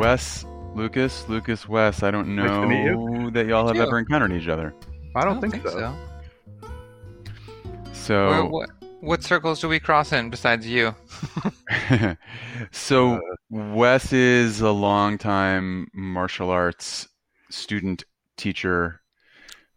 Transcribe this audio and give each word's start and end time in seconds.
Wes, 0.00 0.46
Lucas, 0.74 1.28
Lucas, 1.28 1.68
Wes. 1.68 2.02
I 2.02 2.10
don't 2.10 2.34
Nice 2.34 2.48
to 2.48 2.66
know 2.66 3.28
that 3.30 3.46
y'all 3.46 3.66
have 3.68 3.76
ever 3.76 3.98
encountered 3.98 4.32
each 4.32 4.48
other. 4.48 4.72
I 5.14 5.26
don't, 5.26 5.42
think, 5.42 5.62
so. 5.62 5.70
so. 5.70 5.94
So, 7.92 8.46
what, 8.46 8.70
what 9.00 9.22
circles 9.22 9.60
do 9.60 9.68
we 9.68 9.78
cross 9.78 10.12
in 10.14 10.30
besides 10.30 10.66
you? 10.66 10.94
so 12.70 13.16
Uh, 13.16 13.18
Wes 13.50 14.12
is 14.14 14.62
a 14.62 14.70
longtime 14.70 15.88
martial 15.92 16.48
arts 16.48 17.06
student 17.50 18.04
teacher, 18.38 19.02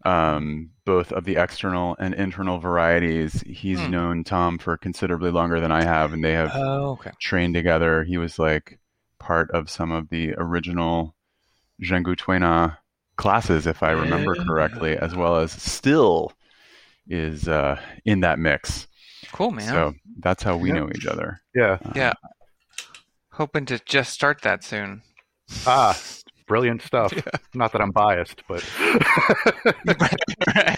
um, 0.05 0.69
both 0.85 1.11
of 1.11 1.25
the 1.25 1.35
external 1.35 1.97
and 1.99 2.13
internal 2.13 2.59
varieties. 2.59 3.41
He's 3.45 3.81
Hmm. 3.81 3.91
known 3.91 4.23
Tom 4.23 4.57
for 4.57 4.77
considerably 4.77 5.31
longer 5.31 5.59
than 5.59 5.71
I 5.73 5.83
have, 5.83 6.13
and 6.13 6.23
they 6.23 6.31
have 6.33 6.51
Oh, 6.55 6.91
okay. 6.91 7.11
trained 7.19 7.55
together. 7.55 8.05
He 8.05 8.17
was 8.17 8.39
like 8.39 8.79
part 9.23 9.49
of 9.51 9.69
some 9.69 9.91
of 9.91 10.09
the 10.09 10.33
original 10.37 11.15
Zhengu 11.81 12.15
Tuina 12.15 12.77
classes, 13.15 13.65
if 13.67 13.81
I 13.81 13.91
remember 13.91 14.35
Yeah. 14.37 14.43
correctly, 14.43 14.97
as 14.97 15.15
well 15.15 15.37
as 15.37 15.51
still 15.51 16.33
is 17.07 17.47
uh, 17.47 17.79
in 18.05 18.19
that 18.21 18.37
mix. 18.39 18.87
Cool, 19.31 19.51
man. 19.51 19.67
So 19.67 19.93
that's 20.19 20.43
how 20.43 20.57
we 20.57 20.69
Yeah. 20.69 20.75
know 20.75 20.89
each 20.93 21.05
other. 21.05 21.39
Yeah. 21.55 21.77
Yeah. 21.95 22.13
Hoping 23.31 23.65
to 23.67 23.79
just 23.85 24.13
start 24.13 24.41
that 24.43 24.63
soon. 24.63 25.01
Ah, 25.65 25.97
brilliant 26.47 26.81
stuff. 26.81 27.13
Not 27.53 27.71
that 27.71 27.81
I'm 27.81 27.91
biased, 27.91 28.43
but 28.47 28.63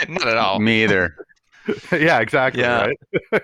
Not 0.08 0.28
at 0.28 0.38
all. 0.38 0.60
Me 0.60 0.84
either. 0.84 1.16
yeah, 1.92 2.20
exactly. 2.20 2.62
Yeah. 2.62 2.92
Right. 3.32 3.42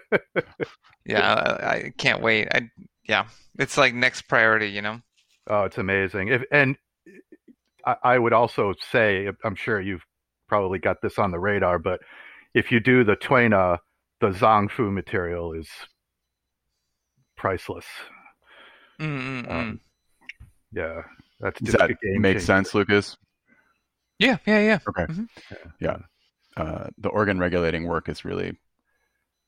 Yeah, 1.05 1.33
I, 1.33 1.69
I 1.69 1.93
can't 1.97 2.21
wait. 2.21 2.47
I 2.53 2.69
yeah, 3.11 3.25
it's 3.59 3.77
like 3.77 3.93
next 3.93 4.23
priority, 4.23 4.67
you 4.69 4.81
know. 4.81 5.01
Oh, 5.47 5.63
it's 5.63 5.77
amazing. 5.77 6.29
If 6.29 6.43
and 6.51 6.77
I, 7.85 7.95
I 8.03 8.19
would 8.19 8.33
also 8.33 8.73
say, 8.91 9.29
I'm 9.43 9.55
sure 9.55 9.81
you've 9.81 10.05
probably 10.47 10.79
got 10.79 11.01
this 11.01 11.19
on 11.19 11.31
the 11.31 11.39
radar, 11.39 11.77
but 11.77 11.99
if 12.53 12.71
you 12.71 12.79
do 12.79 13.03
the 13.03 13.15
Tuina, 13.15 13.79
the 14.21 14.27
Zangfu 14.29 14.91
material 14.91 15.53
is 15.53 15.67
priceless. 17.35 17.85
Um, 18.99 19.79
Yeah, 20.71 21.01
that's 21.39 21.59
Does 21.59 21.73
that 21.75 21.91
a 21.91 21.95
game 21.95 22.21
make 22.21 22.39
sense, 22.39 22.73
Lucas? 22.73 23.17
yeah, 24.19 24.37
yeah, 24.45 24.59
yeah, 24.59 24.79
Okay. 24.87 25.05
Mhm. 25.05 25.27
Yeah. 25.81 25.97
Uh, 26.55 26.87
the 26.97 27.09
organ 27.09 27.39
regulating 27.39 27.87
work 27.87 28.09
is 28.09 28.23
really 28.25 28.57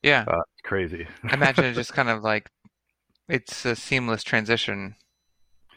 yeah. 0.02 0.25
Uh, 0.27 0.42
crazy. 0.64 1.08
I 1.30 1.36
imagine 1.36 1.66
it 1.66 1.73
just 1.75 1.94
kind 1.94 2.09
of 2.09 2.23
like 2.23 2.50
it's 3.34 3.66
a 3.66 3.76
seamless 3.76 4.23
transition, 4.23 4.95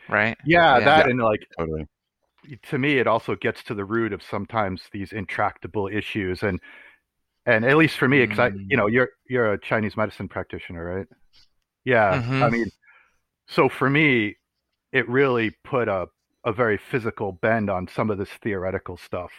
right? 0.08 0.36
Yeah, 0.44 0.78
Yeah. 0.78 0.84
that 0.86 1.06
and 1.08 1.20
like 1.20 1.40
totally. 1.58 1.86
to 2.64 2.78
me 2.78 2.98
it 2.98 3.06
also 3.06 3.34
gets 3.36 3.62
to 3.64 3.74
the 3.74 3.84
root 3.84 4.12
of 4.12 4.22
sometimes 4.22 4.82
these 4.92 5.12
intractable 5.12 5.88
issues 5.88 6.42
and 6.42 6.60
and 7.46 7.64
at 7.64 7.76
least 7.76 7.98
for 7.98 8.08
me 8.08 8.20
because 8.20 8.38
i 8.38 8.50
Mm. 8.50 8.70
you 8.70 8.76
know 8.76 8.86
you're 8.86 9.10
you're 9.28 9.52
a 9.54 9.60
chinese 9.60 9.96
medicine 9.96 10.28
practitioner 10.28 10.84
right 10.84 11.06
yeah 11.84 12.16
Mhm. 12.16 12.42
i 12.42 12.50
mean 12.50 12.70
so 13.48 13.68
for 13.68 13.90
me 13.90 14.36
it 14.92 15.08
really 15.08 15.50
put 15.64 15.88
a 15.88 16.06
a 16.44 16.52
very 16.52 16.78
physical 16.78 17.32
bend 17.32 17.70
on 17.70 17.88
some 17.88 18.10
of 18.10 18.18
this 18.18 18.30
theoretical 18.42 18.96
stuff 18.96 19.32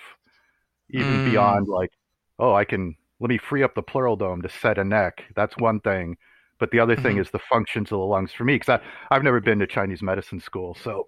even 0.90 1.20
Mm. 1.20 1.24
beyond 1.24 1.68
like 1.68 1.92
oh 2.40 2.54
i 2.54 2.64
can 2.66 2.96
let 3.20 3.30
me 3.30 3.38
free 3.38 3.64
up 3.64 3.76
the 3.76 3.82
pleural 3.82 4.16
dome 4.16 4.42
to 4.42 4.50
set 4.50 4.78
a 4.78 4.84
neck 4.84 5.24
that's 5.36 5.58
one 5.58 5.80
thing 5.82 6.18
but 6.60 6.72
the 6.72 6.80
other 6.80 6.96
thing 6.96 7.18
Mhm. 7.18 7.22
is 7.22 7.30
the 7.32 7.40
functions 7.40 7.92
of 7.92 8.00
the 8.00 8.06
lungs 8.06 8.32
for 8.34 8.44
me 8.44 8.56
because 8.56 8.80
i've 9.12 9.24
never 9.24 9.40
been 9.40 9.60
to 9.60 9.68
chinese 9.68 10.02
medicine 10.02 10.40
school 10.40 10.76
so 10.76 11.08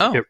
Oh, 0.00 0.16
It- 0.16 0.26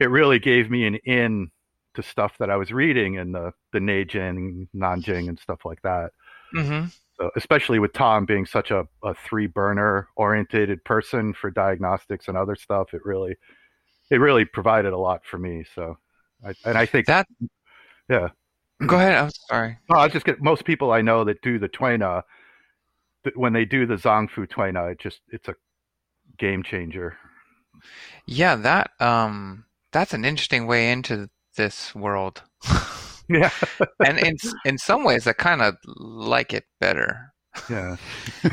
it 0.00 0.10
really 0.10 0.38
gave 0.38 0.70
me 0.70 0.86
an 0.86 0.96
in 1.06 1.50
to 1.94 2.02
stuff 2.02 2.36
that 2.38 2.50
I 2.50 2.56
was 2.56 2.70
reading 2.72 3.14
in 3.14 3.32
the 3.32 3.52
the 3.72 3.78
Neijing, 3.78 4.68
Nanjing, 4.74 5.28
and 5.28 5.38
stuff 5.40 5.64
like 5.64 5.80
that. 5.82 6.12
hmm 6.54 6.84
So, 7.18 7.30
especially 7.36 7.78
with 7.78 7.92
Tom 7.94 8.26
being 8.26 8.44
such 8.46 8.70
a, 8.70 8.86
a 9.02 9.14
three 9.14 9.46
burner 9.46 10.08
orientated 10.16 10.84
person 10.84 11.32
for 11.32 11.50
diagnostics 11.50 12.28
and 12.28 12.36
other 12.36 12.54
stuff, 12.56 12.92
it 12.94 13.02
really 13.04 13.36
it 14.10 14.18
really 14.20 14.44
provided 14.44 14.92
a 14.92 14.98
lot 14.98 15.24
for 15.24 15.38
me. 15.38 15.64
So, 15.74 15.96
I, 16.44 16.54
and 16.66 16.76
I 16.78 16.86
think 16.86 17.06
that. 17.06 17.26
Yeah. 18.08 18.28
Go 18.86 18.96
ahead. 18.96 19.16
I'm 19.16 19.30
sorry. 19.48 19.78
oh, 19.90 19.98
I 19.98 20.08
just 20.08 20.26
get 20.26 20.42
most 20.42 20.64
people 20.64 20.92
I 20.92 21.00
know 21.00 21.24
that 21.24 21.40
do 21.42 21.58
the 21.58 21.68
Tuina, 21.68 22.22
that 22.22 22.24
when 23.34 23.52
they 23.52 23.64
do 23.64 23.86
the 23.86 23.94
Zangfu 23.96 24.46
Tuina, 24.48 24.92
it 24.92 24.98
just 25.00 25.20
it's 25.28 25.48
a 25.48 25.54
game 26.38 26.62
changer. 26.62 27.16
Yeah, 28.26 28.56
that 28.56 28.90
um, 29.00 29.64
that's 29.92 30.12
an 30.14 30.24
interesting 30.24 30.66
way 30.66 30.90
into 30.90 31.28
this 31.56 31.94
world, 31.94 32.42
Yeah, 33.28 33.50
and 34.04 34.18
in 34.18 34.36
in 34.64 34.78
some 34.78 35.04
ways, 35.04 35.26
I 35.26 35.32
kind 35.32 35.62
of 35.62 35.76
like 35.86 36.52
it 36.52 36.64
better. 36.80 37.32
yeah, 37.68 37.96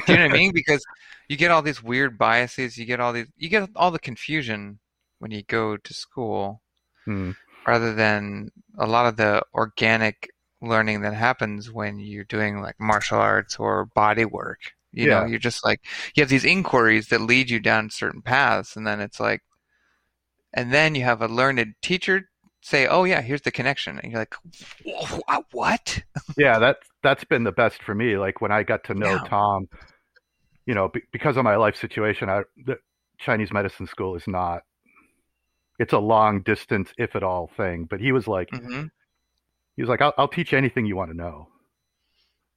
Do 0.05 0.13
you 0.13 0.19
know 0.19 0.25
what 0.25 0.31
I 0.31 0.33
mean? 0.33 0.51
Because 0.53 0.83
you 1.29 1.37
get 1.37 1.51
all 1.51 1.61
these 1.61 1.83
weird 1.83 2.17
biases, 2.17 2.77
you 2.77 2.85
get 2.85 2.99
all 2.99 3.13
these, 3.13 3.27
you 3.37 3.49
get 3.49 3.69
all 3.75 3.91
the 3.91 3.99
confusion 3.99 4.79
when 5.19 5.31
you 5.31 5.43
go 5.43 5.77
to 5.77 5.93
school, 5.93 6.61
Hmm. 7.05 7.31
rather 7.67 7.93
than 7.93 8.51
a 8.77 8.87
lot 8.87 9.07
of 9.07 9.17
the 9.17 9.43
organic 9.53 10.29
learning 10.63 11.01
that 11.01 11.13
happens 11.13 11.71
when 11.71 11.99
you're 11.99 12.23
doing 12.25 12.61
like 12.61 12.79
martial 12.79 13.19
arts 13.19 13.57
or 13.59 13.85
body 13.95 14.25
work. 14.25 14.73
You 14.91 15.07
know, 15.07 15.23
you're 15.25 15.39
just 15.39 15.65
like 15.65 15.81
you 16.15 16.21
have 16.21 16.29
these 16.29 16.45
inquiries 16.45 17.07
that 17.09 17.21
lead 17.21 17.49
you 17.49 17.59
down 17.59 17.89
certain 17.89 18.21
paths, 18.21 18.75
and 18.75 18.85
then 18.87 18.99
it's 19.01 19.19
like, 19.19 19.41
and 20.53 20.73
then 20.73 20.95
you 20.95 21.03
have 21.03 21.21
a 21.21 21.27
learned 21.27 21.73
teacher 21.81 22.29
say, 22.61 22.87
"Oh 22.87 23.03
yeah, 23.03 23.21
here's 23.21 23.41
the 23.41 23.51
connection," 23.51 23.99
and 23.99 24.11
you're 24.11 24.21
like, 24.21 24.35
"What?" 25.51 26.03
yeah 26.37 26.59
that 26.59 26.77
that's 27.01 27.23
been 27.25 27.43
the 27.43 27.51
best 27.51 27.81
for 27.83 27.93
me 27.95 28.17
like 28.17 28.41
when 28.41 28.51
i 28.51 28.63
got 28.63 28.83
to 28.83 28.93
know 28.93 29.13
Yeah. 29.13 29.27
tom 29.29 29.67
you 30.65 30.73
know 30.73 30.89
be, 30.89 31.01
because 31.11 31.37
of 31.37 31.43
my 31.43 31.55
life 31.55 31.75
situation 31.75 32.29
i 32.29 32.41
the 32.65 32.77
chinese 33.19 33.51
medicine 33.51 33.87
school 33.87 34.15
is 34.15 34.27
not 34.27 34.61
it's 35.79 35.93
a 35.93 35.99
long 35.99 36.41
distance 36.41 36.93
if 36.97 37.15
at 37.15 37.23
all 37.23 37.49
thing 37.57 37.85
but 37.89 37.99
he 37.99 38.11
was 38.11 38.27
like 38.27 38.49
hmm 38.51 38.85
he 39.75 39.81
was 39.81 39.89
like 39.89 40.01
i'll, 40.01 40.13
I'll 40.17 40.27
teach 40.27 40.51
you 40.51 40.57
anything 40.57 40.85
you 40.85 40.95
want 40.95 41.11
to 41.11 41.17
know 41.17 41.47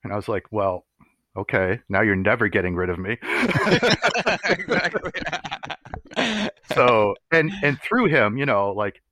and 0.05 0.13
i 0.13 0.17
was 0.17 0.29
like 0.29 0.45
well 0.51 0.85
okay 1.37 1.81
now 1.89 2.01
you're 2.03 2.17
never 2.17 2.49
getting 2.49 2.75
rid 2.75 2.89
of 2.91 2.99
me 2.99 3.19
exactly. 4.45 5.11
so 6.75 7.15
and 7.33 7.51
and 7.63 7.81
through 7.83 8.07
him 8.07 8.37
you 8.39 8.47
know 8.47 8.71
like 8.73 9.03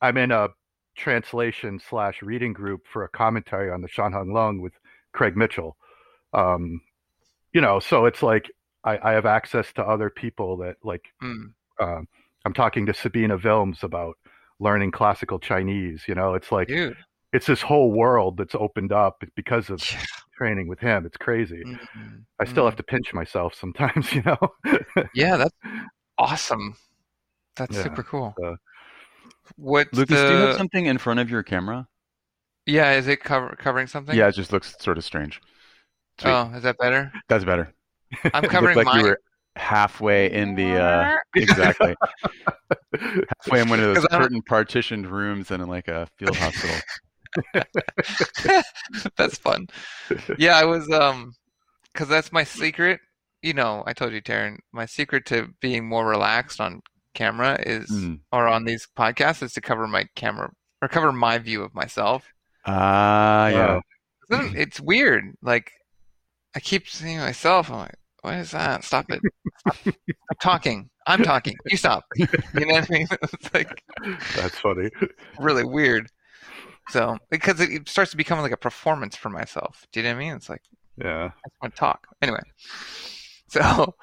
i'm 0.00 0.16
in 0.16 0.30
a 0.30 0.48
translation 0.96 1.78
slash 1.88 2.22
reading 2.22 2.52
group 2.52 2.82
for 2.92 3.04
a 3.04 3.08
commentary 3.08 3.70
on 3.70 3.80
the 3.82 3.88
shang 3.88 4.12
han 4.12 4.32
lun 4.32 4.60
with 4.60 4.72
craig 5.12 5.36
mitchell 5.36 5.76
um 6.32 6.80
you 7.52 7.60
know 7.60 7.78
so 7.78 8.04
it's 8.06 8.22
like 8.22 8.50
i 8.84 8.98
i 9.10 9.12
have 9.12 9.26
access 9.26 9.72
to 9.72 9.82
other 9.82 10.10
people 10.10 10.56
that 10.58 10.76
like 10.82 11.02
Mm. 11.22 11.52
um 11.80 12.08
i'm 12.44 12.52
talking 12.54 12.86
to 12.86 12.94
sabine 12.94 13.30
wilms 13.30 13.82
about 13.82 14.16
learning 14.58 14.90
classical 14.90 15.38
chinese 15.38 16.02
you 16.08 16.14
know 16.14 16.34
it's 16.34 16.50
like 16.50 16.68
Dude. 16.68 16.96
It's 17.32 17.46
this 17.46 17.60
whole 17.62 17.90
world 17.92 18.36
that's 18.36 18.54
opened 18.54 18.92
up 18.92 19.22
because 19.36 19.70
of 19.70 19.82
Yeah. 19.90 20.02
training 20.36 20.68
with 20.68 20.78
him 20.80 21.04
it's 21.04 21.16
crazy 21.16 21.62
Mhm. 21.64 22.24
i 22.40 22.44
still 22.44 22.64
have 22.64 22.76
to 22.76 22.82
pinch 22.82 23.12
myself 23.12 23.54
sometimes 23.54 24.12
you 24.14 24.22
know 24.22 24.38
Yeah, 25.14 25.36
that's 25.36 25.54
awesome. 26.16 26.76
That's 27.56 27.74
Yeah, 27.76 27.82
super 27.82 28.02
cool. 28.04 28.34
so- 28.38 28.56
What's 29.56 29.92
Lucas, 29.94 30.16
the? 30.20 30.28
do 30.28 30.34
you 30.34 30.40
have 30.46 30.56
something 30.56 30.86
in 30.86 30.98
front 30.98 31.20
of 31.20 31.30
your 31.30 31.42
camera? 31.42 31.88
Yeah, 32.66 32.92
is 32.92 33.08
it 33.08 33.20
cover, 33.24 33.56
covering 33.58 33.86
something? 33.86 34.14
Yeah, 34.14 34.28
it 34.28 34.32
just 34.32 34.52
looks 34.52 34.76
sort 34.78 34.98
of 34.98 35.04
strange. 35.04 35.40
Sweet. 36.20 36.30
Oh, 36.30 36.52
is 36.54 36.62
that 36.64 36.76
better? 36.78 37.10
That's 37.28 37.44
better. 37.44 37.72
I'm 38.34 38.44
It 38.44 38.50
covering 38.50 38.76
looked 38.76 38.86
like 38.86 38.94
mine. 38.94 39.00
you 39.04 39.10
were 39.10 39.20
halfway 39.56 40.30
in 40.30 40.54
the 40.54 40.76
uh, 40.80 41.16
exactly 41.34 41.96
halfway 43.00 43.60
in 43.60 43.68
one 43.68 43.80
of 43.80 43.94
those 43.94 44.04
I 44.06 44.18
curtain 44.18 44.42
partitioned 44.42 45.06
rooms 45.06 45.50
and 45.50 45.62
in 45.62 45.68
like 45.68 45.88
a 45.88 46.06
field 46.18 46.36
hospital. 46.36 46.76
that's 49.16 49.38
fun. 49.38 49.66
Yeah, 50.38 50.56
I 50.56 50.64
was 50.64 50.90
um, 50.90 51.32
because 51.92 52.08
that's 52.08 52.32
my 52.32 52.44
secret. 52.44 53.00
You 53.42 53.54
know, 53.54 53.84
I 53.86 53.92
told 53.92 54.12
you, 54.12 54.20
Taryn, 54.22 54.58
my 54.72 54.86
secret 54.86 55.24
to 55.26 55.48
being 55.60 55.88
more 55.88 56.06
relaxed 56.06 56.60
on 56.60 56.80
camera 57.14 57.58
is, 57.64 57.88
Mm. 57.90 58.20
or 58.32 58.48
on 58.48 58.64
these 58.64 58.86
podcasts, 58.98 59.42
is 59.42 59.52
to 59.54 59.60
cover 59.60 59.86
my 59.86 60.06
camera 60.16 60.50
or 60.82 60.88
cover 60.88 61.12
my 61.12 61.38
view 61.38 61.62
of 61.62 61.74
myself. 61.74 62.24
Ah, 62.66 63.48
yeah. 63.48 63.66
Wow. 63.74 63.82
Then 64.28 64.54
It's 64.56 64.80
weird. 64.80 65.24
Like 65.42 65.70
I 66.54 66.60
keep 66.60 66.88
seeing 66.88 67.18
myself. 67.18 67.70
I'm 67.70 67.78
like, 67.78 67.94
what 68.22 68.34
is 68.34 68.50
that? 68.50 68.84
Stop 68.84 69.06
it. 69.10 69.20
Stop. 69.60 69.76
I'm 69.86 70.36
talking. 70.42 70.90
I'm 71.06 71.22
talking. 71.22 71.54
You 71.66 71.76
stop. 71.78 72.04
You 72.16 72.26
know 72.54 72.74
what 72.74 72.90
I 72.90 72.92
mean? 72.92 73.06
It's 73.22 73.54
like 73.54 73.82
that's 74.36 74.58
funny 74.58 74.90
really 75.38 75.64
weird. 75.64 76.08
So 76.90 77.18
because 77.30 77.60
it, 77.60 77.88
starts 77.88 78.10
to 78.12 78.16
become 78.16 78.40
like 78.40 78.52
a 78.52 78.56
performance 78.56 79.16
for 79.16 79.28
myself. 79.30 79.86
Do 79.92 80.00
you 80.00 80.04
know 80.04 80.10
what 80.10 80.16
I 80.16 80.24
mean? 80.24 80.32
It's 80.34 80.48
like 80.48 80.62
yeah 80.96 81.30
I 81.44 81.48
want 81.62 81.74
to 81.74 81.78
talk. 81.78 82.06
Anyway. 82.22 82.40
So, 83.50 83.94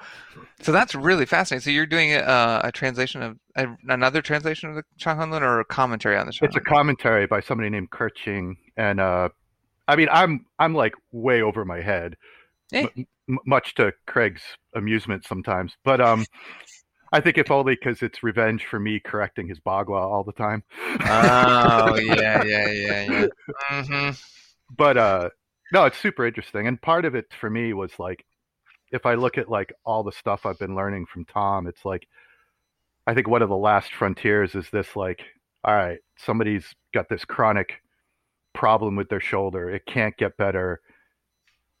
so 0.60 0.72
that's 0.72 0.94
really 0.94 1.24
fascinating. 1.24 1.62
So 1.62 1.70
you're 1.70 1.86
doing 1.86 2.12
a, 2.12 2.60
a 2.64 2.72
translation 2.72 3.22
of 3.22 3.38
a, 3.56 3.68
another 3.88 4.20
translation 4.20 4.70
of 4.70 4.74
the 4.74 4.82
Shanghanlun 4.98 5.40
or 5.40 5.60
a 5.60 5.64
commentary 5.64 6.16
on 6.16 6.26
the 6.26 6.32
Shanghanlun? 6.32 6.46
It's 6.48 6.56
a 6.56 6.60
commentary 6.60 7.26
by 7.26 7.40
somebody 7.40 7.70
named 7.70 7.90
Ke 7.90 8.10
Qin, 8.24 8.54
and 8.76 8.98
uh, 8.98 9.28
I 9.88 9.96
mean, 9.96 10.08
I'm 10.10 10.46
I'm 10.58 10.74
like 10.74 10.94
way 11.12 11.42
over 11.42 11.64
my 11.64 11.80
head, 11.80 12.16
Eh. 12.72 12.88
m- 13.28 13.38
much 13.46 13.74
to 13.76 13.92
Craig's 14.06 14.42
amusement 14.74 15.24
sometimes. 15.24 15.76
But 15.84 16.00
um, 16.00 16.26
I 17.16 17.20
think 17.22 17.38
if 17.38 17.50
only 17.50 17.74
because 17.76 18.02
it's 18.02 18.22
revenge 18.22 18.66
for 18.66 18.78
me 18.78 19.00
correcting 19.00 19.48
his 19.48 19.58
Bagua 19.58 20.00
all 20.02 20.22
the 20.22 20.32
time. 20.32 20.62
Oh 21.00 21.94
yeah, 21.98 22.42
yeah, 22.44 22.68
yeah, 22.70 23.10
yeah. 23.10 23.26
hmm 23.70 24.10
but 24.76 24.96
uh 24.98 25.30
no 25.72 25.84
it's 25.84 25.98
super 25.98 26.26
interesting 26.26 26.66
and 26.66 26.80
part 26.82 27.04
of 27.04 27.14
it 27.14 27.26
for 27.40 27.48
me 27.48 27.72
was 27.72 27.92
like 27.98 28.24
if 28.92 29.06
i 29.06 29.14
look 29.14 29.38
at 29.38 29.48
like 29.48 29.72
all 29.84 30.02
the 30.02 30.12
stuff 30.12 30.44
i've 30.44 30.58
been 30.58 30.74
learning 30.74 31.06
from 31.06 31.24
tom 31.24 31.66
it's 31.66 31.84
like 31.84 32.06
i 33.06 33.14
think 33.14 33.28
one 33.28 33.42
of 33.42 33.48
the 33.48 33.56
last 33.56 33.92
frontiers 33.94 34.54
is 34.54 34.68
this 34.70 34.96
like 34.96 35.22
all 35.64 35.74
right 35.74 36.00
somebody's 36.16 36.74
got 36.92 37.08
this 37.08 37.24
chronic 37.24 37.80
problem 38.54 38.96
with 38.96 39.08
their 39.08 39.20
shoulder 39.20 39.70
it 39.70 39.86
can't 39.86 40.16
get 40.16 40.36
better 40.36 40.80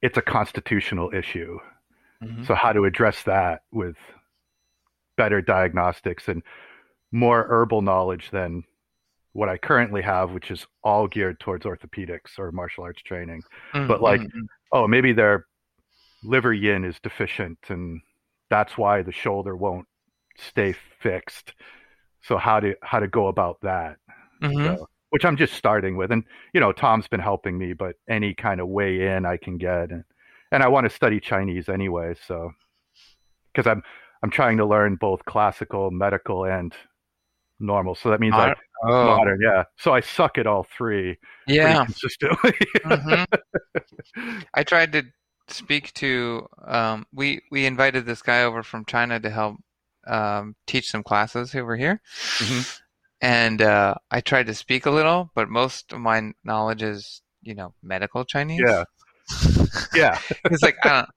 it's 0.02 0.16
a 0.18 0.22
constitutional 0.22 1.10
issue 1.12 1.58
Mm-hmm. 2.22 2.44
so 2.44 2.54
how 2.54 2.72
to 2.72 2.84
address 2.86 3.22
that 3.24 3.60
with 3.72 3.96
better 5.16 5.40
diagnostics 5.42 6.28
and 6.28 6.42
more 7.12 7.46
herbal 7.48 7.82
knowledge 7.82 8.30
than 8.30 8.64
what 9.32 9.48
I 9.48 9.58
currently 9.58 10.02
have, 10.02 10.32
which 10.32 10.50
is 10.50 10.66
all 10.82 11.06
geared 11.06 11.40
towards 11.40 11.66
orthopedics 11.66 12.38
or 12.38 12.52
martial 12.52 12.84
arts 12.84 13.02
training. 13.02 13.42
Mm, 13.74 13.88
but, 13.88 14.00
like, 14.00 14.20
mm, 14.20 14.26
mm. 14.26 14.46
Oh, 14.72 14.88
maybe 14.88 15.12
their 15.12 15.46
liver 16.22 16.52
yin 16.52 16.84
is 16.84 16.98
deficient 17.00 17.58
and 17.68 18.00
that's 18.50 18.76
why 18.78 19.02
the 19.02 19.12
shoulder 19.12 19.56
won't 19.56 19.86
stay 20.38 20.74
fixed. 21.00 21.54
So 22.22 22.36
how 22.38 22.60
to 22.60 22.74
how 22.82 22.98
to 23.00 23.08
go 23.08 23.28
about 23.28 23.60
that? 23.62 23.98
Mhm. 24.42 24.64
So, 24.78 24.88
which 25.10 25.24
I'm 25.24 25.36
just 25.36 25.54
starting 25.54 25.96
with. 25.96 26.10
And 26.12 26.24
you 26.52 26.60
know, 26.60 26.72
Tom's 26.72 27.08
been 27.08 27.20
helping 27.20 27.58
me, 27.58 27.72
but 27.72 27.96
any 28.08 28.34
kind 28.34 28.60
of 28.60 28.68
way 28.68 29.06
in 29.08 29.24
I 29.26 29.36
can 29.36 29.58
get 29.58 29.90
and 29.90 30.04
and 30.52 30.62
I 30.62 30.68
want 30.68 30.84
to 30.84 30.90
study 30.90 31.20
Chinese 31.20 31.68
anyway, 31.68 32.14
so 32.26 32.52
because 33.52 33.66
I'm 33.66 33.82
I'm 34.22 34.30
trying 34.30 34.56
to 34.58 34.66
learn 34.66 34.96
both 34.96 35.24
classical, 35.24 35.90
medical, 35.90 36.44
and 36.44 36.72
normal. 37.60 37.94
So 37.94 38.10
that 38.10 38.20
means 38.20 38.32
Mod- 38.32 38.48
like 38.48 38.58
oh, 38.84 39.04
modern, 39.06 39.40
yeah. 39.42 39.64
So 39.78 39.92
I 39.92 40.00
suck 40.00 40.38
at 40.38 40.46
all 40.46 40.66
three 40.76 41.16
yeah. 41.46 41.84
consistently. 41.84 42.54
hmm 42.84 43.24
I 44.54 44.62
tried 44.62 44.92
to 44.92 45.04
speak 45.48 45.92
to. 45.94 46.46
Um, 46.64 47.06
we 47.12 47.42
we 47.50 47.66
invited 47.66 48.06
this 48.06 48.22
guy 48.22 48.42
over 48.42 48.62
from 48.62 48.84
China 48.84 49.20
to 49.20 49.30
help 49.30 49.56
um, 50.06 50.54
teach 50.66 50.90
some 50.90 51.02
classes 51.02 51.54
over 51.54 51.76
here, 51.76 52.00
Mhm. 52.38 52.80
and 53.20 53.62
uh, 53.62 53.94
I 54.10 54.20
tried 54.20 54.46
to 54.46 54.54
speak 54.54 54.86
a 54.86 54.90
little, 54.90 55.30
but 55.34 55.48
most 55.48 55.92
of 55.92 56.00
my 56.00 56.32
knowledge 56.44 56.82
is 56.82 57.22
you 57.42 57.54
know 57.54 57.74
medical 57.82 58.24
Chinese. 58.24 58.62
Yeah. 58.64 58.84
yeah. 59.94 60.18
it's 60.46 60.62
like 60.62 60.76
I 60.84 60.88
don't, 60.88 61.10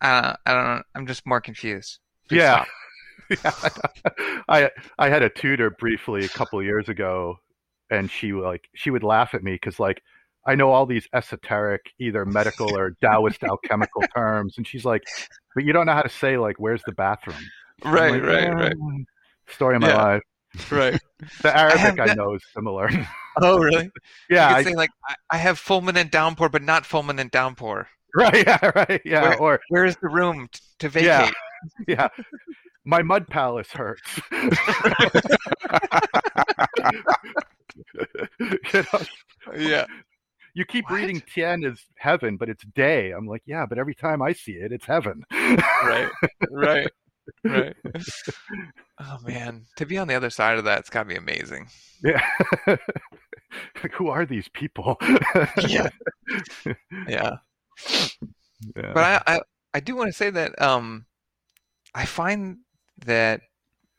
I 0.00 0.20
don't, 0.20 0.36
I 0.46 0.74
don't. 0.74 0.86
I'm 0.94 1.06
just 1.06 1.26
more 1.26 1.40
confused. 1.40 1.98
Yeah. 2.30 2.64
Yeah. 3.28 3.52
I 4.48 4.70
I 4.98 5.08
had 5.08 5.22
a 5.22 5.28
tutor 5.30 5.70
briefly 5.70 6.24
a 6.24 6.28
couple 6.28 6.58
of 6.58 6.64
years 6.64 6.88
ago, 6.88 7.36
and 7.90 8.10
she 8.10 8.32
like 8.32 8.68
she 8.74 8.90
would 8.90 9.02
laugh 9.04 9.34
at 9.34 9.42
me 9.42 9.52
because 9.52 9.78
like 9.78 10.02
I 10.46 10.54
know 10.54 10.70
all 10.72 10.86
these 10.86 11.06
esoteric 11.12 11.82
either 12.00 12.24
medical 12.24 12.76
or 12.76 12.92
Taoist 13.00 13.44
alchemical 13.44 14.02
terms, 14.16 14.54
and 14.56 14.66
she's 14.66 14.84
like, 14.84 15.02
"But 15.54 15.64
you 15.64 15.72
don't 15.72 15.86
know 15.86 15.92
how 15.92 16.02
to 16.02 16.08
say 16.08 16.38
like 16.38 16.56
where's 16.58 16.82
the 16.84 16.92
bathroom?" 16.92 17.36
Right, 17.84 18.12
like, 18.12 18.22
right, 18.22 18.52
right, 18.54 18.76
"Mm, 18.76 19.04
Story 19.48 19.76
of 19.76 19.82
my 19.82 19.88
Yeah. 19.88 20.02
life. 20.02 20.22
right. 20.72 21.00
The 21.42 21.56
Arabic 21.56 21.78
have 21.80 22.00
I, 22.00 22.14
know 22.14 22.34
is 22.34 22.42
similar. 22.54 22.88
Oh, 23.42 23.58
really? 23.58 23.90
yeah, 24.30 24.50
you 24.50 24.56
I, 24.56 24.62
say 24.64 24.74
like 24.74 24.90
I, 25.08 25.14
I 25.32 25.36
have 25.36 25.60
fulminant 25.60 26.10
downpour, 26.10 26.48
but 26.48 26.62
not 26.62 26.84
fulminant 26.84 27.30
downpour. 27.30 27.88
right. 28.16 28.44
Yeah, 28.46 28.70
right. 28.74 29.00
Yeah, 29.04 29.22
Where- 29.22 29.38
or 29.38 29.60
Where 29.68 29.84
is 29.84 29.96
the 30.02 30.08
room 30.08 30.48
t- 30.50 30.60
to 30.80 30.88
vacate? 30.88 31.06
yeah, 31.06 31.30
my 32.84 33.02
mud 33.02 33.26
palace 33.28 33.68
hurts. 33.72 34.20
you 38.40 38.48
know, 38.74 39.00
Yeah. 39.56 39.86
You 40.52 40.64
keep 40.64 40.84
What? 40.90 40.96
reading 40.96 41.22
Tien 41.32 41.64
as 41.64 41.80
heaven, 41.96 42.36
but 42.36 42.48
it's 42.48 42.64
day. 42.74 43.12
I'm 43.12 43.26
like, 43.26 43.42
yeah, 43.46 43.66
but 43.66 43.78
every 43.78 43.94
time 43.94 44.20
I 44.20 44.32
see 44.32 44.52
it, 44.52 44.72
it's 44.72 44.84
heaven. 44.84 45.22
right, 45.30 46.10
right, 46.50 46.88
right. 47.44 47.76
Oh 49.02 49.16
man, 49.24 49.64
to 49.76 49.86
be 49.86 49.96
on 49.96 50.08
the 50.08 50.14
other 50.14 50.28
side 50.28 50.58
of 50.58 50.64
that, 50.64 50.80
it's 50.80 50.90
got 50.90 51.04
to 51.04 51.08
be 51.08 51.14
amazing. 51.16 51.68
yeah. 52.04 52.20
like, 52.66 53.92
who 53.94 54.08
are 54.08 54.26
these 54.26 54.48
people? 54.48 54.98
Yeah. 55.66 55.88
Yeah, 57.08 57.36
Yeah. 58.76 58.92
but 58.92 58.98
I, 58.98 59.22
I, 59.26 59.40
I 59.72 59.80
do 59.80 59.96
want 59.96 60.08
to 60.10 60.12
say 60.16 60.28
that 60.30 60.60
um, 60.60 61.06
I 61.94 62.04
find 62.06 62.58
that 63.06 63.42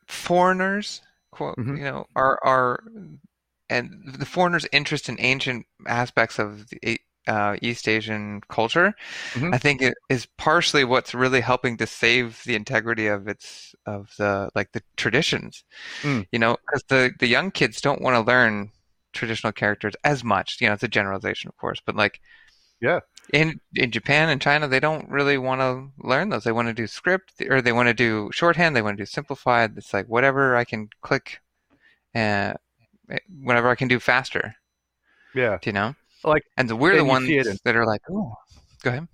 foreigners, 0.08 1.02
quote, 1.30 1.56
Mhm. 1.58 1.78
you 1.78 1.84
know, 1.84 2.06
are 2.16 2.38
are, 2.44 2.84
and 3.70 4.02
the 4.04 4.26
foreigners' 4.26 4.66
interest 4.72 5.08
in 5.08 5.16
ancient 5.20 5.66
aspects 5.86 6.38
of 6.38 6.68
the 6.70 7.00
uh, 7.28 7.56
East 7.62 7.88
Asian 7.88 8.40
culture, 8.48 8.94
Mhm. 9.34 9.54
I 9.54 9.58
think 9.58 9.80
it 9.82 9.94
is 10.08 10.26
partially 10.38 10.84
what's 10.84 11.14
really 11.14 11.40
helping 11.40 11.76
to 11.78 11.86
save 11.86 12.42
the 12.44 12.56
integrity 12.56 13.06
of 13.06 13.28
its 13.28 13.74
of 13.86 14.12
the 14.18 14.50
like 14.54 14.72
the 14.72 14.82
traditions. 14.96 15.64
Mm. 16.02 16.26
You 16.32 16.38
know, 16.40 16.56
because 16.66 16.84
the 16.88 17.12
the 17.20 17.28
young 17.28 17.50
kids 17.50 17.80
don't 17.80 18.02
want 18.02 18.14
to 18.16 18.20
learn 18.32 18.72
traditional 19.12 19.52
characters 19.52 19.94
as 20.04 20.24
much. 20.24 20.60
You 20.60 20.68
know, 20.68 20.74
it's 20.74 20.82
a 20.82 20.88
generalization, 20.88 21.48
of 21.48 21.56
course, 21.56 21.80
but 21.84 21.96
like 21.96 22.20
Yeah. 22.82 23.00
in 23.32 23.60
in 23.76 23.90
Japan 23.92 24.28
and 24.28 24.42
China, 24.42 24.66
they 24.68 24.80
don't 24.80 25.08
really 25.08 25.38
want 25.38 25.60
to 25.62 25.88
learn 26.06 26.28
those. 26.30 26.44
They 26.44 26.52
want 26.52 26.68
to 26.68 26.74
do 26.74 26.86
script 26.88 27.32
or 27.48 27.62
they 27.62 27.72
want 27.72 27.88
to 27.88 27.94
do 27.94 28.28
shorthand. 28.32 28.74
They 28.76 28.82
want 28.82 28.98
to 28.98 29.02
do 29.02 29.06
simplified. 29.06 29.74
It's 29.78 29.94
like 29.94 30.06
whatever 30.08 30.56
I 30.56 30.64
can 30.64 30.88
click, 31.00 31.40
and 32.12 32.56
whatever 33.42 33.68
I 33.70 33.76
can 33.76 33.88
do 33.88 34.00
faster. 34.00 34.54
yeah. 35.34 35.58
You 35.64 35.72
know, 35.72 35.94
Like, 36.24 36.42
and 36.58 36.68
so 36.68 36.76
we're 36.76 36.96
the 36.96 37.04
ones 37.04 37.28
in- 37.30 37.56
that 37.64 37.76
are 37.76 37.86
like, 37.86 38.02
oh, 38.10 38.34
go 38.82 38.90
ahead. 38.90 39.08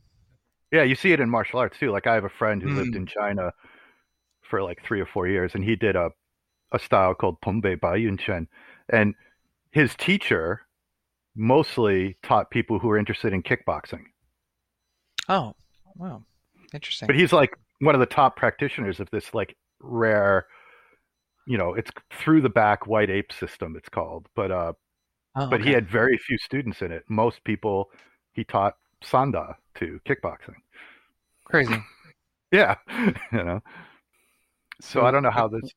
Yeah, 0.73 0.83
you 0.83 0.95
see 0.97 1.13
it 1.13 1.21
in 1.21 1.31
martial 1.31 1.61
arts 1.61 1.79
too. 1.79 1.91
Like 1.91 2.07
I 2.07 2.15
have 2.15 2.25
a 2.25 2.29
friend 2.41 2.63
who 2.63 2.71
lived 2.71 2.93
Mm. 2.95 2.97
in 2.97 3.07
China 3.07 3.53
for 4.51 4.63
like 4.63 4.83
three 4.83 5.01
or 5.01 5.07
four 5.07 5.27
years, 5.29 5.55
and 5.55 5.63
he 5.65 5.77
did 5.77 5.95
a 5.97 6.11
a 6.73 6.79
style 6.79 7.15
called 7.15 7.41
Pumbe 7.41 7.77
Baiyun 7.81 8.19
Chen, 8.19 8.47
and 8.91 9.15
his 9.71 9.95
teacher 9.95 10.63
mostly 11.39 12.17
taught 12.23 12.51
people 12.51 12.79
who 12.79 12.89
were 12.89 12.99
interested 12.99 13.33
in 13.33 13.43
kickboxing. 13.43 14.03
Oh, 15.29 15.55
wow, 15.97 16.23
interesting. 16.75 17.07
But 17.07 17.17
he's 17.17 17.33
like 17.33 17.57
one 17.81 17.95
of 17.95 18.01
the 18.01 18.07
top 18.07 18.37
practitioners 18.37 19.01
of 19.01 19.09
this 19.11 19.33
like 19.35 19.57
rare, 19.81 20.47
you 21.47 21.57
know, 21.59 21.75
it's 21.75 21.91
through 22.11 22.41
the 22.43 22.49
back 22.51 22.87
white 22.87 23.11
ape 23.11 23.33
system. 23.33 23.77
It's 23.77 23.89
called, 23.89 24.27
but 24.35 24.51
uh, 24.51 24.73
Oh, 25.37 25.49
but 25.49 25.61
he 25.61 25.71
had 25.71 25.89
very 25.89 26.19
few 26.19 26.37
students 26.39 26.83
in 26.83 26.91
it. 26.91 27.05
Most 27.09 27.45
people 27.45 27.91
he 28.33 28.43
taught 28.45 28.75
sanda 29.05 29.55
to 29.77 30.01
kickboxing. 30.07 30.57
crazy. 31.45 31.75
Yeah, 32.51 32.77
you 33.33 33.45
know. 33.45 33.61
So 34.81 35.03
I 35.05 35.11
don't 35.11 35.23
know 35.23 35.31
how 35.31 35.49
this. 35.49 35.71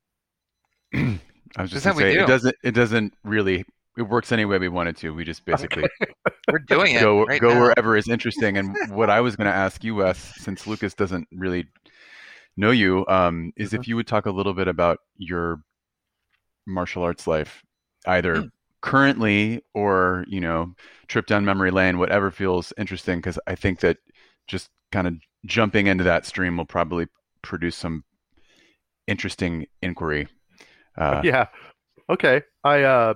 I 1.58 1.62
was 1.62 1.70
just 1.72 1.84
how 1.84 1.92
gonna 1.92 2.06
say 2.06 2.14
do. 2.14 2.24
it 2.24 2.28
doesn't. 2.28 2.56
It 2.64 2.72
doesn't 2.72 3.14
really. 3.26 3.66
It 3.98 4.04
works 4.04 4.32
any 4.32 4.46
way 4.46 4.58
we 4.58 4.70
want 4.70 4.90
it 4.90 4.98
to. 4.98 5.14
We 5.14 5.24
just 5.26 5.46
basically 5.46 5.84
We're 6.52 6.60
doing 6.60 6.96
it 6.96 7.02
go 7.02 7.26
right 7.26 7.42
go 7.42 7.50
now. 7.50 7.60
wherever 7.60 7.98
is 7.98 8.08
interesting. 8.10 8.58
And 8.58 8.76
what 8.90 9.10
I 9.10 9.22
was 9.22 9.36
going 9.36 9.48
to 9.48 9.54
ask 9.54 9.84
you, 9.84 9.96
Wes, 9.96 10.18
since 10.38 10.66
Lucas 10.68 10.94
doesn't 10.94 11.28
really 11.32 11.68
know 12.58 12.72
you, 12.72 13.06
um, 13.08 13.52
is 13.58 13.74
Mm-hmm. 13.74 13.82
if 13.82 13.88
you 13.88 13.96
would 13.98 14.08
talk 14.08 14.26
a 14.26 14.32
little 14.32 14.54
bit 14.54 14.68
about 14.68 15.00
your 15.18 15.62
martial 16.68 17.04
arts 17.04 17.28
life, 17.28 17.64
either 18.08 18.36
Hmm. 18.42 18.48
currently 18.82 19.62
or 19.74 20.26
you 20.28 20.40
know, 20.42 20.74
trip 21.08 21.26
down 21.28 21.44
memory 21.46 21.72
lane, 21.72 21.98
whatever 22.00 22.32
feels 22.32 22.74
interesting. 22.78 23.20
Because 23.20 23.40
I 23.48 23.56
think 23.56 23.80
that 23.82 23.98
just 24.48 24.70
kind 24.92 25.08
of 25.08 25.16
jumping 25.46 25.88
into 25.88 26.04
that 26.06 26.26
stream 26.26 26.58
will 26.58 26.66
probably 26.66 27.08
produce 27.42 27.76
some 27.76 28.04
interesting 29.08 29.66
inquiry. 29.82 30.28
Uh, 30.98 31.22
yeah. 31.24 31.48
Okay. 32.10 32.42
I 32.64 32.84
uh, 32.84 33.14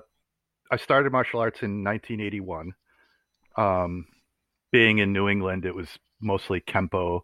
I 0.71 0.77
started 0.77 1.11
martial 1.11 1.39
arts 1.39 1.61
in 1.61 1.83
1981. 1.83 2.73
Um, 3.57 4.07
being 4.71 4.97
in 4.97 5.13
New 5.13 5.29
England, 5.29 5.65
it 5.65 5.75
was 5.75 5.87
mostly 6.21 6.59
kempo 6.59 7.21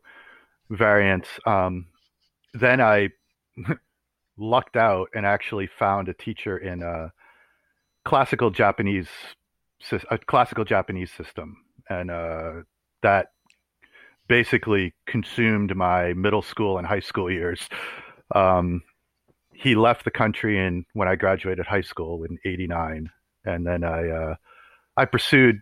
variants. 0.70 1.28
Um, 1.46 1.88
then 2.54 2.80
I 2.82 3.10
lucked 4.38 4.78
out 4.78 5.10
and 5.14 5.26
actually 5.26 5.68
found 5.68 6.08
a 6.08 6.14
teacher 6.14 6.58
in 6.58 6.84
a 6.84 7.12
classical 8.04 8.50
Japanese 8.50 9.10
a 10.10 10.18
classical 10.18 10.64
Japanese 10.64 11.12
system, 11.12 11.58
and 11.90 12.12
uh, 12.12 12.52
that 13.02 13.32
basically 14.28 14.94
consumed 15.08 15.76
my 15.76 16.14
middle 16.14 16.42
school 16.42 16.78
and 16.78 16.86
high 16.86 17.00
school 17.00 17.32
years. 17.32 17.68
Um, 18.34 18.84
he 19.54 19.76
left 19.76 20.06
the 20.06 20.12
country 20.12 20.58
in 20.60 20.86
when 20.94 21.08
I 21.08 21.16
graduated 21.16 21.66
high 21.66 21.82
school 21.82 22.24
in 22.24 22.38
'89, 22.46 23.10
and 23.46 23.66
then 23.66 23.84
I 23.84 24.10
uh, 24.10 24.36
I 24.98 25.06
pursued 25.06 25.62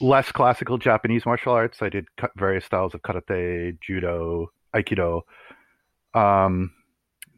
less 0.00 0.32
classical 0.32 0.78
Japanese 0.78 1.24
martial 1.24 1.52
arts. 1.52 1.80
I 1.80 1.88
did 1.88 2.06
various 2.36 2.64
styles 2.64 2.94
of 2.94 3.02
karate, 3.02 3.78
judo, 3.80 4.50
aikido. 4.74 5.22
Um, 6.14 6.72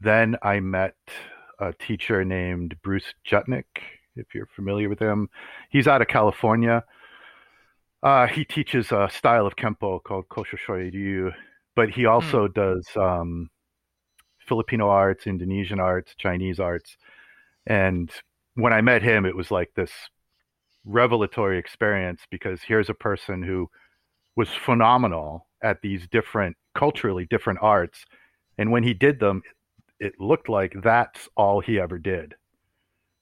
then 0.01 0.37
I 0.43 0.61
met 0.61 0.97
a 1.61 1.73
teacher 1.73 2.25
named 2.25 2.77
Bruce 2.83 3.15
Juchnik, 3.29 3.65
if 4.17 4.35
you're 4.35 4.49
familiar 4.57 4.89
with 4.89 4.99
him. 4.99 5.29
He's 5.71 5.87
out 5.87 6.03
of 6.03 6.09
California. 6.09 6.85
Uh, 8.03 8.27
he 8.27 8.45
teaches 8.45 8.93
a 8.93 9.09
style 9.11 9.47
of 9.47 9.57
Kempo 9.57 10.03
called 10.03 10.29
Kosho 10.29 10.59
Ryu, 10.69 11.31
but 11.75 11.91
he 11.91 12.07
also 12.07 12.49
mm. 12.49 12.55
does 12.55 12.87
um, 12.97 13.49
Filipino 14.47 14.89
arts, 14.89 15.27
Indonesian 15.27 15.81
arts, 15.81 16.15
Chinese 16.19 16.61
arts. 16.61 16.97
And 17.67 18.11
when 18.55 18.73
I 18.73 18.81
met 18.81 19.03
him, 19.03 19.27
it 19.27 19.37
was 19.37 19.51
like 19.51 19.71
this 19.75 19.91
revelatory 20.85 21.59
experience 21.59 22.23
because 22.31 22.61
here's 22.63 22.91
a 22.91 22.95
person 22.95 23.43
who 23.43 23.69
was 24.37 24.49
phenomenal 24.51 25.47
at 25.63 25.81
these 25.81 26.07
different 26.09 26.57
culturally 26.75 27.27
different 27.31 27.59
arts 27.63 28.05
and 28.59 28.71
when 28.71 28.83
he 28.83 28.93
did 28.93 29.19
them 29.19 29.43
it 30.01 30.13
looked 30.19 30.49
like 30.49 30.75
that's 30.83 31.29
all 31.37 31.61
he 31.61 31.79
ever 31.79 31.99
did 31.99 32.35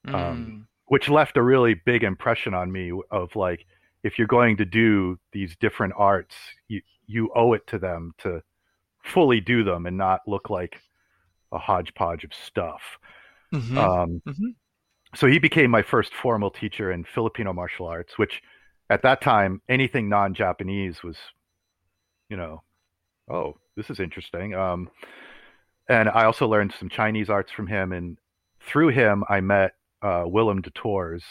um, 0.09 0.15
mm. 0.15 0.31
um, 0.31 0.69
which 0.87 1.09
left 1.09 1.37
a 1.37 1.43
really 1.43 1.75
big 1.75 2.03
impression 2.03 2.53
on 2.53 2.73
me 2.73 2.91
of 3.11 3.35
like 3.37 3.65
if 4.03 4.19
you're 4.19 4.27
going 4.27 4.57
to 4.57 4.65
do 4.65 5.17
these 5.33 5.55
different 5.61 5.93
arts 5.97 6.35
you 6.67 6.81
you 7.07 7.31
owe 7.37 7.53
it 7.53 7.65
to 7.67 7.79
them 7.79 8.13
to 8.19 8.43
fully 9.05 9.41
do 9.41 9.63
them 9.63 9.87
and 9.87 9.97
not 9.97 10.21
look 10.27 10.51
like 10.51 10.81
a 11.53 11.59
hodgepodge 11.59 12.25
of 12.25 12.33
stuff 12.35 12.99
mm-hmm. 13.55 13.79
Um, 13.79 14.23
mm-hmm 14.27 14.49
so 15.15 15.27
he 15.27 15.39
became 15.39 15.71
my 15.71 15.83
first 15.83 16.13
formal 16.15 16.51
teacher 16.51 16.91
in 16.91 17.05
Filipino 17.05 17.53
martial 17.53 17.87
arts, 17.87 18.19
which 18.19 18.43
at 18.89 19.03
that 19.03 19.21
time 19.21 19.61
anything 19.69 20.09
non-Japanese 20.09 21.03
was, 21.03 21.17
you 22.29 22.37
know, 22.37 22.63
oh, 23.31 23.57
this 23.77 23.91
is 23.91 24.01
interesting. 24.01 24.55
Um, 24.55 24.91
and 25.89 26.09
I 26.09 26.25
also 26.25 26.47
learned 26.47 26.73
some 26.79 26.89
Chinese 26.89 27.29
arts 27.29 27.53
from 27.53 27.67
him, 27.67 27.93
and 27.93 28.17
through 28.61 28.89
him 28.89 29.25
I 29.29 29.41
met 29.41 29.73
uh, 30.01 30.25
Willem 30.27 30.63
de 30.63 30.71
Thouars, 30.71 31.25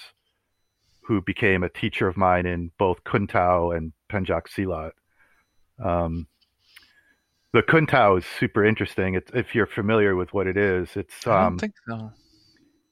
who 1.01 1.21
became 1.21 1.63
a 1.63 1.69
teacher 1.69 2.07
of 2.07 2.17
mine 2.17 2.45
in 2.45 2.71
both 2.77 3.03
Kun-Tao 3.03 3.71
and 3.71 3.93
Pencak 4.09 4.47
Silat. 4.47 4.91
Um, 5.83 6.27
the 7.53 7.63
Kun-Tao 7.63 8.17
is 8.17 8.25
super 8.39 8.63
interesting. 8.63 9.15
It's, 9.15 9.31
if 9.33 9.55
you're 9.55 9.65
familiar 9.65 10.15
with 10.15 10.33
what 10.33 10.45
it 10.45 10.55
is, 10.55 10.89
it's 10.95 11.25
um, 11.25 11.33
I 11.33 11.35
don't 11.35 11.47
um, 11.47 11.57
think 11.57 11.73
so 11.87 12.11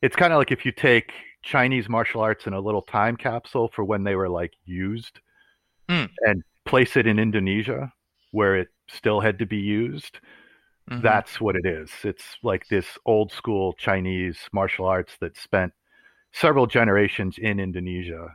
it's 0.01 0.15
kind 0.15 0.33
of 0.33 0.37
like 0.37 0.51
if 0.51 0.65
you 0.65 0.71
take 0.71 1.11
Chinese 1.43 1.89
martial 1.89 2.21
arts 2.21 2.47
in 2.47 2.53
a 2.53 2.59
little 2.59 2.81
time 2.81 3.15
capsule 3.15 3.69
for 3.73 3.83
when 3.83 4.03
they 4.03 4.15
were 4.15 4.29
like 4.29 4.53
used 4.65 5.19
mm. 5.89 6.09
and 6.21 6.43
place 6.65 6.97
it 6.97 7.07
in 7.07 7.19
Indonesia 7.19 7.91
where 8.31 8.55
it 8.55 8.67
still 8.87 9.19
had 9.19 9.39
to 9.39 9.45
be 9.45 9.57
used. 9.57 10.19
Mm-hmm. 10.89 11.01
That's 11.01 11.39
what 11.39 11.55
it 11.55 11.65
is. 11.65 11.91
It's 12.03 12.37
like 12.43 12.67
this 12.67 12.85
old 13.05 13.31
school 13.31 13.73
Chinese 13.73 14.37
martial 14.51 14.85
arts 14.85 15.13
that 15.21 15.37
spent 15.37 15.73
several 16.33 16.67
generations 16.67 17.37
in 17.37 17.59
Indonesia. 17.59 18.27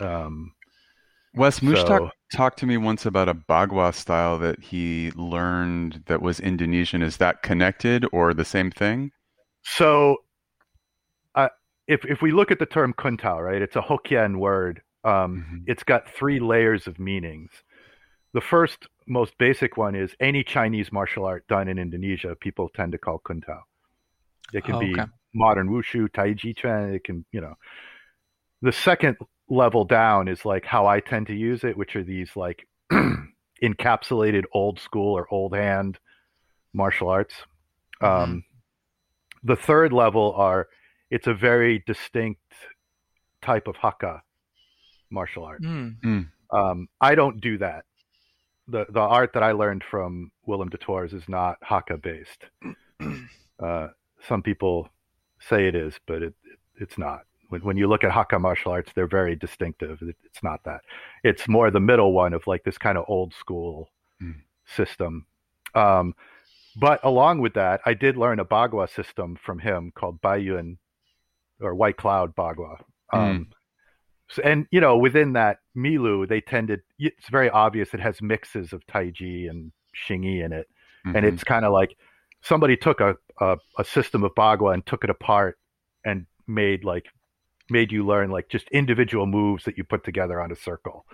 Um, 0.00 0.52
Wes 1.34 1.62
Mush 1.62 1.80
so, 1.80 2.10
talked 2.34 2.58
to 2.60 2.66
me 2.66 2.76
once 2.76 3.06
about 3.06 3.28
a 3.28 3.34
Bagua 3.34 3.94
style 3.94 4.38
that 4.38 4.60
he 4.60 5.10
learned 5.16 6.04
that 6.06 6.22
was 6.22 6.40
Indonesian. 6.40 7.02
Is 7.02 7.16
that 7.18 7.42
connected 7.42 8.06
or 8.12 8.32
the 8.32 8.44
same 8.44 8.70
thing? 8.70 9.10
So 9.62 10.18
if 11.86 12.04
if 12.04 12.22
we 12.22 12.32
look 12.32 12.50
at 12.50 12.58
the 12.58 12.66
term 12.66 12.92
Kun-Tao, 12.92 13.40
right, 13.40 13.60
it's 13.60 13.76
a 13.76 13.80
Hokkien 13.80 14.38
word. 14.38 14.82
Um, 15.04 15.12
mm-hmm. 15.12 15.56
It's 15.66 15.82
got 15.82 16.08
three 16.08 16.40
layers 16.40 16.86
of 16.86 16.98
meanings. 16.98 17.50
The 18.32 18.40
first, 18.40 18.88
most 19.06 19.36
basic 19.38 19.76
one 19.76 19.94
is 19.94 20.14
any 20.18 20.42
Chinese 20.42 20.90
martial 20.90 21.24
art 21.24 21.46
done 21.46 21.68
in 21.68 21.78
Indonesia, 21.78 22.34
people 22.34 22.68
tend 22.74 22.92
to 22.92 22.98
call 22.98 23.18
Kun-Tao. 23.18 23.62
It 24.52 24.64
can 24.64 24.74
oh, 24.74 24.78
okay. 24.78 24.92
be 24.92 25.02
modern 25.34 25.68
wushu, 25.68 26.12
tai 26.12 26.34
chi 26.34 26.52
chuan. 26.56 26.94
It 26.94 27.04
can, 27.04 27.24
you 27.32 27.40
know. 27.40 27.54
The 28.62 28.72
second 28.72 29.18
level 29.48 29.84
down 29.84 30.28
is 30.28 30.44
like 30.44 30.64
how 30.64 30.86
I 30.86 31.00
tend 31.00 31.26
to 31.26 31.34
use 31.34 31.64
it, 31.64 31.76
which 31.76 31.96
are 31.96 32.02
these 32.02 32.30
like 32.34 32.66
encapsulated 33.62 34.44
old 34.52 34.80
school 34.80 35.16
or 35.16 35.26
old 35.30 35.54
hand 35.54 35.98
martial 36.72 37.08
arts. 37.08 37.34
Mm-hmm. 38.02 38.22
Um, 38.22 38.44
the 39.42 39.56
third 39.56 39.92
level 39.92 40.32
are 40.36 40.68
it's 41.14 41.28
a 41.28 41.34
very 41.34 41.80
distinct 41.86 42.40
type 43.40 43.68
of 43.68 43.76
Hakka 43.76 44.20
martial 45.10 45.44
art. 45.44 45.62
Mm. 45.62 45.94
Mm. 46.04 46.28
Um, 46.50 46.88
I 47.00 47.14
don't 47.14 47.40
do 47.40 47.56
that. 47.58 47.84
The 48.66 48.86
the 48.90 49.00
art 49.00 49.30
that 49.34 49.44
I 49.44 49.52
learned 49.52 49.84
from 49.88 50.32
Willem 50.44 50.70
de 50.70 50.76
Thouars 50.76 51.12
is 51.12 51.28
not 51.28 51.58
Hakka 51.60 52.02
based. 52.02 52.46
uh, 53.62 53.88
some 54.26 54.42
people 54.42 54.88
say 55.38 55.68
it 55.68 55.76
is, 55.76 55.94
but 56.04 56.16
it, 56.16 56.34
it, 56.44 56.58
it's 56.80 56.98
not. 56.98 57.20
When, 57.48 57.60
when 57.60 57.76
you 57.76 57.86
look 57.86 58.02
at 58.02 58.10
Hakka 58.10 58.40
martial 58.40 58.72
arts, 58.72 58.90
they're 58.92 59.06
very 59.06 59.36
distinctive. 59.36 60.02
It, 60.02 60.16
it's 60.24 60.42
not 60.42 60.64
that. 60.64 60.80
It's 61.22 61.46
more 61.46 61.70
the 61.70 61.78
middle 61.78 62.12
one 62.12 62.34
of 62.34 62.44
like 62.48 62.64
this 62.64 62.78
kind 62.78 62.98
of 62.98 63.04
old 63.06 63.34
school 63.34 63.88
mm. 64.20 64.34
system. 64.66 65.26
Um, 65.76 66.16
but 66.74 66.98
along 67.04 67.38
with 67.38 67.54
that, 67.54 67.82
I 67.86 67.94
did 67.94 68.16
learn 68.16 68.40
a 68.40 68.44
Bagua 68.44 68.92
system 68.92 69.36
from 69.40 69.60
him 69.60 69.92
called 69.94 70.20
Baiyun 70.20 70.78
or 71.64 71.74
White 71.74 71.96
Cloud 71.96 72.34
Bagua. 72.36 72.76
Hmm. 73.10 73.18
Um, 73.18 73.48
so, 74.30 74.42
and 74.42 74.66
you 74.70 74.80
know, 74.80 74.96
within 74.96 75.34
that 75.34 75.58
Milu, 75.76 76.28
they 76.28 76.40
tended. 76.40 76.80
It's 76.98 77.28
very 77.30 77.50
obvious 77.50 77.92
it 77.92 78.00
has 78.00 78.22
mixes 78.22 78.72
of 78.72 78.84
Taiji 78.86 79.48
and 79.48 79.72
Xingyi 80.08 80.44
in 80.44 80.52
it, 80.52 80.68
mm-hmm. 81.06 81.16
and 81.16 81.26
it's 81.26 81.44
kind 81.44 81.64
of 81.64 81.72
like 81.72 81.96
somebody 82.42 82.76
took 82.76 83.00
a, 83.00 83.16
a, 83.40 83.56
a 83.78 83.84
system 83.84 84.24
of 84.24 84.32
Bagua 84.34 84.74
and 84.74 84.84
took 84.86 85.04
it 85.04 85.10
apart 85.10 85.58
and 86.04 86.26
made 86.46 86.84
like 86.84 87.06
made 87.70 87.92
you 87.92 88.04
learn 88.04 88.30
like 88.30 88.48
just 88.48 88.68
individual 88.70 89.26
moves 89.26 89.64
that 89.64 89.78
you 89.78 89.84
put 89.84 90.04
together 90.04 90.40
on 90.40 90.52
a 90.52 90.56
circle. 90.56 91.06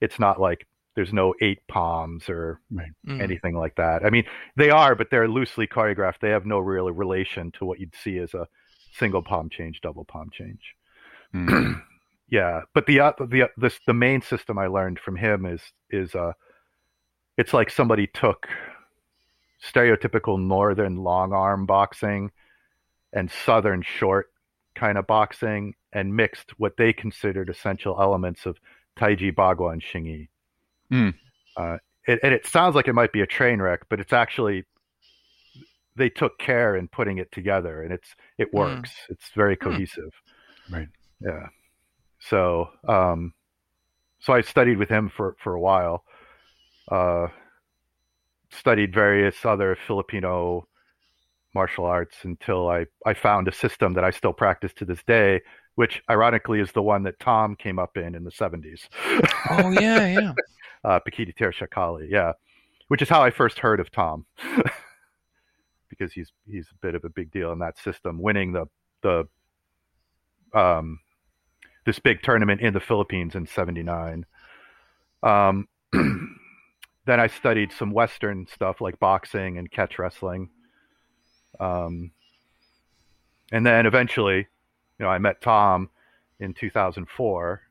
It's 0.00 0.18
not 0.18 0.40
like 0.40 0.66
there's 0.94 1.12
no 1.12 1.34
eight 1.40 1.60
palms 1.68 2.28
or 2.28 2.60
right. 2.70 2.90
mm. 3.06 3.20
anything 3.20 3.56
like 3.56 3.74
that. 3.76 4.04
I 4.04 4.10
mean, 4.10 4.24
they 4.56 4.70
are, 4.70 4.94
but 4.94 5.08
they're 5.10 5.28
loosely 5.28 5.66
choreographed. 5.66 6.20
They 6.20 6.30
have 6.30 6.46
no 6.46 6.58
real 6.58 6.90
relation 6.90 7.50
to 7.58 7.64
what 7.64 7.80
you'd 7.80 7.94
see 7.96 8.18
as 8.18 8.34
a 8.34 8.46
single 8.98 9.22
palm 9.22 9.50
change, 9.50 9.80
double 9.80 10.04
palm 10.04 10.30
change. 10.32 10.74
Mm. 11.34 11.82
yeah, 12.30 12.62
but 12.74 12.86
the 12.86 13.00
uh, 13.00 13.12
the 13.18 13.50
this 13.56 13.78
the 13.86 13.94
main 13.94 14.22
system 14.22 14.58
I 14.58 14.66
learned 14.66 14.98
from 14.98 15.16
him 15.16 15.46
is 15.46 15.60
is 15.90 16.14
uh, 16.14 16.32
it's 17.36 17.52
like 17.52 17.70
somebody 17.70 18.06
took 18.06 18.48
stereotypical 19.62 20.40
northern 20.40 20.96
long 20.96 21.32
arm 21.32 21.66
boxing 21.66 22.30
and 23.12 23.30
southern 23.30 23.82
short 23.82 24.30
kind 24.74 24.98
of 24.98 25.06
boxing 25.06 25.74
and 25.92 26.14
mixed 26.14 26.50
what 26.58 26.76
they 26.76 26.92
considered 26.92 27.48
essential 27.48 27.96
elements 28.00 28.44
of 28.44 28.58
Taiji, 28.96 29.32
Bagua, 29.32 29.72
and 29.72 29.82
Xingyi. 29.82 30.28
Mm. 30.92 31.14
Uh, 31.56 31.78
it, 32.06 32.20
and 32.22 32.34
it 32.34 32.46
sounds 32.46 32.74
like 32.74 32.88
it 32.88 32.92
might 32.92 33.12
be 33.12 33.20
a 33.20 33.26
train 33.26 33.62
wreck, 33.62 33.82
but 33.88 34.00
it's 34.00 34.12
actually 34.12 34.64
they 35.96 36.08
took 36.08 36.38
care 36.38 36.76
in 36.76 36.88
putting 36.88 37.18
it 37.18 37.30
together 37.32 37.82
and 37.82 37.92
it's 37.92 38.14
it 38.38 38.48
hmm. 38.50 38.58
works 38.58 38.90
mm. 38.90 39.10
it's 39.10 39.30
very 39.34 39.56
hmm. 39.56 39.70
cohesive 39.70 40.12
mm. 40.70 40.76
right 40.76 40.88
yeah 41.20 41.46
so 42.20 42.68
um 42.88 43.32
so 44.20 44.32
i 44.32 44.40
studied 44.40 44.78
with 44.78 44.88
him 44.88 45.10
for 45.14 45.36
for 45.42 45.54
a 45.54 45.60
while 45.60 46.04
uh 46.90 47.26
studied 48.50 48.94
various 48.94 49.44
other 49.44 49.76
filipino 49.86 50.66
martial 51.54 51.84
arts 51.84 52.16
until 52.24 52.68
i 52.68 52.84
i 53.06 53.14
found 53.14 53.48
a 53.48 53.52
system 53.52 53.94
that 53.94 54.04
i 54.04 54.10
still 54.10 54.32
practice 54.32 54.72
to 54.74 54.84
this 54.84 55.02
day 55.04 55.40
which 55.76 56.02
ironically 56.08 56.60
is 56.60 56.72
the 56.72 56.82
one 56.82 57.02
that 57.02 57.18
tom 57.20 57.56
came 57.56 57.78
up 57.78 57.96
in 57.96 58.14
in 58.14 58.24
the 58.24 58.30
70s 58.30 58.88
oh 59.50 59.70
yeah 59.70 60.06
yeah 60.06 60.32
uh 60.84 61.00
Pekiti 61.00 61.34
Tirsia 61.34 61.68
Kali, 61.70 62.08
yeah 62.10 62.32
which 62.88 63.00
is 63.02 63.08
how 63.08 63.22
i 63.22 63.30
first 63.30 63.58
heard 63.58 63.80
of 63.80 63.90
tom 63.90 64.26
because 65.98 66.12
he's 66.12 66.32
he's 66.46 66.68
a 66.70 66.78
bit 66.80 66.94
of 66.94 67.04
a 67.04 67.08
big 67.08 67.30
deal 67.30 67.52
in 67.52 67.58
that 67.60 67.78
system, 67.78 68.20
winning 68.20 68.52
the 68.52 68.66
the 69.02 69.28
um, 70.52 71.00
this 71.84 71.98
big 71.98 72.22
tournament 72.22 72.60
in 72.60 72.74
the 72.74 72.80
Philippines 72.80 73.34
in 73.34 73.46
'79. 73.46 74.26
Um, 75.22 75.68
then 75.92 77.20
I 77.20 77.26
studied 77.26 77.72
some 77.72 77.92
Western 77.92 78.46
stuff 78.46 78.80
like 78.80 78.98
boxing 78.98 79.58
and 79.58 79.70
catch 79.70 79.98
wrestling. 79.98 80.50
Um, 81.60 82.10
and 83.52 83.64
then 83.64 83.86
eventually, 83.86 84.38
you 84.38 85.04
know, 85.04 85.08
I 85.08 85.18
met 85.18 85.40
Tom 85.40 85.90
in 86.40 86.54
2004, 86.54 87.62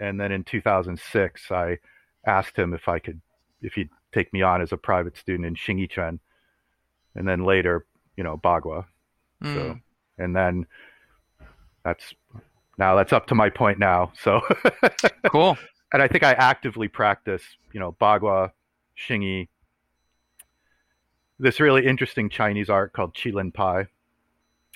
and 0.00 0.20
then 0.20 0.32
in 0.32 0.44
2006, 0.44 1.50
I 1.50 1.78
asked 2.26 2.58
him 2.58 2.74
if 2.74 2.88
I 2.88 2.98
could 2.98 3.20
if 3.62 3.74
he'd 3.74 3.90
take 4.12 4.32
me 4.32 4.42
on 4.42 4.60
as 4.60 4.72
a 4.72 4.76
private 4.76 5.16
student 5.16 5.46
in 5.46 5.54
Xingyiquan, 5.54 6.18
and 7.14 7.26
then 7.26 7.44
later, 7.44 7.84
you 8.16 8.24
know, 8.24 8.36
Bagua. 8.36 8.86
Mm. 9.42 9.54
So, 9.54 9.78
and 10.18 10.34
then 10.34 10.66
that's 11.84 12.14
now 12.78 12.94
that's 12.96 13.12
up 13.12 13.26
to 13.28 13.34
my 13.34 13.50
point 13.50 13.78
now. 13.78 14.12
So, 14.20 14.40
Cool. 15.30 15.56
and 15.92 16.02
I 16.02 16.08
think 16.08 16.24
I 16.24 16.32
actively 16.32 16.88
practice, 16.88 17.42
you 17.72 17.80
know, 17.80 17.92
Bagua, 18.00 18.50
Xingyi, 19.08 19.48
this 21.38 21.60
really 21.60 21.86
interesting 21.86 22.28
Chinese 22.28 22.70
art 22.70 22.92
called 22.92 23.14
Qilin 23.14 23.52
Pai. 23.52 23.80
Um, 23.80 23.86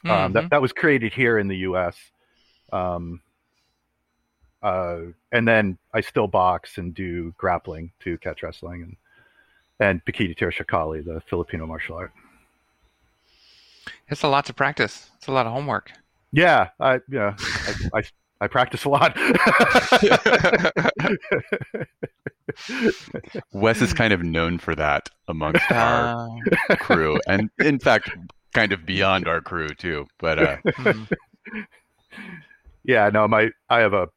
Mhm. 0.05 0.33
that, 0.35 0.51
that 0.51 0.63
was 0.63 0.73
created 0.73 1.13
here 1.13 1.39
in 1.39 1.49
the 1.49 1.57
U.S. 1.59 1.97
Um, 2.73 3.21
uh, 4.63 4.99
and 5.33 5.47
then 5.47 5.77
I 5.93 6.01
still 6.03 6.27
box 6.29 6.79
and 6.79 6.95
do 6.95 7.33
grappling 7.37 7.93
to 8.01 8.19
catch 8.19 8.43
wrestling 8.43 8.83
and 8.83 8.97
and 9.81 10.05
Pekiti 10.05 10.37
Tirsia 10.37 10.67
Kali, 10.67 11.01
the 11.03 11.21
Filipino 11.31 11.65
martial 11.67 11.95
art. 11.97 12.13
It's 14.09 14.23
a 14.23 14.29
lot 14.29 14.47
to 14.47 14.55
practice. 14.55 15.11
It's 15.17 15.27
a 15.27 15.33
lot 15.33 15.47
of 15.47 15.53
homework. 15.53 15.93
Yeah, 16.33 16.69
I 16.81 17.01
yeah, 17.11 17.37
I, 17.41 17.75
I, 17.99 18.03
I 18.41 18.47
practice 18.49 18.85
a 18.85 18.89
lot. 18.89 19.17
Wes 23.53 23.83
is 23.83 23.93
kind 23.93 24.13
of 24.13 24.23
known 24.23 24.59
for 24.59 24.75
that 24.75 25.09
amongst 25.29 25.71
our 25.71 26.29
Uh, 26.71 26.77
crew, 26.77 27.21
and 27.27 27.51
in 27.59 27.79
fact, 27.79 28.11
kind 28.55 28.73
of 28.73 28.87
beyond 28.87 29.29
our 29.29 29.41
crew 29.41 29.69
too. 29.69 30.07
But 30.19 30.39
uh, 30.39 30.57
mm. 30.67 31.09
yeah, 32.85 33.11
no, 33.11 33.29
my 33.29 33.51
I 33.69 33.81
have 33.81 33.95
a 33.95 34.09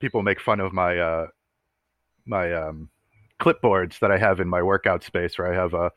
people 0.00 0.22
make 0.22 0.40
fun 0.40 0.60
of 0.60 0.72
my 0.72 0.98
uh 0.98 1.26
my 2.26 2.52
um 2.52 2.88
clipboards 3.40 3.98
that 3.98 4.10
I 4.10 4.18
have 4.18 4.40
in 4.40 4.48
my 4.48 4.62
workout 4.62 5.02
space 5.04 5.38
where 5.38 5.52
I 5.52 5.54
have 5.54 5.74
uh 5.74 5.90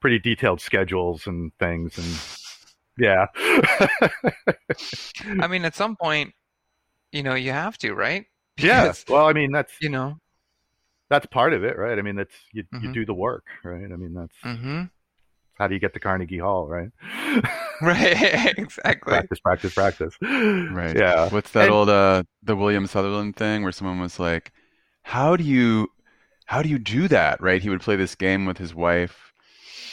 pretty 0.00 0.18
detailed 0.18 0.60
schedules 0.60 1.26
and 1.26 1.52
things 1.58 1.96
and 1.96 2.41
yeah. 2.98 3.26
I 5.40 5.46
mean, 5.48 5.64
at 5.64 5.74
some 5.74 5.96
point, 5.96 6.32
you 7.12 7.22
know, 7.22 7.34
you 7.34 7.52
have 7.52 7.78
to, 7.78 7.94
right? 7.94 8.24
yeah. 8.58 8.92
Well, 9.08 9.26
I 9.26 9.32
mean 9.32 9.50
that's 9.52 9.72
you 9.80 9.88
know. 9.88 10.16
that's 11.10 11.26
part 11.26 11.52
of 11.52 11.64
it, 11.64 11.76
right? 11.78 11.98
I 11.98 12.02
mean 12.02 12.16
that's 12.16 12.34
you 12.52 12.64
you 12.82 12.90
Mhm. 12.90 12.94
do 12.94 13.06
the 13.06 13.14
work, 13.14 13.44
right? 13.64 13.84
I 13.92 13.96
mean 13.96 14.14
that's 14.14 14.36
mm-hmm. 14.44 14.82
how 15.58 15.68
do 15.68 15.74
you 15.74 15.80
get 15.80 15.94
to 15.94 16.00
Carnegie 16.00 16.38
Hall, 16.38 16.66
right? 16.68 16.90
Right. 17.82 18.54
exactly. 18.58 19.10
practice, 19.10 19.40
practice, 19.40 19.74
practice. 19.74 20.14
right, 20.22 20.96
Yeah. 20.96 21.28
What's 21.30 21.50
that 21.52 21.64
And- 21.64 21.72
old 21.74 21.88
uh, 21.88 22.22
the 22.42 22.54
William 22.54 22.86
Sutherland 22.86 23.34
thing 23.36 23.62
where 23.64 23.72
someone 23.72 23.98
was 23.98 24.20
like, 24.20 24.52
"How 25.02 25.34
do 25.36 25.42
you, 25.42 25.88
how 26.46 26.62
do 26.62 26.68
you 26.68 26.78
do 26.78 27.08
that?" 27.08 27.40
Right? 27.40 27.60
He 27.60 27.68
would 27.70 27.80
play 27.80 27.96
this 27.96 28.14
game 28.14 28.46
with 28.46 28.58
his 28.58 28.72
wife. 28.74 29.31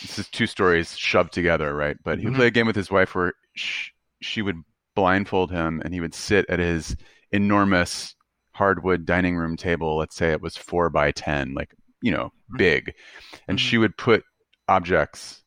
This 0.01 0.19
is 0.19 0.27
two 0.29 0.47
stories 0.47 0.97
shoved 0.97 1.33
together, 1.33 1.75
right? 1.75 1.97
But 2.03 2.19
he 2.19 2.25
would 2.25 2.33
Mhm. 2.33 2.37
play 2.37 2.47
a 2.47 2.51
game 2.51 2.67
with 2.67 2.75
his 2.75 2.91
wife 2.91 3.15
where 3.15 3.33
sh- 3.55 3.89
she 4.21 4.41
would 4.41 4.61
blindfold 4.95 5.51
him, 5.51 5.81
and 5.83 5.93
he 5.93 6.01
would 6.01 6.13
sit 6.13 6.45
at 6.49 6.59
his 6.59 6.95
enormous 7.31 8.15
hardwood 8.53 9.05
dining 9.05 9.37
room 9.37 9.55
table. 9.57 9.97
Let's 9.97 10.15
say 10.15 10.31
it 10.31 10.41
was 10.41 10.57
four 10.57 10.89
by 10.89 11.11
ten, 11.11 11.53
like 11.53 11.73
you 12.01 12.11
know, 12.11 12.31
Mhm. 12.51 12.57
big, 12.57 12.93
and 13.47 13.57
Mhm. 13.57 13.61
she 13.61 13.77
would 13.77 13.97
put 13.97 14.23
objects 14.67 15.43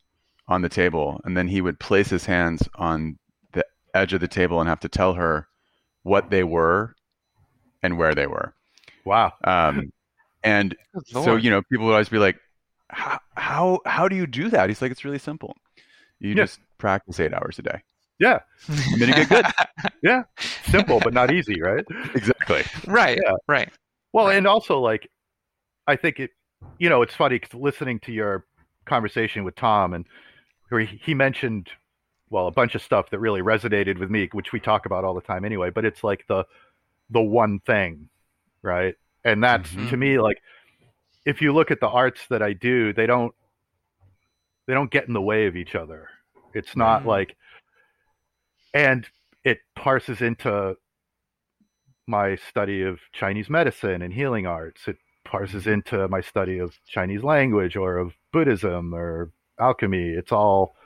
on 0.48 0.60
the 0.62 0.68
table, 0.68 1.20
and 1.24 1.36
then 1.36 1.48
he 1.48 1.60
would 1.62 1.80
place 1.80 2.10
his 2.10 2.26
hands 2.26 2.68
on 2.74 3.18
the 3.52 3.64
edge 3.94 4.12
of 4.12 4.20
the 4.20 4.28
table 4.28 4.60
and 4.60 4.68
have 4.68 4.80
to 4.80 4.88
tell 4.88 5.14
her 5.14 5.48
what 6.02 6.30
they 6.30 6.44
were 6.44 6.94
and 7.82 7.96
where 7.96 8.14
they 8.14 8.26
were. 8.26 8.54
Wow. 9.04 9.32
Um, 9.44 9.92
and 10.42 10.76
so 11.06 11.36
you 11.36 11.50
know, 11.50 11.62
people 11.70 11.86
would 11.86 11.92
always 11.92 12.08
be 12.10 12.18
like, 12.18 12.38
"How 12.92 13.18
how 13.36 13.80
how 13.86 14.08
do 14.08 14.16
you 14.16 14.26
do 14.26 14.48
that?" 14.50 14.68
He's 14.68 14.80
like, 14.82 14.90
"It's 14.92 15.04
really 15.04 15.18
simple. 15.18 15.56
You 16.20 16.30
Yeah. 16.30 16.44
just 16.44 16.60
practice 16.78 17.18
eight 17.20 17.34
hours 17.34 17.58
a 17.58 17.62
day." 17.62 17.82
Yeah. 18.18 18.40
And 18.68 18.78
then 19.00 19.08
you 19.08 19.14
get 19.14 19.28
good. 19.28 19.46
Yeah. 20.02 20.22
Simple 20.70 21.00
but 21.00 21.12
not 21.12 21.32
easy, 21.32 21.60
right? 21.60 21.84
exactly. 22.14 22.62
right. 22.86 23.18
Yeah. 23.24 23.32
Right. 23.48 23.68
Well, 24.12 24.26
Right. 24.26 24.36
and 24.36 24.46
also 24.46 24.78
like, 24.78 25.08
I 25.86 25.96
think 25.96 26.20
it, 26.20 26.30
you 26.78 26.88
know, 26.88 27.02
it's 27.02 27.14
funny 27.14 27.38
'cause 27.38 27.54
listening 27.54 27.98
to 28.00 28.12
your 28.12 28.44
conversation 28.84 29.42
with 29.44 29.56
Tom 29.56 29.94
and 29.94 30.04
where 30.68 30.82
he, 30.82 30.96
he 31.02 31.14
mentioned, 31.14 31.70
well, 32.30 32.46
a 32.46 32.50
bunch 32.52 32.74
of 32.74 32.82
stuff 32.82 33.10
that 33.10 33.18
really 33.18 33.40
resonated 33.42 33.98
with 33.98 34.10
me, 34.10 34.28
which 34.32 34.52
we 34.52 34.60
talk 34.60 34.86
about 34.86 35.04
all 35.04 35.14
the 35.14 35.20
time 35.20 35.44
anyway. 35.44 35.70
But 35.70 35.84
it's 35.84 36.04
like 36.04 36.26
the, 36.28 36.44
the 37.10 37.20
one 37.20 37.58
thing, 37.60 38.08
right? 38.62 38.94
And 39.24 39.42
that's 39.42 39.70
Mhm. 39.70 39.90
to 39.90 39.96
me 39.96 40.18
like, 40.18 40.40
if 41.24 41.40
you 41.40 41.52
look 41.52 41.70
at 41.70 41.80
the 41.80 41.88
arts 41.88 42.20
that 42.30 42.42
I 42.42 42.52
do, 42.52 42.92
they 42.92 43.06
don't, 43.06 43.34
they 44.66 44.74
don't 44.74 44.90
get 44.90 45.06
in 45.08 45.14
the 45.14 45.20
way 45.22 45.46
of 45.46 45.56
each 45.56 45.74
other. 45.74 46.08
It's 46.54 46.76
not 46.76 47.02
Mhm. 47.02 47.06
like, 47.06 47.36
and 48.74 49.06
it 49.44 49.58
parses 49.74 50.20
into 50.20 50.76
my 52.06 52.36
study 52.36 52.82
of 52.82 53.00
Chinese 53.12 53.48
medicine 53.48 54.02
and 54.02 54.12
healing 54.12 54.46
arts. 54.46 54.88
It 54.88 54.98
parses 55.24 55.66
into 55.66 56.08
my 56.08 56.20
study 56.20 56.58
of 56.58 56.74
Chinese 56.86 57.22
language 57.22 57.76
or 57.76 57.96
of 57.98 58.14
Buddhism 58.32 58.94
or 58.94 59.30
alchemy. 59.58 60.10
It's 60.10 60.32
all 60.32 60.76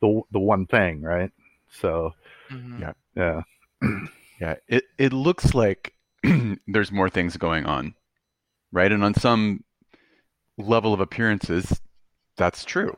the 0.00 0.22
the 0.30 0.38
one 0.38 0.66
thing, 0.66 1.02
right? 1.02 1.30
So 1.70 2.14
Mhm. 2.50 2.80
Yeah. 2.80 2.92
yeah, 3.16 3.42
Yeah. 4.40 4.54
It 4.68 4.84
it 4.98 5.12
looks 5.12 5.54
like 5.54 5.94
there's 6.66 6.92
more 6.92 7.10
things 7.10 7.36
going 7.36 7.66
on, 7.66 7.94
right? 8.72 8.90
And 8.92 9.04
on 9.04 9.14
some 9.14 9.64
level 10.60 10.94
of 10.94 11.00
appearances, 11.00 11.80
that's 12.36 12.64
true. 12.64 12.96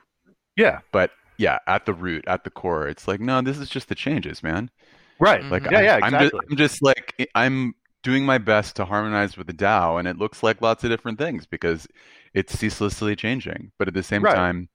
yeah, 0.57 0.81
But 0.93 1.11
yeah, 1.39 1.59
at 1.67 1.87
the 1.87 1.95
root, 1.95 2.25
at 2.27 2.45
the 2.45 2.51
core, 2.51 2.89
it's 2.89 3.09
like, 3.09 3.21
no, 3.21 3.41
this 3.43 3.59
is 3.59 3.69
just 3.69 3.89
the 3.89 3.95
changes, 3.95 4.43
man. 4.43 4.71
right. 5.19 5.49
Like, 5.51 5.65
Mhm. 5.65 5.71
Yeah, 5.71 5.79
I'm, 5.79 5.85
yeah, 5.85 5.95
I'm 6.03 6.19
just, 6.19 6.35
exactly. 6.35 6.41
I'm 6.51 6.57
just 6.57 6.83
like, 6.83 7.31
I'm 7.35 7.75
doing 8.03 8.25
my 8.25 8.39
best 8.39 8.77
to 8.77 8.85
harmonize 8.85 9.37
with 9.37 9.47
the 9.47 9.53
DAO, 9.55 9.99
and 9.99 10.09
it 10.09 10.19
looks 10.19 10.43
like 10.43 10.61
lots 10.63 10.85
of 10.85 10.91
different 10.91 11.19
things 11.19 11.47
because 11.47 11.87
it's 12.35 12.59
ceaselessly 12.59 13.17
changing. 13.17 13.73
But 13.79 13.89
at 13.89 13.95
the 13.95 14.03
same 14.03 14.23
Right. 14.23 14.35
time, 14.35 14.69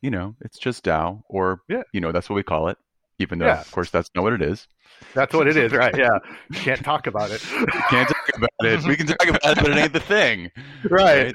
you 0.00 0.10
know, 0.10 0.34
it's 0.40 0.58
just 0.58 0.84
DAO, 0.84 1.22
or 1.28 1.62
Yeah. 1.68 1.82
you 1.92 2.00
know, 2.00 2.12
that's 2.12 2.28
what 2.28 2.36
we 2.36 2.42
call 2.42 2.68
it. 2.68 2.78
Even 3.18 3.38
though, 3.38 3.46
Yeah. 3.46 3.60
of 3.60 3.70
course, 3.70 3.90
that's 3.90 4.10
not 4.14 4.22
what 4.22 4.32
it 4.32 4.42
is. 4.42 4.66
That's 5.14 5.34
what 5.34 5.46
it 5.46 5.56
is, 5.56 5.72
right? 5.72 5.94
Yeah, 5.96 6.18
can't 6.54 6.82
talk 6.84 7.06
about 7.06 7.30
it. 7.30 7.40
Can't 7.88 8.08
talk 8.08 8.28
about 8.36 8.50
it. 8.60 8.84
We 8.84 8.96
can 8.96 9.06
talk 9.06 9.26
about 9.28 9.58
it, 9.58 9.58
but 9.62 9.70
it 9.70 9.76
ain't 9.76 9.92
the 9.92 10.00
thing. 10.00 10.50
right. 10.90 11.34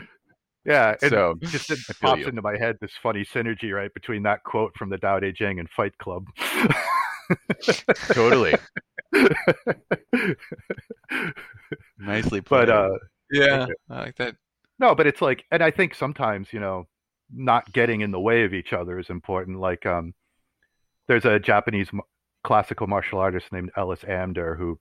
Yeah. 0.68 0.96
And 1.02 1.10
So 1.12 1.36
just 1.42 1.72
it 1.72 1.80
pops 2.02 2.22
you. 2.22 2.28
into 2.28 2.42
my 2.44 2.58
head 2.58 2.76
this 2.82 2.92
funny 3.02 3.24
synergy, 3.26 3.74
right, 3.74 3.92
between 3.94 4.22
that 4.24 4.44
quote 4.44 4.74
from 4.78 4.90
the 4.90 4.98
Tao 5.00 5.20
Te 5.20 5.32
Ching 5.34 5.60
and 5.60 5.70
Fight 5.70 5.98
Club. 5.98 6.26
totally 8.12 8.54
nicely 12.00 12.42
played. 12.42 12.68
but 12.68 12.70
uh 12.70 12.90
Yeah. 13.32 13.66
I 13.90 14.00
like 14.00 14.16
that. 14.18 14.36
No, 14.80 14.94
but 14.94 15.08
it's 15.08 15.22
like, 15.22 15.44
and 15.52 15.64
I 15.64 15.72
think 15.72 15.96
sometimes, 15.96 16.54
you 16.54 16.60
know, 16.60 16.86
not 17.34 17.72
getting 17.74 18.02
in 18.02 18.12
the 18.12 18.20
way 18.20 18.44
of 18.44 18.54
each 18.54 18.74
other 18.74 19.00
is 19.00 19.10
important. 19.10 19.60
Like, 19.60 19.86
um, 19.86 20.14
there's 21.08 21.26
a 21.26 21.40
Japanese 21.40 21.88
m- 21.94 22.02
classical 22.44 22.86
martial 22.88 23.20
artist 23.20 23.52
named 23.52 23.72
Ellis 23.76 24.02
Amdur 24.02 24.58
who, 24.58 24.80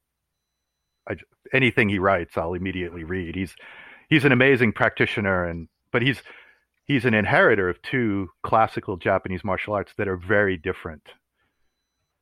I, 1.08 1.14
j- 1.14 1.22
anything 1.52 1.88
he 1.88 1.98
writes, 1.98 2.36
I'll 2.36 2.54
immediately 2.54 3.04
read. 3.04 3.34
He's 3.36 3.54
he's 4.10 4.24
an 4.24 4.32
amazing 4.32 4.72
practitioner, 4.72 5.44
and 5.46 5.68
but 5.96 6.02
he's 6.02 6.22
he's 6.84 7.06
an 7.06 7.14
inheritor 7.14 7.70
of 7.70 7.80
two 7.80 8.28
classical 8.42 8.98
Japanese 8.98 9.42
martial 9.42 9.72
arts 9.72 9.92
that 9.96 10.06
are 10.06 10.18
very 10.18 10.58
different. 10.58 11.08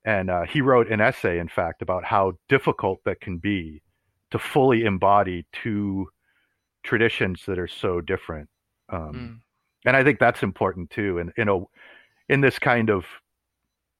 And 0.04 0.30
uh, 0.30 0.42
he 0.44 0.60
wrote 0.60 0.88
an 0.92 1.00
essay, 1.00 1.40
in 1.40 1.48
fact, 1.48 1.82
about 1.82 2.04
how 2.04 2.34
difficult 2.48 3.00
that 3.04 3.20
can 3.20 3.38
be 3.38 3.82
to 4.30 4.38
fully 4.38 4.84
embody 4.84 5.44
two 5.52 6.06
traditions 6.84 7.42
that 7.46 7.58
are 7.58 7.66
so 7.66 8.00
different. 8.00 8.48
Um, 8.90 9.12
Mm. 9.12 9.40
and 9.86 9.96
I 9.96 10.04
think 10.04 10.20
that's 10.20 10.44
important 10.44 10.90
too. 10.90 11.18
And 11.18 11.32
you 11.36 11.44
know, 11.44 11.68
in 12.28 12.40
this 12.42 12.60
kind 12.60 12.90
of 12.90 13.04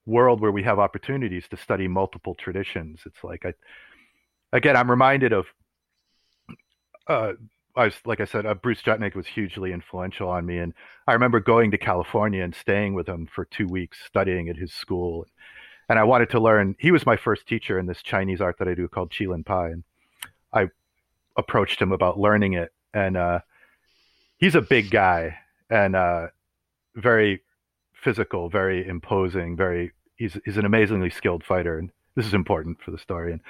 world 0.07 0.41
where 0.41 0.53
we 0.53 0.63
have 0.63 0.79
opportunities 0.79 1.49
to 1.49 1.57
study 1.57 1.89
multiple 1.89 2.37
traditions, 2.37 3.01
it's 3.07 3.25
like 3.25 3.45
I, 3.45 3.55
again, 4.53 4.77
I'm 4.77 4.89
reminded 4.89 5.33
of. 5.33 5.47
Uh, 7.09 7.33
I 7.77 7.87
was 7.87 7.95
like 8.05 8.21
I 8.21 8.25
said, 8.25 8.47
uh, 8.47 8.55
Bruce 8.55 8.83
Juchnik 8.83 9.15
was 9.15 9.27
hugely 9.27 9.73
influential 9.73 10.29
on 10.29 10.47
me, 10.47 10.59
and 10.59 10.73
I 11.07 11.13
remember 11.13 11.41
going 11.41 11.71
to 11.73 11.79
California 11.79 12.43
and 12.43 12.55
staying 12.55 12.95
with 12.95 13.09
him 13.09 13.27
for 13.27 13.45
two 13.45 13.67
weeks, 13.67 13.99
studying 14.07 14.49
at 14.49 14.57
his 14.57 14.73
school, 14.73 15.27
and 15.89 15.99
I 15.99 16.05
wanted 16.05 16.31
to 16.31 16.41
learn. 16.41 16.77
He 16.79 16.93
was 16.93 17.05
my 17.05 17.17
first 17.17 17.47
teacher 17.47 17.79
in 17.79 17.87
this 17.87 18.03
Chinese 18.03 18.41
art 18.41 18.59
that 18.59 18.69
I 18.69 18.75
do 18.75 18.87
called 18.89 19.11
Qilin 19.11 19.45
Pai, 19.45 19.73
and 19.73 19.85
I 20.53 20.69
approached 21.37 21.81
him 21.81 21.91
about 21.91 22.19
learning 22.19 22.53
it, 22.53 22.73
and 22.93 23.17
uh, 23.17 23.41
he's 24.39 24.55
a 24.55 24.63
big 24.63 24.91
guy 24.91 25.37
and 25.69 25.97
uh, 25.97 26.29
very 26.95 27.43
physical, 27.93 28.49
very 28.49 28.87
imposing, 28.87 29.57
very. 29.57 29.93
He's 30.17 30.39
he's 30.45 30.59
an 30.59 30.65
amazingly 30.65 31.11
skilled 31.11 31.43
fighter, 31.43 31.77
and 31.77 31.91
this 32.15 32.25
is 32.25 32.35
important 32.35 32.81
for 32.81 32.93
the 32.93 32.99
story. 32.99 33.33
And 33.33 33.41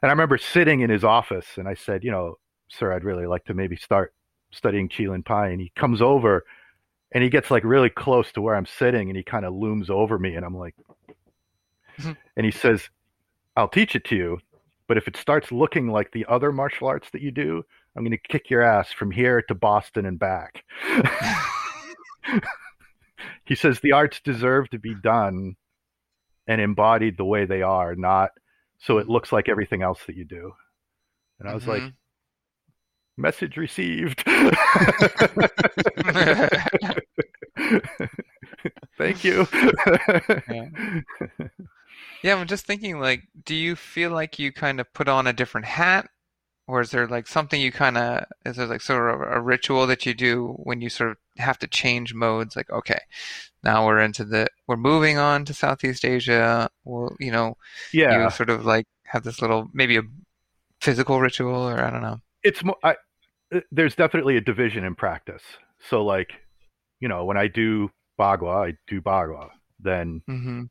and 0.00 0.08
I 0.08 0.12
remember 0.12 0.38
sitting 0.38 0.80
in 0.80 0.88
his 0.88 1.04
office, 1.04 1.58
and 1.58 1.68
I 1.68 1.74
said, 1.74 2.02
you 2.02 2.10
know, 2.10 2.38
sir, 2.78 2.92
I'd 2.92 3.04
really 3.04 3.26
like 3.26 3.44
to 3.46 3.54
maybe 3.54 3.76
start 3.76 4.12
studying 4.50 4.88
Qilin 4.88 5.24
Pai, 5.24 5.52
and 5.52 5.60
he 5.60 5.72
comes 5.76 6.00
over 6.02 6.44
and 7.12 7.22
he 7.22 7.30
gets 7.30 7.50
like 7.50 7.64
really 7.64 7.90
close 7.90 8.30
to 8.32 8.40
where 8.40 8.54
I'm 8.56 8.66
sitting 8.66 9.08
and 9.08 9.16
he 9.16 9.22
kind 9.22 9.44
of 9.44 9.54
looms 9.54 9.90
over 9.90 10.18
me 10.18 10.34
and 10.36 10.44
I'm 10.44 10.56
like 10.56 10.74
Mhm. 11.98 12.16
and 12.36 12.44
he 12.44 12.50
says, 12.52 12.88
I'll 13.56 13.68
teach 13.68 13.94
it 13.94 14.04
to 14.06 14.16
you, 14.16 14.40
but 14.88 14.96
if 14.96 15.06
it 15.06 15.16
starts 15.16 15.52
looking 15.52 15.88
like 15.88 16.10
the 16.12 16.26
other 16.28 16.50
martial 16.50 16.88
arts 16.88 17.08
that 17.10 17.22
you 17.22 17.30
do, 17.30 17.62
I'm 17.96 18.02
gonna 18.04 18.18
kick 18.18 18.50
your 18.50 18.62
ass 18.62 18.92
from 18.92 19.10
here 19.12 19.42
to 19.42 19.54
Boston 19.54 20.06
and 20.06 20.18
back. 20.18 20.64
he 23.44 23.54
says 23.54 23.80
the 23.80 23.92
arts 23.92 24.20
deserve 24.20 24.68
to 24.70 24.78
be 24.78 24.94
done 24.94 25.54
and 26.46 26.60
embodied 26.60 27.16
the 27.16 27.24
way 27.24 27.44
they 27.44 27.62
are, 27.62 27.94
not 27.94 28.30
so 28.78 28.98
it 28.98 29.08
looks 29.08 29.32
like 29.32 29.48
everything 29.48 29.82
else 29.82 30.00
that 30.06 30.16
you 30.16 30.24
do. 30.24 30.52
And 31.38 31.48
I 31.48 31.54
was 31.54 31.66
like, 31.66 31.82
Mhm. 31.82 31.94
Message 33.16 33.56
received. 33.56 34.22
Thank 38.98 39.24
you. 39.24 39.46
Yeah, 42.22 42.36
I'm 42.36 42.46
just 42.46 42.64
thinking, 42.64 43.00
like, 43.00 43.28
do 43.44 43.54
you 43.54 43.76
feel 43.76 44.10
like 44.10 44.38
you 44.38 44.50
kind 44.50 44.80
of 44.80 44.90
put 44.94 45.08
on 45.08 45.26
a 45.26 45.32
different 45.34 45.66
hat? 45.66 46.08
Or 46.66 46.80
is 46.80 46.90
there 46.90 47.06
like 47.06 47.26
something 47.26 47.60
you 47.60 47.70
kind 47.70 47.98
of, 47.98 48.24
is 48.46 48.56
there 48.56 48.66
like 48.66 48.80
sort 48.80 49.14
of 49.14 49.20
a 49.20 49.38
ritual 49.42 49.86
that 49.86 50.06
you 50.06 50.14
do 50.14 50.54
when 50.62 50.80
you 50.80 50.88
sort 50.88 51.10
of 51.10 51.18
have 51.36 51.58
to 51.58 51.66
change 51.66 52.14
modes? 52.14 52.56
Like, 52.56 52.70
okay, 52.70 53.00
now 53.62 53.86
we're 53.86 53.98
into 53.98 54.24
the, 54.24 54.46
we're 54.66 54.78
moving 54.78 55.18
on 55.18 55.44
to 55.44 55.52
Southeast 55.52 56.06
Asia. 56.06 56.70
Well, 56.84 57.14
you 57.20 57.30
know, 57.30 57.58
yeah, 57.92 58.24
you 58.24 58.30
sort 58.30 58.48
of 58.48 58.64
like 58.64 58.86
have 59.04 59.24
this 59.24 59.42
little, 59.42 59.68
maybe 59.74 59.98
a 59.98 60.04
physical 60.80 61.20
ritual 61.20 61.68
or 61.68 61.84
I 61.84 61.90
don't 61.90 62.00
know. 62.00 62.22
It's 62.44 62.62
more. 62.62 62.76
I, 62.82 62.96
uh, 63.54 63.60
there's 63.72 63.94
definitely 63.94 64.36
a 64.36 64.40
division 64.40 64.84
in 64.84 64.94
practice. 64.94 65.42
So 65.88 66.04
like, 66.04 66.32
you 67.00 67.08
know, 67.08 67.24
when 67.24 67.36
I 67.36 67.48
do 67.48 67.90
bagua, 68.18 68.68
I 68.68 68.76
do 68.86 69.00
bagua. 69.00 69.50
Then 69.80 70.22
Mm-hmm. 70.28 70.62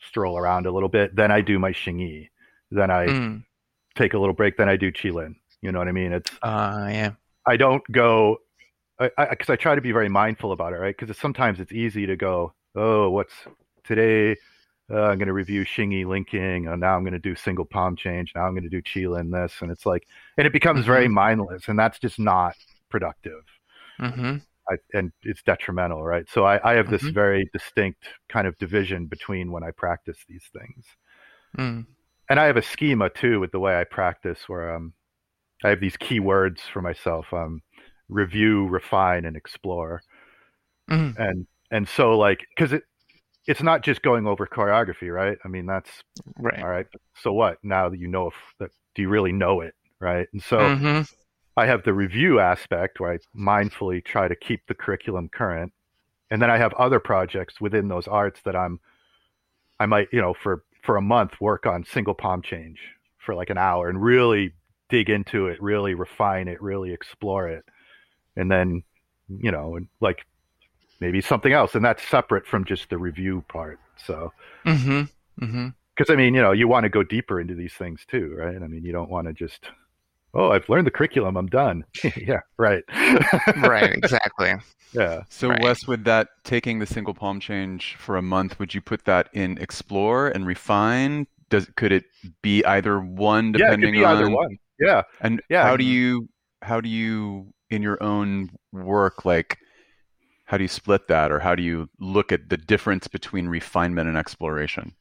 stroll 0.00 0.38
around 0.38 0.66
a 0.66 0.70
little 0.70 0.88
bit. 0.88 1.16
Then 1.16 1.30
I 1.30 1.40
do 1.40 1.58
my 1.58 1.72
xingyi. 1.72 2.28
Then 2.70 2.90
I 2.90 3.06
Mm. 3.06 3.44
take 3.96 4.14
a 4.14 4.18
little 4.18 4.34
break. 4.34 4.56
Then 4.56 4.68
I 4.68 4.76
do 4.76 4.92
qilin. 4.92 5.34
You 5.62 5.72
know 5.72 5.78
what 5.78 5.88
I 5.88 5.92
mean? 5.92 6.12
It's 6.12 6.30
Uh, 6.42 6.88
yeah. 6.90 7.12
I 7.46 7.56
don't 7.56 7.82
go 7.90 8.38
I 9.00 9.10
because 9.30 9.50
I, 9.50 9.56
try 9.56 9.74
to 9.74 9.80
be 9.80 9.92
very 9.92 10.08
mindful 10.08 10.52
about 10.52 10.72
it, 10.72 10.76
right? 10.76 10.96
Because 10.96 11.16
sometimes 11.16 11.60
it's 11.60 11.72
easy 11.72 12.06
to 12.06 12.16
go, 12.16 12.52
oh, 12.74 13.10
what's 13.10 13.34
today? 13.84 14.36
Uh, 14.90 15.02
I'm 15.02 15.18
going 15.18 15.26
to 15.28 15.34
review 15.34 15.64
Xingyi 15.64 16.06
linking. 16.06 16.66
And 16.66 16.80
now 16.80 16.96
I'm 16.96 17.02
going 17.02 17.12
to 17.12 17.18
do 17.18 17.34
single 17.36 17.64
palm 17.66 17.96
change. 17.96 18.32
Now 18.34 18.42
I'm 18.46 18.52
going 18.54 18.62
to 18.64 18.70
do 18.70 18.82
Qilin 18.82 19.30
this, 19.32 19.54
and 19.60 19.70
it's 19.70 19.84
like, 19.86 20.06
and 20.38 20.46
it 20.46 20.52
becomes 20.52 20.86
very 20.86 21.08
mindless, 21.08 21.68
and 21.68 21.78
that's 21.78 21.98
just 21.98 22.18
not 22.18 22.54
productive. 22.90 23.42
Mm-hmm. 24.00 24.36
I, 24.70 24.76
and 24.94 25.12
it's 25.22 25.42
detrimental, 25.42 26.02
right? 26.02 26.28
So 26.28 26.44
I, 26.44 26.60
I 26.72 26.74
have 26.74 26.90
this 26.90 27.02
Mhm. 27.02 27.14
very 27.14 27.48
distinct 27.52 28.04
kind 28.28 28.46
of 28.46 28.56
division 28.58 29.06
between 29.06 29.50
when 29.52 29.62
I 29.64 29.70
practice 29.72 30.24
these 30.28 30.44
things 30.52 30.84
Mm. 31.58 31.86
and 32.28 32.40
I 32.40 32.44
have 32.46 32.56
a 32.56 32.62
schema 32.62 33.10
too 33.10 33.40
with 33.40 33.52
the 33.52 33.58
way 33.60 33.78
I 33.80 33.84
practice 33.84 34.48
where 34.48 34.74
um 34.74 34.92
I 35.64 35.70
have 35.70 35.80
these 35.80 35.96
key 35.96 36.20
words 36.20 36.62
for 36.72 36.82
myself 36.82 37.32
um 37.32 37.62
review 38.08 38.68
refine 38.68 39.24
and 39.26 39.36
explore 39.36 40.02
Mm. 40.90 41.16
and 41.16 41.46
and 41.70 41.88
so 41.88 42.16
like 42.16 42.40
because 42.56 42.72
it 42.72 42.82
it's 43.48 43.62
not 43.62 43.82
just 43.82 44.02
going 44.02 44.26
over 44.26 44.46
choreography 44.46 45.12
right 45.12 45.38
I 45.44 45.48
mean 45.48 45.66
that's 45.66 45.90
Right. 46.36 46.62
all 46.62 46.68
right 46.68 46.86
so 47.22 47.32
what 47.32 47.58
now 47.64 47.88
that 47.88 47.98
you 47.98 48.06
know 48.08 48.28
if 48.28 48.34
that 48.60 48.70
do 48.94 49.02
you 49.02 49.08
really 49.08 49.32
know 49.32 49.60
it 49.62 49.74
right 50.00 50.28
and 50.32 50.42
so 50.42 50.58
Mm-hmm. 50.58 51.02
I 51.56 51.66
have 51.66 51.82
the 51.82 51.92
review 51.92 52.38
aspect 52.38 53.00
where 53.00 53.14
I 53.14 53.18
mindfully 53.36 54.04
try 54.04 54.28
to 54.28 54.36
keep 54.36 54.66
the 54.68 54.74
curriculum 54.74 55.28
current. 55.28 55.72
And 56.30 56.40
then 56.40 56.50
I 56.50 56.58
have 56.58 56.72
other 56.74 57.00
projects 57.00 57.60
within 57.60 57.88
those 57.88 58.06
arts 58.06 58.40
that 58.44 58.54
I'm 58.54 58.78
I 59.80 59.86
might, 59.86 60.08
you 60.12 60.20
know, 60.20 60.34
for 60.34 60.64
for 60.82 60.96
a 60.96 61.02
month 61.02 61.40
work 61.40 61.66
on 61.66 61.84
single 61.84 62.14
palm 62.14 62.42
change 62.42 62.78
for 63.18 63.34
like 63.34 63.50
an 63.50 63.58
hour 63.58 63.88
and 63.88 64.00
really 64.02 64.52
dig 64.88 65.10
into 65.10 65.48
it, 65.48 65.60
really 65.60 65.94
refine 65.94 66.48
it, 66.48 66.62
really 66.62 66.92
explore 66.92 67.48
it. 67.48 67.64
And 68.36 68.50
then, 68.50 68.84
you 69.28 69.50
know, 69.50 69.76
and 69.76 69.88
like 70.00 70.24
maybe 71.00 71.20
something 71.20 71.52
else 71.52 71.74
and 71.74 71.84
that's 71.84 72.02
separate 72.08 72.46
from 72.46 72.64
just 72.64 72.90
the 72.90 72.98
review 72.98 73.44
part. 73.48 73.78
So, 73.96 74.32
Mm-hmm. 74.66 75.44
Mm-hmm. 75.44 75.68
cuz 75.96 76.10
I 76.10 76.16
mean, 76.16 76.34
you 76.34 76.42
know, 76.42 76.52
you 76.52 76.68
want 76.68 76.84
to 76.84 76.88
go 76.90 77.02
deeper 77.02 77.40
into 77.40 77.54
these 77.54 77.74
things 77.74 78.04
too, 78.06 78.34
right? 78.36 78.56
I 78.62 78.66
mean, 78.66 78.84
you 78.84 78.92
don't 78.92 79.10
want 79.10 79.26
to 79.28 79.32
just 79.32 79.70
Oh, 80.34 80.50
I've 80.52 80.68
learned 80.68 80.86
the 80.86 80.90
curriculum. 80.90 81.36
I'm 81.36 81.46
done. 81.46 81.84
yeah, 82.16 82.40
right. 82.58 82.84
Right. 83.56 83.92
Exactly. 83.96 84.54
Yeah. 84.92 85.22
So 85.30 85.48
Right. 85.48 85.62
Wes, 85.62 85.86
with 85.86 86.04
that 86.04 86.28
taking 86.44 86.78
the 86.78 86.86
single 86.86 87.14
palm 87.14 87.40
change 87.40 87.96
for 87.98 88.16
a 88.16 88.22
month, 88.22 88.58
would 88.58 88.74
you 88.74 88.80
put 88.80 89.04
that 89.06 89.28
in 89.32 89.58
explore 89.58 90.28
and 90.28 90.46
refine? 90.46 91.26
Does 91.50 91.66
could 91.76 91.92
it 91.92 92.04
be 92.42 92.62
either 92.64 93.00
one 93.00 93.46
yeah, 93.46 93.52
it 93.52 93.58
depending 93.58 93.94
could 93.94 94.00
be 94.00 94.04
either 94.04 94.26
on 94.26 94.32
one. 94.32 94.58
Yeah. 94.78 95.02
and 95.20 95.40
Yeah, 95.48 95.64
how 95.64 95.74
I 95.74 95.76
do 95.76 95.84
you 95.84 96.28
how 96.62 96.80
do 96.80 96.88
you 96.88 97.52
in 97.70 97.82
your 97.82 98.02
own 98.02 98.50
work 98.72 99.24
like 99.24 99.58
how 100.48 100.56
do 100.56 100.64
you 100.64 100.68
split 100.68 101.08
that 101.08 101.30
or 101.30 101.40
how 101.40 101.54
do 101.54 101.62
you 101.62 101.88
look 102.00 102.32
at 102.32 102.48
the 102.48 102.56
difference 102.56 103.06
between 103.06 103.48
refinement 103.48 104.08
and 104.08 104.16
exploration? 104.16 104.94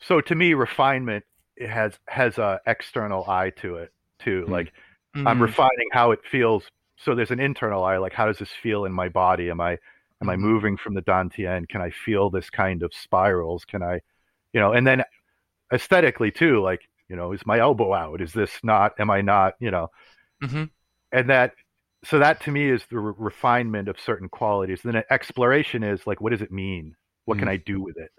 So 0.00 0.20
to 0.20 0.34
me, 0.34 0.54
refinement 0.54 1.24
it 1.56 1.70
has 1.70 1.98
has 2.08 2.38
a 2.38 2.60
external 2.66 3.28
eye 3.28 3.50
to 3.62 3.76
it 3.76 3.92
too. 4.18 4.44
Hmm. 4.44 4.52
Like 4.52 4.72
I'm 5.14 5.38
Mhm. 5.38 5.42
refining 5.42 5.88
how 5.92 6.10
it 6.12 6.20
feels. 6.24 6.70
So 6.96 7.14
there's 7.14 7.30
an 7.30 7.40
internal 7.40 7.84
eye, 7.84 7.96
like 7.98 8.12
how 8.12 8.26
does 8.26 8.38
this 8.38 8.52
feel 8.52 8.84
in 8.84 8.92
my 8.92 9.08
body? 9.08 9.50
Am 9.50 9.60
I 9.60 9.78
am 10.20 10.28
I 10.28 10.36
Mhm. 10.36 10.40
moving 10.40 10.76
from 10.76 10.94
the 10.94 11.02
dantian? 11.02 11.68
Can 11.68 11.80
I 11.80 11.90
feel 11.90 12.28
this 12.30 12.50
kind 12.50 12.82
of 12.82 12.92
spirals? 12.92 13.64
Can 13.64 13.82
I, 13.82 14.00
you 14.52 14.60
know? 14.60 14.72
And 14.72 14.86
then 14.86 15.04
aesthetically 15.72 16.30
too, 16.32 16.60
like 16.60 16.82
you 17.08 17.16
know, 17.16 17.32
is 17.32 17.46
my 17.46 17.58
elbow 17.58 17.94
out? 17.94 18.20
Is 18.20 18.32
this 18.32 18.52
not? 18.62 18.98
Am 19.00 19.10
I 19.10 19.20
not? 19.22 19.54
You 19.60 19.70
know? 19.70 19.90
Mhm. 20.42 20.70
And 21.12 21.30
that. 21.30 21.54
So 22.04 22.18
that 22.20 22.40
to 22.42 22.50
me 22.52 22.68
is 22.70 22.84
the 22.90 22.98
re- 22.98 23.14
refinement 23.18 23.88
of 23.88 23.98
certain 24.00 24.28
qualities. 24.28 24.80
Then 24.82 25.02
exploration 25.10 25.82
is 25.82 26.06
like, 26.06 26.20
what 26.20 26.30
does 26.30 26.42
it 26.42 26.52
mean? 26.52 26.96
What 27.24 27.38
can 27.38 27.48
Mhm. 27.48 27.52
I 27.52 27.56
do 27.56 27.80
with 27.80 27.96
it? 27.98 28.10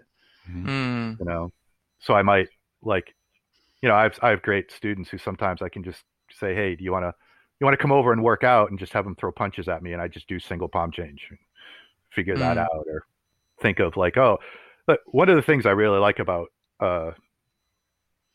Mm. 0.50 1.18
you 1.18 1.24
know 1.26 1.52
so 1.98 2.14
i 2.14 2.22
might 2.22 2.48
like 2.82 3.14
you 3.82 3.88
know 3.88 3.94
i 3.94 4.02
have 4.02 4.18
i 4.22 4.30
have 4.30 4.40
great 4.42 4.72
students 4.72 5.10
who 5.10 5.18
sometimes 5.18 5.60
i 5.62 5.68
can 5.68 5.84
just 5.84 6.02
say 6.30 6.54
hey 6.54 6.74
do 6.74 6.82
you 6.82 6.90
want 6.90 7.04
to 7.04 7.14
you 7.60 7.64
want 7.66 7.74
to 7.78 7.80
come 7.82 7.92
over 7.92 8.10
and 8.12 8.22
work 8.22 8.42
out 8.42 8.70
and 8.70 8.78
just 8.78 8.92
have 8.94 9.04
them 9.04 9.14
throw 9.16 9.30
punches 9.30 9.68
at 9.68 9.82
me 9.82 9.92
and 9.92 10.00
i 10.00 10.08
just 10.08 10.26
do 10.28 10.40
single 10.40 10.66
palm 10.66 10.90
change 10.90 11.28
figure 12.10 12.36
that 12.38 12.56
Mm. 12.56 12.62
out 12.62 12.84
or 12.88 13.04
think 13.60 13.80
of 13.80 13.96
like 13.98 14.16
oh 14.16 14.38
but 14.86 15.00
one 15.06 15.28
of 15.28 15.36
the 15.36 15.42
things 15.42 15.66
i 15.66 15.70
really 15.70 15.98
like 15.98 16.18
about 16.18 16.48
uh 16.80 17.10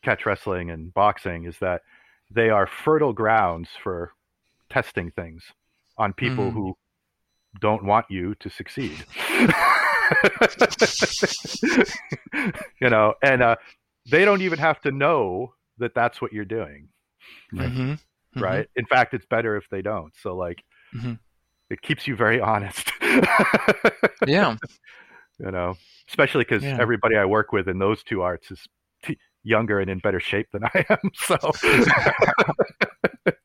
catch 0.02 0.24
wrestling 0.24 0.70
and 0.70 0.94
boxing 0.94 1.44
is 1.44 1.58
that 1.58 1.82
they 2.30 2.50
are 2.50 2.66
fertile 2.66 3.12
grounds 3.12 3.68
for 3.82 4.12
testing 4.70 5.10
things 5.10 5.42
on 5.98 6.12
people 6.12 6.50
Mhm. 6.50 6.54
who 6.54 6.76
don't 7.60 7.84
want 7.84 8.06
you 8.10 8.34
to 8.36 8.50
succeed 8.50 9.04
you 12.80 12.90
know 12.90 13.14
and 13.22 13.42
uh 13.42 13.56
they 14.10 14.24
don't 14.24 14.42
even 14.42 14.58
have 14.58 14.80
to 14.82 14.90
know 14.90 15.52
that 15.78 15.94
that's 15.94 16.20
what 16.20 16.32
you're 16.32 16.44
doing 16.44 16.88
Right. 17.52 17.70
Mhm. 17.72 17.98
Mhm. 18.36 18.42
right 18.42 18.68
in 18.76 18.86
fact 18.86 19.14
it's 19.14 19.26
better 19.26 19.56
if 19.56 19.68
they 19.70 19.82
don't 19.82 20.12
so 20.16 20.36
like 20.36 20.62
Mhm. 20.94 21.18
it 21.70 21.80
keeps 21.82 22.06
you 22.06 22.14
very 22.16 22.40
honest 22.40 22.90
Yeah. 24.26 24.56
you 25.38 25.50
know 25.50 25.74
especially 26.08 26.44
because 26.44 26.62
Yeah. 26.62 26.78
everybody 26.80 27.16
i 27.16 27.24
work 27.24 27.52
with 27.52 27.68
in 27.68 27.78
those 27.78 28.02
two 28.02 28.22
arts 28.22 28.50
is 28.50 28.66
t- 29.02 29.18
younger 29.46 29.80
and 29.80 29.88
in 29.90 29.98
better 30.00 30.20
shape 30.20 30.48
than 30.52 30.64
i 30.74 30.84
am 30.90 31.10
so 31.14 31.36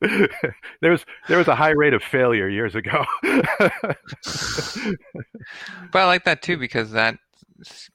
there 0.80 0.90
was 0.90 1.04
there 1.28 1.38
was 1.38 1.48
a 1.48 1.54
high 1.54 1.70
rate 1.70 1.94
of 1.94 2.02
failure 2.02 2.48
years 2.48 2.74
ago 2.74 3.04
But 5.92 6.00
I 6.00 6.06
like 6.06 6.24
that 6.24 6.42
too 6.42 6.56
because 6.56 6.92
that 6.92 7.18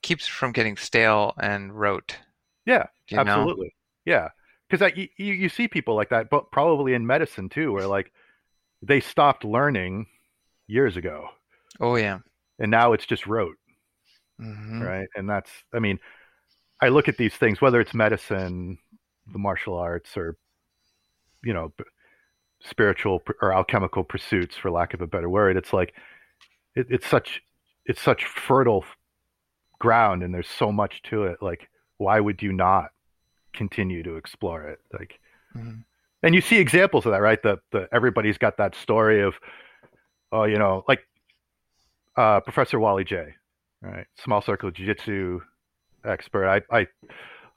keeps 0.02 0.28
from 0.28 0.52
getting 0.52 0.78
stale 0.78 1.34
and 1.40 1.78
rote. 1.78 2.18
Yeah, 2.66 2.88
you 3.10 3.18
know? 3.24 3.32
absolutely 3.42 3.74
yeah 4.06 4.30
because 4.70 4.92
you, 4.96 5.08
you 5.18 5.34
you 5.34 5.50
see 5.50 5.68
people 5.68 5.96
like 5.96 6.10
that 6.10 6.30
but 6.30 6.52
probably 6.52 6.94
in 6.94 7.06
medicine 7.06 7.50
too 7.50 7.72
where 7.74 7.88
like 7.88 8.12
they 8.82 9.00
stopped 9.00 9.44
learning 9.44 10.08
years 10.68 10.98
ago 10.98 11.30
Oh 11.80 11.96
yeah. 11.96 12.20
and 12.60 12.72
now 12.72 12.94
it's 12.94 13.06
just 13.06 13.28
rote 13.28 13.58
hmm 14.40 14.82
right 14.82 15.08
and 15.16 15.30
that's 15.30 15.50
i 15.74 15.80
mean 15.80 16.00
i 16.82 16.88
look 16.90 17.08
at 17.08 17.18
these 17.18 17.34
things 17.36 17.62
whether 17.62 17.80
it's 17.80 17.94
medicine 17.94 18.78
the 19.32 19.40
martial 19.40 19.76
arts 19.78 20.16
or 20.18 20.38
you 21.44 21.54
know 21.54 21.72
spiritual 22.62 23.22
or 23.42 23.54
alchemical 23.54 24.04
pursuits 24.04 24.56
for 24.56 24.72
lack 24.72 24.94
of 24.94 25.02
a 25.02 25.08
better 25.08 25.30
word 25.30 25.58
it's 25.58 25.74
like 25.74 25.94
it, 26.76 26.88
it's 26.90 27.08
such 27.08 27.42
it's 27.86 28.02
such 28.02 28.26
fertile 28.26 28.84
ground 29.80 30.24
and 30.24 30.34
there's 30.34 30.50
so 30.50 30.72
much 30.72 31.02
to 31.04 31.24
it 31.26 31.38
like 31.42 31.70
why 31.98 32.20
would 32.20 32.42
you 32.42 32.52
not 32.52 32.90
continue 33.54 34.04
to 34.04 34.16
explore 34.16 34.64
it 34.64 34.80
like 34.94 35.20
Mhm. 35.56 35.84
and 36.24 36.36
you 36.36 36.42
see 36.42 36.58
examples 36.58 37.06
of 37.06 37.14
that, 37.14 37.22
right? 37.22 37.42
The 37.42 37.60
the 37.72 37.88
everybody's 37.92 38.38
got 38.38 38.58
that 38.58 38.76
story 38.76 39.22
of, 39.22 39.36
oh, 40.32 40.44
you 40.44 40.60
know, 40.60 40.84
like 40.88 41.08
uh, 42.18 42.42
Professor 42.42 42.80
Wally 42.80 43.04
Jay, 43.06 43.34
right? 43.82 44.06
Small 44.18 44.42
circle 44.42 44.70
jiu-jitsu 44.70 45.40
expert. 46.06 46.48
I 46.48 46.62
I 46.72 46.88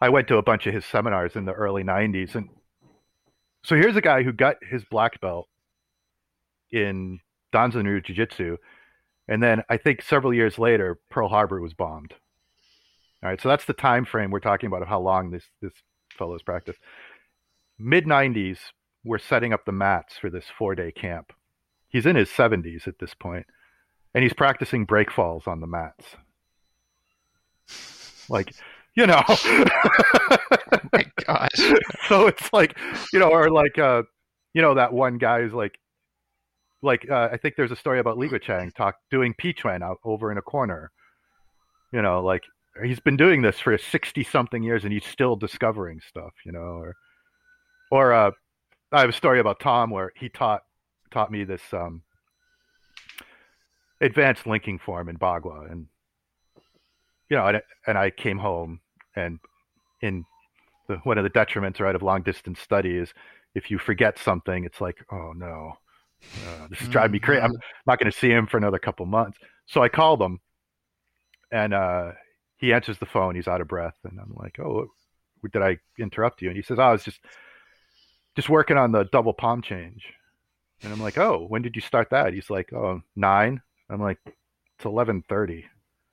I 0.00 0.09
went 0.09 0.29
to 0.29 0.37
a 0.37 0.42
bunch 0.42 0.66
of 0.66 0.74
his 0.74 0.85
seminars 0.85 1.37
in 1.37 1.44
the 1.44 1.53
early 1.53 1.85
'90s, 1.85 2.35
and 2.35 2.48
so 3.64 3.76
here's 3.76 3.96
a 3.96 4.00
guy 4.00 4.22
who 4.22 4.33
got 4.33 4.57
his 4.68 4.85
black 4.85 5.20
belt 5.20 5.48
in 6.70 7.20
Danzanryu 7.53 8.05
Jiu-Jitsu, 8.05 8.57
and 9.29 9.42
then 9.42 9.62
I 9.68 9.76
think 9.76 10.03
several 10.03 10.33
years 10.33 10.59
later, 10.59 10.98
Pearl 11.11 11.29
Harbor 11.29 11.61
was 11.61 11.74
bombed. 11.74 12.14
All 13.22 13.29
right, 13.29 13.40
so 13.40 13.48
that's 13.48 13.66
the 13.66 13.74
time 13.74 14.05
frame 14.05 14.31
we're 14.31 14.40
talking 14.40 14.68
about 14.68 14.83
of 14.83 14.88
how 14.88 15.00
long 15.00 15.31
this 15.31 15.44
this 15.61 15.72
fellow's 16.16 16.42
practice. 16.42 16.76
Mid 17.79 18.07
'90s, 18.07 18.59
we're 19.05 19.18
setting 19.18 19.53
up 19.53 19.64
the 19.64 19.72
mats 19.72 20.16
for 20.18 20.31
this 20.31 20.46
four-day 20.57 20.92
camp. 20.92 21.33
He's 21.88 22.07
in 22.07 22.16
his 22.16 22.31
70s 22.31 22.87
at 22.87 23.00
this 23.00 23.14
point, 23.14 23.46
and 24.14 24.22
he's 24.22 24.33
practicing 24.33 24.85
break 24.85 25.11
falls 25.11 25.46
on 25.46 25.61
the 25.61 25.66
mats. 25.66 26.16
Like, 28.31 28.55
you 28.97 29.07
know. 29.07 29.23
oh 29.29 30.79
my 30.93 31.05
gosh. 31.27 31.73
so 32.09 32.27
it's 32.27 32.53
like, 32.53 32.79
you 33.12 33.19
know, 33.19 33.29
or 33.31 33.51
like, 33.51 33.79
uh, 33.79 34.03
you 34.55 34.62
know, 34.62 34.75
that 34.75 34.93
one 34.93 35.19
guy 35.19 35.43
who's 35.43 35.53
like, 35.53 35.79
like 36.83 37.11
uh, 37.11 37.29
I 37.31 37.37
think 37.37 37.57
there's 37.57 37.73
a 37.73 37.77
story 37.77 37.99
about 38.01 38.16
Li 38.16 38.29
Guichang 38.29 38.75
talk 38.75 38.97
doing 39.11 39.35
Pichuan 39.35 39.83
out 39.83 39.99
over 40.05 40.33
in 40.33 40.38
a 40.38 40.43
corner. 40.43 40.90
You 41.93 42.01
know, 42.01 42.23
like 42.23 42.43
he's 42.83 43.01
been 43.01 43.16
doing 43.16 43.43
this 43.43 43.59
for 43.59 43.77
60 43.77 44.25
something 44.25 44.62
years 44.62 44.85
and 44.85 44.93
he's 44.93 45.05
still 45.05 45.37
discovering 45.37 46.01
stuff, 46.09 46.33
you 46.47 46.53
know, 46.53 46.59
or 46.61 46.95
or 47.90 48.12
uh, 48.12 48.31
I 48.93 49.01
have 49.01 49.11
a 49.11 49.12
story 49.12 49.40
about 49.40 49.61
Tom 49.61 49.90
where 49.90 50.12
he 50.16 50.29
taught 50.29 50.62
taught 51.11 51.31
me 51.31 51.45
this 51.45 51.62
um, 51.73 52.03
advanced 54.01 54.47
linking 54.47 54.79
form 54.79 55.09
in 55.09 55.19
Bagua 55.19 55.71
and 55.71 55.87
you 57.31 57.37
know, 57.37 57.47
and, 57.47 57.62
and 57.87 57.97
I 57.97 58.11
came 58.11 58.38
home 58.38 58.81
and 59.16 59.38
in 60.03 60.25
the, 60.88 60.97
one 61.05 61.16
of 61.16 61.25
the 61.25 61.31
detriments 61.31 61.81
right 61.81 61.95
of 61.95 62.03
long 62.03 62.23
distance 62.23 62.61
study 62.61 62.97
is 62.97 63.14
if 63.55 63.71
you 63.71 63.79
forget 63.79 64.19
something, 64.19 64.64
it's 64.64 64.81
like, 64.81 64.99
oh 65.11 65.33
no, 65.35 65.73
uh, 66.47 66.66
this 66.69 66.81
is 66.83 66.88
driving 66.88 67.12
me 67.12 67.19
crazy. 67.19 67.43
I'm 67.43 67.57
not 67.87 67.99
going 67.99 68.11
to 68.11 68.16
see 68.16 68.31
him 68.31 68.47
for 68.47 68.59
another 68.59 68.79
couple 68.79 69.07
months. 69.07 69.38
So 69.66 69.83
I 69.83 69.88
called 69.88 70.21
him, 70.21 70.40
and 71.51 71.73
uh, 71.73 72.12
he 72.59 72.73
answers 72.73 72.99
the 72.99 73.07
phone. 73.07 73.35
He's 73.35 73.49
out 73.49 73.61
of 73.61 73.69
breath, 73.69 73.97
and 74.05 74.19
I'm 74.21 74.35
like, 74.35 74.59
"Oh, 74.61 74.87
did 75.53 75.62
I 75.62 75.79
interrupt 75.99 76.43
you?" 76.43 76.49
And 76.49 76.57
he 76.57 76.62
says, 76.62 76.79
oh, 76.79 76.83
"I 76.83 76.93
was 76.93 77.05
just 77.05 77.21
just 78.37 78.49
working 78.49 78.77
on 78.77 78.93
the 78.93 79.05
double 79.05 79.33
palm 79.33 79.62
change." 79.62 80.05
And 80.83 80.93
I'm 80.93 81.01
like, 81.01 81.19
"Oh, 81.19 81.47
when 81.49 81.62
did 81.62 81.77
you 81.77 81.83
start 81.83 82.11
that?" 82.11 82.33
He's 82.33 82.51
like, 82.51 82.73
oh, 82.73 83.03
nine. 83.16 83.61
I'm 83.88 84.01
like, 84.01 84.19
"It's 84.27 84.85
11:30." 84.85 85.64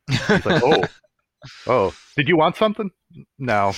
He's 0.09 0.45
like, 0.45 0.45
"Oh, 0.63 0.83
oh, 1.67 1.93
did 2.15 2.27
you 2.27 2.37
want 2.37 2.55
something?" 2.55 2.91
No. 3.37 3.73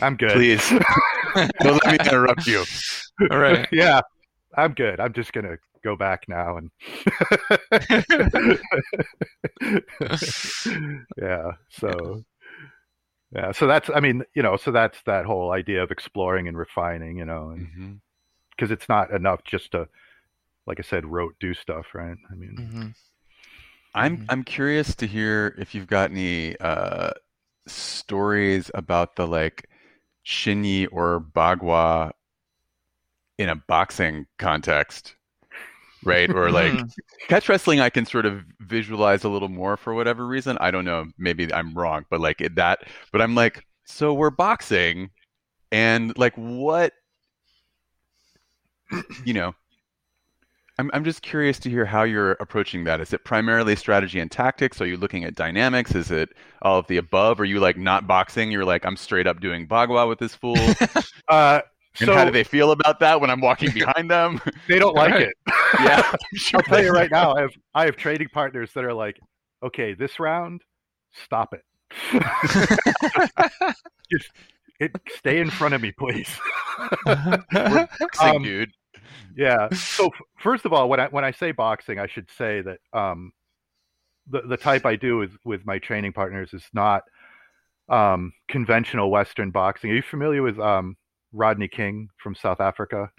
I'm 0.00 0.16
good. 0.16 0.32
Please, 0.32 0.68
don't 1.60 1.84
let 1.84 1.86
me 1.86 1.98
interrupt 2.04 2.46
you. 2.46 2.64
All 3.30 3.38
right. 3.38 3.68
yeah, 3.72 4.00
I'm 4.56 4.74
good. 4.74 5.00
I'm 5.00 5.12
just 5.12 5.32
gonna 5.32 5.56
go 5.84 5.96
back 5.96 6.22
now 6.28 6.56
and 6.56 6.70
yeah. 11.20 11.52
So 11.70 12.24
yeah. 13.34 13.52
So 13.52 13.66
that's. 13.66 13.90
I 13.94 14.00
mean, 14.00 14.22
you 14.34 14.42
know. 14.42 14.56
So 14.56 14.70
that's 14.70 15.02
that 15.06 15.24
whole 15.24 15.50
idea 15.52 15.82
of 15.82 15.90
exploring 15.90 16.48
and 16.48 16.56
refining. 16.56 17.18
You 17.18 17.24
know, 17.24 17.54
Mhm. 17.56 18.00
because 18.50 18.70
it's 18.70 18.88
not 18.88 19.10
enough 19.10 19.42
just 19.44 19.72
to, 19.72 19.88
like 20.66 20.78
I 20.78 20.82
said, 20.82 21.06
rote 21.06 21.34
do 21.40 21.54
stuff, 21.54 21.86
right? 21.94 22.16
I 22.30 22.34
mean, 22.34 22.56
hmm 22.56 22.88
I'm 23.94 24.18
Mhm. 24.18 24.26
I'm 24.28 24.44
curious 24.44 24.94
to 24.96 25.06
hear 25.06 25.54
if 25.58 25.74
you've 25.74 25.86
got 25.86 26.10
any 26.10 26.56
uh, 26.58 27.12
stories 27.66 28.70
about 28.74 29.16
the 29.16 29.26
like 29.26 29.68
Xingyi 30.26 30.88
or 30.92 31.20
Bagua 31.20 32.12
in 33.38 33.48
a 33.48 33.56
boxing 33.56 34.26
context, 34.38 35.16
right? 36.04 36.30
Or 36.34 36.50
like 36.52 36.84
catch 37.28 37.48
wrestling, 37.48 37.80
I 37.80 37.90
can 37.90 38.06
sort 38.06 38.26
of 38.26 38.44
visualize 38.60 39.24
a 39.24 39.28
little 39.28 39.48
more 39.48 39.76
for 39.76 39.94
whatever 39.94 40.26
reason. 40.26 40.58
I 40.60 40.70
don't 40.70 40.84
know, 40.84 41.06
maybe 41.18 41.52
I'm 41.54 41.74
wrong, 41.74 42.04
but 42.10 42.20
like 42.20 42.38
that. 42.56 42.80
But 43.12 43.22
I'm 43.22 43.36
like, 43.36 43.64
so 43.86 44.14
we're 44.14 44.30
boxing, 44.30 45.10
and 45.72 46.16
like 46.18 46.34
what, 46.36 46.94
you 49.24 49.34
know. 49.34 49.54
I'm 50.78 50.90
I'm 50.94 51.04
just 51.04 51.22
curious 51.22 51.58
to 51.60 51.70
hear 51.70 51.84
how 51.84 52.02
you're 52.04 52.32
approaching 52.32 52.84
that. 52.84 53.00
Is 53.00 53.12
it 53.12 53.24
primarily 53.24 53.76
strategy 53.76 54.20
and 54.20 54.30
tactics? 54.30 54.80
Are 54.80 54.86
you 54.86 54.96
looking 54.96 55.24
at 55.24 55.34
dynamics? 55.34 55.94
Is 55.94 56.10
it 56.10 56.30
all 56.62 56.78
of 56.78 56.86
the 56.86 56.96
above? 56.96 57.40
Are 57.40 57.44
you 57.44 57.60
like 57.60 57.76
not 57.76 58.06
boxing? 58.06 58.50
You're 58.50 58.64
like, 58.64 58.86
I'm 58.86 58.96
straight 58.96 59.26
up 59.26 59.40
doing 59.40 59.68
bagua 59.68 60.08
with 60.08 60.18
this 60.18 60.34
fool. 60.34 60.56
And 62.00 62.08
uh, 62.08 62.12
so 62.12 62.14
how 62.14 62.24
do 62.24 62.30
they 62.30 62.42
feel 62.42 62.70
about 62.70 63.00
that 63.00 63.20
when 63.20 63.28
I'm 63.28 63.42
walking 63.42 63.70
behind 63.74 64.10
them? 64.10 64.40
they 64.66 64.78
don't 64.78 64.94
like 64.94 65.14
it. 65.14 65.34
yeah, 65.80 66.00
sure 66.32 66.60
I'll 66.60 66.64
tell 66.64 66.82
you 66.82 66.90
right 66.90 67.10
now, 67.10 67.34
I 67.34 67.42
have 67.42 67.52
I 67.74 67.84
have 67.84 67.96
trading 67.96 68.28
partners 68.32 68.70
that 68.72 68.82
are 68.84 68.94
like, 68.94 69.20
okay, 69.62 69.92
this 69.92 70.18
round, 70.18 70.62
stop 71.24 71.52
it. 71.52 71.62
Just 74.10 74.30
it, 74.80 74.90
stay 75.18 75.38
in 75.38 75.50
front 75.50 75.74
of 75.74 75.82
me, 75.82 75.92
please. 75.92 76.30
Um, 78.20 78.42
dude. 78.42 78.72
Yeah. 79.36 79.68
So 79.74 80.06
f- 80.06 80.12
first 80.40 80.64
of 80.64 80.72
all, 80.72 80.88
when 80.88 81.00
I 81.00 81.06
when 81.08 81.24
I 81.24 81.30
say 81.30 81.52
boxing, 81.52 81.98
I 81.98 82.06
should 82.06 82.28
say 82.36 82.62
that 82.62 82.78
um, 82.92 83.32
the 84.28 84.42
the 84.42 84.56
type 84.56 84.86
I 84.86 84.96
do 84.96 85.18
with 85.18 85.32
with 85.44 85.64
my 85.66 85.78
training 85.78 86.12
partners 86.12 86.52
is 86.52 86.64
not 86.72 87.02
um, 87.88 88.32
conventional 88.48 89.10
Western 89.10 89.50
boxing. 89.50 89.90
Are 89.90 89.94
you 89.94 90.02
familiar 90.02 90.42
with 90.42 90.58
um, 90.58 90.96
Rodney 91.32 91.68
King 91.68 92.08
from 92.22 92.34
South 92.34 92.60
Africa? 92.60 93.10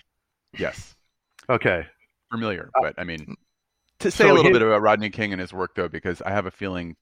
Yes, 0.57 0.95
Okay. 1.49 1.85
familiar, 2.31 2.69
but 2.81 2.93
I 2.97 3.03
mean, 3.03 3.35
to 3.99 4.11
say 4.11 4.25
Uh, 4.25 4.27
so 4.27 4.33
a 4.33 4.35
little 4.35 4.51
his- 4.51 4.59
bit 4.59 4.67
about 4.67 4.81
Rodney 4.81 5.09
King 5.09 5.31
and 5.33 5.41
his 5.41 5.51
work, 5.53 5.71
though, 5.75 5.87
because 5.89 6.21
I 6.21 6.29
have 6.31 6.45
a 6.45 6.51
feeling 6.51 6.95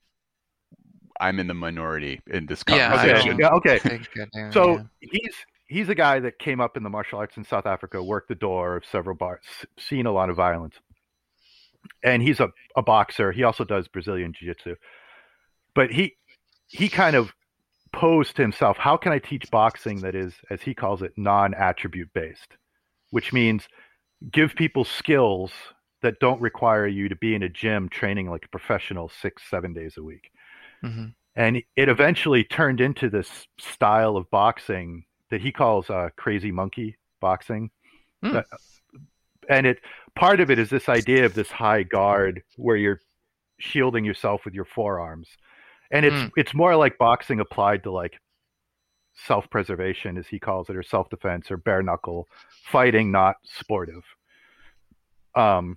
I'm 1.20 1.40
in 1.40 1.46
the 1.48 1.54
minority 1.54 2.20
in 2.28 2.46
this 2.48 2.64
Yeah, 2.68 2.90
conversation. 2.90 3.34
Okay. 3.34 3.42
Yeah. 3.44 3.50
Okay. 3.50 3.80
Big 3.84 4.08
good 4.14 4.30
news, 4.34 4.54
So 4.54 4.78
yeah. 4.78 4.84
he's 5.02 5.36
he's 5.72 5.90
a 5.90 5.96
guy 5.96 6.20
that 6.20 6.38
came 6.38 6.60
up 6.60 6.76
in 6.78 6.84
the 6.84 6.90
martial 6.90 7.18
arts 7.20 7.38
in 7.38 7.46
South 7.46 7.66
Africa, 7.66 8.04
worked 8.04 8.28
the 8.28 8.36
door 8.36 8.76
of 8.76 8.86
several 8.86 9.16
bars, 9.16 9.42
seen 9.80 10.06
a 10.06 10.12
lot 10.12 10.30
of 10.30 10.36
violence, 10.36 10.76
and 12.04 12.22
he's 12.22 12.40
a, 12.40 12.50
a 12.76 12.82
boxer. 12.84 13.32
He 13.32 13.44
also 13.44 13.64
does 13.64 13.88
Brazilian 13.88 14.34
jiu-jitsu, 14.34 14.76
but 15.74 15.92
he 15.92 16.16
he 16.68 16.90
kind 16.90 17.16
of 17.16 17.34
posed 17.94 18.36
to 18.38 18.42
himself, 18.42 18.78
how 18.78 18.96
can 18.98 19.12
I 19.12 19.20
teach 19.20 19.50
boxing 19.52 20.02
that 20.02 20.16
is, 20.16 20.34
as 20.50 20.62
he 20.62 20.74
calls 20.74 21.02
it, 21.02 21.14
non-attribute 21.18 22.14
based, 22.14 22.58
which 23.12 23.34
means 23.34 23.68
give 24.32 24.56
people 24.56 24.86
skills 24.86 25.52
that 26.02 26.20
don't 26.20 26.42
require 26.42 26.88
you 26.88 27.10
to 27.10 27.16
be 27.16 27.36
in 27.36 27.44
a 27.44 27.50
gym 27.50 27.90
training 27.90 28.30
like 28.30 28.46
a 28.46 28.50
professional 28.50 29.10
six 29.10 29.44
seven 29.50 29.74
days 29.74 29.96
a 29.98 30.04
week 30.04 30.32
Mhm. 30.84 31.14
and 31.36 31.58
it 31.76 31.90
eventually 31.90 32.44
turned 32.44 32.82
into 32.82 33.10
this 33.10 33.48
style 33.60 34.18
of 34.18 34.30
boxing 34.32 35.06
that 35.32 35.42
he 35.42 35.52
calls 35.52 35.90
uh, 35.90 36.10
crazy 36.16 36.52
monkey 36.52 36.96
boxing. 37.20 37.72
That- 38.22 38.46
and 39.50 39.66
it 39.66 39.80
part 40.16 40.40
of 40.40 40.52
it 40.52 40.60
is 40.60 40.70
this 40.70 40.88
idea 40.88 41.26
of 41.26 41.34
this 41.34 41.50
high 41.50 41.82
guard 41.82 42.44
where 42.58 42.76
you're 42.78 43.00
shielding 43.60 44.06
yourself 44.06 44.46
with 44.46 44.54
your 44.54 44.66
forearms 44.66 45.28
and 45.92 46.06
it's 46.06 46.16
Hmm. 46.16 46.28
it's 46.38 46.54
more 46.54 46.76
like 46.76 46.98
boxing 47.00 47.40
applied 47.40 47.82
to 47.84 47.92
like 47.92 48.20
self-preservation 49.26 50.18
as 50.18 50.28
he 50.28 50.40
calls 50.40 50.70
it 50.70 50.76
or 50.76 50.84
self-defense 50.84 51.50
or 51.50 51.58
bare 51.58 51.82
knuckle 51.82 52.28
fighting 52.72 53.12
not 53.12 53.36
sportive 53.44 54.04
um 55.36 55.76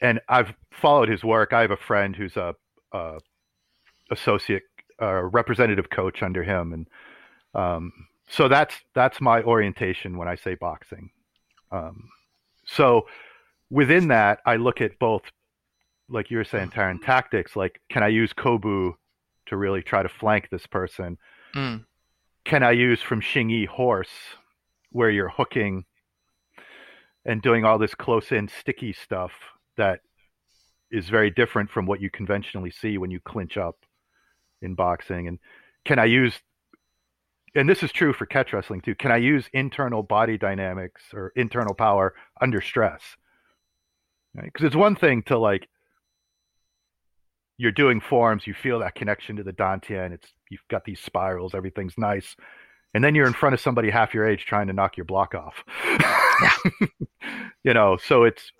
and 0.00 0.20
i've 0.28 0.52
followed 0.72 1.08
his 1.08 1.22
work 1.22 1.52
i 1.52 1.60
have 1.60 1.70
a 1.70 1.76
friend 1.76 2.16
who's 2.16 2.36
a, 2.36 2.54
a 2.92 3.18
associate 4.10 4.62
uh, 5.00 5.22
representative 5.24 5.90
coach 5.90 6.22
under 6.22 6.42
him 6.42 6.72
and 6.72 6.88
um, 7.54 7.92
so 8.28 8.48
that's 8.48 8.74
that's 8.94 9.20
my 9.20 9.42
orientation 9.42 10.16
when 10.16 10.28
i 10.28 10.34
say 10.34 10.54
boxing. 10.54 11.10
Um, 11.70 12.08
so 12.66 13.06
within 13.70 14.08
that 14.08 14.40
i 14.46 14.56
look 14.56 14.80
at 14.80 14.98
both 14.98 15.22
like 16.08 16.30
you 16.30 16.38
were 16.38 16.44
saying 16.44 16.70
Taryn, 16.70 17.02
tactics 17.02 17.56
like 17.56 17.80
can 17.90 18.02
i 18.02 18.08
use 18.08 18.32
kobu 18.32 18.94
to 19.46 19.56
really 19.56 19.82
try 19.82 20.02
to 20.02 20.08
flank 20.08 20.48
this 20.50 20.66
person? 20.66 21.18
Mm. 21.54 21.84
can 22.44 22.62
i 22.62 22.70
use 22.72 23.00
from 23.00 23.22
xingyi 23.22 23.66
horse 23.66 24.10
where 24.90 25.10
you're 25.10 25.30
hooking 25.30 25.84
and 27.24 27.42
doing 27.42 27.64
all 27.64 27.78
this 27.78 27.94
close 27.94 28.32
in 28.32 28.48
sticky 28.48 28.92
stuff 28.92 29.32
that 29.76 30.00
is 30.90 31.08
very 31.08 31.30
different 31.30 31.70
from 31.70 31.86
what 31.86 32.00
you 32.00 32.10
conventionally 32.10 32.70
see 32.70 32.98
when 32.98 33.10
you 33.10 33.20
clinch 33.20 33.56
up 33.56 33.76
in 34.62 34.74
boxing? 34.74 35.28
And 35.28 35.38
can 35.84 35.98
i 35.98 36.04
use 36.04 36.34
and 37.54 37.68
this 37.68 37.82
is 37.82 37.92
true 37.92 38.12
for 38.12 38.26
catch 38.26 38.52
wrestling 38.52 38.80
too. 38.80 38.94
Can 38.94 39.12
I 39.12 39.16
use 39.16 39.48
internal 39.52 40.02
body 40.02 40.38
dynamics 40.38 41.02
or 41.12 41.32
internal 41.36 41.74
power 41.74 42.14
under 42.40 42.60
stress? 42.60 43.02
Because 44.34 44.62
right? 44.62 44.66
it's 44.66 44.76
one 44.76 44.96
thing 44.96 45.22
to 45.24 45.38
like 45.38 45.68
you're 47.56 47.72
doing 47.72 48.00
forms, 48.00 48.46
you 48.46 48.54
feel 48.54 48.78
that 48.78 48.94
connection 48.94 49.36
to 49.36 49.42
the 49.42 49.52
Dantian. 49.52 50.12
It's 50.12 50.32
you've 50.50 50.66
got 50.70 50.84
these 50.84 51.00
spirals, 51.00 51.54
everything's 51.54 51.98
nice, 51.98 52.36
and 52.94 53.02
then 53.02 53.14
you're 53.14 53.26
in 53.26 53.32
front 53.32 53.54
of 53.54 53.60
somebody 53.60 53.90
half 53.90 54.14
your 54.14 54.26
age 54.26 54.46
trying 54.46 54.68
to 54.68 54.72
knock 54.72 54.96
your 54.96 55.04
block 55.04 55.34
off. 55.34 55.64
you 57.64 57.74
know, 57.74 57.96
so 57.96 58.24
it's 58.24 58.52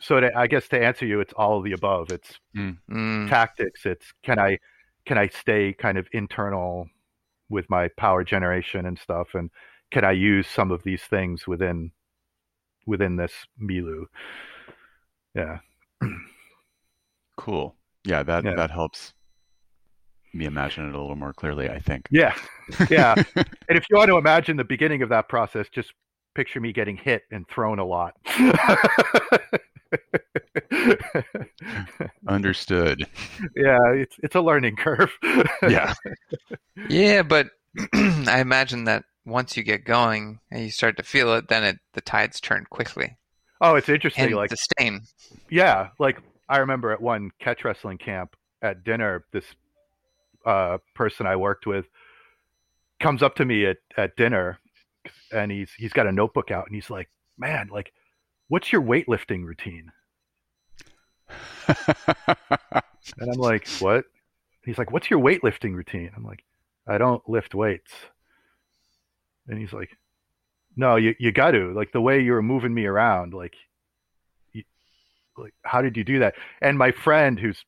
so 0.00 0.20
to, 0.20 0.30
I 0.36 0.46
guess 0.46 0.68
to 0.68 0.82
answer 0.82 1.06
you, 1.06 1.20
it's 1.20 1.32
all 1.32 1.58
of 1.58 1.64
the 1.64 1.72
above. 1.72 2.10
It's 2.10 2.38
mm. 2.54 3.28
tactics. 3.28 3.86
It's 3.86 4.12
can 4.22 4.38
I 4.38 4.58
can 5.06 5.16
I 5.16 5.28
stay 5.28 5.72
kind 5.72 5.96
of 5.96 6.06
internal 6.12 6.88
with 7.48 7.68
my 7.68 7.88
power 7.96 8.24
generation 8.24 8.86
and 8.86 8.98
stuff, 8.98 9.34
and 9.34 9.50
can 9.90 10.04
I 10.04 10.12
use 10.12 10.46
some 10.46 10.70
of 10.70 10.82
these 10.82 11.02
things 11.02 11.46
within 11.46 11.92
within 12.86 13.16
this 13.16 13.32
Milu? 13.60 14.04
Yeah. 15.34 15.58
cool. 17.36 17.74
Yeah, 18.04 18.22
that 18.22 18.44
yeah. 18.44 18.54
that 18.54 18.70
helps 18.70 19.14
me 20.32 20.46
imagine 20.46 20.86
it 20.86 20.94
a 20.94 21.00
little 21.00 21.16
more 21.16 21.32
clearly. 21.32 21.70
I 21.70 21.78
think. 21.78 22.06
Yeah, 22.10 22.34
yeah. 22.90 23.14
and 23.36 23.46
if 23.68 23.84
you 23.90 23.96
want 23.96 24.08
to 24.08 24.18
imagine 24.18 24.56
the 24.56 24.64
beginning 24.64 25.02
of 25.02 25.08
that 25.10 25.28
process, 25.28 25.68
just 25.68 25.92
picture 26.34 26.60
me 26.60 26.72
getting 26.72 26.96
hit 26.96 27.22
and 27.30 27.48
thrown 27.48 27.78
a 27.78 27.84
lot. 27.84 28.14
Understood. 32.28 33.06
Yeah, 33.56 33.78
it's 33.92 34.16
it's 34.22 34.34
a 34.34 34.40
learning 34.40 34.76
curve. 34.76 35.12
yeah. 35.62 35.94
Yeah, 36.88 37.22
but 37.22 37.48
I 37.94 38.40
imagine 38.40 38.84
that 38.84 39.04
once 39.24 39.56
you 39.56 39.62
get 39.62 39.84
going 39.84 40.40
and 40.50 40.64
you 40.64 40.70
start 40.70 40.96
to 40.96 41.02
feel 41.02 41.32
it, 41.34 41.48
then 41.48 41.62
it 41.62 41.78
the 41.94 42.00
tides 42.00 42.40
turn 42.40 42.66
quickly. 42.68 43.16
Oh, 43.60 43.76
it's 43.76 43.88
interesting. 43.88 44.24
And 44.24 44.34
like 44.34 44.50
sustain. 44.50 45.02
Yeah, 45.48 45.90
like 45.98 46.18
I 46.48 46.58
remember 46.58 46.90
at 46.90 47.00
one 47.00 47.30
catch 47.38 47.64
wrestling 47.64 47.98
camp 47.98 48.36
at 48.60 48.84
dinner, 48.84 49.24
this 49.32 49.44
uh, 50.44 50.78
person 50.94 51.26
I 51.26 51.36
worked 51.36 51.66
with 51.66 51.86
comes 53.00 53.22
up 53.22 53.36
to 53.36 53.44
me 53.44 53.66
at, 53.66 53.78
at 53.96 54.16
dinner 54.16 54.58
and 55.32 55.50
he's 55.50 55.70
he's 55.76 55.92
got 55.92 56.06
a 56.06 56.12
notebook 56.12 56.50
out 56.50 56.66
and 56.66 56.74
he's 56.74 56.90
like, 56.90 57.08
Man, 57.36 57.68
like, 57.72 57.92
what's 58.48 58.72
your 58.72 58.82
weightlifting 58.82 59.44
routine? 59.44 59.90
and 61.68 63.30
I'm 63.32 63.38
like, 63.38 63.68
What? 63.78 64.04
He's 64.64 64.78
like, 64.78 64.90
What's 64.90 65.10
your 65.10 65.20
weightlifting 65.20 65.74
routine? 65.74 66.10
I'm 66.16 66.24
like, 66.24 66.44
I 66.86 66.98
don't 66.98 67.26
lift 67.28 67.54
weights. 67.54 67.92
And 69.48 69.58
he's 69.58 69.72
like, 69.72 69.90
No, 70.76 70.96
you 70.96 71.14
you 71.18 71.32
got 71.32 71.52
to. 71.52 71.72
Like 71.74 71.92
the 71.92 72.00
way 72.00 72.20
you 72.20 72.32
were 72.32 72.42
moving 72.42 72.74
me 72.74 72.86
around, 72.86 73.34
like 73.34 73.54
like 75.36 75.54
how 75.62 75.82
did 75.82 75.96
you 75.96 76.04
do 76.04 76.18
that 76.20 76.34
and 76.62 76.78
my 76.78 76.90
friend 76.90 77.38
who's 77.38 77.64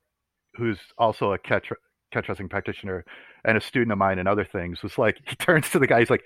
who's 0.55 0.79
also 0.99 1.33
a 1.33 1.39
catch 1.39 1.71
catch 2.13 2.29
wrestling 2.29 2.49
practitioner 2.49 3.05
and 3.45 3.57
a 3.57 3.61
student 3.61 3.93
of 3.93 3.99
mine 3.99 4.19
and 4.19 4.29
other 4.29 4.45
things 4.45 4.83
was 4.83 4.99
like 4.99 5.19
he 5.27 5.37
turns 5.37 5.71
to 5.71 5.79
the 5.79 5.87
guy 5.87 6.01
he's 6.01 6.11
like 6.11 6.25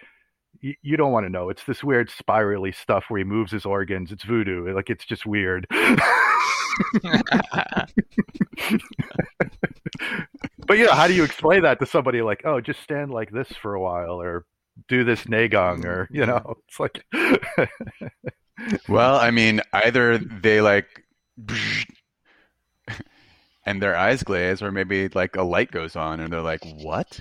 you 0.61 0.97
don't 0.97 1.13
want 1.13 1.27
to 1.27 1.31
know. 1.31 1.49
It's 1.49 1.65
this 1.65 1.83
weird 1.83 2.11
spirally 2.11 2.73
stuff 2.73 3.05
where 3.09 3.19
he 3.19 3.25
moves 3.25 3.53
his 3.53 3.65
organs. 3.65 4.13
It's 4.13 4.25
voodoo. 4.25 4.75
Like 4.75 4.91
it's 4.91 5.05
just 5.05 5.27
weird. 5.27 5.67
But 10.67 10.79
you 10.79 10.87
know 10.87 10.93
how 10.93 11.09
do 11.09 11.15
you 11.15 11.25
explain 11.25 11.63
that 11.63 11.81
to 11.81 11.87
somebody 11.87 12.23
like 12.23 12.43
oh 12.45 12.61
just 12.61 12.81
stand 12.81 13.11
like 13.11 13.33
this 13.33 13.49
for 13.61 13.75
a 13.75 13.81
while 13.81 14.21
or 14.21 14.47
do 14.87 15.03
this 15.03 15.25
neigong 15.25 15.85
or 15.85 16.07
you 16.13 16.25
know? 16.25 16.39
Mm-hmm. 16.39 16.69
It's 16.69 16.79
like 16.79 17.05
well 18.89 19.17
i 19.17 19.33
mean 19.33 19.61
either 19.73 20.19
they 20.19 20.61
like 20.61 20.87
and 23.67 23.81
their 23.81 23.97
eyes 23.97 24.23
glaze, 24.23 24.63
or 24.63 24.73
maybe 24.73 25.09
like 25.09 25.37
a 25.37 25.43
light 25.43 25.71
goes 25.71 25.97
on 25.97 26.21
and 26.21 26.33
they're 26.33 26.41
like, 26.41 26.63
"What? 26.65 27.21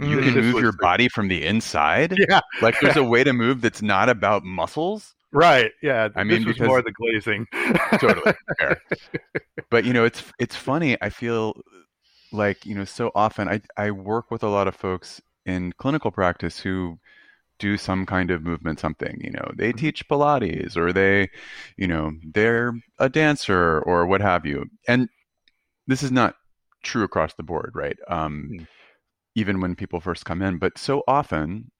You 0.00 0.16
mm-hmm. 0.16 0.34
can 0.34 0.44
move 0.52 0.62
your 0.62 0.72
body 0.72 1.08
from 1.08 1.28
the 1.28 1.44
inside? 1.44 2.16
Yeah, 2.28 2.40
like 2.62 2.80
there's 2.80 2.96
a 2.96 3.04
way 3.14 3.24
to 3.24 3.32
move 3.32 3.60
that's 3.60 3.82
not 3.82 4.08
about 4.08 4.44
muscles." 4.44 5.14
Right. 5.32 5.70
Yeah. 5.80 6.08
I 6.16 6.24
mean, 6.24 6.44
this 6.44 6.54
because, 6.54 6.66
more 6.66 6.82
the 6.82 6.92
glazing. 6.92 7.46
totally. 7.98 8.34
Fair. 8.58 8.80
But 9.70 9.84
you 9.84 9.92
know, 9.92 10.04
it's 10.04 10.24
it's 10.40 10.56
funny. 10.56 10.96
I 11.00 11.10
feel 11.10 11.60
like 12.32 12.66
you 12.66 12.74
know, 12.74 12.84
so 12.84 13.12
often 13.14 13.48
I 13.48 13.60
I 13.76 13.92
work 13.92 14.30
with 14.32 14.42
a 14.42 14.48
lot 14.48 14.66
of 14.66 14.74
folks 14.74 15.20
in 15.46 15.72
clinical 15.78 16.10
practice 16.10 16.58
who 16.58 16.98
do 17.60 17.76
some 17.76 18.06
kind 18.06 18.30
of 18.30 18.42
movement 18.42 18.80
something 18.80 19.20
you 19.22 19.30
know 19.30 19.52
they 19.54 19.68
mm-hmm. 19.68 19.78
teach 19.78 20.08
pilates 20.08 20.76
or 20.76 20.92
they 20.92 21.28
you 21.76 21.86
know 21.86 22.10
they're 22.32 22.72
a 22.98 23.08
dancer 23.08 23.80
or 23.80 24.06
what 24.06 24.22
have 24.22 24.44
you 24.46 24.64
and 24.88 25.08
this 25.86 26.02
is 26.02 26.10
not 26.10 26.34
true 26.82 27.04
across 27.04 27.34
the 27.34 27.42
board 27.42 27.70
right 27.74 27.98
um, 28.08 28.48
mm. 28.50 28.66
Even 29.34 29.60
when 29.60 29.74
people 29.74 30.00
first 30.00 30.24
come 30.24 30.42
in 30.42 30.58
but 30.58 30.76
so 30.78 31.02
often 31.06 31.70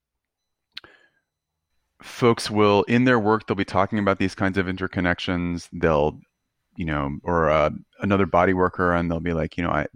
folks 2.02 2.50
will 2.50 2.82
in 2.84 3.04
their 3.04 3.18
work 3.18 3.46
they'll 3.46 3.54
be 3.56 3.64
talking 3.64 3.98
about 3.98 4.18
these 4.18 4.34
kinds 4.34 4.58
of 4.58 4.66
interconnections. 4.66 5.68
They'll 5.72 6.18
you 6.76 6.84
know 6.86 7.18
or 7.22 7.50
uh, 7.50 7.70
another 8.00 8.26
body 8.26 8.54
worker 8.54 8.92
and 8.94 9.10
they'll 9.10 9.20
be 9.20 9.32
like 9.32 9.56
you 9.56 9.64
know 9.64 9.70
I, 9.70 9.86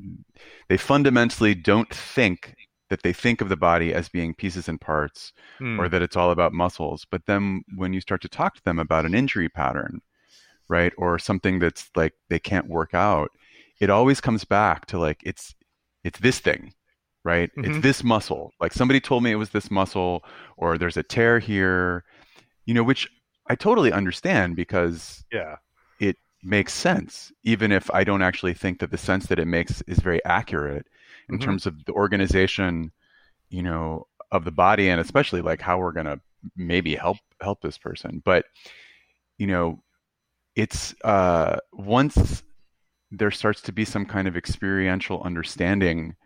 they 0.69 0.77
fundamentally 0.77 1.55
don't 1.55 1.93
think 1.93 2.55
that 2.91 3.03
they 3.03 3.13
think 3.13 3.41
of 3.41 3.49
the 3.49 3.57
body 3.57 3.95
as 3.95 4.09
being 4.09 4.35
pieces 4.35 4.69
and 4.69 4.81
parts 4.81 5.33
mm. 5.59 5.79
or 5.79 5.89
that 5.89 6.03
it's 6.03 6.17
all 6.17 6.31
about 6.31 6.53
muscles. 6.53 7.07
But 7.11 7.25
then 7.27 7.65
when 7.77 7.93
you 7.95 8.01
start 8.01 8.21
to 8.23 8.29
talk 8.29 8.55
to 8.57 8.65
them 8.65 8.79
about 8.79 9.07
an 9.07 9.15
injury 9.15 9.49
pattern 9.49 10.01
right 10.69 10.93
or 10.99 11.19
something 11.19 11.59
that's 11.59 11.91
like 11.95 12.13
they 12.31 12.39
can't 12.39 12.69
work 12.69 12.95
out 12.95 13.31
it 13.81 13.91
always 13.91 14.19
comes 14.19 14.45
back 14.45 14.87
to 14.87 14.99
like 14.99 15.21
it's 15.23 15.55
it's 16.05 16.19
this 16.21 16.39
thing 16.39 16.73
right 17.25 17.51
mm-hmm. 17.57 17.71
it's 17.71 17.83
this 17.83 18.05
muscle 18.05 18.53
like 18.61 18.73
somebody 18.73 19.01
told 19.01 19.23
me 19.23 19.31
it 19.31 19.37
was 19.37 19.51
this 19.51 19.71
muscle 19.71 20.25
or 20.57 20.79
there's 20.79 20.97
a 20.97 21.03
tear 21.03 21.39
here 21.39 22.05
you 22.67 22.75
know 22.75 22.83
which 22.83 23.09
i 23.49 23.55
totally 23.55 23.93
understand 23.93 24.57
because 24.57 25.25
yeah 25.33 25.57
it 26.01 26.17
makes 26.43 26.73
sense 26.73 27.33
even 27.43 27.73
if 27.73 27.91
i 27.93 28.05
don't 28.05 28.23
actually 28.23 28.55
think 28.55 28.79
that 28.79 28.91
the 28.91 28.99
sense 28.99 29.27
that 29.27 29.39
it 29.39 29.47
makes 29.47 29.83
is 29.83 29.99
very 29.99 30.25
accurate 30.25 30.87
in 31.29 31.37
mm-hmm. 31.37 31.45
terms 31.45 31.67
of 31.67 31.85
the 31.85 31.93
organization, 31.93 32.93
you 33.49 33.63
know, 33.63 34.07
of 34.33 34.45
the 34.45 34.51
body 34.51 34.89
and 34.89 35.01
especially 35.01 35.41
like 35.41 35.61
how 35.61 35.79
we're 35.79 35.93
going 35.93 36.07
to 36.07 36.21
maybe 36.57 36.95
help 36.95 37.19
help 37.41 37.61
this 37.61 37.79
person. 37.79 38.23
But 38.25 38.47
you 39.39 39.47
know, 39.47 39.81
it's 40.57 40.95
uh 41.05 41.59
once 41.73 42.43
there 43.11 43.31
starts 43.31 43.63
to 43.63 43.73
be 43.73 43.85
some 43.85 44.05
kind 44.07 44.27
of 44.27 44.37
experiential 44.37 45.23
understanding 45.23 46.17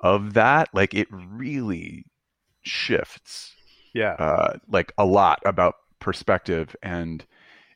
of 0.00 0.34
that, 0.34 0.68
like 0.72 0.94
it 0.94 1.08
really 1.10 2.04
shifts. 2.62 3.54
Yeah. 3.94 4.12
Uh, 4.12 4.58
like 4.68 4.92
a 4.98 5.04
lot 5.04 5.40
about 5.44 5.74
perspective 6.00 6.76
and 6.82 7.24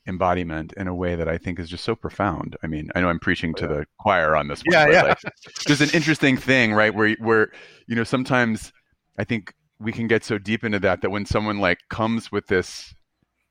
embodiment 0.07 0.73
in 0.77 0.89
a 0.89 0.95
way 0.95 1.15
that 1.15 1.29
I 1.29 1.39
think 1.39 1.59
is 1.59 1.69
just 1.69 1.85
so 1.85 1.95
profound. 1.95 2.57
I 2.63 2.67
mean, 2.67 2.91
I 2.95 3.01
know 3.01 3.09
I'm 3.09 3.19
preaching 3.19 3.55
to 3.55 3.69
the 3.69 3.87
choir 3.99 4.37
on 4.37 4.49
this 4.49 4.63
one. 4.65 4.73
Yeah, 4.73 4.91
yeah. 4.91 5.03
Like, 5.03 5.19
there's 5.67 5.81
an 5.81 5.91
interesting 5.93 6.37
thing, 6.37 6.73
right? 6.73 6.95
Where 6.95 7.15
where 7.21 7.53
you 7.87 7.95
know 7.95 8.05
sometimes 8.05 8.73
I 9.19 9.25
think 9.25 9.55
we 9.79 9.93
can 9.93 10.07
get 10.07 10.25
so 10.25 10.39
deep 10.39 10.65
into 10.65 10.79
that 10.81 11.03
that 11.03 11.11
when 11.11 11.27
someone 11.27 11.59
like 11.59 11.79
comes 11.89 12.33
with 12.33 12.47
this, 12.47 12.95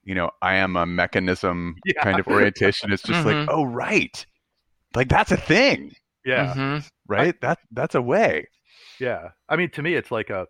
you 0.04 0.16
know, 0.16 0.30
I 0.42 0.56
am 0.56 0.76
a 0.76 0.86
mechanism 0.86 1.76
yeah. 1.86 2.04
kind 2.04 2.20
of 2.20 2.28
orientation, 2.28 2.92
it's 2.92 3.04
just 3.04 3.26
mm-hmm. 3.26 3.40
like, 3.40 3.50
oh 3.50 3.64
right, 3.64 4.26
like 4.96 5.10
that's 5.10 5.32
a 5.32 5.38
thing. 5.38 5.94
Yeah. 6.26 6.54
Mm-hmm. 6.54 6.88
Right. 7.08 7.36
I, 7.36 7.38
that 7.42 7.60
that's 7.72 7.96
a 7.96 8.02
way. 8.02 8.48
Yeah. 9.02 9.30
I 9.50 9.56
mean, 9.56 9.72
to 9.72 9.82
me, 9.82 9.96
it's 9.96 10.12
like 10.12 10.30
a. 10.30 10.48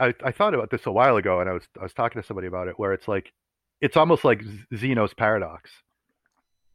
I, 0.00 0.14
I 0.24 0.32
thought 0.32 0.54
about 0.54 0.70
this 0.70 0.86
a 0.86 0.90
while 0.90 1.16
ago, 1.16 1.40
and 1.40 1.48
I 1.48 1.52
was 1.52 1.62
I 1.78 1.82
was 1.82 1.92
talking 1.92 2.20
to 2.20 2.26
somebody 2.26 2.48
about 2.48 2.66
it, 2.66 2.78
where 2.78 2.92
it's 2.92 3.06
like 3.06 3.32
it's 3.80 3.96
almost 3.96 4.24
like 4.24 4.42
Zeno's 4.74 5.14
paradox, 5.14 5.70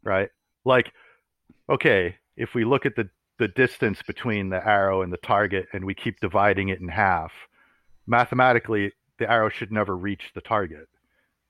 right? 0.03 0.29
Like, 0.63 0.93
okay, 1.69 2.15
if 2.37 2.53
we 2.53 2.63
look 2.63 2.85
at 2.85 2.95
the 2.95 3.09
the 3.39 3.47
distance 3.49 4.01
between 4.03 4.49
the 4.49 4.65
arrow 4.65 5.01
and 5.01 5.11
the 5.11 5.17
target 5.17 5.67
and 5.73 5.83
we 5.83 5.93
keep 5.93 6.19
dividing 6.21 6.69
it 6.69 6.79
in 6.79 6.87
half, 6.87 7.33
mathematically 8.07 8.93
the 9.19 9.29
arrow 9.29 9.49
should 9.49 9.71
never 9.71 9.97
reach 9.97 10.31
the 10.35 10.41
target. 10.41 10.87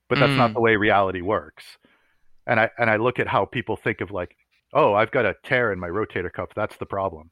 But 0.09 0.19
that's 0.19 0.32
mm. 0.32 0.38
not 0.38 0.53
the 0.53 0.61
way 0.61 0.78
reality 0.78 1.22
works. 1.22 1.65
And 2.47 2.59
I 2.61 2.72
and 2.80 2.89
I 2.89 2.95
look 2.95 3.19
at 3.19 3.28
how 3.28 3.43
people 3.43 3.76
think 3.76 3.99
of 3.99 4.09
like, 4.09 4.36
oh, 4.74 4.93
I've 4.93 5.11
got 5.11 5.26
a 5.26 5.36
tear 5.43 5.74
in 5.74 5.80
my 5.80 5.89
rotator 5.89 6.32
cuff. 6.32 6.49
That's 6.55 6.78
the 6.78 6.86
problem. 6.86 7.30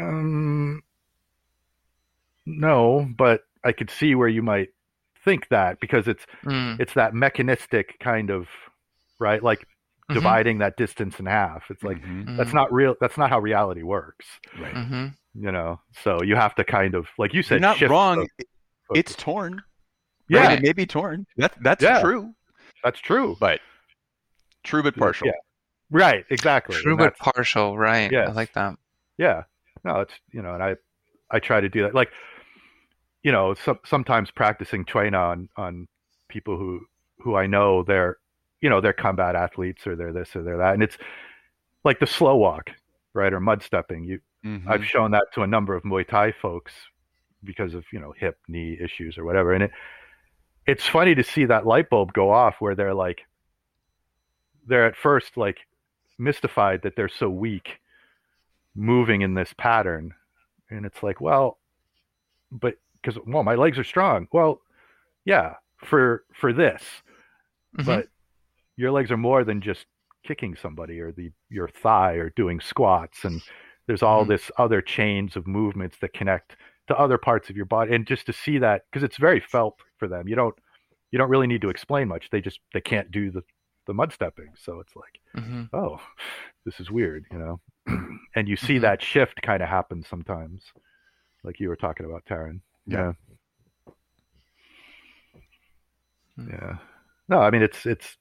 Um, 0.00 0.82
no, 2.46 3.08
but 3.16 3.42
I 3.64 3.72
could 3.72 3.90
see 3.90 4.14
where 4.14 4.28
you 4.28 4.42
might 4.42 4.68
think 5.24 5.48
that 5.50 5.78
because 5.80 6.08
it's 6.08 6.24
mm. 6.44 6.80
it's 6.80 6.94
that 6.94 7.14
mechanistic 7.14 7.98
kind 8.00 8.30
of 8.30 8.48
right 9.18 9.42
like 9.42 9.66
dividing 10.08 10.58
that 10.58 10.76
distance 10.76 11.20
in 11.20 11.26
half. 11.26 11.70
It's 11.70 11.82
like 11.84 12.02
Mhm. 12.02 12.36
that's 12.36 12.52
not 12.52 12.72
real. 12.72 12.96
That's 13.00 13.16
not 13.18 13.30
how 13.30 13.38
reality 13.38 13.82
works. 13.82 14.26
right. 14.58 14.74
hmm 14.74 15.06
You 15.34 15.52
know, 15.52 15.80
so 16.02 16.22
you 16.22 16.34
have 16.36 16.54
to 16.56 16.64
kind 16.64 16.94
of 16.94 17.06
like 17.18 17.32
you 17.34 17.42
said. 17.42 17.56
You're 17.56 17.68
not 17.68 17.76
shift 17.76 17.90
wrong. 17.90 18.26
the 18.38 18.46
It's 18.94 19.14
torn. 19.14 19.62
yeah, 20.28 20.46
Right? 20.46 20.58
It 20.58 20.62
may 20.62 20.72
be 20.72 20.86
torn. 20.86 21.26
That 21.36 21.52
that's 21.62 21.82
Yeah. 21.82 22.00
true. 22.00 22.34
that's 22.82 22.98
true. 22.98 23.36
But 23.38 23.60
true 24.64 24.82
but 24.82 24.96
partial. 24.96 25.28
Yeah. 25.28 25.34
Right, 25.92 26.24
exactly. 26.30 26.76
True 26.76 26.92
And 26.92 26.98
but 26.98 27.16
partial, 27.18 27.76
right? 27.78 28.12
I 28.12 28.32
like 28.32 28.52
that. 28.54 28.76
yeah 29.18 29.42
no 29.84 30.00
it's 30.00 30.14
you 30.32 30.42
know 30.42 30.54
and 30.54 30.62
i 30.62 30.76
i 31.30 31.38
try 31.38 31.60
to 31.60 31.68
do 31.68 31.82
that. 31.82 31.94
Like 31.94 32.10
you 33.22 33.32
know 33.32 33.54
some, 33.54 33.78
sometimes 33.84 34.30
practicing 34.30 34.84
train 34.84 35.14
on 35.14 35.48
on 35.56 35.86
people 36.28 36.56
who 36.56 36.80
who 37.18 37.36
i 37.36 37.46
know 37.46 37.82
they're 37.82 38.16
you 38.60 38.70
know 38.70 38.80
they're 38.80 38.92
combat 38.92 39.36
athletes 39.36 39.86
or 39.86 39.96
they're 39.96 40.12
this 40.12 40.34
or 40.36 40.42
they're 40.42 40.58
that. 40.58 40.74
And 40.74 40.82
it's 40.82 40.96
like 41.84 41.98
the 42.00 42.06
slow 42.06 42.36
walk 42.36 42.70
right 43.14 43.32
or 43.32 43.40
mud 43.40 43.62
stepping. 43.62 44.04
You 44.04 44.20
Mhm. 44.44 44.68
i've 44.68 44.84
shown 44.86 45.10
that 45.10 45.26
to 45.34 45.42
a 45.42 45.46
number 45.46 45.74
of 45.74 45.82
muay 45.82 46.06
thai 46.08 46.32
folks 46.32 46.72
because 47.44 47.74
of 47.74 47.84
you 47.92 48.00
know 48.00 48.12
hip 48.16 48.38
knee 48.48 48.78
issues 48.80 49.18
or 49.18 49.24
whatever. 49.24 49.52
And 49.52 49.64
it 49.64 49.70
it's 50.66 50.86
funny 50.86 51.14
to 51.14 51.22
see 51.24 51.44
that 51.46 51.66
light 51.66 51.90
bulb 51.90 52.12
go 52.14 52.30
off 52.30 52.56
where 52.60 52.74
they're 52.74 52.94
like 52.94 53.20
they're 54.66 54.86
at 54.86 54.96
first 54.96 55.36
like 55.36 55.58
mystified 56.18 56.82
that 56.82 56.96
they're 56.96 57.08
so 57.08 57.28
weak 57.28 57.79
moving 58.74 59.22
in 59.22 59.34
this 59.34 59.52
pattern. 59.58 60.14
And 60.70 60.86
it's 60.86 61.02
like 61.02 61.20
well 61.20 61.58
but 62.52 62.74
because 63.02 63.18
well 63.26 63.44
my 63.44 63.54
legs 63.54 63.78
are 63.78 63.84
strong. 63.84 64.28
Well 64.32 64.60
yeah 65.24 65.54
for 65.78 66.24
for 66.34 66.52
this. 66.52 66.82
Mhm. 67.78 67.86
but 67.86 68.08
your 68.76 68.90
legs 68.92 69.10
are 69.10 69.16
more 69.16 69.44
than 69.44 69.60
just 69.60 69.86
kicking 70.24 70.54
somebody 70.56 71.00
or 71.00 71.12
the 71.12 71.30
your 71.48 71.68
thigh 71.68 72.14
or 72.14 72.30
doing 72.30 72.60
squats. 72.60 73.24
And 73.24 73.42
there's 73.86 74.02
all 74.02 74.24
Mhm. 74.24 74.28
this 74.28 74.50
other 74.58 74.80
chains 74.82 75.36
of 75.36 75.46
movements 75.46 75.98
that 75.98 76.12
connect 76.14 76.56
to 76.88 76.98
other 76.98 77.18
parts 77.18 77.50
of 77.50 77.56
your 77.56 77.66
body. 77.66 77.94
And 77.94 78.06
just 78.06 78.26
to 78.26 78.32
see 78.32 78.58
that 78.58 78.84
because 78.90 79.02
it's 79.02 79.16
very 79.16 79.40
felt 79.40 79.80
for 79.98 80.08
them. 80.08 80.28
You 80.28 80.36
don't 80.36 80.54
you 81.12 81.18
don't 81.18 81.30
really 81.30 81.46
need 81.48 81.62
to 81.62 81.70
explain 81.70 82.08
much. 82.08 82.30
They 82.30 82.40
just 82.40 82.60
they 82.72 82.80
can't 82.80 83.10
do 83.10 83.30
the 83.30 83.42
the 83.90 83.94
mud 84.00 84.12
stepping 84.12 84.50
so 84.64 84.72
it's 84.82 84.94
like 85.02 85.14
hmm 85.44 85.64
oh 85.72 85.98
this 86.64 86.78
is 86.82 86.90
weird 86.98 87.22
you 87.32 87.38
know 87.42 87.54
and 88.36 88.48
you 88.48 88.56
see 88.56 88.76
Mhm. 88.78 88.82
that 88.86 89.02
shift 89.02 89.36
kind 89.42 89.62
of 89.64 89.68
happen 89.68 89.98
sometimes 90.12 90.58
like 91.46 91.58
you 91.60 91.68
were 91.70 91.80
talking 91.86 92.06
about 92.06 92.24
Taryn. 92.30 92.60
Yeah. 92.86 92.98
yeah 92.98 93.12
Hmm. 96.36 96.48
yeah 96.54 96.74
no 97.28 97.38
i 97.40 97.50
mean 97.50 97.62
it's 97.68 97.84
it's 97.86 98.16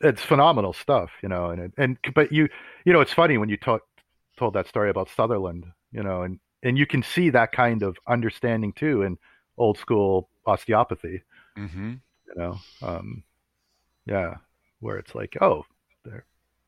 it's 0.00 0.22
phenomenal 0.22 0.72
stuff 0.72 1.10
you 1.22 1.28
know 1.28 1.50
and 1.50 1.60
it- 1.64 1.74
and 1.82 1.98
but 2.14 2.32
you 2.32 2.48
you 2.86 2.92
know 2.92 3.00
it's 3.04 3.12
funny 3.22 3.36
when 3.38 3.48
you 3.52 3.56
told 3.68 3.80
told 4.38 4.54
that 4.54 4.66
story 4.66 4.90
about 4.90 5.08
sutherland 5.16 5.64
you 5.92 6.02
know 6.02 6.22
and 6.22 6.38
and 6.62 6.78
you 6.78 6.86
can 6.86 7.02
see 7.02 7.28
that 7.30 7.52
kind 7.52 7.82
of 7.82 7.96
understanding 8.08 8.72
too 8.72 9.02
in 9.02 9.16
old 9.58 9.76
school 9.78 10.28
osteopathy 10.46 11.22
Mhm. 11.58 12.00
you 12.28 12.34
know 12.36 12.52
um 12.82 13.22
yeah 14.06 14.34
where 14.86 14.98
it's 14.98 15.14
like 15.14 15.34
oh 15.42 15.64
they're 16.04 16.26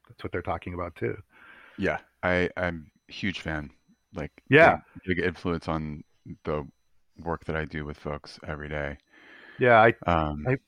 that's 0.09 0.23
what 0.25 0.33
they're 0.33 0.43
talking 0.43 0.75
about 0.75 0.95
too 0.97 1.17
Yeah, 1.77 1.99
I 2.23 2.51
I'm 2.57 2.91
huge 3.09 3.41
fan. 3.41 3.71
Like 4.15 4.33
Yeah. 4.51 4.79
big, 5.05 5.17
big 5.17 5.19
influence 5.21 5.69
on 5.69 6.05
the 6.45 6.67
work 7.25 7.45
that 7.47 7.57
I 7.57 7.65
do 7.65 7.85
with 7.85 7.99
folks 7.99 8.39
every 8.47 8.69
day. 8.69 8.99
yeah 9.59 9.81
i 9.81 9.95
Um, 10.07 10.45
I- 10.47 10.59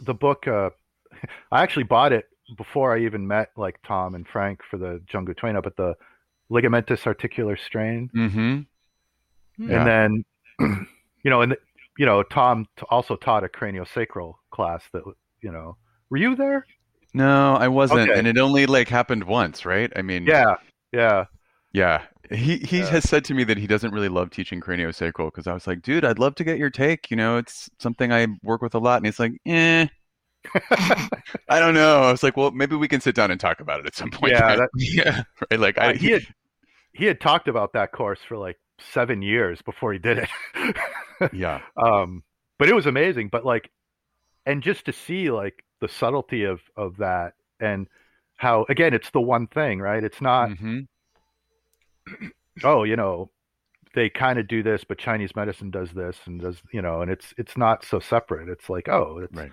the 0.00 0.14
book 0.14 0.46
uh 0.48 0.70
i 1.52 1.62
actually 1.62 1.84
bought 1.84 2.12
it 2.12 2.26
before 2.56 2.94
i 2.96 3.00
even 3.00 3.26
met 3.26 3.50
like 3.56 3.78
tom 3.86 4.14
and 4.14 4.26
frank 4.28 4.60
for 4.70 4.78
the 4.78 5.00
Zhengu 5.12 5.34
Tuina 5.34 5.62
but 5.62 5.76
the 5.76 5.94
ligamentous 6.50 7.06
articular 7.06 7.56
strain 7.56 8.10
mhm. 8.14 8.66
Yeah. 9.58 9.88
and 9.88 9.88
then 9.88 10.24
you 11.24 11.30
know 11.30 11.42
and 11.42 11.56
you 11.98 12.06
know 12.06 12.22
tom 12.22 12.66
t- 12.76 12.84
also 12.90 13.16
taught 13.16 13.44
a 13.44 13.48
craniosacral 13.48 14.34
class 14.50 14.84
that 14.92 15.02
you 15.42 15.52
know 15.52 15.76
were 16.10 16.16
you 16.18 16.34
there 16.36 16.66
No, 17.14 17.54
I 17.56 17.68
wasn't, 17.68 18.10
Okay. 18.10 18.18
and 18.18 18.26
it 18.26 18.38
only 18.38 18.66
like 18.66 18.88
happened 18.88 19.24
once, 19.24 19.64
right? 19.64 19.90
I 19.96 20.02
mean, 20.02 20.26
yeah 20.26 20.56
yeah 20.92 21.24
yeah. 21.72 22.02
He 22.30 22.58
he 22.58 22.78
Yeah. 22.80 22.86
has 22.90 23.08
said 23.08 23.24
to 23.26 23.34
me 23.34 23.44
that 23.44 23.56
he 23.58 23.66
doesn't 23.66 23.92
really 23.92 24.08
love 24.08 24.30
teaching 24.30 24.60
craniosacral 24.60 25.26
because 25.28 25.46
I 25.46 25.54
was 25.54 25.66
like, 25.66 25.82
dude, 25.82 26.04
I'd 26.04 26.18
love 26.18 26.34
to 26.36 26.44
get 26.44 26.58
your 26.58 26.70
take. 26.70 27.10
You 27.10 27.16
know, 27.16 27.36
it's 27.38 27.70
something 27.78 28.12
I 28.12 28.26
work 28.42 28.62
with 28.62 28.74
a 28.74 28.78
lot, 28.78 28.96
and 28.98 29.06
he's 29.06 29.18
like, 29.18 29.32
eh. 29.46 29.86
I 31.48 31.60
don't 31.60 31.74
know. 31.74 32.02
I 32.02 32.10
was 32.10 32.22
like, 32.22 32.36
well, 32.36 32.50
maybe 32.52 32.76
we 32.76 32.88
can 32.88 33.00
sit 33.00 33.14
down 33.14 33.30
and 33.30 33.40
talk 33.40 33.60
about 33.60 33.80
it 33.80 33.86
at 33.86 33.94
some 33.94 34.10
point. 34.10 34.32
yeah 34.32 34.56
that, 34.56 34.70
Yeah. 34.76 35.22
right? 35.50 35.60
Like, 35.60 35.78
I, 35.78 35.90
uh, 35.90 35.94
he 35.94 36.10
had 36.10 36.22
he 36.92 37.04
had 37.06 37.20
talked 37.20 37.48
about 37.48 37.72
that 37.74 37.92
course 37.92 38.20
for 38.26 38.36
like 38.36 38.58
seven 38.80 39.22
years 39.22 39.60
before 39.62 39.92
he 39.92 39.98
did 39.98 40.18
it 40.18 40.76
yeah, 41.32 41.60
um 41.76 42.22
but 42.58 42.68
it 42.68 42.74
was 42.74 42.86
amazing 42.86 43.28
but 43.28 43.44
like 43.44 43.70
and 44.46 44.62
just 44.62 44.86
to 44.86 44.92
see 44.92 45.30
like 45.30 45.64
the 45.80 45.88
subtlety 45.88 46.44
of 46.44 46.60
of 46.76 46.96
that 46.98 47.34
and 47.60 47.88
how 48.36 48.64
again 48.68 48.94
it's 48.94 49.10
the 49.10 49.20
one 49.20 49.46
thing 49.46 49.80
right 49.80 50.04
it's 50.04 50.20
not 50.20 50.50
hmm 50.56 50.80
oh 52.64 52.84
you 52.84 52.96
know 52.96 53.30
they 53.94 54.08
kind 54.08 54.38
of 54.38 54.48
do 54.48 54.62
this 54.62 54.84
but 54.84 54.98
chinese 54.98 55.36
medicine 55.36 55.70
does 55.70 55.90
this 55.92 56.18
and 56.26 56.40
does 56.40 56.62
you 56.72 56.80
know 56.80 57.02
and 57.02 57.10
it's 57.10 57.34
it's 57.36 57.56
not 57.56 57.84
so 57.84 57.98
separate 57.98 58.48
it's 58.48 58.70
like 58.70 58.88
oh 58.88 59.20
it's 59.22 59.36
right. 59.36 59.52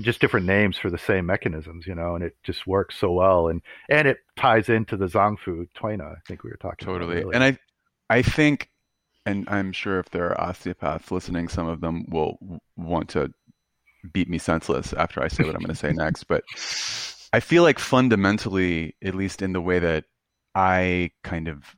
just 0.00 0.20
different 0.20 0.46
names 0.46 0.78
for 0.78 0.88
the 0.88 0.98
same 0.98 1.26
mechanisms 1.26 1.86
you 1.86 1.94
know 1.94 2.14
and 2.14 2.24
it 2.24 2.36
just 2.42 2.66
works 2.66 2.96
so 2.96 3.12
well 3.12 3.48
and 3.48 3.60
and 3.90 4.08
it 4.08 4.18
ties 4.36 4.68
into 4.68 4.96
the 4.96 5.06
Zangfu 5.06 5.68
tuina 5.76 6.12
i 6.12 6.20
think 6.26 6.42
we 6.42 6.50
were 6.50 6.56
talking 6.56 6.86
Totally. 6.86 7.22
And 7.32 7.44
I 7.44 7.58
I 8.08 8.22
think 8.22 8.70
and 9.26 9.48
I'm 9.48 9.72
sure 9.72 9.98
if 9.98 10.10
there 10.10 10.30
are 10.30 10.40
osteopaths 10.40 11.10
listening, 11.10 11.48
some 11.48 11.68
of 11.68 11.80
them 11.80 12.06
will 12.08 12.60
want 12.76 13.08
to 13.10 13.32
beat 14.12 14.28
me 14.28 14.38
senseless 14.38 14.92
after 14.92 15.22
I 15.22 15.28
say 15.28 15.44
what 15.44 15.54
I'm 15.54 15.62
going 15.62 15.74
to 15.74 15.74
say 15.74 15.92
next, 15.94 16.24
but 16.24 16.44
I 17.32 17.40
feel 17.40 17.62
like 17.62 17.78
fundamentally, 17.78 18.96
at 19.02 19.14
least 19.14 19.42
in 19.42 19.52
the 19.52 19.60
way 19.60 19.78
that 19.78 20.04
I 20.54 21.12
kind 21.22 21.48
of 21.48 21.76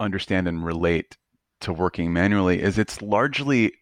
understand 0.00 0.48
and 0.48 0.64
relate 0.64 1.16
to 1.60 1.72
working 1.72 2.12
manually, 2.12 2.62
is 2.62 2.78
it's 2.78 3.02
largely 3.02 3.72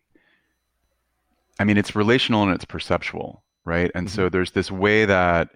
I 1.58 1.64
mean, 1.64 1.78
it's 1.78 1.96
relational 1.96 2.42
and 2.42 2.52
it's 2.52 2.64
perceptual, 2.64 3.42
right? 3.64 3.90
And 3.94 4.10
so 4.10 4.28
there's 4.28 4.50
this 4.50 4.70
way 4.70 5.06
that 5.06 5.50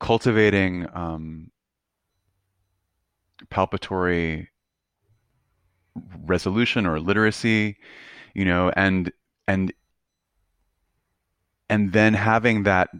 cultivating 0.00 0.86
um, 0.92 1.50
palpatory 3.50 4.48
resolution 6.24 6.86
or 6.86 7.00
literacy, 7.00 7.76
you 8.34 8.44
know, 8.44 8.70
and 8.76 9.12
and 9.46 9.72
and 11.68 11.92
then 11.92 12.14
having 12.14 12.62
that 12.64 12.90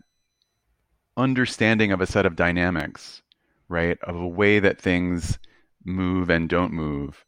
understanding 1.16 1.92
of 1.92 2.00
a 2.00 2.06
set 2.06 2.26
of 2.26 2.36
dynamics, 2.36 3.22
right, 3.68 3.98
of 4.02 4.16
a 4.16 4.28
way 4.28 4.60
that 4.60 4.80
things 4.80 5.38
move 5.84 6.30
and 6.30 6.48
don't 6.48 6.72
move. 6.72 7.24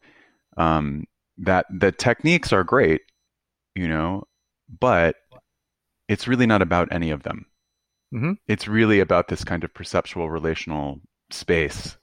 Um, 0.56 1.04
that 1.38 1.66
the 1.70 1.92
techniques 1.92 2.52
are 2.52 2.64
great, 2.64 3.02
you 3.74 3.88
know, 3.88 4.24
but 4.78 5.16
it's 6.08 6.28
really 6.28 6.46
not 6.46 6.62
about 6.62 6.92
any 6.92 7.10
of 7.10 7.22
them. 7.22 7.46
Mhm. 8.12 8.36
It's 8.46 8.68
really 8.68 9.00
about 9.00 9.28
this 9.28 9.44
kind 9.44 9.64
of 9.64 9.72
perceptual 9.72 10.28
relational 10.30 11.00
space, 11.30 11.96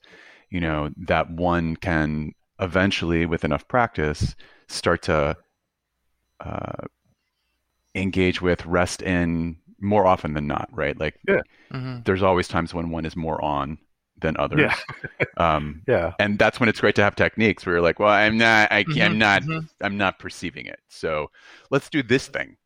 you 0.49 0.59
know, 0.59 0.89
that 0.97 1.29
one 1.29 1.75
can 1.75 2.31
eventually, 2.59 3.25
with 3.25 3.43
enough 3.43 3.67
practice, 3.67 4.35
start 4.67 5.03
to 5.03 5.37
uh, 6.39 6.85
engage 7.97 8.41
with, 8.41 8.65
rest 8.65 9.01
in 9.01 9.57
more 9.81 10.07
often 10.07 10.33
than 10.33 10.47
not, 10.47 10.69
right? 10.71 10.99
Like 10.99 11.15
hmm 11.71 11.99
there's 12.05 12.23
always 12.23 12.47
times 12.47 12.73
when 12.73 12.89
one 12.89 13.05
is 13.05 13.15
more 13.15 13.43
on 13.43 13.77
than 14.19 14.35
others. 14.37 14.73
Yeah. 14.75 14.93
um, 15.37 15.83
yeah 15.87 16.13
and 16.19 16.39
that's 16.39 16.59
when 16.59 16.69
it's 16.69 16.79
great 16.81 16.95
to 16.95 17.03
have 17.03 17.15
techniques 17.15 17.65
where 17.65 17.75
you're 17.75 17.81
like, 17.83 17.99
well, 17.99 18.09
I'm 18.09 18.37
not, 18.37 18.71
I, 18.71 18.83
can't, 18.83 19.11
I'm 19.13 19.17
Mhm, 19.17 19.19
not, 19.19 19.43
mhm. 19.43 19.67
I'm 19.81 19.97
not 19.97 20.19
perceiving 20.19 20.65
it. 20.65 20.79
So 20.89 21.29
let's 21.69 21.89
do 21.89 22.01
this 22.03 22.27
thing, 22.27 22.57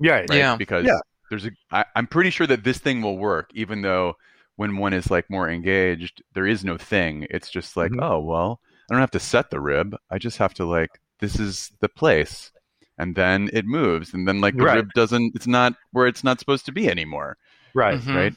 yeah 0.00 0.26
right? 0.28 0.48
Yeah. 0.48 0.58
Because 0.58 0.86
Yeah. 0.86 1.00
there's 1.30 1.46
a, 1.46 1.50
I, 1.70 1.84
I'm 1.96 2.06
pretty 2.06 2.30
sure 2.30 2.46
that 2.46 2.64
this 2.64 2.78
thing 2.78 3.02
will 3.02 3.18
work, 3.18 3.50
even 3.54 3.82
though 3.82 4.14
when 4.56 4.76
one 4.76 4.92
is 4.92 5.10
like 5.10 5.30
more 5.30 5.48
engaged, 5.48 6.22
there 6.34 6.46
is 6.46 6.64
no 6.64 6.76
thing. 6.78 7.26
It's 7.30 7.50
just 7.50 7.76
like, 7.76 7.92
Mhm. 7.92 8.00
oh 8.00 8.20
well, 8.20 8.60
I 8.90 8.94
don't 8.94 9.00
have 9.00 9.10
to 9.12 9.20
set 9.20 9.50
the 9.50 9.60
rib. 9.60 9.96
I 10.10 10.18
just 10.18 10.38
have 10.38 10.54
to 10.54 10.64
like, 10.66 11.00
this 11.20 11.38
is 11.40 11.72
the 11.80 11.88
place, 11.88 12.52
and 12.98 13.14
then 13.14 13.50
it 13.52 13.64
moves, 13.66 14.12
and 14.14 14.26
then 14.28 14.40
like 14.40 14.56
the 14.56 14.64
Right. 14.64 14.76
rib 14.76 14.92
doesn't, 14.94 15.34
it's 15.34 15.46
not 15.46 15.74
where 15.92 16.06
it's 16.06 16.22
not 16.24 16.38
supposed 16.38 16.66
to 16.66 16.72
be 16.72 16.88
anymore, 16.88 17.36
right 17.74 17.98
Mhm. 17.98 18.14
right? 18.14 18.34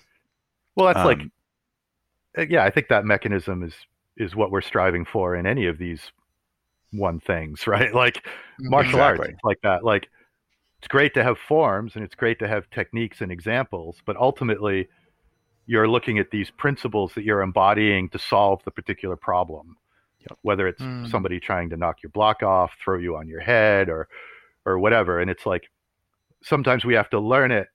well 0.75 0.87
that's 0.87 1.05
like 1.05 1.19
Um, 1.19 1.31
uh, 2.37 2.45
yeah 2.49 2.63
i 2.63 2.69
think 2.69 2.87
that 2.89 3.05
mechanism 3.05 3.63
is 3.63 3.73
is 4.17 4.35
what 4.35 4.51
we're 4.51 4.61
striving 4.61 5.05
for 5.05 5.35
in 5.35 5.45
any 5.45 5.65
of 5.67 5.77
these 5.77 6.11
one 6.91 7.19
things 7.19 7.65
right 7.75 7.93
like 7.93 8.25
martial 8.59 9.01
arts 9.01 9.19
Exactly. 9.19 9.33
it's 9.33 9.43
like 9.43 9.61
that 9.63 9.83
like 9.83 10.07
it's 10.79 10.87
great 10.87 11.13
to 11.13 11.23
have 11.23 11.37
forms 11.37 11.95
and 11.95 12.03
it's 12.03 12.15
great 12.15 12.39
to 12.39 12.47
have 12.47 12.69
techniques 12.71 13.21
and 13.21 13.31
examples 13.31 13.97
but 14.05 14.15
ultimately 14.17 14.87
you're 15.67 15.87
looking 15.87 16.19
at 16.19 16.29
these 16.29 16.51
principles 16.51 17.13
that 17.15 17.23
you're 17.23 17.41
embodying 17.41 18.07
to 18.09 18.19
solve 18.19 18.61
the 18.65 18.71
particular 18.71 19.15
problem. 19.15 19.75
Yep. 20.19 20.37
Whether 20.43 20.67
it's 20.67 20.81
Mm. 20.81 21.09
somebody 21.09 21.39
trying 21.39 21.71
to 21.71 21.77
knock 21.77 22.03
your 22.03 22.11
block 22.11 22.43
off, 22.43 22.71
throw 22.83 22.99
you 22.99 23.15
on 23.17 23.27
your 23.27 23.39
head, 23.41 23.89
or 23.89 24.07
or 24.65 24.79
whatever, 24.79 25.19
and 25.19 25.29
it's 25.29 25.45
like 25.45 25.69
sometimes 26.43 26.85
we 26.85 26.93
have 26.95 27.09
to 27.11 27.19
learn 27.19 27.51
it, 27.51 27.67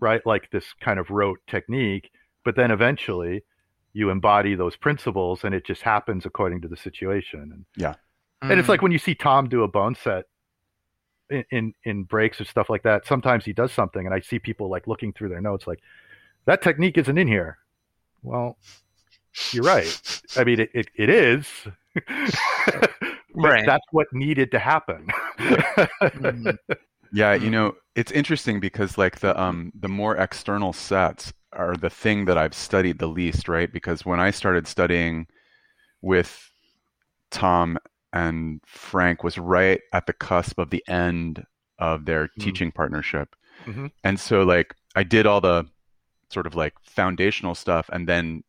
right? 0.00 0.24
Like 0.26 0.50
this 0.50 0.72
kind 0.80 0.98
of 0.98 1.10
rote 1.10 1.38
technique, 1.46 2.10
but 2.44 2.56
then 2.56 2.70
eventually 2.70 3.44
you 3.92 4.10
embody 4.10 4.54
those 4.54 4.76
principles, 4.76 5.44
and 5.44 5.54
it 5.54 5.64
just 5.66 5.82
happens 5.82 6.24
according 6.26 6.60
to 6.62 6.68
the 6.68 6.76
situation. 6.76 7.40
And 7.52 7.64
yeah. 7.76 7.94
and 8.42 8.58
it's 8.58 8.66
Mm. 8.66 8.70
like 8.70 8.82
when 8.82 8.92
you 8.92 8.98
see 8.98 9.14
Tom 9.14 9.48
do 9.48 9.62
a 9.62 9.68
bone 9.68 9.94
set 9.94 10.24
in, 11.30 11.44
in 11.50 11.74
in 11.84 12.04
breaks 12.04 12.40
or 12.40 12.44
stuff 12.44 12.70
like 12.70 12.82
that. 12.84 13.06
Sometimes 13.06 13.44
he 13.44 13.52
does 13.52 13.72
something, 13.72 14.06
and 14.06 14.14
I 14.14 14.20
see 14.20 14.38
people 14.38 14.68
like 14.70 14.86
looking 14.86 15.12
through 15.12 15.28
their 15.30 15.40
notes, 15.40 15.66
like 15.66 15.80
that 16.46 16.62
technique 16.62 16.96
isn't 16.98 17.18
in 17.18 17.28
here. 17.28 17.58
Well, 18.22 18.56
you're 19.52 19.64
right. 19.64 20.22
I 20.36 20.44
mean, 20.44 20.60
it 20.60 20.70
it, 20.74 20.88
it 20.94 21.10
is, 21.10 21.46
but 22.66 22.90
Right. 23.44 23.66
that's 23.66 23.84
what 23.92 24.06
needed 24.12 24.50
to 24.52 24.58
happen. 24.58 25.06
Mm. 25.38 26.56
Yeah, 27.10 27.32
you 27.32 27.48
Mm. 27.48 27.52
know, 27.52 27.76
it's 27.94 28.12
interesting 28.12 28.60
because 28.60 28.98
like 28.98 29.20
the 29.20 29.32
um 29.40 29.72
the 29.74 29.88
more 29.88 30.14
external 30.18 30.74
sets 30.74 31.32
are 31.54 31.74
the 31.74 31.88
thing 31.88 32.26
that 32.26 32.36
I've 32.36 32.52
studied 32.52 32.98
the 32.98 33.06
least, 33.06 33.48
right? 33.48 33.72
Because 33.72 34.04
when 34.04 34.20
I 34.20 34.30
started 34.30 34.66
studying 34.68 35.26
with 36.02 36.50
Tom 37.30 37.78
and 38.12 38.60
Frank 38.66 39.24
was 39.24 39.38
right 39.38 39.80
at 39.94 40.06
the 40.06 40.12
cusp 40.12 40.58
of 40.58 40.68
the 40.68 40.84
end 40.86 41.46
of 41.78 42.04
their 42.04 42.24
Mm. 42.28 42.40
teaching 42.40 42.72
partnership. 42.72 43.34
Mhm. 43.66 43.90
And 44.04 44.20
so 44.20 44.42
like 44.42 44.74
I 44.94 45.02
did 45.02 45.24
all 45.24 45.40
the 45.40 45.64
sort 46.30 46.46
of 46.46 46.54
like 46.54 46.74
foundational 46.82 47.54
stuff 47.54 47.88
and 47.90 48.06
then 48.06 48.44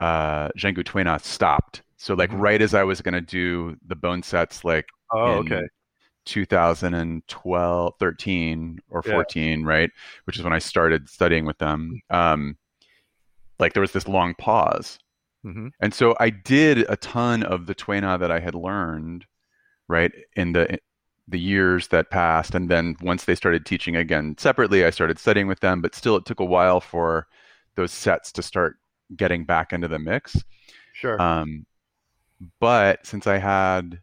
uh 0.00 0.48
Zhengu 0.58 0.82
Tuina 0.82 1.20
stopped. 1.22 1.82
So 2.00 2.14
like 2.14 2.30
Mhm. 2.30 2.40
right 2.40 2.62
as 2.62 2.72
I 2.72 2.82
was 2.82 3.02
going 3.02 3.12
to 3.14 3.20
do 3.20 3.76
the 3.86 3.94
bone 3.94 4.22
sets 4.22 4.64
like 4.64 4.88
oh, 5.12 5.32
okay. 5.44 5.62
2012 6.26 7.94
13 7.98 8.78
or 8.90 9.02
Yeah. 9.02 9.12
14 9.12 9.64
right 9.64 9.90
which 10.24 10.36
is 10.38 10.44
when 10.44 10.52
i 10.52 10.58
started 10.58 11.08
studying 11.08 11.46
with 11.46 11.56
them 11.58 12.00
um 12.10 12.56
like 13.58 13.72
there 13.72 13.80
was 13.80 13.92
this 13.92 14.06
long 14.06 14.34
pause 14.34 14.98
hmm 15.42 15.68
and 15.80 15.94
so 15.94 16.14
i 16.20 16.28
did 16.30 16.84
a 16.90 16.96
ton 16.96 17.42
of 17.42 17.66
the 17.66 17.74
Tuina 17.74 18.18
that 18.20 18.30
i 18.30 18.38
had 18.38 18.54
learned 18.54 19.24
right 19.88 20.12
in 20.36 20.52
the 20.52 20.78
the 21.28 21.38
years 21.40 21.88
that 21.88 22.10
passed 22.10 22.54
and 22.54 22.68
then 22.70 22.96
once 23.00 23.24
they 23.24 23.34
started 23.34 23.64
teaching 23.64 23.96
again 23.96 24.36
separately 24.38 24.84
i 24.84 24.90
started 24.90 25.18
studying 25.18 25.46
with 25.46 25.60
them 25.60 25.80
but 25.80 25.94
still 25.94 26.16
it 26.16 26.26
took 26.26 26.40
a 26.40 26.44
while 26.44 26.80
for 26.80 27.26
those 27.76 27.92
sets 27.92 28.30
to 28.32 28.42
start 28.42 28.76
getting 29.16 29.44
back 29.44 29.72
into 29.72 29.88
the 29.88 29.98
mix 29.98 30.44
Sure. 30.92 31.18
um, 31.18 31.64
but 32.60 33.04
since 33.06 33.26
I 33.26 33.38
had 33.38 34.00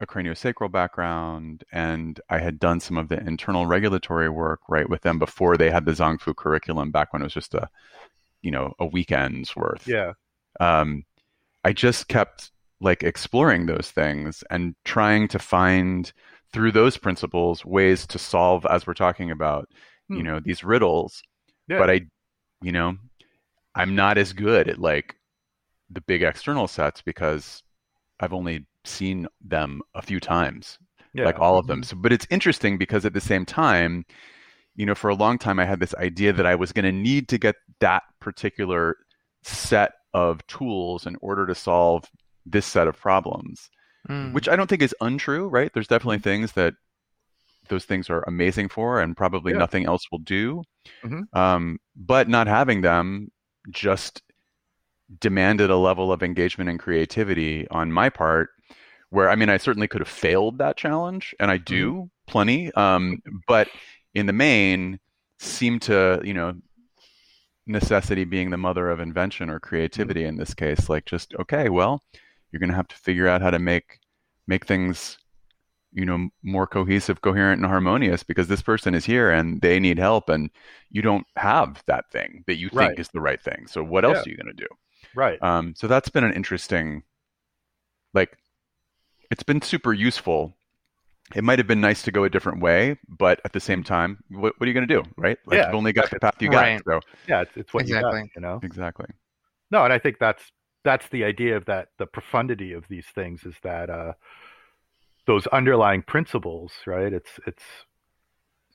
a 0.00 0.06
craniosacral 0.06 0.70
background 0.70 1.64
and 1.72 2.20
I 2.30 2.38
had 2.38 2.58
done 2.60 2.78
some 2.80 2.96
of 2.98 3.08
the 3.08 3.18
internal 3.26 3.66
regulatory 3.66 4.28
work 4.28 4.60
right 4.68 4.88
with 4.88 5.02
them 5.02 5.18
before 5.18 5.56
they 5.56 5.70
had 5.70 5.84
the 5.86 5.92
Zangfu 5.92 6.36
curriculum 6.36 6.90
back 6.92 7.12
when 7.12 7.22
it 7.22 7.24
was 7.26 7.34
just 7.34 7.54
a, 7.54 7.68
you 8.42 8.50
know, 8.52 8.74
a 8.78 8.86
weekend's 8.86 9.56
worth. 9.56 9.86
yeah. 9.88 10.12
Um, 10.60 11.04
I 11.64 11.72
just 11.72 12.06
kept 12.08 12.52
like 12.80 13.02
exploring 13.02 13.66
those 13.66 13.90
things 13.90 14.44
and 14.50 14.74
trying 14.84 15.26
to 15.28 15.38
find 15.40 16.12
through 16.52 16.72
those 16.72 16.96
principles 16.96 17.64
ways 17.64 18.06
to 18.06 18.18
solve, 18.18 18.64
as 18.66 18.86
we're 18.86 18.94
talking 18.94 19.30
about, 19.32 19.68
you 20.08 20.18
Hmm. 20.18 20.22
know, 20.22 20.40
these 20.40 20.62
riddles. 20.62 21.22
Yeah. 21.66 21.78
But 21.78 21.90
I, 21.90 22.00
you 22.62 22.70
know, 22.72 22.96
I'm 23.74 23.94
not 23.96 24.16
as 24.16 24.32
good 24.32 24.68
at 24.68 24.78
like 24.78 25.16
the 25.90 26.00
big 26.02 26.22
external 26.22 26.68
sets 26.68 27.02
because 27.02 27.62
I've 28.20 28.32
only 28.32 28.66
seen 28.84 29.26
them 29.40 29.80
a 29.94 30.02
few 30.02 30.20
times, 30.20 30.78
yeah. 31.14 31.24
like 31.24 31.38
all 31.38 31.58
of 31.58 31.66
them. 31.66 31.82
So, 31.82 31.96
but 31.96 32.12
it's 32.12 32.26
interesting 32.30 32.78
because 32.78 33.04
at 33.04 33.12
the 33.14 33.20
same 33.20 33.44
time, 33.46 34.04
you 34.74 34.86
know, 34.86 34.94
for 34.94 35.08
a 35.10 35.14
long 35.14 35.38
time 35.38 35.58
I 35.58 35.64
had 35.64 35.80
this 35.80 35.94
idea 35.94 36.32
that 36.32 36.46
I 36.46 36.54
was 36.54 36.72
going 36.72 36.84
to 36.84 36.92
need 36.92 37.28
to 37.28 37.38
get 37.38 37.56
that 37.80 38.02
particular 38.20 38.96
set 39.42 39.92
of 40.14 40.46
tools 40.46 41.06
in 41.06 41.16
order 41.20 41.46
to 41.46 41.54
solve 41.54 42.04
this 42.46 42.66
set 42.66 42.88
of 42.88 42.96
problems, 42.98 43.70
Mm. 44.08 44.32
which 44.32 44.48
I 44.48 44.56
don't 44.56 44.68
think 44.70 44.80
is 44.82 44.94
untrue, 45.00 45.48
right? 45.48 45.70
There's 45.74 45.88
definitely 45.88 46.20
things 46.20 46.52
that 46.52 46.74
those 47.68 47.84
things 47.84 48.08
are 48.08 48.22
amazing 48.26 48.68
for 48.68 49.00
and 49.00 49.16
probably 49.16 49.52
Yeah. 49.52 49.58
nothing 49.58 49.84
else 49.86 50.02
will 50.10 50.20
do. 50.20 50.62
Mhm. 51.04 51.24
Um, 51.36 51.78
but 51.96 52.28
not 52.28 52.46
having 52.46 52.80
them 52.80 53.28
just 53.70 54.22
demanded 55.20 55.70
a 55.70 55.76
level 55.76 56.12
of 56.12 56.22
engagement 56.22 56.68
and 56.68 56.78
creativity 56.78 57.66
on 57.68 57.90
my 57.92 58.08
part 58.10 58.50
where 59.10 59.30
I 59.30 59.36
mean 59.36 59.48
I 59.48 59.56
certainly 59.56 59.88
could 59.88 60.00
have 60.02 60.08
failed 60.08 60.58
that 60.58 60.76
challenge 60.76 61.34
and 61.40 61.50
I 61.50 61.56
do 61.56 62.10
plenty 62.26 62.72
um, 62.74 63.22
but 63.46 63.68
in 64.14 64.26
the 64.26 64.32
main 64.34 65.00
seem 65.38 65.78
to 65.80 66.20
you 66.24 66.34
know 66.34 66.54
necessity 67.66 68.24
being 68.24 68.50
the 68.50 68.56
mother 68.56 68.90
of 68.90 69.00
invention 69.00 69.50
or 69.50 69.60
creativity 69.60 70.24
in 70.24 70.36
this 70.36 70.54
case 70.54 70.88
like 70.88 71.04
just 71.04 71.34
okay 71.38 71.68
well 71.68 72.02
you're 72.50 72.60
going 72.60 72.70
to 72.70 72.76
have 72.76 72.88
to 72.88 72.96
figure 72.96 73.28
out 73.28 73.42
how 73.42 73.50
to 73.50 73.58
make 73.58 73.98
make 74.46 74.66
things 74.66 75.18
you 75.92 76.04
know 76.04 76.28
more 76.42 76.66
cohesive 76.66 77.20
coherent 77.22 77.60
and 77.60 77.66
harmonious 77.70 78.22
because 78.22 78.48
this 78.48 78.62
person 78.62 78.94
is 78.94 79.04
here 79.04 79.30
and 79.30 79.60
they 79.62 79.78
need 79.80 79.98
help 79.98 80.28
and 80.28 80.50
you 80.90 81.00
don't 81.02 81.26
have 81.36 81.82
that 81.86 82.10
thing 82.10 82.44
that 82.46 82.56
you 82.56 82.68
think 82.68 82.98
is 82.98 83.08
the 83.08 83.20
right 83.20 83.42
thing. 83.42 83.66
So 83.66 83.82
what 83.82 84.04
else 84.04 84.16
Yeah. 84.16 84.22
are 84.26 84.28
you 84.30 84.36
going 84.36 84.54
to 84.54 84.62
do 84.64 84.68
Right. 85.14 85.40
um, 85.42 85.74
so 85.76 85.86
that's 85.86 86.08
been 86.08 86.24
an 86.24 86.32
interesting, 86.32 87.02
like, 88.14 88.36
it's 89.30 89.42
been 89.42 89.62
super 89.62 89.92
useful. 89.92 90.54
It 91.34 91.44
might 91.44 91.58
have 91.58 91.66
been 91.66 91.80
nice 91.80 92.02
to 92.02 92.10
go 92.10 92.24
a 92.24 92.30
different 92.30 92.60
way, 92.60 92.98
but 93.06 93.40
at 93.44 93.52
the 93.52 93.60
same 93.60 93.82
time, 93.82 94.22
what, 94.30 94.58
what 94.58 94.64
are 94.64 94.66
you 94.66 94.74
going 94.74 94.88
to 94.88 94.94
do, 94.94 95.04
right? 95.16 95.36
Like, 95.46 95.58
Yeah, 95.58 95.66
you've 95.66 95.74
only 95.74 95.92
got 95.92 96.10
the 96.10 96.18
path 96.18 96.40
you 96.40 96.48
got. 96.48 96.62
Right. 96.62 96.82
So 96.86 97.00
Yeah. 97.28 97.42
It's, 97.42 97.56
it's 97.56 97.74
what 97.74 97.86
you 97.86 98.00
got. 98.00 98.14
You 98.34 98.40
know. 98.40 98.60
exactly. 98.62 99.06
No, 99.70 99.84
and 99.84 99.92
I 99.92 99.98
think 99.98 100.18
that's 100.18 100.42
that's 100.84 101.08
the 101.08 101.24
idea 101.24 101.56
of 101.56 101.64
that 101.66 101.88
the 101.98 102.06
profundity 102.06 102.72
of 102.72 102.84
these 102.88 103.04
things 103.14 103.44
is 103.44 103.54
that 103.62 103.90
uh 103.90 104.12
those 105.26 105.46
underlying 105.48 106.02
principles, 106.02 106.72
right? 106.86 107.12
It's 107.12 107.38
it's 107.46 107.62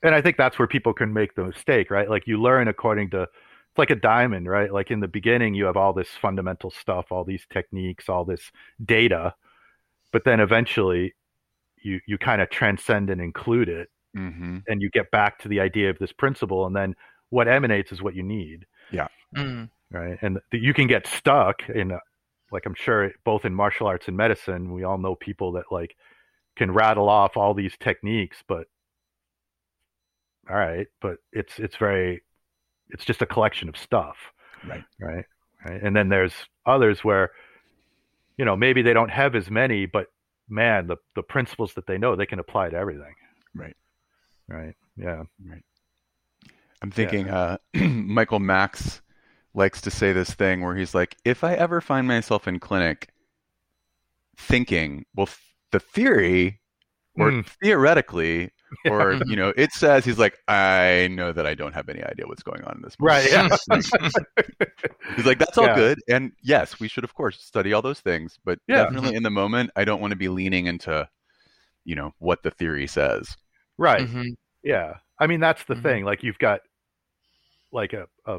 and 0.02 0.14
I 0.14 0.20
think 0.20 0.36
that's 0.36 0.58
where 0.58 0.68
people 0.68 0.92
can 0.92 1.12
make 1.12 1.34
the 1.34 1.44
mistake, 1.44 1.90
right? 1.90 2.08
Like 2.08 2.26
you 2.26 2.40
learn 2.40 2.68
according 2.68 3.10
to 3.10 3.26
it's 3.74 3.78
like 3.78 3.90
a 3.90 3.96
diamond, 3.96 4.48
right? 4.48 4.72
Like 4.72 4.90
in 4.90 5.00
the 5.00 5.08
beginning 5.08 5.54
you 5.54 5.64
have 5.66 5.76
all 5.76 5.92
this 5.92 6.10
fundamental 6.10 6.70
stuff, 6.70 7.06
all 7.10 7.24
these 7.24 7.46
techniques, 7.52 8.08
all 8.08 8.24
this 8.24 8.52
data, 8.84 9.34
but 10.12 10.24
then 10.24 10.40
eventually 10.40 11.14
you 11.82 12.00
you 12.06 12.18
kind 12.18 12.42
of 12.42 12.50
transcend 12.50 13.10
and 13.10 13.20
include 13.20 13.68
it 13.68 13.88
hmm 14.14 14.58
and 14.68 14.82
you 14.82 14.90
get 14.90 15.10
back 15.10 15.38
to 15.40 15.48
the 15.48 15.60
idea 15.60 15.90
of 15.90 15.98
this 15.98 16.12
principle 16.12 16.66
and 16.66 16.76
then 16.76 16.94
what 17.30 17.48
emanates 17.48 17.92
is 17.92 18.02
what 18.02 18.14
you 18.14 18.22
need 18.22 18.66
Mm. 19.36 19.68
right? 19.90 20.18
And 20.22 20.40
th- 20.50 20.62
you 20.62 20.74
can 20.74 20.86
get 20.86 21.06
stuck 21.06 21.68
in, 21.68 21.92
uh, 21.92 21.98
like 22.52 22.66
I'm 22.66 22.74
sure, 22.74 23.12
both 23.24 23.44
in 23.44 23.54
martial 23.54 23.86
arts 23.86 24.08
and 24.08 24.16
medicine, 24.16 24.72
we 24.72 24.84
all 24.84 24.98
know 24.98 25.14
people 25.16 25.52
that 25.52 25.64
like 25.70 25.96
can 26.56 26.72
rattle 26.72 27.08
off 27.08 27.36
all 27.36 27.54
these 27.54 27.76
techniques, 27.80 28.42
but 28.46 28.66
all 30.48 30.56
right, 30.56 30.86
but 31.00 31.16
it's 31.32 31.58
it's 31.58 31.76
very, 31.76 32.22
it's 32.90 33.04
just 33.04 33.22
a 33.22 33.26
collection 33.26 33.68
of 33.68 33.76
stuff, 33.76 34.16
Right. 34.66 34.84
right? 35.00 35.24
Right. 35.64 35.82
And 35.82 35.96
then 35.96 36.08
there's 36.08 36.34
others 36.66 37.02
where, 37.02 37.30
you 38.36 38.44
know, 38.44 38.56
maybe 38.56 38.82
they 38.82 38.92
don't 38.92 39.10
have 39.10 39.34
as 39.34 39.50
many, 39.50 39.86
but 39.86 40.08
man, 40.48 40.86
the 40.86 40.96
the 41.14 41.22
principles 41.22 41.72
that 41.74 41.86
they 41.86 41.96
know 41.98 42.14
they 42.16 42.26
can 42.26 42.38
apply 42.38 42.68
to 42.70 42.76
everything. 42.76 43.14
Right. 43.54 43.76
Right. 44.48 44.74
Yeah. 44.96 45.22
Right. 45.44 45.62
I'm 46.82 46.90
thinking 46.90 47.30
uh, 47.30 47.56
Michael 47.74 48.40
Max 48.40 49.00
likes 49.54 49.80
to 49.82 49.90
say 49.90 50.12
this 50.12 50.34
thing 50.34 50.60
where 50.60 50.76
he's 50.76 50.94
like, 50.94 51.16
if 51.24 51.42
I 51.44 51.54
ever 51.54 51.80
find 51.80 52.06
myself 52.06 52.46
in 52.46 52.58
clinic 52.60 53.08
thinking, 54.36 55.06
well, 55.14 55.26
th- 55.26 55.38
the 55.70 55.80
theory 55.80 56.60
or 57.16 57.30
Mm. 57.30 57.46
theoretically, 57.62 58.50
or, 58.90 59.14
you 59.26 59.36
know, 59.36 59.52
it 59.56 59.72
says, 59.72 60.04
he's 60.04 60.18
like, 60.18 60.38
I 60.48 61.08
know 61.10 61.32
that 61.32 61.46
I 61.46 61.54
don't 61.54 61.72
have 61.74 61.88
any 61.88 62.02
idea 62.02 62.26
what's 62.26 62.42
going 62.42 62.62
on 62.64 62.76
in 62.76 62.82
this. 62.82 62.94
Right. 62.98 63.30
Yeah. 63.30 63.48
He's 65.16 65.26
like, 65.26 65.38
that's 65.38 65.58
all 65.58 65.66
Yeah. 65.66 65.74
good. 65.74 65.98
And 66.08 66.32
yes, 66.42 66.80
we 66.80 66.88
should, 66.88 67.04
of 67.04 67.14
course, 67.14 67.40
study 67.42 67.72
all 67.72 67.82
those 67.82 68.00
things. 68.00 68.38
But 68.44 68.58
Yeah. 68.66 68.84
definitely 68.84 69.16
in 69.16 69.22
the 69.22 69.30
moment, 69.30 69.70
I 69.76 69.84
don't 69.84 70.00
want 70.00 70.10
to 70.12 70.16
be 70.16 70.28
leaning 70.28 70.66
into, 70.66 71.08
you 71.84 71.94
know, 71.94 72.12
what 72.18 72.42
the 72.42 72.50
theory 72.50 72.86
says. 72.86 73.36
right. 73.78 74.06
Mhm. 74.08 74.36
Yeah, 74.62 74.94
I 75.18 75.26
mean 75.26 75.40
that's 75.40 75.62
the 75.64 75.74
Mhm. 75.74 75.82
thing. 75.82 76.04
Like 76.04 76.22
you've 76.22 76.38
got 76.38 76.60
like 77.72 77.92
a, 77.92 78.06
a 78.26 78.38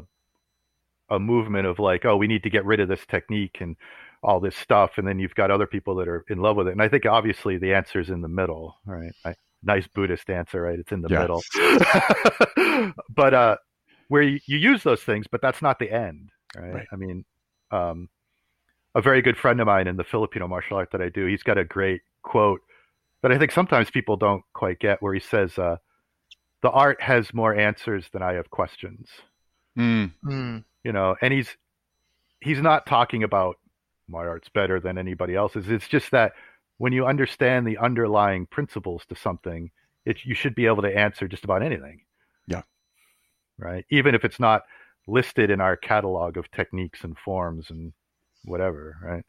a 1.10 1.18
movement 1.20 1.66
of 1.66 1.78
like, 1.78 2.04
oh, 2.04 2.16
we 2.16 2.26
need 2.26 2.42
to 2.42 2.50
get 2.50 2.64
rid 2.64 2.80
of 2.80 2.88
this 2.88 3.04
technique 3.06 3.58
and 3.60 3.76
all 4.24 4.40
this 4.40 4.56
stuff, 4.56 4.98
and 4.98 5.06
then 5.06 5.20
you've 5.20 5.34
got 5.36 5.50
other 5.52 5.66
people 5.66 5.94
that 5.96 6.08
are 6.08 6.24
in 6.28 6.38
love 6.38 6.56
with 6.56 6.66
it. 6.66 6.72
And 6.72 6.82
I 6.82 6.88
think 6.88 7.06
obviously 7.06 7.58
the 7.58 7.74
answer 7.74 8.00
is 8.00 8.10
in 8.10 8.22
the 8.22 8.28
middle, 8.28 8.76
right? 8.84 9.12
I, 9.24 9.34
nice 9.66 9.86
Buddhist 9.88 10.30
answer, 10.30 10.62
right? 10.62 10.78
It's 10.78 10.92
in 10.92 11.02
the 11.02 11.08
Yeah. 11.10 11.20
middle. 11.22 11.42
but 13.14 13.34
uh, 13.34 13.56
where 14.08 14.22
you, 14.22 14.38
you 14.46 14.58
use 14.58 14.82
those 14.82 15.02
things, 15.02 15.26
but 15.30 15.42
that's 15.42 15.60
not 15.62 15.78
the 15.78 15.90
end, 15.90 16.30
right? 16.56 16.72
Right. 16.74 16.86
I 16.92 16.96
mean, 16.96 17.24
um, 17.70 18.08
a 18.94 19.02
very 19.02 19.20
good 19.22 19.36
friend 19.36 19.60
of 19.60 19.66
mine 19.66 19.88
in 19.88 19.96
the 19.96 20.04
Filipino 20.04 20.48
martial 20.48 20.76
art 20.78 20.90
that 20.92 21.02
I 21.02 21.08
do, 21.10 21.26
he's 21.26 21.42
got 21.42 21.58
a 21.58 21.64
great 21.64 22.00
quote 22.22 22.60
that 23.22 23.32
I 23.32 23.38
think 23.38 23.50
sometimes 23.52 23.90
people 23.90 24.16
don't 24.16 24.42
quite 24.54 24.78
get, 24.78 25.02
where 25.02 25.12
he 25.12 25.20
says, 25.20 25.58
uh, 25.58 25.76
"The 26.62 26.70
art 26.70 27.00
has 27.02 27.34
more 27.34 27.54
answers 27.54 28.08
than 28.12 28.22
I 28.22 28.34
have 28.34 28.48
questions." 28.50 29.08
Mm, 29.78 30.12
Mm. 30.24 30.64
You 30.84 30.92
know, 30.92 31.16
and 31.20 31.32
he's 31.34 31.56
he's 32.40 32.60
not 32.60 32.86
talking 32.86 33.22
about 33.24 33.56
my 34.08 34.20
art's 34.26 34.48
better 34.48 34.78
than 34.80 34.96
anybody 34.98 35.34
else's. 35.34 35.68
It's 35.68 35.88
just 35.88 36.12
that 36.12 36.32
when 36.78 36.92
you 36.92 37.06
understand 37.06 37.66
the 37.66 37.78
underlying 37.78 38.46
principles 38.46 39.04
to 39.06 39.16
something, 39.16 39.70
it 40.04 40.24
you 40.24 40.34
should 40.34 40.54
be 40.54 40.66
able 40.66 40.82
to 40.82 40.96
answer 40.96 41.26
just 41.26 41.44
about 41.44 41.62
anything. 41.62 42.00
Yeah. 42.46 42.62
Right. 43.58 43.84
Even 43.90 44.14
if 44.14 44.24
it's 44.24 44.40
not 44.40 44.62
listed 45.06 45.50
in 45.50 45.60
our 45.60 45.76
catalog 45.76 46.36
of 46.36 46.50
techniques 46.50 47.04
and 47.04 47.16
forms 47.18 47.70
and 47.70 47.92
whatever. 48.44 48.96
Right. 49.02 49.24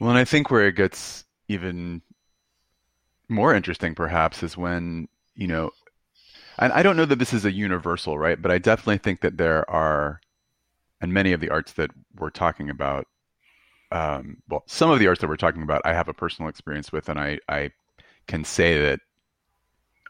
Well, 0.00 0.10
and 0.10 0.18
I 0.18 0.24
think 0.24 0.50
where 0.50 0.66
it 0.66 0.76
gets 0.76 1.24
even 1.48 2.02
more 3.28 3.54
interesting, 3.54 3.94
perhaps, 3.94 4.42
is 4.42 4.56
when, 4.56 5.08
you 5.34 5.46
know, 5.46 5.70
and 6.58 6.72
I 6.72 6.82
don't 6.82 6.96
know 6.96 7.04
that 7.04 7.18
this 7.18 7.32
is 7.32 7.44
a 7.44 7.52
universal, 7.52 8.18
right? 8.18 8.40
But 8.40 8.50
I 8.50 8.58
definitely 8.58 8.98
think 8.98 9.20
that 9.20 9.36
there 9.36 9.68
are, 9.70 10.20
and 11.00 11.12
many 11.12 11.32
of 11.32 11.40
the 11.40 11.50
arts 11.50 11.72
that 11.74 11.90
we're 12.16 12.30
talking 12.30 12.70
about, 12.70 13.06
um, 13.90 14.38
well, 14.48 14.64
some 14.66 14.90
of 14.90 14.98
the 14.98 15.06
arts 15.06 15.20
that 15.20 15.28
we're 15.28 15.36
talking 15.36 15.62
about, 15.62 15.82
I 15.84 15.92
have 15.94 16.08
a 16.08 16.14
personal 16.14 16.48
experience 16.48 16.92
with, 16.92 17.08
and 17.08 17.18
I, 17.18 17.38
I 17.48 17.70
can 18.26 18.44
say 18.44 18.78
that 18.82 19.00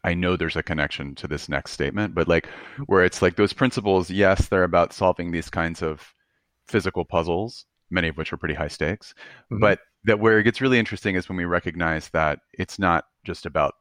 I 0.04 0.14
know 0.14 0.36
there's 0.36 0.56
a 0.56 0.62
connection 0.62 1.14
to 1.16 1.28
this 1.28 1.48
next 1.48 1.72
statement, 1.72 2.14
but 2.14 2.28
like 2.28 2.46
where 2.86 3.04
it's 3.04 3.20
like 3.22 3.36
those 3.36 3.52
principles, 3.52 4.10
yes, 4.10 4.48
they're 4.48 4.64
about 4.64 4.92
solving 4.92 5.30
these 5.30 5.50
kinds 5.50 5.82
of 5.82 6.14
physical 6.66 7.04
puzzles, 7.04 7.66
many 7.90 8.08
of 8.08 8.16
which 8.16 8.32
are 8.32 8.36
pretty 8.36 8.54
high 8.54 8.68
stakes, 8.68 9.14
Mhm. 9.50 9.60
but 9.60 9.80
that 10.04 10.20
where 10.20 10.38
it 10.38 10.44
gets 10.44 10.60
really 10.60 10.78
interesting 10.78 11.16
is 11.16 11.28
when 11.28 11.36
we 11.36 11.44
recognize 11.44 12.08
that 12.10 12.40
it's 12.52 12.78
not 12.78 13.04
just 13.24 13.44
about 13.46 13.74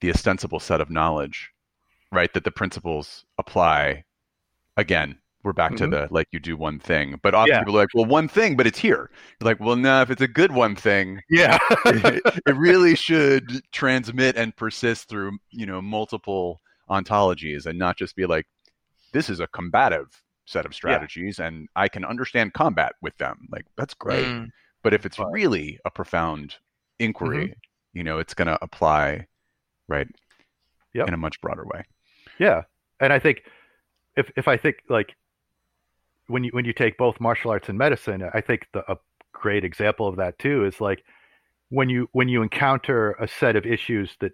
the 0.00 0.10
ostensible 0.10 0.60
set 0.60 0.80
of 0.80 0.90
knowledge, 0.90 1.50
right? 2.12 2.32
That 2.32 2.44
the 2.44 2.50
principles 2.50 3.24
apply. 3.36 4.04
Again, 4.76 5.18
we're 5.44 5.52
back 5.52 5.76
to 5.76 5.84
Mhm. 5.86 5.90
the 5.90 6.08
like 6.10 6.26
you 6.32 6.40
do 6.40 6.56
one 6.56 6.78
thing, 6.78 7.18
but 7.22 7.34
often 7.34 7.52
Yeah. 7.54 7.60
people 7.60 7.76
are 7.76 7.82
like, 7.82 7.94
well, 7.94 8.04
one 8.04 8.28
thing, 8.28 8.56
but 8.56 8.66
it's 8.66 8.78
here. 8.78 9.10
You're 9.40 9.46
like, 9.50 9.60
well, 9.60 9.76
no, 9.76 10.02
if 10.02 10.10
it's 10.10 10.20
a 10.22 10.28
good 10.28 10.52
one 10.52 10.74
thing, 10.76 11.20
Yeah. 11.30 11.58
it, 11.86 12.22
it 12.46 12.56
really 12.56 12.94
should 12.96 13.62
transmit 13.72 14.36
and 14.36 14.54
persist 14.56 15.08
through 15.08 15.38
you 15.50 15.66
know 15.66 15.80
multiple 15.80 16.60
ontologies 16.90 17.66
and 17.66 17.78
not 17.78 17.96
just 17.98 18.16
be 18.16 18.26
like 18.26 18.46
this 19.12 19.28
is 19.30 19.40
a 19.40 19.46
combative 19.48 20.08
set 20.46 20.64
of 20.64 20.74
strategies 20.74 21.38
and 21.38 21.68
i 21.76 21.86
can 21.86 22.02
understand 22.06 22.54
combat 22.54 22.92
with 23.02 23.14
them 23.18 23.46
like 23.52 23.66
that's 23.76 23.92
great 23.92 24.24
Mm. 24.26 24.48
but 24.82 24.94
if 24.94 25.04
it's 25.04 25.18
really 25.18 25.78
a 25.84 25.90
profound 25.90 26.56
inquiry 26.98 27.52
you 27.92 28.02
know 28.02 28.18
it's 28.18 28.32
going 28.32 28.48
to 28.48 28.58
apply 28.62 29.26
right 29.88 30.08
Yep. 30.94 31.08
in 31.08 31.12
a 31.14 31.18
much 31.18 31.38
broader 31.42 31.64
way 31.66 31.82
Yeah, 32.38 32.62
and 33.00 33.12
I 33.12 33.18
think 33.18 33.42
if 34.16 34.30
if 34.36 34.48
I 34.48 34.56
think 34.56 34.76
like 34.88 35.14
when 36.28 36.44
you 36.44 36.50
when 36.52 36.64
you 36.64 36.72
take 36.72 36.96
both 36.96 37.20
martial 37.20 37.50
arts 37.50 37.68
and 37.68 37.76
medicine, 37.78 38.22
I 38.32 38.40
think 38.40 38.66
the 38.72 38.90
a 38.90 38.96
great 39.32 39.64
example 39.64 40.06
of 40.08 40.16
that 40.16 40.38
too 40.38 40.64
is 40.64 40.80
like 40.80 41.04
when 41.70 41.88
you 41.88 42.08
when 42.12 42.28
you 42.28 42.42
encounter 42.42 43.12
a 43.12 43.28
set 43.28 43.56
of 43.56 43.66
issues 43.66 44.16
that 44.20 44.32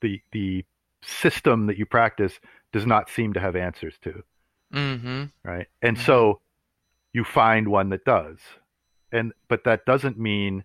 the 0.00 0.20
the 0.32 0.64
system 1.02 1.66
that 1.66 1.78
you 1.78 1.86
practice 1.86 2.38
does 2.72 2.86
not 2.86 3.08
seem 3.10 3.32
to 3.32 3.40
have 3.40 3.56
answers 3.56 3.94
to, 4.02 4.22
Mm-hmm. 4.72 5.24
right? 5.44 5.66
And 5.82 5.96
Mhm. 5.96 6.00
so 6.00 6.40
you 7.12 7.24
find 7.24 7.68
one 7.68 7.90
that 7.90 8.04
does. 8.04 8.38
And 9.12 9.32
but 9.48 9.64
that 9.64 9.86
doesn't 9.86 10.18
mean 10.18 10.64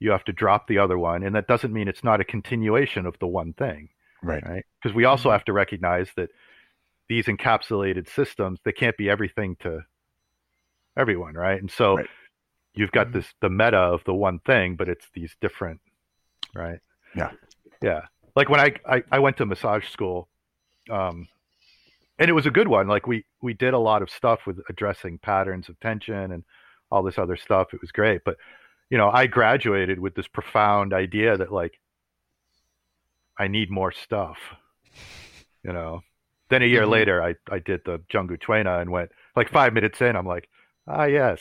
you 0.00 0.10
have 0.10 0.24
to 0.24 0.32
drop 0.32 0.66
the 0.68 0.78
other 0.78 0.98
one 0.98 1.22
and 1.24 1.34
that 1.34 1.48
doesn't 1.48 1.72
mean 1.72 1.88
it's 1.88 2.04
not 2.04 2.20
a 2.20 2.24
continuation 2.24 3.06
of 3.06 3.18
the 3.18 3.26
one 3.26 3.52
thing 3.52 3.88
right 4.22 4.44
right? 4.44 4.64
Because 4.80 4.94
we 4.94 5.04
also 5.04 5.28
Mhm. 5.28 5.32
have 5.32 5.44
to 5.44 5.52
recognize 5.52 6.10
that 6.16 6.30
these 7.08 7.26
encapsulated 7.26 8.08
systems 8.08 8.60
they 8.64 8.72
can't 8.72 8.96
be 8.96 9.08
everything 9.08 9.56
to 9.56 9.80
everyone, 10.96 11.34
right? 11.34 11.60
And 11.60 11.70
so 11.70 11.96
Right. 11.96 12.10
you've 12.74 12.92
got 12.92 13.08
Mhm. 13.08 13.12
this 13.14 13.34
the 13.40 13.50
meta 13.50 13.78
of 13.78 14.04
the 14.04 14.14
one 14.14 14.40
thing, 14.40 14.76
but 14.76 14.88
it's 14.88 15.08
these 15.14 15.34
different, 15.40 15.80
right? 16.54 16.80
Yeah. 17.14 17.32
yeah. 17.82 18.02
Like 18.36 18.48
when 18.48 18.60
I 18.60 18.74
I, 18.86 19.02
I 19.10 19.18
went 19.18 19.36
to 19.38 19.46
massage 19.46 19.88
school, 19.88 20.28
um, 20.90 21.28
and 22.18 22.28
it 22.28 22.32
was 22.34 22.46
a 22.46 22.50
good 22.50 22.68
one. 22.68 22.88
Like 22.88 23.06
we 23.06 23.24
we 23.40 23.54
did 23.54 23.74
a 23.74 23.78
lot 23.78 24.02
of 24.02 24.10
stuff 24.10 24.46
with 24.46 24.60
addressing 24.68 25.18
patterns 25.18 25.68
of 25.68 25.78
tension 25.80 26.32
and 26.32 26.44
all 26.90 27.02
this 27.02 27.18
other 27.18 27.36
stuff. 27.36 27.72
It 27.74 27.80
was 27.80 27.92
great, 27.92 28.22
but 28.24 28.36
you 28.90 28.98
know, 28.98 29.10
I 29.10 29.26
graduated 29.26 29.98
with 29.98 30.14
this 30.14 30.26
profound 30.28 30.92
idea 30.92 31.36
that 31.36 31.52
like 31.52 31.78
I 33.38 33.48
need 33.48 33.70
more 33.70 33.92
stuff. 33.92 34.38
You 35.62 35.72
know. 35.72 36.02
Then 36.50 36.62
a 36.62 36.66
year 36.66 36.84
Mhm. 36.84 36.90
later 36.90 37.22
I, 37.22 37.34
I 37.50 37.58
did 37.58 37.80
the 37.84 37.98
Zhengu 38.10 38.38
Tuina 38.40 38.80
and 38.80 38.90
went 38.90 39.10
like 39.36 39.50
five 39.50 39.72
minutes 39.74 40.00
in, 40.00 40.16
I'm 40.16 40.26
like, 40.26 40.48
ah 40.86 41.04
yes. 41.04 41.40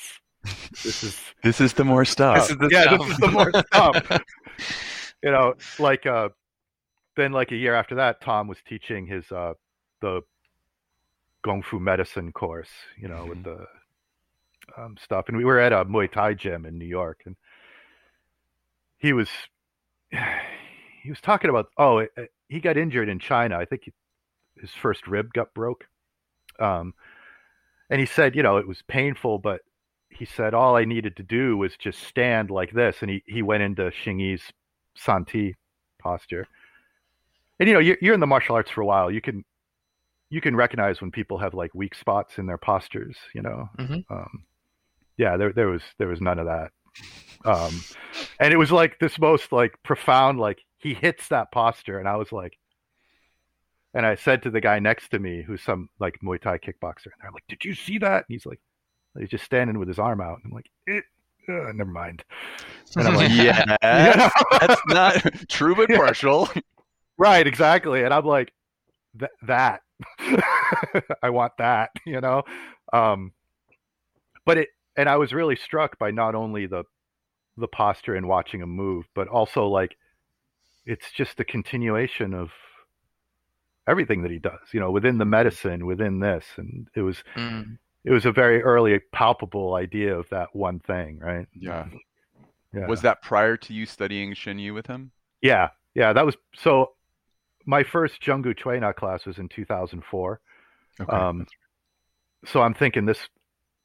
This 0.84 1.04
is 1.04 1.18
this 1.44 1.62
is 1.62 1.74
the 1.74 1.84
more 1.86 2.06
stuff 2.06 2.36
This 2.48 2.52
is 2.52 2.58
the 2.58 2.70
yeah, 2.72 2.84
stuff. 2.84 3.00
this 3.00 3.12
is 3.12 3.18
the 3.20 3.32
more 3.32 3.52
stuff. 3.54 3.96
you 5.24 5.32
know, 5.32 5.54
like 5.80 6.06
uh 6.06 6.30
then 7.16 7.32
like 7.32 7.52
a 7.52 7.56
year 7.56 7.74
after 7.74 7.96
that, 7.96 8.22
Tom 8.22 8.48
was 8.48 8.58
teaching 8.68 9.08
his 9.08 9.32
uh 9.32 9.54
the 10.02 10.22
Gong 11.44 11.64
Fu 11.64 11.80
medicine 11.80 12.32
course, 12.32 12.70
you 13.00 13.08
know, 13.08 13.26
with 13.28 13.44
the 13.44 13.66
um, 14.78 14.98
stuff. 15.02 15.26
And 15.30 15.38
we 15.38 15.46
were 15.46 15.60
at 15.60 15.72
a 15.72 15.86
Muay 15.86 16.12
Thai 16.12 16.34
gym 16.34 16.66
in 16.66 16.78
New 16.78 16.86
York 16.86 17.22
and 17.26 17.36
he 18.98 19.14
was 19.14 19.30
he 20.12 21.10
was 21.10 21.22
talking 21.22 21.50
about 21.50 21.68
oh 21.78 22.00
it, 22.00 22.12
it- 22.18 22.32
he 22.50 22.60
got 22.62 22.78
injured 22.78 23.10
in 23.10 23.20
China. 23.20 23.58
I 23.58 23.66
think 23.66 23.82
he, 23.86 23.94
his 24.62 24.72
first 24.72 25.08
rib 25.08 25.34
got 25.34 25.54
broke. 25.54 25.86
Um 26.60 26.94
and 27.90 28.00
he 28.00 28.06
said, 28.06 28.36
you 28.36 28.44
know, 28.44 28.58
it 28.58 28.68
was 28.68 28.82
painful, 28.88 29.38
but 29.40 29.62
he 30.10 30.26
said 30.26 30.54
all 30.54 30.76
I 30.76 30.84
needed 30.86 31.16
to 31.18 31.24
do 31.24 31.56
was 31.58 31.78
just 31.78 32.04
stand 32.04 32.50
like 32.50 32.72
this, 32.72 32.98
and 33.02 33.10
he 33.10 33.24
he 33.26 33.42
went 33.42 33.64
into 33.64 33.84
Xingyi's 33.84 34.42
Santi 34.96 35.56
posture. 36.00 36.48
And 37.60 37.68
you 37.68 37.74
know, 37.74 37.80
you're, 37.80 37.98
you're 38.02 38.14
in 38.14 38.20
the 38.20 38.28
martial 38.28 38.56
arts 38.56 38.72
for 38.72 38.82
a 38.82 38.86
while. 38.86 39.10
You 39.12 39.22
can 39.22 39.46
you 40.30 40.42
can 40.42 40.56
recognize 40.56 41.00
when 41.00 41.12
people 41.12 41.38
have 41.38 41.54
like 41.54 41.74
weak 41.74 41.96
spots 41.96 42.38
in 42.38 42.46
their 42.46 42.58
postures. 42.58 43.16
You 43.34 43.42
know, 43.44 43.70
Mhm. 43.78 44.04
um, 44.10 44.44
yeah, 45.18 45.38
there 45.38 45.54
there 45.54 45.68
was 45.68 45.84
there 45.98 46.08
was 46.10 46.20
none 46.22 46.40
of 46.40 46.46
that. 46.48 46.72
Um, 47.46 47.82
and 48.40 48.54
it 48.54 48.58
was 48.58 48.72
like 48.72 49.00
this 49.00 49.18
most 49.20 49.52
like 49.52 49.82
profound 49.84 50.40
like 50.40 50.60
he 50.80 50.94
hits 50.94 51.28
that 51.30 51.52
posture, 51.52 52.00
and 52.00 52.08
I 52.08 52.18
was 52.18 52.32
like. 52.32 52.58
And 53.98 54.06
I 54.06 54.14
said 54.14 54.44
to 54.44 54.52
the 54.52 54.62
guy 54.62 54.78
next 54.78 55.10
to 55.10 55.20
me, 55.20 55.42
who's 55.42 55.64
some 55.64 55.90
like 56.00 56.20
Muay 56.24 56.40
Thai 56.40 56.60
kickboxer, 56.60 57.06
and 57.06 57.28
I'm 57.28 57.34
like, 57.34 57.48
"Did 57.50 57.66
you 57.66 57.74
see 57.74 57.98
that?" 57.98 58.18
And 58.18 58.26
he's 58.30 58.46
like, 58.46 58.60
He's 59.20 59.30
just 59.30 59.44
standing 59.44 59.80
with 59.80 59.88
his 59.88 59.98
arm 59.98 60.22
out. 60.22 60.38
And 60.38 60.46
I'm 60.46 60.52
like, 60.52 60.70
"It." 60.86 61.04
uh, 61.50 61.72
never 61.74 61.90
mind. 61.90 62.24
And 62.96 63.08
I'm 63.08 63.16
like, 63.16 63.32
yeah 63.32 63.76
that's 64.52 64.82
not 64.88 65.50
true 65.50 65.76
but 65.76 65.90
partial 65.96 66.48
right, 67.18 67.48
exactly. 67.48 68.04
And 68.04 68.14
I'm 68.14 68.26
like, 68.26 68.54
Th- 69.18 69.32
that. 69.48 69.82
I 71.24 71.32
want 71.32 71.54
that, 71.58 71.90
you 72.06 72.22
know? 72.22 72.44
Um, 72.94 73.32
but 74.46 74.60
it, 74.60 74.70
and 74.96 75.10
I 75.10 75.16
was 75.16 75.34
really 75.34 75.56
struck 75.56 75.98
by 75.98 76.12
not 76.12 76.36
only 76.36 76.68
the, 76.68 76.84
the 77.56 77.68
posture 77.68 78.14
and 78.14 78.28
watching 78.28 78.62
him 78.62 78.70
move, 78.70 79.06
but 79.16 79.28
also 79.28 79.66
like, 79.66 79.96
it's 80.86 81.12
just 81.12 81.40
a 81.40 81.44
continuation 81.44 82.36
of 82.36 82.52
everything 83.88 84.22
that 84.24 84.32
he 84.32 84.40
does, 84.40 84.60
you 84.74 84.80
know, 84.80 84.92
within 84.92 85.18
the 85.18 85.26
medicine, 85.26 85.86
within 85.86 86.20
this. 86.20 86.46
And 86.58 86.88
it 86.96 87.02
was, 87.02 87.24
Mm. 87.36 87.78
it 88.04 88.12
was 88.12 88.26
a 88.26 88.32
very 88.32 88.62
early 88.64 89.00
palpable 89.12 89.76
idea 89.76 90.18
of 90.18 90.28
that 90.30 90.56
one 90.56 90.80
thing, 90.80 91.20
right? 91.20 91.48
yeah 91.54 91.88
Yeah. 92.74 92.88
was 92.88 93.02
that 93.02 93.22
prior 93.22 93.58
to 93.58 93.74
you 93.74 93.86
studying 93.86 94.34
xingyi 94.34 94.74
with 94.74 94.88
him 94.88 95.12
Yeah, 95.42 95.70
yeah, 95.96 96.14
that 96.14 96.26
was 96.26 96.36
so. 96.56 96.94
My 97.66 97.84
first 97.84 98.22
Zhengu 98.22 98.54
Tuina 98.58 98.94
class 98.96 99.26
was 99.26 99.40
in 99.40 99.50
2004. 99.50 100.40
okay 101.02 101.18
Um, 101.18 101.46
so 102.46 102.62
I'm 102.62 102.74
thinking 102.74 103.06
this 103.06 103.28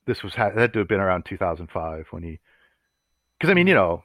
this 0.07 0.22
was 0.22 0.34
had 0.34 0.57
had 0.57 0.72
to 0.74 0.78
have 0.80 0.88
been 0.88 1.00
around 1.00 1.24
2005 1.24 2.07
when 2.11 2.22
he, 2.22 2.38
because 3.38 3.50
I 3.50 3.55
mean, 3.55 3.66
you 3.66 3.74
know, 3.74 4.05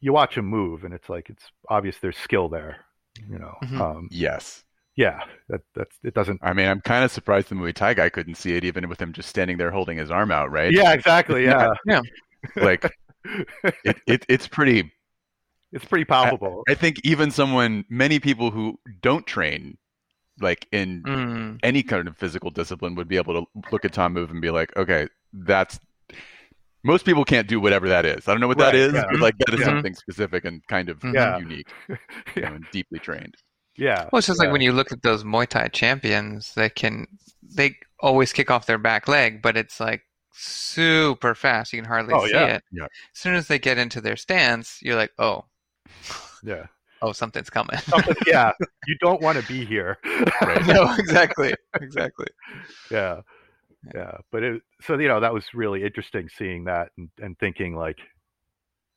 you 0.00 0.12
watch 0.12 0.36
him 0.36 0.46
move 0.46 0.84
and 0.84 0.92
it's 0.94 1.08
like 1.08 1.30
it's 1.30 1.44
obvious 1.68 1.98
there's 1.98 2.16
skill 2.18 2.48
there, 2.48 2.84
you 3.30 3.38
know. 3.38 3.54
Mhm. 3.64 3.80
Um, 3.80 4.08
yes 4.10 4.64
yeah, 4.96 5.20
that 5.48 5.60
that's 5.74 5.96
it 6.02 6.14
doesn't. 6.14 6.40
I 6.42 6.52
mean, 6.52 6.66
I'm 6.68 6.80
kind 6.80 7.04
of 7.04 7.10
surprised 7.10 7.48
the 7.48 7.54
Muay 7.54 7.74
Thai 7.74 7.94
guy 7.94 8.08
couldn't 8.08 8.36
see 8.36 8.56
it, 8.56 8.64
even 8.64 8.88
with 8.88 9.00
him 9.00 9.12
just 9.12 9.28
standing 9.28 9.56
there 9.58 9.70
holding 9.70 9.98
his 9.98 10.10
arm 10.10 10.30
out, 10.30 10.50
right? 10.50 10.72
Yeah, 10.72 10.92
exactly. 10.92 11.44
Yeah, 11.44 11.72
yeah. 11.86 12.00
Like, 12.56 12.84
it, 13.84 13.96
it, 14.06 14.24
it's 14.28 14.46
pretty. 14.48 14.92
it's 15.72 15.84
pretty 15.84 16.04
palpable. 16.04 16.62
I 16.68 16.74
think 16.74 16.96
even 17.04 17.30
someone, 17.30 17.84
many 17.88 18.18
people 18.20 18.50
who 18.50 18.78
don't 19.02 19.26
train 19.26 19.76
like 20.40 20.66
in 20.70 21.02
Mm. 21.04 21.58
any 21.62 21.82
kind 21.82 22.06
of 22.06 22.16
physical 22.16 22.50
discipline 22.50 22.94
would 22.94 23.08
be 23.08 23.16
able 23.16 23.34
to 23.34 23.46
look 23.72 23.84
at 23.86 23.92
Tom 23.94 24.12
move 24.12 24.30
and 24.30 24.40
be 24.42 24.50
like, 24.50 24.76
okay, 24.76 25.08
that's 25.32 25.80
most 26.84 27.04
people 27.06 27.24
can't 27.24 27.48
do 27.48 27.58
whatever 27.58 27.88
that 27.88 28.04
is. 28.04 28.28
I 28.28 28.32
don't 28.32 28.40
know 28.40 28.46
what 28.48 28.58
that 28.58 28.66
Right, 28.66 28.74
is, 28.74 28.92
yeah. 28.92 29.04
but 29.10 29.20
like 29.20 29.36
that 29.38 29.54
is 29.54 29.60
Mhm. 29.60 29.64
something 29.64 29.94
specific 29.94 30.44
and 30.44 30.64
kind 30.68 30.88
of 30.88 31.02
Yeah. 31.02 31.38
unique, 31.38 31.68
you 31.88 31.94
know, 31.94 31.98
Yeah. 32.36 32.54
and 32.54 32.66
deeply 32.70 32.98
trained. 32.98 33.34
Yeah. 33.78 34.08
Well, 34.12 34.18
it's 34.18 34.26
just 34.26 34.38
yeah. 34.40 34.46
like 34.46 34.52
when 34.52 34.60
you 34.62 34.72
look 34.72 34.92
at 34.92 35.02
those 35.02 35.24
Muay 35.24 35.46
Thai 35.46 35.68
champions, 35.68 36.54
they 36.54 36.68
can 36.70 37.06
they 37.42 37.76
always 38.00 38.32
kick 38.32 38.50
off 38.50 38.66
their 38.66 38.78
back 38.78 39.08
leg, 39.08 39.40
but 39.42 39.56
it's 39.56 39.80
like 39.80 40.02
super 40.32 41.34
fast. 41.34 41.72
You 41.72 41.80
can 41.80 41.88
hardly 41.88 42.14
Oh, 42.14 42.26
see 42.26 42.32
yeah. 42.32 42.46
it. 42.56 42.64
Yeah. 42.72 42.84
As 42.84 42.90
soon 43.14 43.34
as 43.34 43.48
they 43.48 43.58
get 43.58 43.78
into 43.78 44.00
their 44.00 44.16
stance, 44.16 44.78
you're 44.82 44.96
like, 44.96 45.12
oh, 45.18 45.44
Yeah. 46.42 46.66
oh, 47.02 47.12
something's 47.12 47.50
coming. 47.50 47.78
Something- 47.78 48.16
yeah. 48.26 48.52
You 48.86 48.96
don't 49.00 49.20
want 49.20 49.36
to 49.40 49.46
be 49.52 49.64
here. 49.64 49.98
Right. 50.40 50.64
no, 50.68 50.94
exactly, 50.96 51.52
exactly. 51.80 52.26
yeah. 52.90 53.22
Yeah. 53.94 54.18
But 54.30 54.42
it, 54.44 54.62
so, 54.80 54.96
you 54.98 55.08
know, 55.08 55.18
that 55.20 55.34
was 55.34 55.44
really 55.54 55.82
interesting 55.82 56.28
seeing 56.28 56.64
that 56.64 56.90
and, 56.96 57.08
and 57.20 57.36
thinking 57.38 57.74
like, 57.74 57.98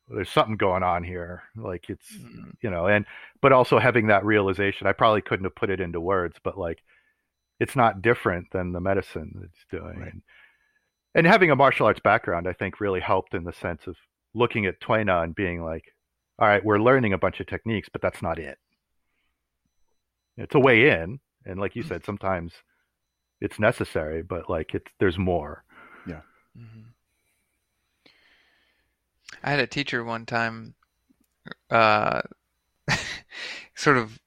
there's 0.10 0.30
something 0.30 0.58
going 0.58 0.84
on 0.84 1.04
here. 1.04 1.44
Like 1.56 1.90
it's, 1.90 2.12
Mm. 2.18 2.54
you 2.62 2.70
know, 2.70 2.88
and, 2.88 3.06
but 3.42 3.52
also 3.52 3.80
having 3.80 4.08
that 4.08 4.26
realization, 4.26 4.88
I 4.88 4.92
probably 4.94 5.22
couldn't 5.22 5.46
have 5.46 5.56
put 5.56 5.70
it 5.70 5.80
into 5.80 6.00
words, 6.02 6.38
but 6.44 6.58
like, 6.58 6.82
it's 7.60 7.76
not 7.76 8.02
different 8.02 8.48
than 8.52 8.72
the 8.72 8.80
medicine 8.80 9.42
it's 9.44 9.66
doing. 9.70 10.00
Right. 10.00 10.14
And, 10.14 10.22
and 11.16 11.28
having 11.28 11.52
a 11.52 11.56
martial 11.56 11.86
arts 11.88 12.00
background, 12.00 12.48
I 12.48 12.54
think 12.54 12.80
really 12.80 13.02
helped 13.02 13.34
in 13.34 13.44
the 13.44 13.54
sense 13.54 13.86
of 13.88 13.96
looking 14.34 14.66
at 14.66 14.80
Tuina 14.80 15.24
and 15.24 15.36
being 15.36 15.64
like, 15.64 15.84
all 16.38 16.48
right, 16.48 16.64
we're 16.64 16.80
learning 16.80 17.14
a 17.14 17.18
bunch 17.18 17.40
of 17.40 17.48
techniques, 17.48 17.90
but 17.92 18.02
that's 18.02 18.22
not 18.22 18.40
it. 18.40 18.58
It's 20.38 20.56
a 20.56 20.60
way 20.60 20.90
in. 20.90 21.20
And 21.46 21.60
like 21.60 21.76
you 21.76 21.84
said, 21.84 22.06
sometimes 22.06 22.54
it's 23.42 23.60
necessary, 23.60 24.22
but 24.24 24.50
like 24.50 24.74
it's, 24.74 24.90
there's 25.00 25.18
more. 25.18 25.64
Mhm. 26.58 26.86
I 29.44 29.52
had 29.52 29.60
a 29.60 29.68
teacher 29.68 30.04
one 30.04 30.26
time, 30.26 30.76
uh, 31.72 32.22
sort 33.76 33.98
of, 33.98 34.20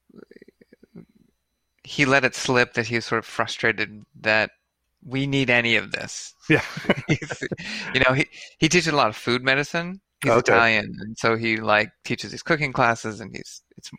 he 1.84 2.04
let 2.04 2.24
it 2.24 2.34
slip 2.34 2.74
that 2.74 2.86
he 2.86 2.96
was 2.96 3.04
sort 3.06 3.18
of 3.18 3.26
frustrated 3.26 4.04
that 4.20 4.50
we 5.04 5.26
need 5.26 5.50
any 5.50 5.76
of 5.76 5.92
this. 5.92 6.34
Yeah. 6.48 6.62
You 7.94 8.00
know, 8.06 8.14
he, 8.14 8.26
he 8.58 8.68
teaches 8.68 8.88
a 8.88 8.96
lot 8.96 9.08
of 9.08 9.16
food 9.16 9.42
medicine. 9.42 10.00
He's 10.22 10.32
Okay. 10.32 10.52
Italian, 10.52 10.94
and 11.00 11.16
so 11.18 11.36
he 11.36 11.56
like 11.56 11.90
teaches 12.04 12.30
these 12.30 12.42
cooking 12.44 12.72
classes, 12.72 13.20
and 13.20 13.34
he's 13.34 13.62
it's. 13.76 13.90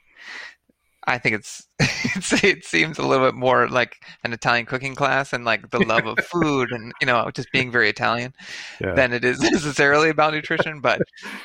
I 1.06 1.18
think 1.18 1.36
it's, 1.36 1.68
it's 1.80 2.43
it 2.43 2.64
seems 2.66 2.97
a 2.97 3.06
little 3.06 3.26
bit 3.28 3.36
more 3.36 3.68
like 3.68 3.97
an 4.24 4.32
Italian 4.34 4.66
cooking 4.66 4.95
class 4.95 5.34
and 5.34 5.43
like 5.43 5.70
the 5.70 5.80
love 5.80 6.06
of 6.06 6.18
food 6.20 6.72
and 6.72 6.93
you 7.01 7.08
know 7.08 7.30
just 7.34 7.51
being 7.51 7.72
very 7.72 7.89
Italian 7.89 8.34
Yeah. 8.80 8.93
than 8.93 9.12
it 9.14 9.26
is 9.26 9.39
necessarily 9.51 10.10
about 10.10 10.34
nutrition. 10.34 10.80
But 10.82 11.01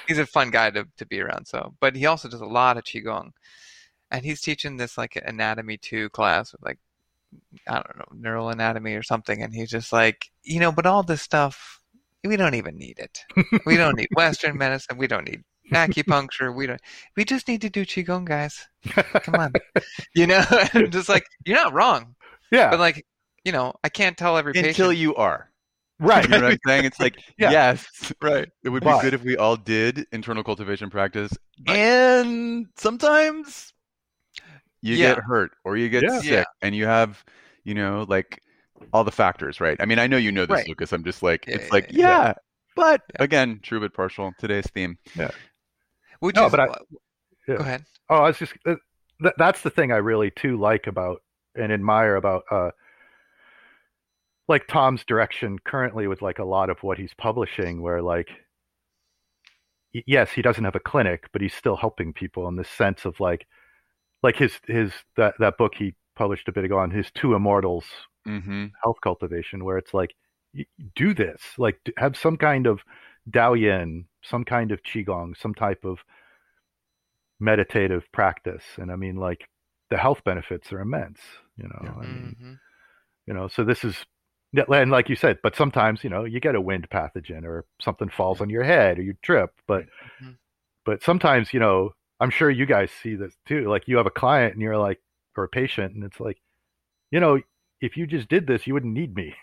he's 0.06 0.18
a 0.18 0.26
fun 0.26 0.50
guy 0.50 0.70
to, 0.70 0.86
to 0.96 1.06
be 1.06 1.20
around. 1.20 1.46
So, 1.46 1.74
but 1.80 1.96
he 1.96 2.06
also 2.06 2.28
does 2.28 2.40
a 2.40 2.46
lot 2.46 2.76
of 2.76 2.84
qigong, 2.84 3.30
and 4.10 4.24
he's 4.24 4.40
teaching 4.40 4.76
this 4.76 4.96
like 4.96 5.20
anatomy 5.24 5.76
two 5.76 6.08
class 6.10 6.52
with 6.52 6.62
like 6.62 6.78
I 7.66 7.74
don't 7.74 7.98
know 7.98 8.04
neural 8.14 8.48
anatomy 8.50 8.94
or 8.94 9.02
something, 9.02 9.42
and 9.42 9.52
he's 9.52 9.70
just 9.70 9.92
like 9.92 10.30
you 10.44 10.60
know, 10.60 10.72
but 10.72 10.86
all 10.86 11.02
this 11.02 11.22
stuff 11.22 11.80
we 12.24 12.36
don't 12.36 12.54
even 12.54 12.76
need 12.76 12.98
it. 12.98 13.20
We 13.64 13.76
don't 13.76 13.96
need 13.96 14.08
Western 14.16 14.58
medicine. 14.58 14.98
We 14.98 15.06
don't 15.06 15.24
need 15.28 15.42
acupuncture. 15.72 16.54
We 16.54 16.66
don't. 16.66 16.80
We 17.16 17.24
just 17.24 17.48
need 17.48 17.60
to 17.62 17.70
do 17.70 17.84
qigong, 17.84 18.24
guys. 18.24 18.68
Come 19.22 19.34
on, 19.36 19.52
you 20.14 20.26
know. 20.26 20.44
And 20.74 20.92
just 20.92 21.08
like 21.08 21.26
you're 21.44 21.56
not 21.56 21.72
wrong, 21.72 22.14
yeah. 22.50 22.70
but 22.70 22.78
like 22.80 23.04
you 23.44 23.52
know, 23.52 23.72
I 23.84 23.88
can't 23.88 24.16
tell 24.16 24.36
every 24.36 24.52
patient. 24.52 24.68
Until 24.70 24.92
you 24.92 25.14
are. 25.14 25.50
right. 26.00 26.24
You 26.24 26.30
know 26.30 26.42
what 26.42 26.52
I'm 26.52 26.58
saying? 26.66 26.84
It's 26.84 27.00
like, 27.00 27.16
Yeah. 27.38 27.50
yes, 27.50 28.12
right. 28.20 28.48
it 28.62 28.68
would 28.68 28.84
But- 28.84 28.98
be 28.98 29.02
good 29.02 29.14
if 29.14 29.22
we 29.24 29.36
all 29.36 29.56
did 29.56 30.06
internal 30.12 30.44
cultivation 30.44 30.90
practice. 30.90 31.32
Right. 31.66 31.76
And 31.76 32.66
sometimes 32.76 33.72
you 34.82 34.94
Yeah. 34.96 35.14
get 35.14 35.24
hurt 35.24 35.52
or 35.64 35.76
you 35.76 35.88
get 35.88 36.02
Yeah. 36.02 36.18
sick 36.20 36.30
Yeah. 36.30 36.44
and 36.62 36.74
you 36.74 36.84
have, 36.86 37.24
you 37.64 37.74
know, 37.74 38.04
like 38.08 38.40
all 38.92 39.02
the 39.04 39.10
factors, 39.12 39.60
right? 39.60 39.76
I 39.80 39.86
mean, 39.86 39.98
I 39.98 40.06
know 40.06 40.16
you 40.18 40.30
know 40.30 40.44
this, 40.46 40.56
Right. 40.58 40.68
Lucas. 40.68 40.92
I'm 40.92 41.04
just 41.04 41.22
like, 41.22 41.46
Yeah, 41.46 41.54
it's 41.56 41.64
yeah, 41.66 41.72
like, 41.72 41.86
yeah. 41.90 42.08
yeah, 42.26 42.34
but 42.76 43.02
Yeah. 43.18 43.24
again, 43.24 43.60
true 43.62 43.80
but 43.80 43.94
partial. 43.94 44.32
Today's 44.38 44.66
theme. 44.74 44.98
Which 46.20 46.36
No, 46.36 46.46
is, 46.46 46.50
but 46.50 46.60
I- 46.60 46.66
go 46.66 46.76
Yeah. 47.46 47.54
ahead. 47.56 47.84
Oh, 48.10 48.16
I 48.16 48.28
was 48.28 48.38
just 48.38 48.54
uh, 48.66 48.76
th- 49.22 49.34
that's 49.38 49.62
the 49.62 49.70
thing 49.70 49.92
I 49.92 49.96
really 49.96 50.30
too 50.30 50.56
like 50.58 50.86
about 50.86 51.22
and 51.54 51.72
admire 51.72 52.16
about 52.16 52.44
uh 52.50 52.70
like 54.48 54.66
Tom's 54.66 55.04
direction 55.04 55.58
currently 55.58 56.06
with 56.06 56.22
like 56.22 56.38
a 56.38 56.44
lot 56.44 56.70
of 56.70 56.82
what 56.82 56.96
he's 56.98 57.12
publishing 57.14 57.82
where 57.82 58.00
like 58.02 58.28
yes, 60.06 60.30
he 60.32 60.42
doesn't 60.42 60.64
have 60.64 60.74
a 60.76 60.80
clinic, 60.80 61.24
but 61.32 61.40
he's 61.42 61.54
still 61.54 61.76
helping 61.76 62.12
people 62.12 62.46
in 62.48 62.56
this 62.56 62.68
sense 62.68 63.04
of 63.04 63.18
like 63.20 63.46
like 64.22 64.36
his 64.36 64.58
his 64.66 64.92
that 65.16 65.34
that 65.38 65.56
book 65.58 65.74
he 65.76 65.94
published 66.16 66.48
a 66.48 66.52
bit 66.52 66.64
ago 66.64 66.78
on 66.78 66.90
his 66.90 67.10
two 67.12 67.34
immortals 67.34 67.84
Mm-hmm. 68.26 68.66
health 68.84 68.98
cultivation 69.02 69.64
where 69.64 69.78
it's 69.78 69.94
like 69.94 70.10
do 70.94 71.14
this 71.14 71.40
like 71.56 71.80
have 71.96 72.14
some 72.14 72.36
kind 72.36 72.66
of 72.66 72.80
Dao 73.30 73.58
Yin, 73.58 74.04
some 74.28 74.44
kind 74.44 74.72
of 74.72 74.82
Qigong, 74.82 75.36
some 75.36 75.54
type 75.54 75.84
of 75.84 75.98
meditative 77.40 78.04
practice. 78.12 78.64
And 78.76 78.90
I 78.90 78.96
mean, 78.96 79.16
like 79.16 79.48
the 79.90 79.96
health 79.96 80.22
benefits 80.24 80.72
are 80.72 80.80
immense, 80.80 81.20
you 81.56 81.64
know. 81.64 81.80
Yeah. 81.84 81.94
I 81.94 82.06
mean, 82.06 82.36
Mhm. 82.40 82.58
you 83.26 83.34
know, 83.34 83.48
so 83.48 83.64
this 83.64 83.84
is, 83.84 84.04
and 84.52 84.90
like 84.90 85.08
you 85.08 85.16
said, 85.16 85.38
but 85.42 85.54
sometimes, 85.56 86.02
you 86.02 86.10
know, 86.10 86.24
you 86.24 86.40
get 86.40 86.54
a 86.54 86.60
wind 86.60 86.88
pathogen 86.90 87.44
or 87.44 87.64
something 87.80 88.08
falls 88.08 88.40
on 88.40 88.50
your 88.50 88.64
head 88.64 88.98
or 88.98 89.02
you 89.02 89.14
trip, 89.22 89.50
but, 89.66 89.86
Mhm. 90.20 90.38
but 90.84 91.02
sometimes, 91.02 91.52
you 91.52 91.60
know, 91.60 91.94
I'm 92.20 92.30
sure 92.30 92.50
you 92.50 92.66
guys 92.66 92.90
see 92.90 93.14
this 93.14 93.36
too. 93.46 93.68
Like 93.68 93.86
you 93.86 93.96
have 93.98 94.06
a 94.06 94.10
client 94.10 94.54
and 94.54 94.62
you're 94.62 94.78
like, 94.78 95.00
or 95.36 95.44
a 95.44 95.48
patient, 95.48 95.94
and 95.94 96.02
it's 96.02 96.18
like, 96.18 96.40
you 97.12 97.20
know, 97.20 97.40
if 97.80 97.96
you 97.96 98.08
just 98.08 98.28
did 98.28 98.48
this, 98.48 98.66
you 98.66 98.74
wouldn't 98.74 98.92
need 98.92 99.14
me. 99.14 99.36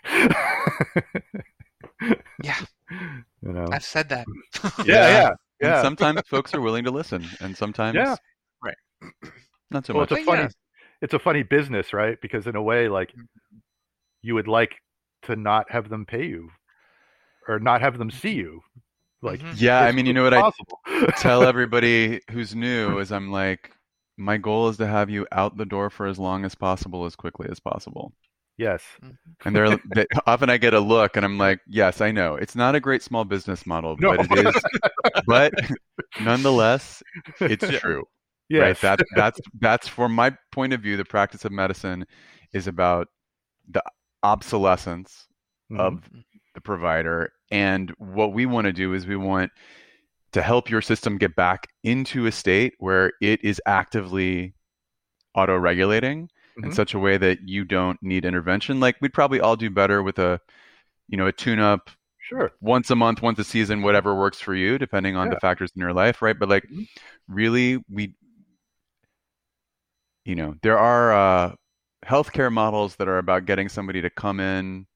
Yeah. 2.42 2.58
You 3.46 3.52
know. 3.52 3.68
I've 3.72 3.84
said 3.84 4.08
that. 4.10 4.26
Yeah, 4.84 5.08
yeah, 5.08 5.28
And 5.28 5.36
yeah. 5.60 5.82
sometimes 5.82 6.20
folks 6.26 6.54
are 6.54 6.60
willing 6.60 6.84
to 6.84 6.90
listen, 6.90 7.24
and 7.40 7.56
sometimes 7.56 7.94
Yeah. 7.96 8.16
Right. 8.62 8.76
not 9.70 9.86
so 9.86 9.94
well, 9.94 10.02
much. 10.02 10.12
it's 10.12 10.20
a 10.20 10.24
funny, 10.24 10.42
yeah. 10.42 10.48
it's 11.02 11.14
a 11.14 11.18
funny 11.18 11.42
business, 11.42 11.92
right? 11.92 12.18
Because 12.20 12.46
in 12.46 12.56
a 12.56 12.62
way, 12.62 12.88
like 12.88 13.12
you 14.22 14.34
would 14.34 14.48
like 14.48 14.76
to 15.22 15.36
not 15.36 15.70
have 15.70 15.88
them 15.88 16.04
pay 16.06 16.26
you, 16.26 16.50
or 17.48 17.58
not 17.58 17.80
have 17.80 17.98
them 17.98 18.10
see 18.10 18.34
you. 18.34 18.60
Like, 19.22 19.40
Mhm. 19.40 19.54
Yeah, 19.56 19.80
I 19.80 19.92
mean, 19.92 20.06
you 20.06 20.12
know 20.12 20.24
what 20.24 20.34
I 20.34 21.10
tell 21.18 21.42
everybody 21.44 22.20
who's 22.30 22.54
new 22.54 22.98
is 22.98 23.10
I'm 23.10 23.30
like, 23.32 23.72
my 24.16 24.36
goal 24.36 24.68
is 24.68 24.76
to 24.78 24.86
have 24.86 25.10
you 25.10 25.26
out 25.32 25.56
the 25.56 25.64
door 25.64 25.90
for 25.90 26.06
as 26.06 26.18
long 26.18 26.44
as 26.44 26.54
possible, 26.54 27.04
as 27.06 27.16
quickly 27.16 27.48
as 27.50 27.58
possible. 27.60 28.12
Yes, 28.58 28.82
And 29.44 29.54
they're 29.54 29.78
they, 29.94 30.06
often 30.26 30.50
I 30.50 30.56
get 30.56 30.74
a 30.74 30.80
look, 30.80 31.16
and 31.16 31.24
I'm 31.24 31.38
like, 31.38 31.60
yes, 31.68 32.00
I 32.00 32.10
know 32.10 32.36
it's 32.36 32.56
not 32.56 32.74
a 32.74 32.80
great 32.80 33.02
small 33.02 33.24
business 33.24 33.66
model, 33.66 33.96
No. 33.98 34.16
but 34.16 34.20
it 34.20 34.46
is. 34.46 34.54
but 35.26 35.52
nonetheless, 36.18 37.02
it's 37.40 37.68
true, 37.68 38.04
right? 38.56 38.76
yes, 38.76 38.80
That's 38.80 39.04
that's 39.14 39.40
that's 39.60 39.88
from 39.88 40.14
my 40.14 40.36
point 40.52 40.72
of 40.72 40.80
view. 40.80 40.96
The 40.96 41.04
practice 41.04 41.44
of 41.44 41.52
medicine 41.52 42.06
is 42.52 42.66
about 42.66 43.08
the 43.70 43.82
obsolescence 44.22 45.26
Mhm. 45.70 45.78
of 45.80 46.10
the 46.54 46.60
provider. 46.60 47.30
And 47.50 47.90
what 47.98 48.32
we 48.32 48.46
want 48.46 48.66
to 48.66 48.72
do 48.72 48.94
is 48.94 49.06
we 49.06 49.16
want 49.16 49.52
to 50.32 50.42
help 50.42 50.70
your 50.70 50.82
system 50.82 51.18
get 51.18 51.36
back 51.36 51.66
into 51.84 52.26
a 52.26 52.32
state 52.32 52.74
where 52.78 53.12
it 53.20 53.42
is 53.44 53.60
actively 53.66 54.54
auto 55.34 55.56
regulating 55.56 56.28
in 56.62 56.70
Mhm. 56.70 56.74
such 56.74 56.94
a 56.94 56.98
way 56.98 57.16
that 57.18 57.48
you 57.48 57.64
don't 57.64 58.02
need 58.02 58.24
intervention. 58.24 58.80
Like 58.80 58.96
we'd 59.00 59.14
probably 59.14 59.40
all 59.40 59.56
do 59.56 59.70
better 59.70 60.02
with 60.02 60.18
a, 60.18 60.40
you 61.08 61.16
know, 61.18 61.26
a 61.26 61.32
tune 61.32 61.60
up 61.60 61.90
sure, 62.18 62.52
once 62.60 62.90
a 62.90 62.96
month, 62.96 63.22
once 63.22 63.38
a 63.38 63.44
season, 63.44 63.82
whatever 63.82 64.14
works 64.14 64.40
for 64.40 64.54
you, 64.54 64.78
depending 64.78 65.16
on 65.16 65.30
the 65.30 65.36
factors 65.36 65.72
in 65.76 65.80
your 65.80 65.92
life, 65.94 66.22
right? 66.22 66.38
But 66.38 66.48
like, 66.48 66.66
Mhm. 66.68 66.86
really, 67.28 67.82
we, 67.90 68.14
you 70.24 70.34
know, 70.34 70.54
there 70.62 70.78
are 70.78 71.12
uh, 71.12 71.54
healthcare 72.04 72.52
models 72.52 72.96
that 72.96 73.08
are 73.08 73.18
about 73.18 73.46
getting 73.46 73.68
somebody 73.68 74.02
to 74.02 74.10
come 74.10 74.40
in 74.40 74.86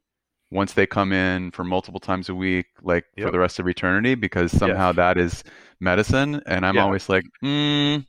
once 0.51 0.75
they 0.75 0.87
come 0.87 1.13
in 1.13 1.51
for 1.53 1.65
multiple 1.65 2.01
times 2.01 2.29
a 2.29 2.35
week, 2.35 2.67
like 2.83 3.07
for 3.21 3.31
the 3.31 3.39
rest 3.39 3.59
of 3.59 3.69
eternity, 3.69 4.15
because 4.15 4.53
somehow 4.53 4.93
Yes. 4.93 4.97
that 4.97 5.19
is 5.19 5.45
medicine. 5.81 6.43
And 6.47 6.67
I'm 6.67 6.77
Yeah. 6.77 6.85
always 6.85 7.09
like, 7.09 7.25
mm, 7.45 8.05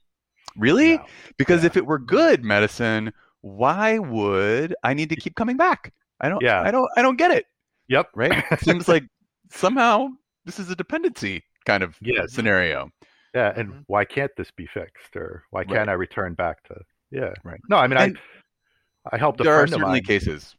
really? 0.58 0.98
No. 0.98 1.06
Because 1.38 1.64
Yeah. 1.64 1.68
if 1.68 1.78
it 1.78 1.86
were 1.86 2.00
good 2.00 2.44
medicine, 2.44 3.14
why 3.42 3.98
would 4.00 4.76
I 4.84 4.94
need 4.94 5.10
to 5.10 5.16
keep 5.16 5.36
coming 5.36 5.58
back? 5.58 5.94
I 6.20 6.30
don't. 6.30 6.42
Yeah. 6.42 6.62
I 6.62 6.72
don't. 6.72 6.90
I 6.96 7.02
don't 7.02 7.18
get 7.18 7.32
it 7.32 7.46
Yep. 7.88 8.10
right? 8.16 8.44
It 8.52 8.60
seems 8.62 8.88
like 8.88 9.04
somehow 9.52 10.08
this 10.46 10.60
is 10.60 10.70
a 10.70 10.76
dependency 10.76 11.44
kind 11.66 11.84
of 11.84 11.96
Yes. 12.02 12.34
scenario. 12.34 12.90
Yeah, 13.34 13.54
and 13.56 13.70
Mhm. 13.70 13.84
why 13.88 14.06
can't 14.06 14.32
this 14.36 14.52
be 14.52 14.66
fixed, 14.68 15.16
or 15.16 15.44
why 15.52 15.64
can't 15.64 15.90
I 15.90 15.94
return 15.94 16.34
back 16.34 16.64
to? 16.66 16.76
Yeah, 17.12 17.34
Right. 17.44 17.60
No, 17.70 17.78
I 17.78 17.88
mean, 17.88 17.98
And- 17.98 18.18
I 18.18 19.16
I 19.16 19.18
helped 19.18 19.42
there 19.42 19.54
are 19.56 19.66
certainly 19.68 20.02
cases, 20.02 20.56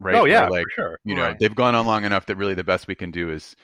right? 0.00 0.14
oh 0.14 0.24
yeah, 0.26 0.46
like 0.48 0.64
for 0.64 0.70
sure. 0.74 0.98
you 1.04 1.14
know 1.14 1.22
Right. 1.28 1.38
they've 1.38 1.54
gone 1.54 1.74
on 1.74 1.86
long 1.86 2.04
enough 2.04 2.26
that 2.26 2.36
really 2.36 2.54
the 2.54 2.62
best 2.64 2.86
we 2.88 2.94
can 2.94 3.10
do 3.10 3.30
is 3.30 3.56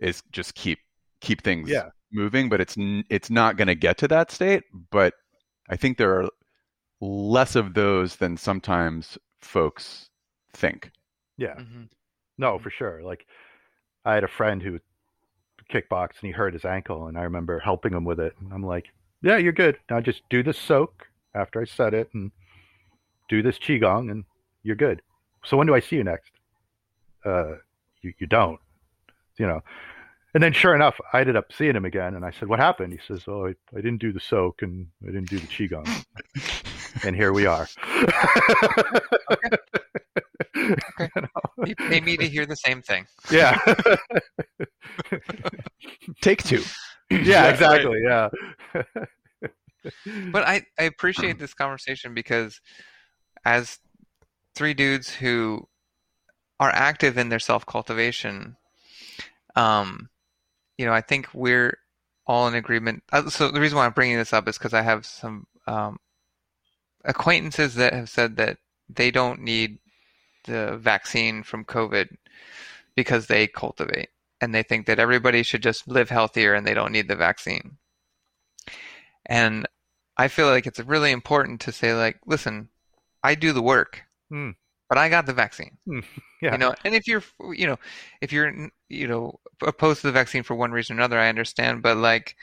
is 0.00 0.22
just 0.32 0.54
keep 0.54 0.78
keep 1.20 1.42
things 1.42 1.68
Yeah. 1.68 1.90
moving. 2.12 2.48
But 2.48 2.60
it's 2.62 2.76
it's 3.10 3.28
not 3.30 3.56
going 3.56 3.68
to 3.68 3.74
get 3.74 3.98
to 3.98 4.08
that 4.08 4.30
state. 4.30 4.62
But 4.90 5.14
I 5.68 5.76
think 5.76 5.98
there 5.98 6.18
are 6.20 6.28
less 7.04 7.56
of 7.56 7.74
those 7.74 8.16
than 8.16 8.36
sometimes 8.36 9.18
folks 9.40 10.08
think. 10.52 10.90
Yeah. 11.36 11.54
Mhm. 11.56 11.88
No, 12.38 12.58
for 12.58 12.70
sure. 12.70 13.02
Like 13.02 13.26
I 14.04 14.14
had 14.14 14.24
a 14.24 14.28
friend 14.28 14.62
who 14.62 14.80
kickboxed 15.70 16.20
and 16.20 16.26
he 16.28 16.30
hurt 16.30 16.52
his 16.52 16.64
ankle 16.64 17.06
and 17.08 17.18
I 17.18 17.22
remember 17.22 17.58
helping 17.58 17.92
him 17.92 18.04
with 18.04 18.20
it. 18.20 18.34
And 18.40 18.52
I'm 18.52 18.62
like, 18.62 18.86
Yeah, 19.22 19.36
you're 19.36 19.52
good. 19.52 19.78
Now 19.90 20.00
just 20.00 20.22
do 20.30 20.42
the 20.42 20.52
soak 20.52 21.06
after 21.34 21.60
I 21.60 21.64
set 21.64 21.94
it 21.94 22.08
and 22.14 22.30
do 23.28 23.42
this 23.42 23.58
qigong 23.58 24.10
and 24.10 24.24
you're 24.62 24.76
good. 24.76 25.02
So 25.44 25.56
when 25.56 25.66
do 25.66 25.74
I 25.74 25.80
see 25.80 25.96
you 25.96 26.04
next? 26.04 26.32
Uh 27.24 27.56
you, 28.02 28.12
you 28.18 28.26
don't. 28.26 28.60
You 29.38 29.46
know. 29.46 29.62
And 30.34 30.42
then 30.42 30.52
sure 30.52 30.74
enough, 30.74 31.00
I 31.12 31.20
ended 31.20 31.36
up 31.36 31.52
seeing 31.52 31.76
him 31.76 31.84
again 31.84 32.14
and 32.16 32.24
I 32.24 32.30
said, 32.32 32.48
What 32.48 32.58
happened? 32.58 32.92
He 32.92 32.98
says, 33.06 33.24
Oh, 33.28 33.46
I, 33.46 33.54
I 33.72 33.80
didn't 33.80 33.98
do 34.00 34.12
the 34.12 34.20
soak 34.20 34.62
and 34.62 34.88
I 35.02 35.06
didn't 35.06 35.30
do 35.30 35.38
the 35.38 35.46
qigong. 35.46 35.86
and 37.02 37.16
here 37.16 37.32
we 37.32 37.46
are. 37.46 37.66
Okay, 39.32 39.56
You 41.66 41.74
pay 41.76 42.00
me 42.00 42.16
to 42.16 42.28
hear 42.28 42.46
the 42.46 42.56
same 42.56 42.82
thing. 42.82 43.06
yeah. 43.30 43.58
Take 46.20 46.42
two. 46.42 46.62
yeah, 47.10 47.48
exactly. 47.48 48.00
Yeah. 48.02 48.28
But 50.32 50.46
I, 50.46 50.62
I 50.78 50.84
appreciate 50.84 51.38
this 51.38 51.54
conversation 51.54 52.14
because 52.14 52.60
as 53.44 53.78
three 54.54 54.74
dudes 54.74 55.12
who 55.14 55.66
are 56.60 56.70
active 56.70 57.18
in 57.18 57.28
their 57.28 57.38
self 57.38 57.66
cultivation, 57.66 58.56
um, 59.56 60.08
you 60.78 60.86
know, 60.86 60.92
I 60.92 61.00
think 61.00 61.28
we're 61.34 61.76
all 62.26 62.48
in 62.48 62.54
agreement. 62.54 63.02
Uh, 63.12 63.28
so 63.28 63.50
the 63.50 63.60
reason 63.60 63.76
why 63.76 63.86
I'm 63.86 63.92
bringing 63.92 64.16
this 64.16 64.32
up 64.32 64.48
is 64.48 64.56
because 64.58 64.74
I 64.74 64.82
have 64.82 65.04
some 65.04 65.46
um, 65.66 65.98
acquaintances 67.04 67.74
that 67.74 67.92
have 67.92 68.08
said 68.08 68.36
that 68.36 68.58
they 68.88 69.10
don't 69.10 69.40
need 69.40 69.78
the 70.44 70.76
vaccine 70.76 71.42
from 71.42 71.64
COVID 71.64 72.16
because 72.96 73.26
they 73.26 73.46
cultivate 73.46 74.10
and 74.40 74.54
they 74.54 74.62
think 74.62 74.86
that 74.86 74.98
everybody 74.98 75.42
should 75.42 75.62
just 75.62 75.88
live 75.88 76.10
healthier 76.10 76.54
and 76.54 76.66
they 76.66 76.74
don't 76.74 76.92
need 76.92 77.08
the 77.08 77.16
vaccine. 77.16 77.78
And 79.26 79.66
I 80.16 80.28
feel 80.28 80.46
like 80.46 80.66
it's 80.66 80.80
really 80.80 81.10
important 81.10 81.60
to 81.62 81.72
say, 81.72 81.94
like, 81.94 82.20
listen, 82.26 82.68
I 83.22 83.34
do 83.34 83.52
the 83.52 83.62
work, 83.62 84.02
Hmm. 84.30 84.50
but 84.88 84.98
I 84.98 85.08
got 85.08 85.26
the 85.26 85.32
vaccine. 85.32 85.78
Yeah. 86.42 86.52
You 86.52 86.58
know, 86.58 86.74
and 86.84 86.94
if 86.94 87.08
you're, 87.08 87.22
you 87.54 87.66
know, 87.66 87.78
if 88.20 88.30
you're, 88.30 88.68
you 88.90 89.08
know, 89.08 89.40
opposed 89.62 90.02
to 90.02 90.08
the 90.08 90.12
vaccine 90.12 90.42
for 90.42 90.54
one 90.54 90.72
reason 90.72 90.96
or 90.96 91.00
another, 91.00 91.18
I 91.18 91.30
understand. 91.30 91.80
But 91.82 91.96
like 91.96 92.36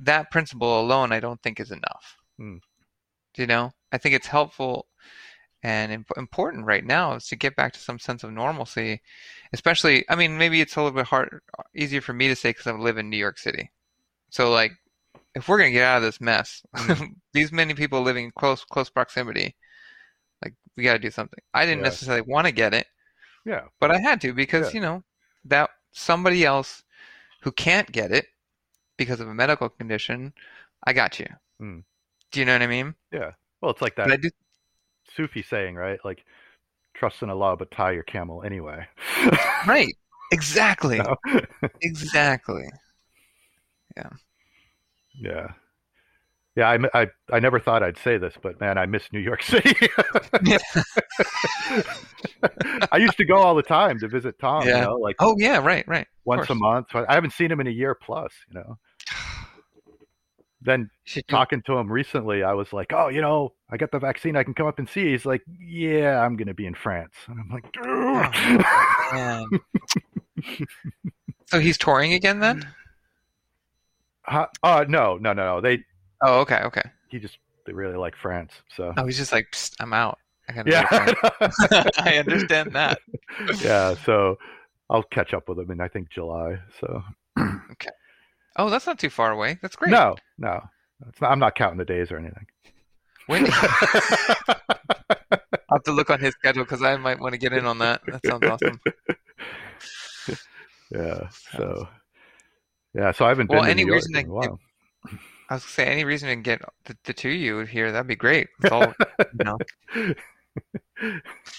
that 0.00 0.32
principle 0.32 0.80
alone, 0.80 1.12
I 1.12 1.20
don't 1.20 1.40
think 1.40 1.60
is 1.60 1.70
enough. 1.70 2.16
Hmm. 2.36 2.56
You 3.38 3.46
know, 3.46 3.72
I 3.92 3.98
think 3.98 4.14
it's 4.14 4.26
helpful 4.26 4.86
and 5.62 5.92
imp- 5.92 6.12
important 6.16 6.66
right 6.66 6.84
now 6.84 7.14
is 7.14 7.26
to 7.28 7.36
get 7.36 7.56
back 7.56 7.72
to 7.74 7.78
some 7.80 7.98
sense 7.98 8.24
of 8.24 8.32
normalcy. 8.32 9.02
Especially, 9.52 10.04
I 10.08 10.16
mean, 10.16 10.38
maybe 10.38 10.60
it's 10.60 10.76
a 10.76 10.80
little 10.82 10.96
bit 10.96 11.06
hard, 11.06 11.40
easier 11.74 12.00
for 12.00 12.12
me 12.12 12.28
to 12.28 12.36
say 12.36 12.50
because 12.50 12.66
I 12.66 12.72
live 12.72 12.98
in 12.98 13.10
New 13.10 13.16
York 13.16 13.38
City. 13.38 13.70
So 14.30 14.50
like, 14.50 14.72
if 15.34 15.48
we're 15.48 15.58
gonna 15.58 15.70
get 15.70 15.84
out 15.84 15.98
of 15.98 16.02
this 16.02 16.20
mess, 16.20 16.62
these 17.32 17.52
many 17.52 17.74
people 17.74 18.02
living 18.02 18.26
in 18.26 18.30
close 18.32 18.64
close 18.64 18.90
proximity, 18.90 19.56
like 20.44 20.54
we 20.76 20.84
got 20.84 20.94
to 20.94 20.98
do 20.98 21.10
something. 21.10 21.38
I 21.54 21.64
didn't 21.66 21.80
Yeah. 21.80 21.84
necessarily 21.84 22.22
want 22.22 22.46
to 22.46 22.52
get 22.52 22.74
it, 22.74 22.86
Yeah. 23.44 23.62
but 23.80 23.90
I 23.90 23.98
had 23.98 24.20
to 24.22 24.32
because 24.32 24.68
Yeah. 24.68 24.74
you 24.74 24.80
know 24.80 25.04
that 25.46 25.70
somebody 25.92 26.44
else 26.44 26.82
who 27.42 27.52
can't 27.52 27.90
get 27.90 28.12
it 28.12 28.26
because 28.96 29.20
of 29.20 29.28
a 29.28 29.34
medical 29.34 29.68
condition, 29.68 30.32
I 30.86 30.92
got 30.92 31.18
you. 31.18 31.26
Mm. 31.60 31.84
Do 32.36 32.40
you 32.40 32.44
know 32.44 32.52
what 32.52 32.60
I 32.60 32.66
mean? 32.66 32.94
Yeah. 33.10 33.30
Well, 33.62 33.70
it's 33.70 33.80
like 33.80 33.96
that 33.96 34.20
do. 34.20 34.28
Sufi 35.16 35.40
saying, 35.40 35.74
right? 35.74 35.98
Like, 36.04 36.22
trust 36.92 37.22
in 37.22 37.30
Allah, 37.30 37.56
but 37.56 37.70
tie 37.70 37.92
your 37.92 38.02
camel 38.02 38.42
anyway. 38.44 38.86
Right. 39.66 39.88
Exactly. 40.32 40.98
No? 40.98 41.16
Exactly. 41.80 42.64
yeah. 43.96 44.08
Yeah, 45.18 45.46
Yeah, 46.56 46.68
I, 46.68 47.02
I, 47.02 47.06
I 47.32 47.38
never 47.40 47.58
thought 47.60 47.82
I'd 47.84 47.96
say 47.96 48.18
this, 48.18 48.34
but 48.42 48.60
man, 48.60 48.76
I 48.76 48.84
miss 48.86 49.04
New 49.12 49.20
York 49.20 49.40
City. 49.44 49.72
I 52.92 52.96
used 52.98 53.16
to 53.18 53.24
go 53.24 53.36
all 53.36 53.54
the 53.54 53.62
time 53.62 53.98
to 54.00 54.08
visit 54.08 54.38
Tom, 54.40 54.66
Yeah. 54.66 54.80
you 54.80 54.84
know, 54.86 54.96
like 54.96 55.16
Oh 55.20 55.36
yeah. 55.38 55.58
Right. 55.58 55.86
Right. 55.86 56.06
once 56.24 56.50
a 56.50 56.54
month. 56.56 56.88
I 56.94 57.14
haven't 57.14 57.32
seen 57.32 57.50
him 57.52 57.60
in 57.60 57.68
a 57.68 57.70
year 57.70 57.94
plus, 57.94 58.32
you 58.50 58.58
know. 58.60 58.76
Then 60.62 60.80
You 60.82 60.88
should 61.04 61.26
do- 61.26 61.32
talking 61.36 61.62
to 61.66 61.74
him 61.76 61.90
recently, 61.92 62.42
I 62.42 62.52
was 62.54 62.72
like, 62.72 62.92
"Oh, 62.92 63.08
you 63.08 63.20
know, 63.20 63.52
I 63.70 63.76
got 63.76 63.90
the 63.92 63.98
vaccine. 63.98 64.36
I 64.36 64.42
can 64.42 64.54
come 64.54 64.66
up 64.66 64.78
and 64.78 64.88
see." 64.88 65.02
you." 65.02 65.10
He's 65.10 65.26
like, 65.26 65.42
"Yeah, 65.60 66.20
I'm 66.20 66.36
going 66.36 66.48
to 66.48 66.54
be 66.54 66.66
in 66.66 66.74
France," 66.74 67.12
and 67.28 67.38
I'm 67.38 67.48
like, 67.50 67.66
Man. 69.12 69.46
so 71.46 71.58
he's 71.60 71.78
touring 71.78 72.12
again 72.14 72.40
then? 72.40 72.66
huh? 74.22 74.46
"Uh, 74.62 74.84
no, 74.88 75.16
no, 75.18 75.32
no, 75.32 75.44
no. 75.56 75.60
They, 75.60 75.84
Oh, 76.22 76.40
okay, 76.40 76.62
okay. 76.64 76.82
he 77.08 77.18
just, 77.18 77.36
they 77.66 77.72
really 77.72 77.96
like 77.96 78.16
France, 78.16 78.52
so 78.74 78.94
Oh, 78.96 79.04
he's 79.06 79.18
just 79.18 79.32
like, 79.32 79.54
I'm 79.80 79.92
out. 79.92 80.18
I 80.48 80.54
yeah, 80.66 80.88
go 80.90 81.04
to 81.12 81.30
France." 81.50 81.56
I 81.98 82.16
understand 82.18 82.72
that. 82.72 82.98
yeah. 83.60 83.94
So 84.04 84.38
I'll 84.88 85.02
catch 85.02 85.34
up 85.34 85.48
with 85.48 85.58
him 85.58 85.70
in 85.70 85.80
I 85.80 85.88
think 85.88 86.08
July. 86.10 86.58
So 86.80 87.02
Oh, 88.56 88.70
that's 88.70 88.86
not 88.86 88.98
too 88.98 89.10
far 89.10 89.30
away. 89.32 89.58
That's 89.62 89.76
great. 89.76 89.90
no, 89.90 90.16
no, 90.38 90.60
not, 91.20 91.30
I'm 91.30 91.38
not 91.38 91.54
counting 91.54 91.78
the 91.78 91.84
days 91.84 92.10
or 92.10 92.18
anything. 92.18 92.46
When, 93.26 93.46
I'll 93.52 93.58
have 95.72 95.82
to 95.84 95.92
look 95.92 96.10
on 96.10 96.20
his 96.20 96.32
schedule 96.34 96.64
because 96.64 96.82
I 96.82 96.96
might 96.96 97.20
want 97.20 97.32
to 97.32 97.38
get 97.38 97.52
in 97.52 97.66
on 97.66 97.78
that. 97.78 98.00
That 98.06 98.24
sounds 98.24 98.44
awesome. 98.46 98.80
yeah. 100.90 101.28
So 101.56 101.88
yeah. 102.94 103.12
So 103.12 103.24
I 103.24 103.28
haven't 103.28 103.50
Well, 103.50 103.60
been 103.60 103.66
to 103.66 103.70
any 103.82 103.84
reason 103.90 104.12
to 104.14 104.22
while. 104.24 104.60
I 105.48 105.54
was 105.54 105.62
gonna 105.62 105.72
say 105.72 105.86
any 105.86 106.04
reason 106.04 106.28
to 106.28 106.36
get 106.36 106.62
the, 106.84 106.96
the 107.04 107.12
two 107.12 107.30
of 107.30 107.34
you 107.34 107.58
here, 107.60 107.92
that'd 107.92 108.06
be 108.06 108.16
great. 108.16 108.48
It's 108.62 108.72
all, 108.72 108.92
you 109.18 109.44
know. 109.44 109.58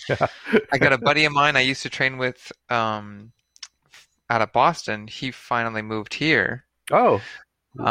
Yeah. 0.10 0.26
I 0.72 0.80
got 0.80 0.94
a 0.94 0.98
buddy 0.98 1.26
of 1.26 1.32
mine 1.32 1.56
I 1.56 1.62
used 1.62 1.84
to 1.84 1.90
train 1.90 2.18
with 2.18 2.52
um, 2.70 3.32
out 4.30 4.42
of 4.42 4.52
Boston. 4.52 5.06
He 5.06 5.30
finally 5.30 5.84
moved 5.84 6.16
here. 6.16 6.66
Oh, 6.92 7.22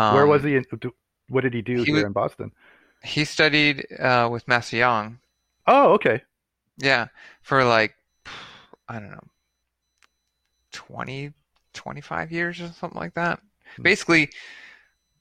where 0.08 0.26
was 0.26 0.42
Um, 0.42 0.42
he? 0.42 0.56
In, 0.56 0.64
what 1.28 1.42
did 1.42 1.54
he 1.54 1.62
do 1.62 1.82
he 1.84 1.92
here 1.92 2.06
in 2.06 2.12
Boston? 2.12 2.52
He 3.02 3.24
studied 3.24 3.86
uh, 3.98 4.28
with 4.30 4.46
Master 4.46 4.76
Yang. 4.76 5.20
Oh, 5.66 5.92
okay. 5.94 6.22
Yeah, 6.78 7.08
for 7.42 7.64
like 7.64 7.94
I 8.88 8.98
don't 9.00 9.10
know, 9.10 9.28
20, 10.72 11.32
25 11.72 12.32
years 12.32 12.60
or 12.60 12.68
something 12.68 12.98
like 12.98 13.14
that. 13.14 13.40
Hmm. 13.76 13.82
Basically, 13.82 14.30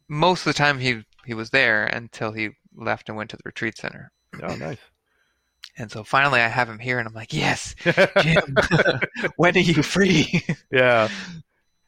most 0.08 0.42
of 0.42 0.46
the 0.54 0.58
time 0.58 0.80
he 0.80 1.04
he 1.26 1.34
was 1.34 1.50
there 1.50 1.86
until 1.86 2.32
he 2.32 2.50
left 2.76 3.10
and 3.10 3.18
went 3.18 3.30
to 3.32 3.38
the 3.38 3.44
retreat 3.46 3.78
center. 3.78 4.12
Oh, 4.44 4.56
nice. 4.56 4.80
And 5.78 5.92
so 5.92 6.04
finally 6.04 6.40
I 6.40 6.48
have 6.48 6.70
him 6.70 6.80
here 6.80 7.00
and 7.00 7.08
I'm 7.08 7.14
like, 7.14 7.34
"Yes, 7.34 7.76
Jim. 8.20 8.56
when 9.36 9.56
are 9.58 9.60
you 9.60 9.84
free?" 9.84 10.42
yeah, 10.72 11.10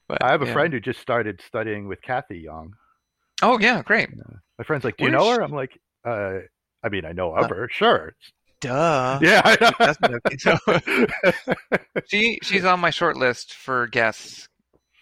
But, 0.07 0.23
I 0.23 0.31
have 0.31 0.41
a 0.41 0.45
yeah. 0.45 0.53
friend 0.53 0.73
who 0.73 0.79
just 0.79 0.99
started 0.99 1.41
studying 1.45 1.87
with 1.87 2.01
Kathy 2.01 2.39
Young. 2.39 2.73
Oh, 3.41 3.59
yeah, 3.59 3.83
great. 3.83 4.09
My 4.57 4.63
friend's 4.65 4.83
like, 4.85 4.97
"Do 4.97 5.05
you 5.05 5.11
know 5.11 5.29
her?" 5.29 5.41
I'm 5.41 5.51
like, 5.51 5.79
uh, 6.05 6.39
"I 6.83 6.89
mean, 6.89 7.05
I 7.05 7.11
know 7.11 7.35
Uh, 7.35 7.43
of 7.43 7.49
her, 7.49 7.69
sure." 7.69 8.15
Duh. 8.59 9.19
Yeah, 9.21 9.41
I 9.45 9.57
know. 9.61 11.05
She 12.07 12.39
she's 12.41 12.65
on 12.65 12.79
my 12.79 12.89
short 12.89 13.17
list 13.17 13.53
for 13.53 13.85
guests 13.87 14.47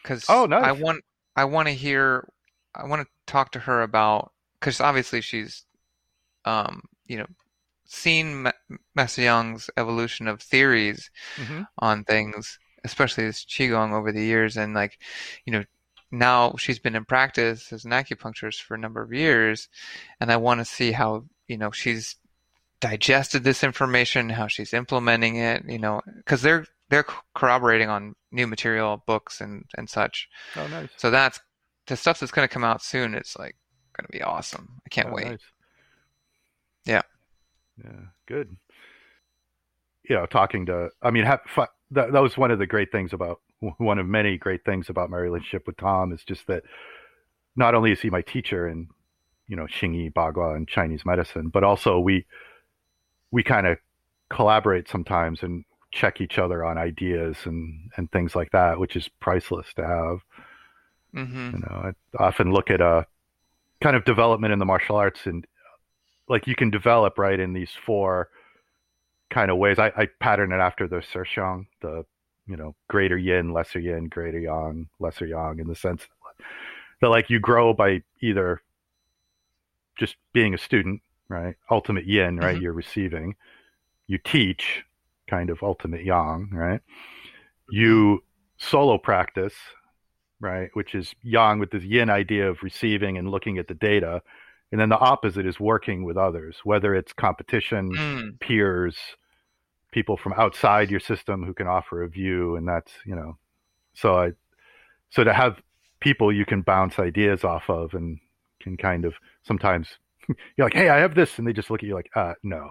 because 0.01 0.25
Oh, 0.27 0.45
nice. 0.45 0.65
I 0.65 0.71
want 0.73 1.03
I 1.35 1.45
want 1.45 1.67
to 1.67 1.73
hear 1.73 2.27
I 2.73 2.85
want 2.85 3.03
to 3.03 3.07
talk 3.31 3.51
to 3.51 3.59
her 3.59 3.81
about 3.81 4.31
because 4.59 4.81
obviously 4.81 5.21
she's 5.21 5.65
um 6.45 6.81
you 7.07 7.17
know 7.17 7.27
seen 7.85 8.51
Young's 9.17 9.69
evolution 9.77 10.27
of 10.27 10.41
theories 10.41 11.09
Mhm. 11.37 11.67
on 11.79 12.03
things, 12.03 12.59
especially 12.85 13.25
as 13.25 13.39
qigong 13.45 13.91
over 13.91 14.11
the 14.13 14.23
years, 14.23 14.55
and 14.55 14.73
like 14.73 14.99
you 15.45 15.51
know 15.51 15.63
now 16.11 16.55
she's 16.57 16.79
been 16.79 16.95
in 16.95 17.03
practice 17.03 17.73
as 17.73 17.83
an 17.83 17.91
acupuncturist 17.91 18.61
for 18.61 18.75
a 18.75 18.79
number 18.79 19.01
of 19.01 19.11
years, 19.11 19.67
and 20.21 20.31
I 20.31 20.37
want 20.37 20.59
to 20.61 20.65
see 20.65 20.93
how 20.93 21.25
you 21.47 21.57
know 21.57 21.71
she's 21.71 22.15
digested 22.79 23.43
this 23.43 23.63
information, 23.63 24.29
how 24.29 24.47
she's 24.47 24.73
implementing 24.73 25.37
it, 25.37 25.63
you 25.67 25.79
know, 25.79 26.01
because 26.17 26.41
they're 26.41 26.65
they're 26.89 27.05
corroborating 27.33 27.89
on 27.89 28.13
new 28.31 28.47
material, 28.47 29.03
books, 29.05 29.41
and 29.41 29.65
and 29.77 29.89
such. 29.89 30.29
Oh, 30.55 30.67
nice. 30.67 30.89
So 30.97 31.09
that's 31.11 31.39
the 31.87 31.97
stuff 31.97 32.19
that's 32.19 32.31
going 32.31 32.47
to 32.47 32.53
come 32.53 32.63
out 32.63 32.81
soon. 32.83 33.15
It's 33.15 33.37
like 33.37 33.55
going 33.97 34.05
to 34.05 34.11
be 34.11 34.21
awesome. 34.21 34.81
I 34.85 34.89
can't 34.89 35.09
Oh, 35.09 35.13
wait. 35.13 35.25
nice. 35.25 35.39
Yeah. 36.85 37.01
Yeah, 37.83 38.01
good. 38.27 38.55
you 40.07 40.15
know, 40.15 40.25
talking 40.27 40.67
to, 40.67 40.89
I 41.01 41.11
mean, 41.11 41.25
have, 41.25 41.41
that, 41.95 42.11
that 42.13 42.21
was 42.21 42.37
one 42.37 42.51
of 42.51 42.59
the 42.59 42.67
great 42.67 42.91
things 42.91 43.13
about, 43.13 43.41
one 43.77 43.99
of 43.99 44.05
many 44.05 44.37
great 44.37 44.63
things 44.63 44.89
about 44.89 45.09
my 45.09 45.17
relationship 45.17 45.65
with 45.65 45.77
Tom 45.77 46.13
is 46.13 46.23
just 46.23 46.47
that 46.47 46.63
not 47.55 47.73
only 47.73 47.91
is 47.91 48.01
he 48.01 48.09
my 48.09 48.21
teacher 48.21 48.67
in, 48.67 48.87
you 49.47 49.55
know, 49.55 49.65
Xingyi, 49.65 50.13
Bagua, 50.13 50.55
and 50.55 50.67
Chinese 50.67 51.05
medicine, 51.05 51.49
but 51.49 51.63
also 51.63 51.99
we, 51.99 52.25
we 53.31 53.43
kind 53.43 53.67
of 53.67 53.77
collaborate 54.29 54.87
sometimes 54.89 55.43
and 55.43 55.65
check 55.91 56.19
each 56.19 56.37
other 56.37 56.63
on 56.63 56.77
ideas 56.77 57.37
and, 57.45 57.91
and 57.97 58.11
things 58.11 58.35
like 58.35 58.51
that, 58.51 58.79
which 58.79 58.95
is 58.95 59.07
priceless 59.19 59.67
to 59.75 59.85
have. 59.85 60.19
Mm-hmm. 61.15 61.51
You 61.53 61.59
know, 61.59 61.93
I 62.19 62.23
often 62.23 62.51
look 62.51 62.69
at 62.69 62.81
a 62.81 62.85
uh, 62.85 63.03
kind 63.81 63.95
of 63.95 64.05
development 64.05 64.53
in 64.53 64.59
the 64.59 64.65
martial 64.65 64.95
arts 64.95 65.25
and 65.25 65.45
like 66.27 66.47
you 66.47 66.55
can 66.55 66.69
develop 66.69 67.17
right 67.17 67.39
in 67.39 67.53
these 67.53 67.71
four 67.85 68.29
kind 69.29 69.51
of 69.51 69.57
ways. 69.57 69.79
I, 69.79 69.91
I 69.95 70.07
pattern 70.19 70.51
it 70.51 70.57
after 70.57 70.87
the 70.87 71.01
Si 71.01 71.19
Xiang, 71.19 71.67
the 71.81 72.05
you 72.47 72.55
know 72.55 72.75
greater 72.87 73.17
yin, 73.17 73.53
lesser 73.53 73.79
yin, 73.79 74.07
greater 74.07 74.39
yang, 74.39 74.87
lesser 74.99 75.25
yang, 75.25 75.59
in 75.59 75.67
the 75.67 75.75
sense 75.75 76.07
that 77.01 77.09
like 77.09 77.29
you 77.29 77.39
grow 77.39 77.73
by 77.73 78.01
either 78.21 78.61
just 79.95 80.15
being 80.33 80.53
a 80.53 80.57
student, 80.57 81.01
right? 81.29 81.55
Ultimate 81.69 82.05
yin, 82.05 82.37
right? 82.37 82.55
Mm-hmm. 82.55 82.63
You're 82.63 82.73
receiving. 82.73 83.35
You 84.07 84.17
teach, 84.17 84.83
kind 85.27 85.49
of 85.49 85.63
ultimate 85.63 86.03
yang, 86.03 86.49
right? 86.51 86.81
You 87.69 88.23
solo 88.57 88.97
practice, 88.97 89.55
right? 90.39 90.69
Which 90.73 90.95
is 90.95 91.13
yang 91.23 91.59
with 91.59 91.71
this 91.71 91.83
yin 91.83 92.09
idea 92.09 92.49
of 92.49 92.61
receiving 92.61 93.17
and 93.17 93.31
looking 93.31 93.57
at 93.57 93.67
the 93.67 93.73
data 93.73 94.21
and 94.75 94.81
then 94.81 94.89
the 94.89 94.99
opposite 94.99 95.45
is 95.45 95.57
working 95.57 96.03
with 96.03 96.17
others 96.17 96.57
whether 96.65 96.93
it's 96.93 97.13
competition 97.13 97.89
mm. 97.95 98.37
peers 98.41 98.97
people 99.93 100.17
from 100.17 100.33
outside 100.33 100.91
your 100.91 100.99
system 100.99 101.45
who 101.45 101.53
can 101.53 101.65
offer 101.65 102.03
a 102.03 102.09
view 102.09 102.57
and 102.57 102.67
that's 102.67 102.91
you 103.05 103.15
know 103.15 103.37
so 103.93 104.15
i 104.15 104.31
so 105.11 105.23
to 105.23 105.31
have 105.31 105.61
people 106.01 106.29
you 106.29 106.45
can 106.45 106.61
bounce 106.61 106.99
ideas 106.99 107.45
off 107.45 107.69
of 107.69 107.93
and 107.93 108.19
can 108.59 108.75
kind 108.75 109.05
of 109.05 109.13
sometimes 109.43 109.87
you're 110.57 110.65
like 110.65 110.73
hey 110.73 110.89
i 110.89 110.97
have 110.97 111.15
this 111.15 111.39
and 111.39 111.47
they 111.47 111.53
just 111.53 111.69
look 111.71 111.81
at 111.81 111.87
you 111.87 111.95
like 111.95 112.09
uh 112.15 112.33
no 112.43 112.69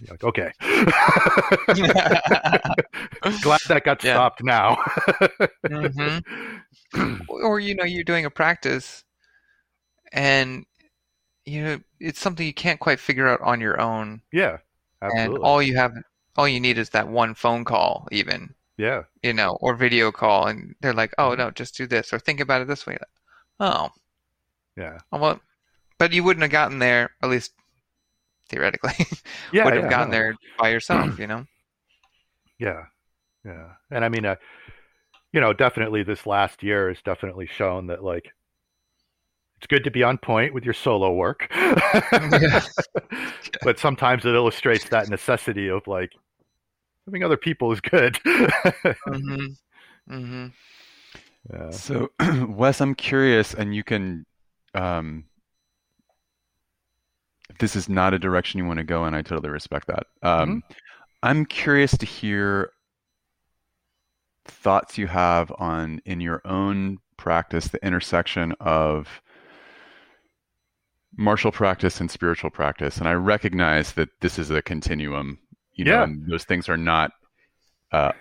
you're 0.00 0.12
like 0.12 0.24
okay 0.24 0.50
glad 3.42 3.60
that 3.68 3.82
got 3.84 4.02
yeah. 4.04 4.14
stopped 4.14 4.42
now 4.42 4.78
mm-hmm. 5.66 7.20
or 7.28 7.60
you 7.60 7.74
know 7.74 7.84
you're 7.84 8.04
doing 8.04 8.24
a 8.24 8.30
practice 8.30 9.04
and 10.12 10.64
you 11.44 11.62
know 11.62 11.80
it's 12.00 12.20
something 12.20 12.46
you 12.46 12.54
can't 12.54 12.80
quite 12.80 13.00
figure 13.00 13.28
out 13.28 13.40
on 13.40 13.60
your 13.60 13.80
own. 13.80 14.22
Yeah, 14.32 14.58
absolutely. 15.00 15.36
And 15.36 15.44
all 15.44 15.62
you 15.62 15.76
have, 15.76 15.92
all 16.36 16.48
you 16.48 16.60
need 16.60 16.78
is 16.78 16.90
that 16.90 17.08
one 17.08 17.34
phone 17.34 17.64
call, 17.64 18.08
even. 18.10 18.54
Yeah. 18.78 19.02
You 19.22 19.32
know, 19.32 19.58
or 19.60 19.74
video 19.76 20.10
call, 20.10 20.46
and 20.46 20.74
they're 20.80 20.94
like, 20.94 21.12
"Oh 21.18 21.34
no, 21.34 21.50
just 21.50 21.76
do 21.76 21.86
this," 21.86 22.12
or 22.12 22.18
think 22.18 22.40
about 22.40 22.62
it 22.62 22.68
this 22.68 22.86
way. 22.86 22.96
Oh. 23.60 23.90
Yeah. 24.76 24.98
Well, 25.10 25.40
but 25.98 26.12
you 26.12 26.24
wouldn't 26.24 26.42
have 26.42 26.50
gotten 26.50 26.78
there, 26.78 27.10
at 27.22 27.30
least 27.30 27.52
theoretically. 28.48 28.92
Yeah. 29.52 29.64
would 29.64 29.74
have 29.74 29.84
yeah, 29.84 29.90
gotten 29.90 30.08
no. 30.10 30.16
there 30.16 30.34
by 30.58 30.70
yourself, 30.70 31.18
you 31.18 31.26
know. 31.26 31.46
Yeah. 32.58 32.84
Yeah. 33.44 33.72
And 33.90 34.04
I 34.04 34.08
mean, 34.08 34.24
uh, 34.24 34.36
you 35.32 35.40
know, 35.40 35.52
definitely 35.52 36.04
this 36.04 36.26
last 36.26 36.62
year 36.62 36.88
has 36.88 37.02
definitely 37.02 37.46
shown 37.46 37.88
that 37.88 38.04
like 38.04 38.32
it's 39.62 39.68
good 39.68 39.84
to 39.84 39.92
be 39.92 40.02
on 40.02 40.18
point 40.18 40.52
with 40.52 40.64
your 40.64 40.74
solo 40.74 41.12
work. 41.12 41.46
but 43.62 43.78
sometimes 43.78 44.24
it 44.26 44.34
illustrates 44.34 44.88
that 44.88 45.08
necessity 45.08 45.68
of 45.68 45.86
like 45.86 46.10
having 47.06 47.22
other 47.22 47.36
people 47.36 47.70
is 47.70 47.80
good. 47.80 48.14
mm-hmm. 48.24 49.46
Mm-hmm. 50.10 50.46
Yeah. 51.52 51.70
So, 51.70 52.10
Wes, 52.48 52.80
I'm 52.80 52.96
curious, 52.96 53.54
and 53.54 53.72
you 53.72 53.84
can, 53.84 54.26
um, 54.74 55.26
if 57.48 57.58
this 57.58 57.76
is 57.76 57.88
not 57.88 58.14
a 58.14 58.18
direction 58.18 58.58
you 58.58 58.66
want 58.66 58.78
to 58.78 58.84
go 58.84 59.06
in, 59.06 59.14
I 59.14 59.22
totally 59.22 59.50
respect 59.50 59.86
that. 59.86 60.06
Um, 60.22 60.48
mm-hmm. 60.48 60.72
I'm 61.22 61.46
curious 61.46 61.96
to 61.98 62.06
hear 62.06 62.72
thoughts 64.44 64.98
you 64.98 65.06
have 65.06 65.52
on 65.56 66.00
in 66.04 66.20
your 66.20 66.42
own 66.44 66.98
practice 67.16 67.68
the 67.68 67.84
intersection 67.86 68.54
of 68.58 69.22
martial 71.16 71.52
practice 71.52 72.00
and 72.00 72.10
spiritual 72.10 72.50
practice, 72.50 72.98
and 72.98 73.08
I 73.08 73.12
recognize 73.12 73.92
that 73.92 74.08
this 74.20 74.38
is 74.38 74.50
a 74.50 74.62
continuum. 74.62 75.38
You 75.74 75.84
know, 75.86 76.04
yeah. 76.04 76.06
those 76.28 76.44
things 76.44 76.68
are 76.68 76.76
not 76.76 77.12
uh, 77.92 78.12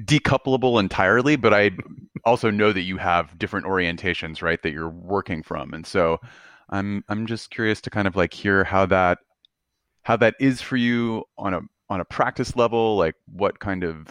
decouplable 0.00 0.78
entirely, 0.80 1.36
but 1.36 1.52
I 1.52 1.72
also 2.24 2.50
know 2.50 2.72
that 2.72 2.82
you 2.82 2.96
have 2.98 3.38
different 3.38 3.66
orientations, 3.66 4.42
right? 4.42 4.62
That 4.62 4.72
you're 4.72 4.88
working 4.88 5.42
from, 5.42 5.74
and 5.74 5.86
so 5.86 6.18
I'm 6.70 7.04
I'm 7.08 7.26
just 7.26 7.50
curious 7.50 7.80
to 7.82 7.90
kind 7.90 8.08
of 8.08 8.16
like 8.16 8.32
hear 8.32 8.64
how 8.64 8.86
that 8.86 9.18
how 10.02 10.16
that 10.16 10.34
is 10.40 10.60
for 10.60 10.76
you 10.76 11.24
on 11.38 11.54
a 11.54 11.60
on 11.88 12.00
a 12.00 12.04
practice 12.04 12.56
level, 12.56 12.96
like 12.96 13.14
what 13.26 13.60
kind 13.60 13.84
of 13.84 14.08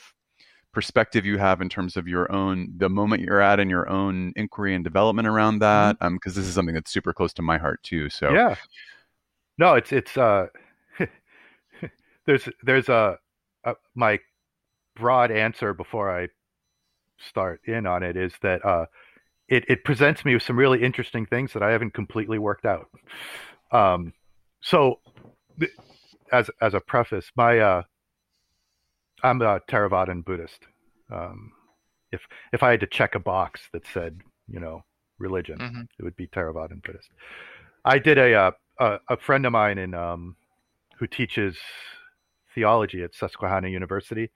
perspective 0.75 1.25
you 1.25 1.37
have 1.37 1.61
in 1.61 1.69
terms 1.69 1.95
of 1.95 2.07
your 2.07 2.29
own 2.31 2.71
the 2.77 2.89
moment 2.89 3.21
you're 3.21 3.41
at 3.41 3.59
and 3.59 3.69
your 3.71 3.89
own 3.89 4.33
inquiry 4.35 4.75
and 4.75 4.83
development 4.83 5.27
around 5.27 5.59
that 5.59 5.97
because 5.97 6.11
mm-hmm. 6.11 6.29
um, 6.29 6.33
this 6.35 6.37
is 6.37 6.53
something 6.53 6.75
that's 6.75 6.91
super 6.91 7.13
close 7.13 7.33
to 7.33 7.41
my 7.41 7.57
heart 7.57 7.81
too 7.81 8.09
so 8.09 8.29
yeah 8.31 8.55
no 9.57 9.73
it's 9.73 9.93
it's 9.93 10.17
uh 10.17 10.45
there's 12.25 12.49
there's 12.61 12.89
a, 12.89 13.17
a, 13.63 13.73
my 13.95 14.19
broad 14.95 15.31
answer 15.31 15.73
before 15.73 16.15
i 16.15 16.27
start 17.17 17.61
in 17.65 17.87
on 17.87 18.03
it 18.03 18.17
is 18.17 18.33
that 18.41 18.63
uh 18.65 18.85
it, 19.47 19.63
it 19.69 19.83
presents 19.85 20.25
me 20.25 20.33
with 20.33 20.43
some 20.43 20.57
really 20.57 20.83
interesting 20.83 21.25
things 21.25 21.53
that 21.53 21.63
i 21.63 21.71
haven't 21.71 21.93
completely 21.93 22.37
worked 22.37 22.65
out 22.65 22.89
um 23.71 24.11
so 24.61 24.99
as 26.33 26.49
as 26.61 26.73
a 26.73 26.81
preface 26.81 27.31
my 27.37 27.59
uh 27.59 27.81
I'm 29.23 29.41
a 29.41 29.59
Theravadan 29.69 30.23
Buddhist. 30.25 30.65
Um, 31.11 31.51
if 32.11 32.21
if 32.53 32.63
I 32.63 32.71
had 32.71 32.79
to 32.81 32.87
check 32.87 33.15
a 33.15 33.19
box 33.19 33.61
that 33.73 33.83
said, 33.93 34.19
you 34.47 34.59
know, 34.59 34.83
religion, 35.19 35.57
mm-hmm. 35.57 35.81
it 35.97 36.03
would 36.03 36.15
be 36.15 36.27
Theravadan 36.27 36.83
Buddhist. 36.83 37.09
I 37.83 37.99
did 37.99 38.17
a 38.17 38.33
uh, 38.33 38.51
a, 38.79 38.99
a 39.09 39.17
friend 39.17 39.45
of 39.45 39.51
mine 39.51 39.77
in 39.77 39.93
um, 39.93 40.35
who 40.97 41.07
teaches 41.07 41.57
theology 42.53 43.03
at 43.03 43.13
Susquehanna 43.13 43.67
University 43.67 44.31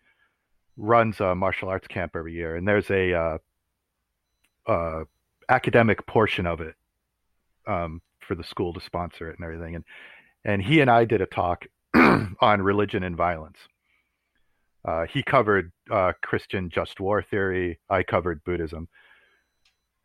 runs 0.78 1.20
a 1.20 1.36
martial 1.36 1.70
arts 1.70 1.88
camp 1.88 2.14
every 2.16 2.34
year, 2.34 2.56
and 2.56 2.68
there's 2.68 2.90
a 2.90 3.14
uh, 3.14 3.38
uh, 4.68 5.04
academic 5.50 6.06
portion 6.06 6.46
of 6.46 6.62
it 6.62 6.76
um, 7.68 8.02
for 8.20 8.36
the 8.36 8.44
school 8.44 8.74
to 8.74 8.82
sponsor 8.82 9.30
it 9.30 9.38
and 9.38 9.46
everything. 9.46 9.76
And 9.76 9.84
and 10.46 10.62
he 10.62 10.80
and 10.80 10.90
I 10.90 11.06
did 11.06 11.22
a 11.22 11.26
talk 11.26 11.66
on 11.96 12.62
religion 12.62 13.04
and 13.04 13.16
violence. 13.16 13.58
Uh, 14.86 15.06
he 15.06 15.24
covered 15.24 15.72
uh, 15.92 16.14
Christian 16.22 16.70
just 16.70 17.00
war 17.00 17.22
theory. 17.22 17.80
I 17.90 18.04
covered 18.04 18.44
Buddhism, 18.44 18.88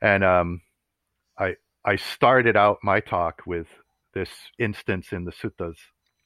and 0.00 0.24
um, 0.24 0.60
I 1.38 1.56
I 1.84 1.96
started 1.96 2.56
out 2.56 2.78
my 2.82 3.00
talk 3.00 3.42
with 3.46 3.68
this 4.14 4.30
instance 4.58 5.12
in 5.12 5.24
the 5.24 5.32
suttas 5.32 5.76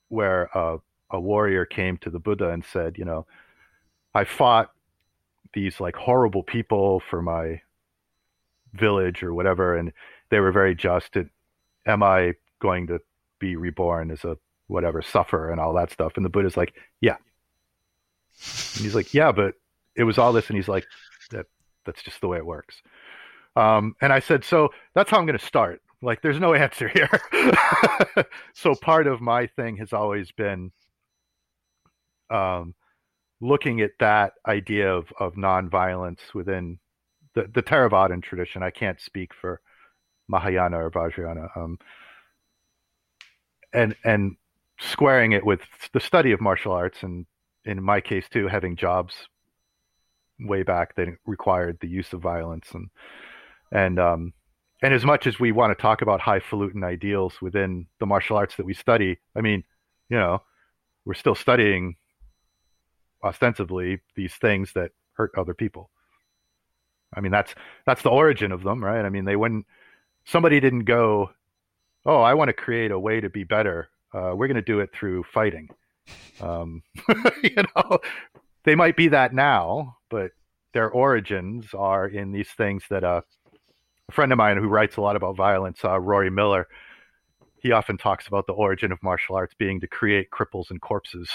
where 0.09 0.57
uh, 0.57 0.79
a 1.11 1.21
warrior 1.21 1.65
came 1.65 1.97
to 1.99 2.11
the 2.11 2.19
Buddha 2.19 2.51
and 2.51 2.65
said, 2.65 2.99
you 2.99 3.05
know, 3.05 3.27
I 4.15 4.25
fought 4.25 4.71
these 5.55 5.81
like 5.81 5.97
horrible 5.97 6.43
people 6.43 7.01
for 7.01 7.23
my 7.23 7.63
village 8.75 9.23
or 9.23 9.35
whatever, 9.35 9.77
and 9.77 9.93
they 10.31 10.41
were 10.41 10.53
very 10.53 10.75
just. 10.75 11.17
And 11.17 11.31
am 11.87 12.03
I 12.03 12.35
going 12.61 12.87
to 12.89 13.01
be 13.39 13.57
reborn 13.57 14.11
as 14.11 14.25
a 14.25 14.37
whatever 14.67 15.03
suffer 15.03 15.51
and 15.51 15.61
all 15.61 15.75
that 15.75 15.91
stuff? 15.91 16.13
And 16.17 16.25
the 16.25 16.31
Buddha's 16.31 16.57
like, 16.57 16.75
yeah, 17.01 17.17
and 18.75 18.85
he's 18.85 18.95
like, 18.95 19.15
yeah, 19.15 19.33
but 19.33 19.55
it 19.97 20.05
was 20.05 20.19
all 20.19 20.33
this. 20.33 20.49
And 20.49 20.57
he's 20.57 20.69
like, 20.69 20.87
that 21.31 21.47
that's 21.85 22.03
just 22.03 22.21
the 22.21 22.29
way 22.29 22.39
it 22.39 22.47
works. 22.47 22.81
Um, 23.57 23.97
and 24.01 24.13
I 24.13 24.21
said, 24.21 24.45
so 24.45 24.71
that's 24.95 25.11
how 25.11 25.19
I'm 25.19 25.27
going 25.27 25.39
to 25.39 25.45
start. 25.45 25.83
Like, 26.01 26.23
there's 26.23 26.39
no 26.39 26.55
answer 26.67 26.89
here. 26.89 27.11
so 28.55 28.75
part 28.75 29.07
of 29.07 29.21
my 29.21 29.47
thing 29.47 29.77
has 29.79 29.93
always 29.93 30.31
been 30.31 30.71
um, 32.31 32.75
looking 33.41 33.81
at 33.81 33.93
that 34.01 34.35
idea 34.47 34.95
of, 34.95 35.13
of 35.19 35.35
nonviolence 35.35 36.35
within 36.35 36.79
the, 37.35 37.51
the 37.53 37.63
Theravadan 37.63 38.23
tradition. 38.23 38.63
I 38.63 38.71
can't 38.71 39.01
speak 39.01 39.33
for 39.35 39.61
Mahayana 40.29 40.85
or 40.85 40.91
Vajrayana. 40.91 41.57
Um, 41.57 41.79
and, 43.73 43.97
and 44.05 44.37
squaring 44.79 45.33
it 45.33 45.45
with 45.45 45.61
the 45.93 46.01
study 46.01 46.33
of 46.33 46.41
martial 46.41 46.73
arts 46.73 47.03
and 47.03 47.27
in 47.69 47.83
my 47.83 48.01
case 48.01 48.29
too, 48.29 48.49
having 48.49 48.77
jobs 48.77 49.15
way 50.41 50.63
back 50.63 50.95
that 50.97 51.09
required 51.27 51.79
the 51.81 51.89
use 51.89 52.13
of 52.13 52.21
violence 52.21 52.69
and 52.73 52.89
and 53.71 53.99
um, 53.99 54.33
and 54.83 54.95
as 54.95 55.05
much 55.05 55.27
as 55.27 55.39
we 55.39 55.53
want 55.53 55.77
to 55.77 55.83
talk 55.83 56.01
about 56.01 56.21
highfalutin 56.21 56.83
ideals 56.83 57.35
within 57.43 57.87
the 58.01 58.07
martial 58.07 58.37
arts 58.37 58.57
that 58.57 58.65
we 58.65 58.73
study, 58.73 59.19
I 59.37 59.43
mean, 59.43 59.65
you 60.09 60.17
know, 60.17 60.43
we're 61.05 61.15
still 61.15 61.35
studying 61.35 61.97
ostensibly 63.23 64.01
these 64.17 64.35
things 64.35 64.73
that 64.75 64.93
hurt 65.13 65.33
other 65.37 65.53
people. 65.53 65.91
I 67.15 67.21
mean, 67.21 67.33
that's 67.33 67.55
that's 67.87 68.03
the 68.03 68.11
origin 68.11 68.53
of 68.53 68.63
them, 68.63 68.83
right? 68.83 69.05
I 69.05 69.11
mean, 69.11 69.27
they 69.27 69.37
wouldn't. 69.37 69.67
Somebody 70.25 70.61
didn't 70.61 70.85
go, 70.85 71.31
"Oh, 72.07 72.21
I 72.23 72.33
want 72.35 72.49
to 72.49 72.55
create 72.55 72.91
a 72.91 72.99
way 72.99 73.21
to 73.21 73.29
be 73.29 73.45
better. 73.45 73.91
Uh, 74.15 74.33
we're 74.35 74.47
going 74.47 74.57
to 74.57 74.63
do 74.63 74.81
it 74.81 74.91
through 74.95 75.25
fighting." 75.25 75.69
Um, 76.41 76.83
you 77.43 77.57
know, 77.57 77.99
they 78.65 78.75
might 78.75 78.97
be 78.97 79.09
that 79.09 79.35
now, 79.35 79.97
but 80.11 80.33
their 80.75 80.91
origins 80.91 81.67
are 81.75 82.07
in 82.07 82.33
these 82.33 82.51
things 82.51 82.85
that 82.91 83.05
uh, 83.05 83.23
a 84.09 84.13
friend 84.13 84.33
of 84.33 84.39
mine 84.39 84.57
who 84.57 84.69
writes 84.69 84.97
a 84.97 85.01
lot 85.01 85.17
about 85.17 85.37
violence, 85.37 85.81
uh, 85.85 85.99
Rory 85.99 86.31
Miller, 86.31 86.67
he 87.61 87.73
often 87.73 87.99
talks 87.99 88.27
about 88.29 88.47
the 88.47 88.53
origin 88.53 88.93
of 88.93 89.03
martial 89.03 89.35
arts 89.35 89.55
being 89.59 89.81
to 89.81 89.87
create 89.89 90.31
cripples 90.31 90.71
and 90.71 90.81
corpses. 90.81 91.29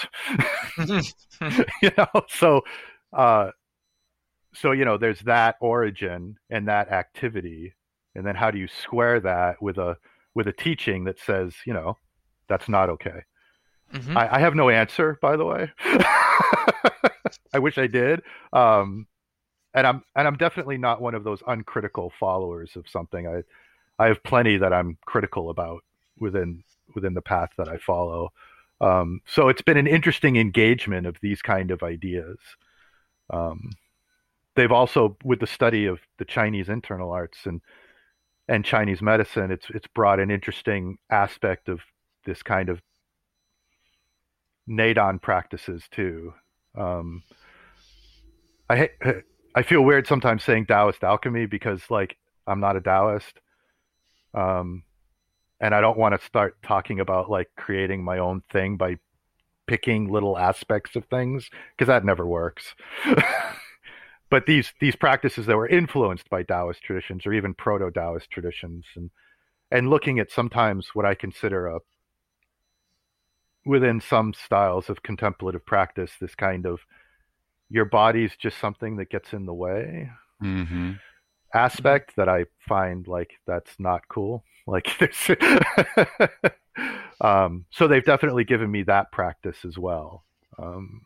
you 1.82 1.90
know, 1.98 2.08
so 2.28 2.62
uh, 3.12 3.50
so 4.54 4.72
you 4.72 4.84
know, 4.84 4.96
there's 4.96 5.20
that 5.20 5.56
origin 5.60 6.36
and 6.50 6.68
that 6.68 6.90
activity, 6.90 7.74
and 8.14 8.26
then 8.26 8.34
how 8.36 8.50
do 8.50 8.58
you 8.58 8.68
square 8.68 9.20
that 9.20 9.60
with 9.60 9.78
a 9.78 9.96
with 10.34 10.48
a 10.48 10.52
teaching 10.52 11.04
that 11.04 11.18
says, 11.18 11.54
you 11.66 11.72
know, 11.72 11.96
that's 12.48 12.68
not 12.68 12.88
okay. 12.90 13.22
Mm-hmm. 13.94 14.18
I, 14.18 14.36
I, 14.36 14.38
have 14.40 14.56
no 14.56 14.70
answer, 14.70 15.18
by 15.22 15.36
the 15.36 15.44
way. 15.44 15.70
I 17.52 17.60
wish 17.60 17.78
I 17.78 17.86
did. 17.86 18.22
Um, 18.52 19.06
and 19.72 19.86
I'm 19.86 20.02
and 20.16 20.26
I'm 20.26 20.36
definitely 20.36 20.78
not 20.78 21.00
one 21.00 21.14
of 21.14 21.24
those 21.24 21.42
uncritical 21.46 22.12
followers 22.18 22.76
of 22.76 22.88
something. 22.88 23.26
I 23.26 23.42
I 23.98 24.08
have 24.08 24.22
plenty 24.22 24.56
that 24.56 24.72
I'm 24.72 24.98
critical 25.06 25.50
about 25.50 25.82
within 26.18 26.64
within 26.94 27.14
the 27.14 27.22
path 27.22 27.50
that 27.56 27.68
I 27.68 27.76
follow. 27.78 28.32
Um, 28.80 29.20
so 29.26 29.48
it's 29.48 29.62
been 29.62 29.76
an 29.76 29.86
interesting 29.86 30.36
engagement 30.36 31.06
of 31.06 31.16
these 31.20 31.42
kind 31.42 31.70
of 31.70 31.82
ideas. 31.82 32.38
Um, 33.30 33.70
they've 34.56 34.72
also, 34.72 35.16
with 35.24 35.40
the 35.40 35.46
study 35.46 35.86
of 35.86 36.00
the 36.18 36.24
Chinese 36.24 36.68
internal 36.68 37.10
arts 37.10 37.46
and 37.46 37.60
and 38.48 38.64
Chinese 38.64 39.00
medicine, 39.00 39.50
it's 39.50 39.66
it's 39.70 39.86
brought 39.86 40.20
an 40.20 40.30
interesting 40.30 40.98
aspect 41.10 41.68
of 41.68 41.80
this 42.26 42.42
kind 42.42 42.68
of 42.68 42.80
Neidan 44.68 45.20
practices 45.20 45.84
too. 45.90 46.34
Um, 46.76 47.22
I 48.68 48.90
I 49.54 49.62
feel 49.62 49.82
weird 49.82 50.06
sometimes 50.06 50.42
saying 50.42 50.66
Taoist 50.66 51.04
alchemy 51.04 51.46
because 51.46 51.82
like 51.90 52.16
I'm 52.46 52.60
not 52.60 52.76
a 52.76 52.80
Taoist. 52.80 53.40
Um, 54.32 54.82
and 55.60 55.74
I 55.74 55.80
don't 55.80 55.98
want 55.98 56.18
to 56.18 56.26
start 56.26 56.56
talking 56.62 57.00
about 57.00 57.30
like 57.30 57.48
creating 57.56 58.04
my 58.04 58.18
own 58.18 58.42
thing 58.52 58.76
by 58.76 58.98
picking 59.66 60.10
little 60.10 60.36
aspects 60.36 60.96
of 60.96 61.04
things 61.06 61.48
because 61.76 61.88
that 61.88 62.04
never 62.04 62.26
works. 62.26 62.74
but 64.30 64.46
these 64.46 64.72
these 64.80 64.96
practices 64.96 65.46
that 65.46 65.56
were 65.56 65.68
influenced 65.68 66.28
by 66.28 66.42
Taoist 66.42 66.82
traditions 66.82 67.26
or 67.26 67.32
even 67.32 67.54
proto 67.54 67.90
Taoist 67.90 68.30
traditions 68.30 68.84
and 68.96 69.10
and 69.70 69.90
looking 69.90 70.18
at 70.18 70.30
sometimes 70.30 70.90
what 70.94 71.06
I 71.06 71.14
consider 71.14 71.66
a 71.66 71.80
within 73.66 74.00
some 74.00 74.34
styles 74.34 74.90
of 74.90 75.02
contemplative 75.02 75.64
practice 75.64 76.12
this 76.20 76.34
kind 76.34 76.66
of 76.66 76.80
your 77.70 77.84
body's 77.84 78.36
just 78.36 78.58
something 78.58 78.96
that 78.96 79.10
gets 79.10 79.32
in 79.32 79.46
the 79.46 79.54
way 79.54 80.10
mm-hmm. 80.42 80.92
aspect 81.54 82.14
that 82.16 82.28
I 82.28 82.44
find 82.68 83.06
like 83.06 83.32
that's 83.46 83.72
not 83.78 84.08
cool. 84.08 84.44
Like 84.66 84.88
um, 87.20 87.66
so 87.68 87.86
they've 87.86 88.02
definitely 88.02 88.44
given 88.44 88.70
me 88.70 88.82
that 88.84 89.12
practice 89.12 89.58
as 89.66 89.76
well. 89.76 90.24
Um, 90.58 91.02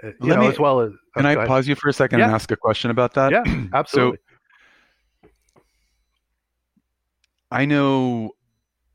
uh, 0.00 0.10
you 0.20 0.28
Let 0.28 0.36
know, 0.36 0.42
me, 0.42 0.46
as 0.46 0.60
well 0.60 0.78
as. 0.78 0.92
Can 1.16 1.26
I 1.26 1.44
pause 1.44 1.66
you 1.66 1.74
for 1.74 1.88
a 1.88 1.92
second 1.92 2.20
yeah. 2.20 2.26
and 2.26 2.34
ask 2.36 2.52
a 2.52 2.56
question 2.56 2.92
about 2.92 3.14
that? 3.14 3.32
Yeah, 3.32 3.42
absolutely. 3.74 4.18
so, 5.24 5.28
I 7.50 7.64
know 7.64 8.30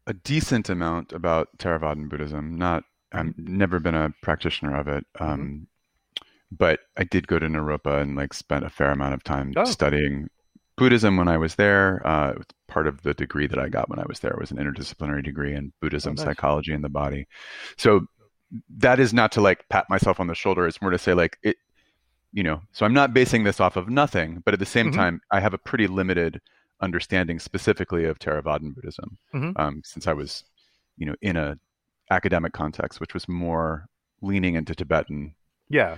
a 0.08 0.14
decent 0.14 0.70
amount 0.70 1.14
about 1.14 1.49
Theravadan 1.60 2.10
Buddhism. 2.10 2.55
Not, 2.55 2.84
I've 3.12 3.38
never 3.38 3.80
been 3.80 3.95
a 3.95 4.14
practitioner 4.24 4.76
of 4.76 4.88
it. 4.88 5.05
Mm-hmm. 5.16 5.24
Um, 5.24 5.39
mm-hmm 5.39 5.64
but 6.51 6.82
I 6.95 7.03
did 7.03 7.28
go 7.28 7.39
to 7.39 7.47
Naropa 7.47 8.01
and 8.01 8.16
like 8.16 8.34
spent 8.34 8.66
a 8.66 8.70
fair 8.70 8.91
amount 8.91 9.14
of 9.14 9.24
time 9.24 9.53
oh. 9.55 9.66
studying 9.66 10.30
Buddhism 10.78 11.18
when 11.18 11.28
I 11.28 11.38
was 11.38 11.55
there. 11.55 12.01
Uh, 12.05 12.36
part 12.68 12.88
of 12.88 13.01
the 13.01 13.14
degree 13.14 13.47
that 13.47 13.60
I 13.60 13.70
got 13.70 13.89
when 13.89 13.99
I 13.99 14.05
was 14.08 14.20
there 14.20 14.36
was 14.39 14.51
an 14.51 14.58
interdisciplinary 14.58 15.24
degree 15.24 15.53
in 15.53 15.74
Buddhism, 15.82 16.12
oh, 16.12 16.16
nice. 16.16 16.26
psychology, 16.26 16.74
and 16.74 16.84
the 16.84 16.89
body. 16.89 17.28
So 17.78 18.08
that 18.78 18.99
is 18.99 19.14
not 19.14 19.32
to 19.34 19.41
like 19.41 19.68
pat 19.70 19.89
myself 19.89 20.20
on 20.20 20.28
the 20.28 20.36
shoulder. 20.36 20.68
It's 20.68 20.82
more 20.82 20.91
to 20.91 20.97
say 20.97 21.14
like 21.14 21.38
it, 21.43 21.58
you 22.32 22.43
know. 22.43 22.62
So 22.72 22.86
I'm 22.86 22.93
not 22.93 23.14
basing 23.14 23.43
this 23.43 23.60
off 23.60 23.76
of 23.76 23.89
nothing, 23.89 24.41
but 24.45 24.53
at 24.53 24.60
the 24.60 24.66
same 24.66 24.88
mm-hmm. 24.88 24.99
time, 24.99 25.22
I 25.32 25.39
have 25.39 25.53
a 25.53 25.58
pretty 25.58 25.88
limited 25.88 26.41
understanding 26.82 27.40
specifically 27.40 28.06
of 28.06 28.20
Theravadan 28.20 28.76
Buddhism, 28.76 29.18
mm-hmm. 29.34 29.52
um, 29.56 29.82
since 29.84 30.08
I 30.08 30.14
was, 30.14 30.44
you 30.98 31.06
know, 31.06 31.16
in 31.22 31.36
a 31.38 31.58
academic 32.12 32.54
context, 32.54 33.00
which 33.00 33.14
was 33.14 33.28
more 33.28 33.88
leaning 34.22 34.56
into 34.56 34.74
Tibetan 34.74 35.36
yeah 35.70 35.98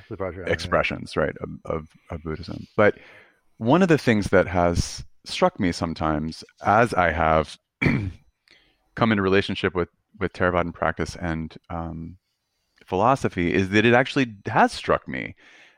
expressions 0.52 1.16
right 1.16 1.36
of, 1.42 1.50
of, 1.66 1.88
of, 2.10 2.24
buddhism 2.24 2.68
but 2.76 2.98
one 3.58 3.82
of 3.82 3.88
the 3.88 3.98
things 3.98 4.30
that 4.30 4.48
has 4.48 5.04
struck 5.26 5.60
me 5.60 5.72
sometimes 5.72 6.44
as 6.64 6.94
i 6.94 7.12
have 7.12 7.58
come 7.82 9.12
into 9.12 9.22
relationship 9.22 9.76
with 9.76 9.90
with 10.20 10.34
Theravadan 10.34 10.74
practice 10.74 11.16
and 11.16 11.56
um, 11.70 12.18
philosophy 12.86 13.54
is 13.54 13.70
that 13.70 13.86
it 13.86 13.94
actually 13.94 14.36
has 14.48 14.74
struck 14.74 15.08
me 15.08 15.36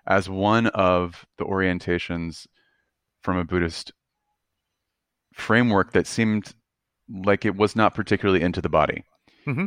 as 0.08 0.28
one 0.28 0.68
of 0.68 1.28
the 1.38 1.46
orientations 1.46 2.48
from 3.22 3.38
a 3.38 3.44
buddhist 3.44 3.92
framework 5.34 5.92
that 5.94 6.08
seemed 6.08 6.54
like 7.26 7.46
it 7.46 7.56
was 7.56 7.76
not 7.76 7.94
particularly 7.94 8.42
into 8.42 8.62
the 8.62 8.70
body 8.70 9.04
mm-hmm. 9.46 9.66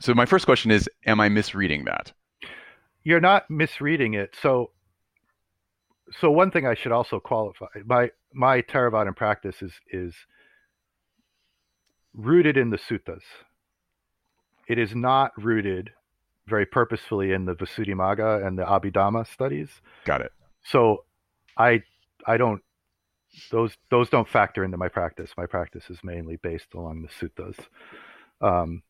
so 0.00 0.14
my 0.14 0.26
first 0.26 0.44
question 0.44 0.70
is 0.70 0.88
am 1.06 1.20
i 1.20 1.28
misreading 1.28 1.84
that 1.84 2.12
you're 3.04 3.20
not 3.20 3.48
misreading 3.50 4.14
it. 4.14 4.34
So, 4.40 4.70
so 6.18 6.30
one 6.30 6.50
thing 6.50 6.66
I 6.66 6.74
should 6.74 6.92
also 6.92 7.20
qualify 7.20 7.66
my 7.84 8.10
my 8.32 8.62
Theravada 8.62 9.14
practice 9.14 9.62
is 9.62 9.72
is 9.90 10.14
rooted 12.14 12.56
in 12.56 12.70
the 12.70 12.78
suttas. 12.78 13.22
It 14.68 14.78
is 14.78 14.94
not 14.94 15.32
rooted 15.36 15.90
very 16.46 16.66
purposefully 16.66 17.32
in 17.32 17.44
the 17.44 17.54
Visuddhimagga 17.54 18.46
and 18.46 18.58
the 18.58 18.64
Abhidhamma 18.64 19.26
studies. 19.30 19.68
Got 20.04 20.22
it. 20.22 20.32
So, 20.64 21.04
I 21.58 21.82
I 22.26 22.38
don't 22.38 22.62
those 23.50 23.76
those 23.90 24.08
don't 24.10 24.28
factor 24.28 24.64
into 24.64 24.76
my 24.76 24.88
practice. 24.88 25.30
My 25.36 25.46
practice 25.46 25.90
is 25.90 25.98
mainly 26.02 26.36
based 26.36 26.74
along 26.74 27.02
the 27.02 27.08
suttas. 27.08 27.58
Um, 28.40 28.82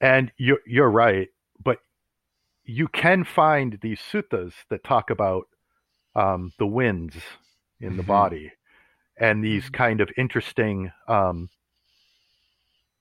and 0.00 0.32
you're 0.36 0.60
you're 0.66 0.90
right, 0.90 1.28
but 1.62 1.78
you 2.64 2.88
can 2.88 3.24
find 3.24 3.78
these 3.82 4.00
suttas 4.00 4.52
that 4.70 4.84
talk 4.84 5.10
about 5.10 5.46
um, 6.14 6.52
the 6.58 6.66
winds 6.66 7.16
in 7.80 7.88
mm-hmm. 7.88 7.96
the 7.98 8.02
body 8.02 8.52
and 9.18 9.44
these 9.44 9.64
mm-hmm. 9.64 9.74
kind 9.74 10.00
of 10.00 10.10
interesting 10.16 10.90
um, 11.08 11.48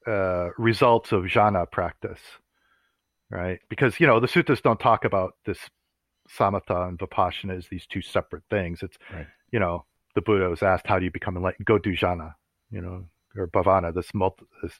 uh, 0.06 0.50
results 0.58 1.12
of 1.12 1.24
jhana 1.24 1.70
practice, 1.72 2.20
right? 3.30 3.60
Because 3.70 4.00
you 4.00 4.08
know 4.08 4.20
the 4.20 4.28
suttas 4.28 4.62
don't 4.62 4.80
talk 4.80 5.06
about 5.06 5.34
this 5.46 5.60
samatha 6.30 6.88
and 6.88 7.00
vipassana 7.00 7.58
as 7.58 7.68
these 7.68 7.86
two 7.86 8.02
separate 8.02 8.44
things. 8.50 8.84
It's 8.84 8.98
right. 9.12 9.28
you 9.52 9.60
know 9.60 9.86
the 10.16 10.22
Buddha 10.22 10.50
was 10.50 10.64
asked, 10.64 10.88
"How 10.88 11.00
do 11.00 11.06
you 11.06 11.12
become 11.12 11.38
enlightened?" 11.38 11.66
Go 11.66 11.78
do 11.78 11.96
jhana, 11.96 12.36
you 12.72 12.82
know, 12.82 13.06
or 13.36 13.48
bhavana, 13.48 13.94
this, 13.94 14.14
multi, 14.14 14.46
this 14.62 14.80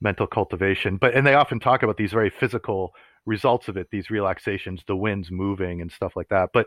mental 0.00 0.26
cultivation. 0.26 0.96
But 0.96 1.14
and 1.14 1.26
they 1.26 1.34
often 1.34 1.60
talk 1.60 1.82
about 1.82 1.96
these 1.96 2.12
very 2.12 2.30
physical 2.30 2.92
results 3.26 3.68
of 3.68 3.76
it, 3.76 3.88
these 3.90 4.10
relaxations, 4.10 4.82
the 4.86 4.96
winds 4.96 5.30
moving 5.30 5.80
and 5.80 5.92
stuff 5.92 6.16
like 6.16 6.28
that. 6.28 6.50
But 6.52 6.66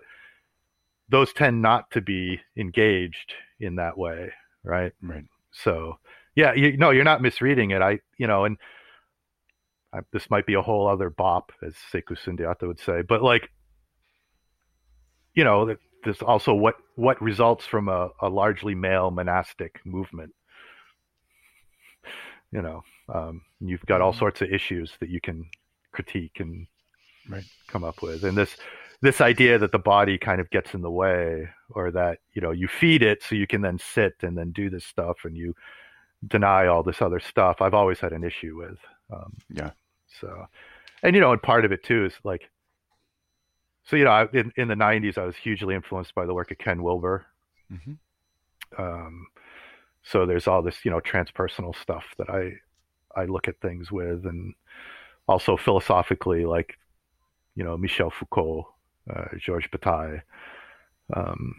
those 1.10 1.34
tend 1.34 1.62
not 1.62 1.92
to 1.92 2.02
be 2.02 2.40
engaged 2.56 3.34
in 3.60 3.76
that 3.76 3.98
way, 3.98 4.32
right? 4.64 4.94
Right. 5.02 5.26
So, 5.52 6.00
yeah, 6.36 6.54
you 6.54 6.78
no, 6.78 6.92
you're 6.92 7.04
not 7.04 7.22
misreading 7.22 7.72
it. 7.72 7.82
I, 7.82 8.00
you 8.18 8.28
know, 8.28 8.46
and 8.46 8.58
I, 9.94 10.00
this 10.14 10.30
might 10.30 10.46
be 10.46 10.54
a 10.54 10.62
whole 10.62 10.88
other 10.88 11.10
bop, 11.10 11.52
as 11.62 11.76
Sekou 11.92 12.18
Sundiata 12.18 12.68
would 12.68 12.80
say, 12.80 13.02
but 13.02 13.22
like, 13.22 13.50
you 15.34 15.44
know, 15.44 15.76
there's 16.04 16.22
also 16.22 16.54
what 16.54 16.76
what 16.96 17.22
results 17.22 17.66
from 17.66 17.88
a, 17.88 18.10
a 18.22 18.30
largely 18.30 18.76
male 18.76 19.12
monastic 19.12 19.80
movement. 19.86 20.34
You 22.52 22.62
know, 22.62 22.84
um, 23.14 23.42
you've 23.60 23.86
got 23.86 24.02
all 24.02 24.12
mm-hmm. 24.12 24.20
sorts 24.20 24.42
of 24.42 24.52
issues 24.52 24.94
that 25.00 25.10
you 25.10 25.22
can 25.22 25.46
critique 25.92 26.40
and 26.40 26.68
right. 27.30 27.44
come 27.68 27.84
up 27.84 28.02
with. 28.02 28.24
And 28.24 28.38
this 28.38 28.58
this 29.02 29.20
idea 29.20 29.58
that 29.58 29.72
the 29.72 29.80
body 29.80 30.18
kind 30.18 30.40
of 30.40 30.50
gets 30.52 30.74
in 30.74 30.82
the 30.82 30.92
way 30.92 31.50
or 31.72 31.92
that, 31.92 32.20
you 32.34 32.42
know, 32.42 32.52
you 32.52 32.68
feed 32.68 33.02
it 33.02 33.24
so 33.24 33.36
you 33.36 33.48
can 33.48 33.62
then 33.62 33.80
sit 33.80 34.14
and 34.22 34.38
then 34.38 34.52
do 34.52 34.70
this 34.70 34.86
stuff 34.86 35.18
and 35.24 35.36
you 35.36 35.56
deny 36.28 36.68
all 36.68 36.84
this 36.84 37.02
other 37.02 37.20
stuff. 37.20 37.62
I've 37.62 37.74
always 37.74 38.00
had 38.00 38.14
an 38.14 38.24
issue 38.24 38.56
with. 38.58 38.78
Um, 39.12 39.36
yeah. 39.50 39.72
So, 40.20 40.46
and 41.02 41.16
you 41.16 41.22
know, 41.22 41.32
and 41.32 41.42
part 41.42 41.66
of 41.66 41.72
it 41.72 41.84
too 41.84 42.06
is 42.06 42.14
like 42.24 42.50
so 43.84 43.96
you 43.96 44.06
know, 44.06 44.28
in 44.34 44.52
in 44.58 44.68
the 44.68 44.76
'90s, 44.76 45.18
I 45.18 45.26
was 45.26 45.36
hugely 45.36 45.76
influenced 45.76 46.16
by 46.16 46.26
the 46.26 46.34
work 46.34 46.52
of 46.52 46.58
Ken 46.58 46.84
Wilber. 46.84 47.26
hmm 47.70 47.94
Um, 48.78 49.28
so 50.04 50.26
there's 50.26 50.48
all 50.48 50.62
this, 50.62 50.86
you 50.86 50.92
know, 50.92 51.00
transpersonal 51.02 51.76
stuff 51.76 52.06
that 52.18 52.30
I 52.30 52.54
I 53.16 53.26
look 53.26 53.48
at 53.48 53.60
things 53.62 53.92
with, 53.92 54.26
and 54.26 54.54
also 55.28 55.58
philosophically, 55.58 56.46
like 56.46 56.78
you 57.56 57.64
know, 57.64 57.78
Michel 57.78 58.12
Foucault, 58.12 58.68
uh, 59.14 59.26
Georges 59.40 59.70
Bataille, 59.72 60.22
um, 61.16 61.56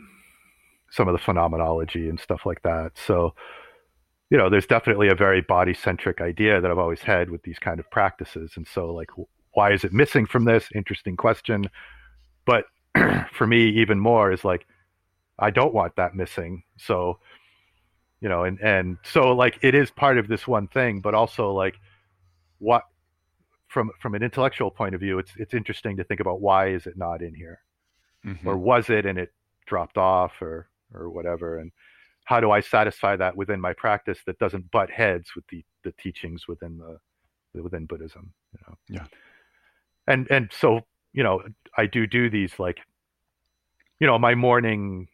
some 0.90 1.08
of 1.08 1.12
the 1.12 1.18
phenomenology 1.18 2.08
and 2.08 2.20
stuff 2.20 2.46
like 2.46 2.62
that. 2.62 2.92
So 2.96 3.34
you 4.30 4.38
know, 4.38 4.48
there's 4.48 4.66
definitely 4.66 5.08
a 5.08 5.14
very 5.14 5.42
body 5.42 5.74
centric 5.74 6.20
idea 6.20 6.60
that 6.60 6.70
I've 6.70 6.78
always 6.78 7.02
had 7.02 7.30
with 7.30 7.42
these 7.42 7.58
kind 7.58 7.78
of 7.78 7.90
practices, 7.90 8.52
and 8.56 8.66
so 8.66 8.92
like, 8.92 9.10
why 9.54 9.72
is 9.72 9.84
it 9.84 9.92
missing 9.92 10.26
from 10.26 10.44
this? 10.44 10.68
Interesting 10.74 11.16
question, 11.16 11.68
but 12.44 12.64
for 13.32 13.46
me, 13.46 13.68
even 13.70 13.98
more 13.98 14.32
is 14.32 14.44
like, 14.44 14.66
I 15.38 15.50
don't 15.50 15.74
want 15.74 15.96
that 15.96 16.14
missing. 16.14 16.62
So 16.76 17.18
you 18.22 18.28
know 18.28 18.44
and 18.44 18.58
and 18.60 18.96
so 19.02 19.32
like 19.32 19.58
it 19.62 19.74
is 19.74 19.90
part 19.90 20.16
of 20.16 20.28
this 20.28 20.46
one 20.46 20.68
thing 20.68 21.00
but 21.00 21.12
also 21.12 21.52
like 21.52 21.74
what 22.58 22.84
from 23.66 23.90
from 24.00 24.14
an 24.14 24.22
intellectual 24.22 24.70
point 24.70 24.94
of 24.94 25.00
view 25.00 25.18
it's 25.18 25.32
it's 25.36 25.52
interesting 25.52 25.96
to 25.96 26.04
think 26.04 26.20
about 26.20 26.40
why 26.40 26.68
is 26.68 26.86
it 26.86 26.96
not 26.96 27.20
in 27.20 27.34
here 27.34 27.60
hmm 28.22 28.46
or 28.46 28.56
was 28.56 28.88
it 28.88 29.04
and 29.04 29.18
it 29.18 29.32
dropped 29.66 29.98
off 29.98 30.40
or 30.40 30.68
or 30.94 31.10
whatever 31.10 31.58
and 31.58 31.72
how 32.24 32.38
do 32.40 32.50
i 32.52 32.60
satisfy 32.60 33.16
that 33.16 33.36
within 33.36 33.60
my 33.60 33.72
practice 33.72 34.20
that 34.24 34.38
doesn't 34.38 34.70
butt 34.70 34.88
heads 34.88 35.34
with 35.34 35.44
the 35.48 35.64
the 35.82 35.92
teachings 36.00 36.46
within 36.46 36.78
the 36.78 37.60
within 37.60 37.86
buddhism 37.86 38.32
you 38.52 38.60
know 38.66 38.74
Yeah. 38.88 39.06
and 40.06 40.30
and 40.30 40.48
so 40.52 40.80
you 41.12 41.22
know 41.22 41.42
i 41.76 41.86
do 41.86 42.06
do 42.06 42.30
these 42.30 42.58
like 42.58 42.78
you 44.00 44.06
know 44.06 44.18
my 44.18 44.34
morning 44.34 45.08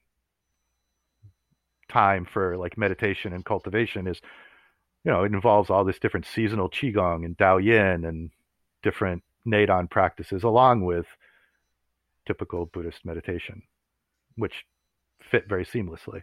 time 1.88 2.26
for 2.30 2.56
like 2.56 2.76
meditation 2.76 3.32
and 3.32 3.44
cultivation 3.44 4.06
is 4.06 4.20
you 5.04 5.10
know 5.10 5.24
it 5.24 5.32
involves 5.32 5.70
all 5.70 5.84
this 5.84 5.98
different 5.98 6.26
seasonal 6.26 6.68
qigong 6.68 7.24
and 7.24 7.36
Dao 7.36 7.62
Yin 7.62 8.04
and 8.04 8.30
different 8.82 9.22
Neidan 9.46 9.88
practices 9.90 10.42
along 10.42 10.84
with 10.84 11.06
typical 12.26 12.66
Buddhist 12.66 13.04
meditation 13.04 13.62
which 14.36 14.64
fit 15.30 15.48
very 15.48 15.64
seamlessly. 15.64 16.22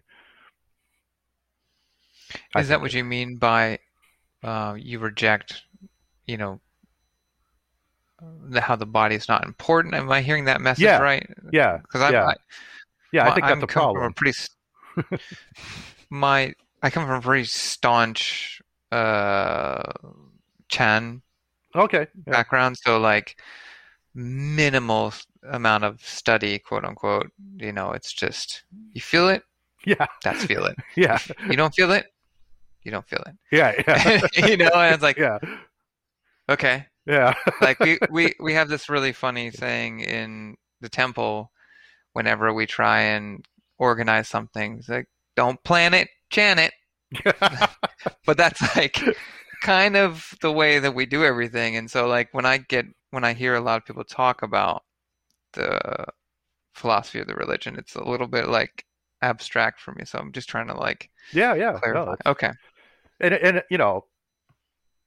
Is 2.56 2.69
that 2.69 2.81
what 2.81 2.93
you 2.93 3.03
mean 3.03 3.38
by 3.38 3.80
uh, 4.43 4.76
you 4.77 4.99
reject, 4.99 5.64
you 6.26 6.38
know, 6.38 6.60
the, 8.50 8.62
how 8.62 8.76
the 8.76 8.86
body 8.86 9.16
is 9.16 9.28
not 9.28 9.46
important? 9.46 9.94
Am 9.94 10.12
I 10.12 10.22
hearing 10.22 10.46
that 10.46 10.62
message 10.62 10.84
Yeah. 10.84 11.00
right? 11.00 11.28
Yeah, 11.52 11.78
Because 11.78 12.02
I'm, 12.02 12.14
yeah. 12.14 12.26
I, 12.26 12.36
yeah, 13.12 13.30
I 13.30 13.34
think 13.34 13.46
I'm 13.46 13.60
that's 13.60 13.72
a 13.72 13.74
coming 13.74 13.96
from 13.96 14.12
a 14.12 14.14
pretty 14.14 14.38
my 16.10 16.54
I 16.82 16.90
come 16.90 17.06
from 17.06 17.18
a 17.18 17.22
pretty 17.22 17.46
staunch 17.46 18.62
uh 18.92 19.92
Chan 20.70 21.22
Okay. 21.76 22.08
Yeah. 22.26 22.32
background, 22.32 22.78
so 22.78 23.00
like 23.00 23.36
minimal 24.14 25.14
amount 25.52 25.84
of 25.84 26.02
study, 26.06 26.58
quote 26.60 26.86
unquote. 26.86 27.32
You 27.58 27.74
know, 27.74 27.92
it's 27.92 28.14
just 28.14 28.64
you 28.94 29.02
feel 29.02 29.28
it, 29.30 29.44
Yeah. 29.86 30.06
that's 30.24 30.46
feel 30.46 30.66
it. 30.66 30.78
Yeah. 30.96 31.20
You 31.50 31.58
don't 31.58 31.74
feel 31.74 31.92
it, 31.92 32.06
you 32.84 32.92
don't 32.92 33.08
feel 33.08 33.24
it. 33.28 33.36
Yeah. 33.52 33.74
Yeah. 33.88 34.22
you 34.48 34.58
know, 34.58 34.70
and 34.74 34.94
it's 34.94 35.04
like 35.04 35.18
yeah. 35.18 35.40
okay, 36.50 36.86
Yeah. 37.06 37.34
like 37.61 37.80
we, 37.80 37.99
we 38.10 38.34
we 38.40 38.53
have 38.53 38.69
this 38.69 38.90
really 38.90 39.14
funny 39.14 39.52
thing 39.52 39.99
in 39.99 40.56
the 40.82 40.90
temple 40.90 41.52
whenever 42.14 42.53
we 42.53 42.65
try 42.65 43.02
and 43.02 43.45
organize 43.77 44.27
something 44.27 44.77
it's 44.80 44.90
like 44.90 45.07
don't 45.36 45.61
plan 45.64 45.94
it 45.94 46.07
chant 46.30 46.60
it 46.60 46.73
but 48.26 48.38
that's 48.38 48.76
like 48.76 48.98
kind 49.61 49.95
of 49.95 50.34
the 50.41 50.52
way 50.52 50.80
that 50.80 50.95
we 50.95 51.06
do 51.06 51.23
everything 51.23 51.76
and 51.76 51.90
so 51.90 52.07
like 52.07 52.30
when 52.34 52.45
i 52.45 52.57
get 52.57 52.86
when 53.11 53.23
i 53.23 53.34
hear 53.34 53.56
a 53.56 53.61
lot 53.61 53.77
of 53.77 53.86
people 53.86 54.03
talk 54.03 54.41
about 54.41 54.84
the 55.53 56.06
philosophy 56.73 57.19
of 57.19 57.27
the 57.27 57.36
religion 57.36 57.76
it's 57.77 57.95
a 57.95 58.03
little 58.03 58.27
bit 58.27 58.48
like 58.48 58.86
abstract 59.22 59.80
for 59.80 59.94
me 59.94 60.03
so 60.06 60.19
i'm 60.19 60.32
just 60.32 60.49
trying 60.49 60.68
to 60.68 60.76
like 60.76 61.10
yeah. 61.34 61.53
Yeah. 61.56 61.80
No, 61.86 62.15
okay 62.26 62.52
and 63.19 63.34
and 63.34 63.64
you 63.69 63.77
know 63.77 64.06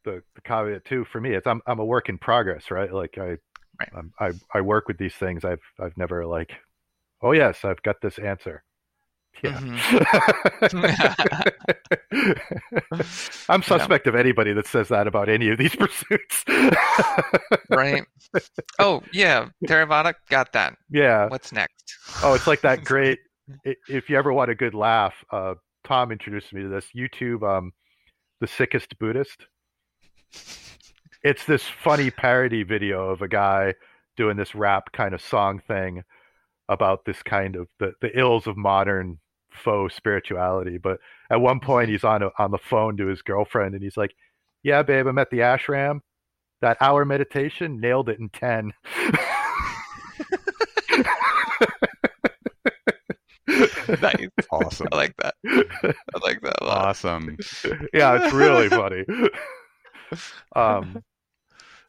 the 0.09 0.22
the 0.35 0.40
caveat 0.43 0.85
too 0.85 1.05
for 1.05 1.20
me 1.20 1.35
is 1.35 1.43
I'm 1.47 1.60
I'm 1.66 1.78
a 1.78 1.85
work 1.85 2.09
in 2.09 2.18
progress, 2.18 2.70
right? 2.70 2.93
Like 2.93 3.18
I 3.18 3.39
Right. 3.80 3.90
I'm, 3.97 4.12
I 4.18 4.32
I 4.52 4.60
work 4.60 4.89
with 4.89 4.98
these 4.98 5.14
things. 5.14 5.44
I've 5.44 5.62
I've 5.78 5.97
never 5.97 6.26
like, 6.26 6.51
oh 7.22 7.30
yes, 7.30 7.64
I've 7.64 7.80
got 7.82 8.01
this 8.02 8.18
answer. 8.18 8.64
Yeah. 9.44 9.60
I'm 13.48 13.62
suspect 13.62 14.09
of 14.09 14.16
anybody 14.16 14.52
that 14.52 14.66
says 14.66 14.89
that 14.89 15.06
about 15.06 15.28
any 15.28 15.48
of 15.51 15.59
these 15.59 15.76
pursuits. 15.76 16.44
right 17.70 18.05
oh 18.80 19.01
yeah 19.12 19.47
theravada 19.66 20.12
got 20.28 20.52
that 20.55 20.74
yeah. 20.90 21.28
what's 21.28 21.52
next 21.52 21.78
Oh, 22.22 22.35
it's 22.35 22.47
like 22.47 22.62
that 22.62 22.85
great. 22.85 23.18
If 23.64 24.10
you 24.10 24.16
ever 24.16 24.32
want 24.32 24.51
a 24.51 24.55
good 24.55 24.74
laugh, 24.74 25.14
uh, 25.30 25.55
Tom 25.85 26.12
introduced 26.12 26.52
me 26.52 26.62
to 26.62 26.68
this 26.68 26.86
YouTube, 26.97 27.43
um, 27.48 27.72
the 28.40 28.47
sickest 28.47 28.98
Buddhist. 28.98 29.47
It's 31.22 31.44
this 31.44 31.64
funny 31.64 32.10
parody 32.10 32.62
video 32.62 33.10
of 33.10 33.22
a 33.22 33.28
guy 33.28 33.74
doing 34.16 34.36
this 34.36 34.55
rap 34.55 34.92
kind 34.92 35.14
of 35.14 35.20
song 35.20 35.60
thing 35.66 36.02
about 36.68 37.05
this 37.05 37.22
kind 37.22 37.56
of 37.56 37.68
the, 37.78 37.92
the 38.00 38.16
ills 38.18 38.46
of 38.46 38.56
modern 38.56 39.18
faux 39.50 39.94
spirituality. 39.94 40.78
But 40.78 40.98
at 41.30 41.40
one 41.40 41.59
mm-hmm. 41.59 41.66
point, 41.66 41.90
he's 41.90 42.05
on 42.05 42.22
a, 42.22 42.30
on 42.38 42.50
the 42.50 42.59
phone 42.59 42.96
to 42.98 43.06
his 43.06 43.22
girlfriend, 43.22 43.74
and 43.74 43.82
he's 43.82 43.96
like, 43.96 44.14
"Yeah, 44.62 44.82
babe, 44.82 45.06
I'm 45.06 45.18
at 45.18 45.30
the 45.30 45.38
ashram. 45.38 46.00
That 46.60 46.76
hour 46.80 47.05
meditation 47.05 47.80
nailed 47.80 48.09
it 48.09 48.18
in 48.18 48.30
10. 48.30 48.72
nice 54.02 54.28
Awesome. 54.50 54.88
I 54.90 54.96
like 54.96 55.14
that. 55.18 55.34
I 55.46 55.94
like 56.22 56.40
that 56.42 56.56
a 56.60 56.64
lot. 56.64 56.88
Awesome. 56.88 57.36
yeah, 57.94 58.24
it's 58.24 58.34
really 58.34 58.68
funny. 58.68 59.05
Um, 60.56 61.02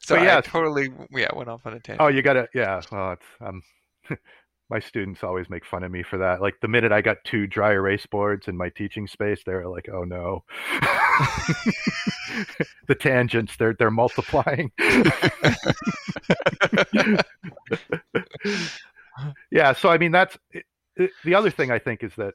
so 0.00 0.14
but 0.16 0.22
I 0.22 0.24
yeah. 0.24 0.40
totally 0.40 0.90
yeah 1.10 1.28
went 1.34 1.48
off 1.48 1.66
on 1.66 1.74
a 1.74 1.80
tangent. 1.80 2.00
oh, 2.00 2.08
you 2.08 2.22
gotta, 2.22 2.48
yeah. 2.54 2.80
Well, 2.90 3.12
it's 3.12 3.26
um, 3.40 3.62
my 4.70 4.78
students 4.80 5.22
always 5.24 5.50
make 5.50 5.64
fun 5.66 5.82
of 5.84 5.90
me 5.90 6.02
for 6.02 6.18
that. 6.18 6.40
Like 6.40 6.54
the 6.62 6.68
minute 6.68 6.92
I 6.92 7.00
got 7.02 7.18
two 7.24 7.46
dry 7.46 7.72
erase 7.72 8.06
boards 8.06 8.48
in 8.48 8.56
my 8.56 8.68
teaching 8.70 9.06
space, 9.06 9.42
they're 9.44 9.66
like, 9.68 9.88
"Oh 9.92 10.04
no." 10.04 10.44
the 12.88 12.94
tangents 12.94 13.56
they're 13.56 13.74
they're 13.78 13.90
multiplying 13.90 14.70
yeah 19.50 19.72
so 19.72 19.88
i 19.88 19.98
mean 19.98 20.12
that's 20.12 20.36
it, 20.52 20.64
it- 20.96 21.10
the 21.24 21.34
other 21.34 21.50
thing 21.50 21.70
i 21.70 21.78
think 21.78 22.02
is 22.02 22.12
that 22.16 22.34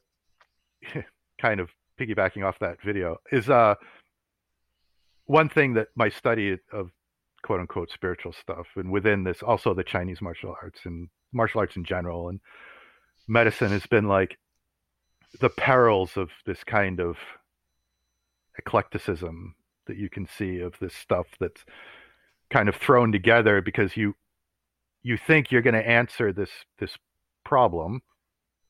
kind 1.41 1.59
of 1.59 1.69
piggybacking 1.99 2.45
off 2.45 2.59
that 2.59 2.81
video 2.83 3.17
is 3.31 3.49
uh 3.49 3.73
one 5.25 5.49
thing 5.49 5.73
that 5.73 5.87
my 5.95 6.09
study 6.09 6.57
of 6.71 6.91
quote 7.43 7.59
unquote 7.59 7.91
spiritual 7.91 8.33
stuff 8.33 8.67
and 8.75 8.91
within 8.91 9.23
this 9.23 9.43
also 9.43 9.73
the 9.73 9.83
chinese 9.83 10.21
martial 10.21 10.55
arts 10.61 10.79
and 10.85 11.09
martial 11.31 11.59
arts 11.59 11.75
in 11.75 11.83
general 11.83 12.29
and 12.29 12.39
medicine 13.27 13.71
has 13.71 13.85
been 13.85 14.07
like 14.07 14.37
the 15.39 15.49
perils 15.49 16.17
of 16.17 16.29
this 16.45 16.63
kind 16.63 16.99
of 16.99 17.17
eclecticism 18.59 19.53
that 19.87 19.97
you 19.97 20.09
can 20.09 20.27
see 20.27 20.59
of 20.59 20.73
this 20.79 20.93
stuff 20.93 21.27
that's 21.39 21.63
kind 22.49 22.69
of 22.69 22.75
thrown 22.75 23.11
together 23.11 23.61
because 23.61 23.97
you 23.97 24.15
you 25.03 25.17
think 25.17 25.51
you're 25.51 25.61
going 25.61 25.75
to 25.75 25.87
answer 25.87 26.31
this 26.33 26.49
this 26.79 26.97
problem 27.43 28.01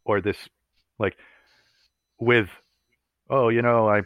or 0.04 0.22
this 0.22 0.50
like 1.00 1.16
with 2.20 2.50
oh 3.30 3.50
you 3.50 3.62
know 3.62 3.88
i 3.88 4.02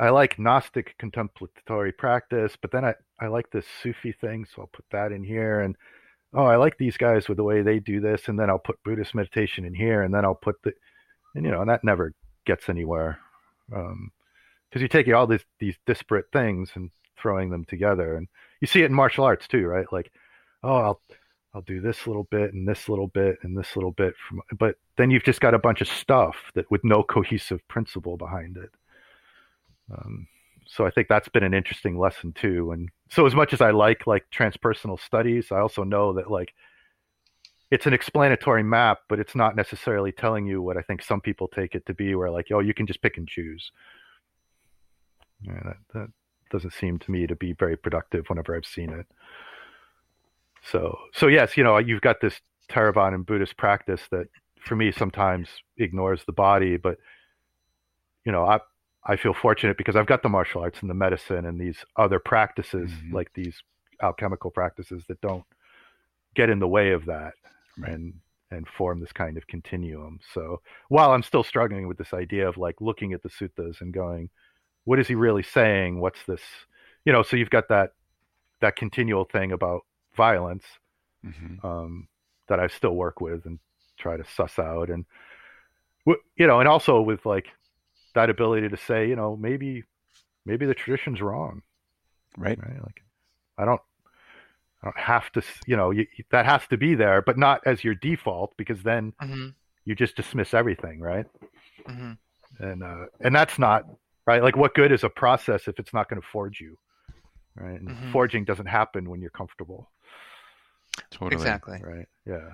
i 0.00 0.10
like 0.10 0.38
gnostic 0.38 0.96
contemplatory 0.98 1.92
practice 1.92 2.56
but 2.60 2.72
then 2.72 2.84
i 2.84 2.94
i 3.20 3.26
like 3.26 3.50
this 3.50 3.66
sufi 3.82 4.12
thing 4.12 4.44
so 4.44 4.62
i'll 4.62 4.70
put 4.72 4.84
that 4.90 5.12
in 5.12 5.22
here 5.22 5.60
and 5.60 5.76
oh 6.34 6.44
i 6.44 6.56
like 6.56 6.76
these 6.78 6.96
guys 6.96 7.28
with 7.28 7.36
the 7.36 7.44
way 7.44 7.62
they 7.62 7.78
do 7.78 8.00
this 8.00 8.28
and 8.28 8.38
then 8.38 8.50
i'll 8.50 8.58
put 8.58 8.82
buddhist 8.84 9.14
meditation 9.14 9.64
in 9.64 9.74
here 9.74 10.02
and 10.02 10.12
then 10.12 10.24
i'll 10.24 10.34
put 10.34 10.56
the 10.62 10.72
and 11.34 11.44
you 11.44 11.50
know 11.50 11.60
and 11.60 11.70
that 11.70 11.84
never 11.84 12.12
gets 12.46 12.68
anywhere 12.68 13.18
um 13.74 14.10
because 14.68 14.80
you're 14.80 14.88
taking 14.88 15.14
all 15.14 15.26
these 15.26 15.44
these 15.58 15.76
disparate 15.86 16.26
things 16.32 16.70
and 16.74 16.90
throwing 17.20 17.50
them 17.50 17.64
together 17.64 18.16
and 18.16 18.28
you 18.60 18.66
see 18.66 18.82
it 18.82 18.86
in 18.86 18.94
martial 18.94 19.24
arts 19.24 19.46
too 19.46 19.66
right? 19.66 19.86
Like 19.92 20.10
oh 20.62 20.76
i'll 20.76 21.00
i'll 21.54 21.62
do 21.62 21.80
this 21.80 22.06
little 22.06 22.24
bit 22.24 22.54
and 22.54 22.66
this 22.66 22.88
little 22.88 23.08
bit 23.08 23.38
and 23.42 23.56
this 23.56 23.76
little 23.76 23.92
bit 23.92 24.14
from 24.28 24.40
but 24.58 24.76
then 24.96 25.10
you've 25.10 25.24
just 25.24 25.40
got 25.40 25.54
a 25.54 25.58
bunch 25.58 25.80
of 25.80 25.88
stuff 25.88 26.36
that 26.54 26.70
with 26.70 26.82
no 26.84 27.02
cohesive 27.02 27.66
principle 27.68 28.16
behind 28.16 28.56
it 28.56 28.70
um, 29.92 30.26
so 30.66 30.86
i 30.86 30.90
think 30.90 31.08
that's 31.08 31.28
been 31.28 31.42
an 31.42 31.54
interesting 31.54 31.98
lesson 31.98 32.32
too 32.32 32.72
and 32.72 32.88
so 33.10 33.26
as 33.26 33.34
much 33.34 33.52
as 33.52 33.60
i 33.60 33.70
like 33.70 34.06
like 34.06 34.24
transpersonal 34.30 35.00
studies 35.00 35.52
i 35.52 35.58
also 35.58 35.82
know 35.82 36.12
that 36.12 36.30
like 36.30 36.52
it's 37.70 37.86
an 37.86 37.92
explanatory 37.92 38.62
map, 38.62 39.00
but 39.08 39.20
it's 39.20 39.36
not 39.36 39.54
necessarily 39.54 40.10
telling 40.10 40.46
you 40.46 40.60
what 40.60 40.76
I 40.76 40.82
think 40.82 41.02
some 41.02 41.20
people 41.20 41.46
take 41.48 41.74
it 41.74 41.86
to 41.86 41.94
be, 41.94 42.14
where 42.14 42.30
like, 42.30 42.48
oh, 42.52 42.58
you 42.58 42.74
can 42.74 42.86
just 42.86 43.00
pick 43.00 43.16
and 43.16 43.28
choose. 43.28 43.70
Yeah, 45.42 45.60
that, 45.64 45.76
that 45.94 46.08
doesn't 46.50 46.72
seem 46.72 46.98
to 46.98 47.10
me 47.10 47.26
to 47.28 47.36
be 47.36 47.52
very 47.52 47.76
productive 47.76 48.26
whenever 48.28 48.56
I've 48.56 48.66
seen 48.66 48.90
it. 48.90 49.06
So, 50.62 50.98
so 51.12 51.28
yes, 51.28 51.56
you 51.56 51.62
know, 51.62 51.78
you've 51.78 52.02
got 52.02 52.20
this 52.20 52.40
Theravada 52.68 53.14
and 53.14 53.24
Buddhist 53.24 53.56
practice 53.56 54.02
that, 54.10 54.26
for 54.60 54.76
me, 54.76 54.92
sometimes 54.92 55.48
ignores 55.78 56.24
the 56.24 56.32
body, 56.32 56.76
but 56.76 56.98
you 58.26 58.32
know, 58.32 58.44
I 58.44 58.60
I 59.04 59.16
feel 59.16 59.34
fortunate 59.34 59.78
because 59.78 59.96
I've 59.96 60.06
got 60.06 60.22
the 60.22 60.28
martial 60.28 60.62
arts 60.62 60.80
and 60.80 60.90
the 60.90 60.94
medicine 60.94 61.46
and 61.46 61.60
these 61.60 61.84
other 61.96 62.18
practices, 62.18 62.90
mm-hmm. 62.90 63.14
like 63.14 63.30
these 63.34 63.62
alchemical 64.02 64.50
practices, 64.50 65.04
that 65.08 65.20
don't 65.20 65.44
get 66.34 66.50
in 66.50 66.58
the 66.58 66.68
way 66.68 66.92
of 66.92 67.06
that 67.06 67.32
right. 67.78 67.92
and 67.92 68.14
and 68.52 68.66
form 68.66 69.00
this 69.00 69.12
kind 69.12 69.36
of 69.36 69.46
continuum. 69.46 70.18
So 70.34 70.60
while 70.88 71.12
I'm 71.12 71.22
still 71.22 71.44
struggling 71.44 71.86
with 71.86 71.98
this 71.98 72.12
idea 72.12 72.48
of 72.48 72.56
like 72.56 72.80
looking 72.80 73.12
at 73.12 73.22
the 73.22 73.28
suttas 73.28 73.80
and 73.80 73.92
going, 73.92 74.28
what 74.84 74.98
is 74.98 75.06
he 75.06 75.14
really 75.14 75.44
saying? 75.44 76.00
What's 76.00 76.24
this? 76.26 76.42
You 77.04 77.12
know, 77.12 77.22
so 77.22 77.36
you've 77.36 77.50
got 77.50 77.68
that 77.68 77.92
that 78.60 78.76
continual 78.76 79.24
thing 79.24 79.52
about 79.52 79.82
violence 80.16 80.64
mm-hmm. 81.24 81.64
um, 81.66 82.08
that 82.48 82.60
I 82.60 82.66
still 82.66 82.94
work 82.94 83.20
with 83.20 83.46
and 83.46 83.58
try 83.98 84.16
to 84.16 84.24
suss 84.36 84.58
out, 84.58 84.90
and 84.90 85.06
you 86.06 86.46
know, 86.46 86.60
and 86.60 86.68
also 86.68 87.00
with 87.00 87.24
like 87.24 87.46
that 88.14 88.30
ability 88.30 88.68
to 88.68 88.76
say, 88.76 89.08
you 89.08 89.16
know, 89.16 89.36
maybe 89.36 89.84
maybe 90.46 90.66
the 90.66 90.74
tradition's 90.74 91.20
wrong, 91.20 91.62
right? 92.36 92.58
Right? 92.58 92.82
Like, 92.82 93.02
I 93.58 93.64
don't 93.64 93.80
I 94.82 94.86
don't 94.86 94.98
have 94.98 95.30
to, 95.32 95.42
you 95.66 95.76
know, 95.76 95.90
you, 95.90 96.06
that 96.30 96.46
has 96.46 96.66
to 96.68 96.76
be 96.76 96.94
there, 96.94 97.22
but 97.22 97.38
not 97.38 97.60
as 97.66 97.84
your 97.84 97.94
default 97.94 98.56
because 98.56 98.82
then 98.82 99.12
mm-hmm. 99.22 99.48
you 99.84 99.94
just 99.94 100.16
dismiss 100.16 100.54
everything, 100.54 101.00
right? 101.00 101.26
Mm-hmm. 101.88 102.12
And 102.64 102.82
uh, 102.82 103.06
and 103.20 103.34
that's 103.34 103.58
not 103.58 103.84
right? 104.26 104.42
Like, 104.42 104.56
what 104.56 104.74
good 104.74 104.92
is 104.92 105.04
a 105.04 105.08
process 105.10 105.68
if 105.68 105.78
it's 105.78 105.92
not 105.92 106.08
going 106.08 106.20
to 106.20 106.26
forge 106.26 106.60
you, 106.60 106.76
right? 107.54 107.80
And 107.80 107.88
mm-hmm. 107.88 108.12
forging 108.12 108.44
doesn't 108.44 108.66
happen 108.66 109.10
when 109.10 109.20
you're 109.20 109.30
comfortable. 109.30 109.90
Totally. 111.10 111.40
Exactly. 111.40 111.80
Right. 111.82 112.06
Yeah. 112.26 112.50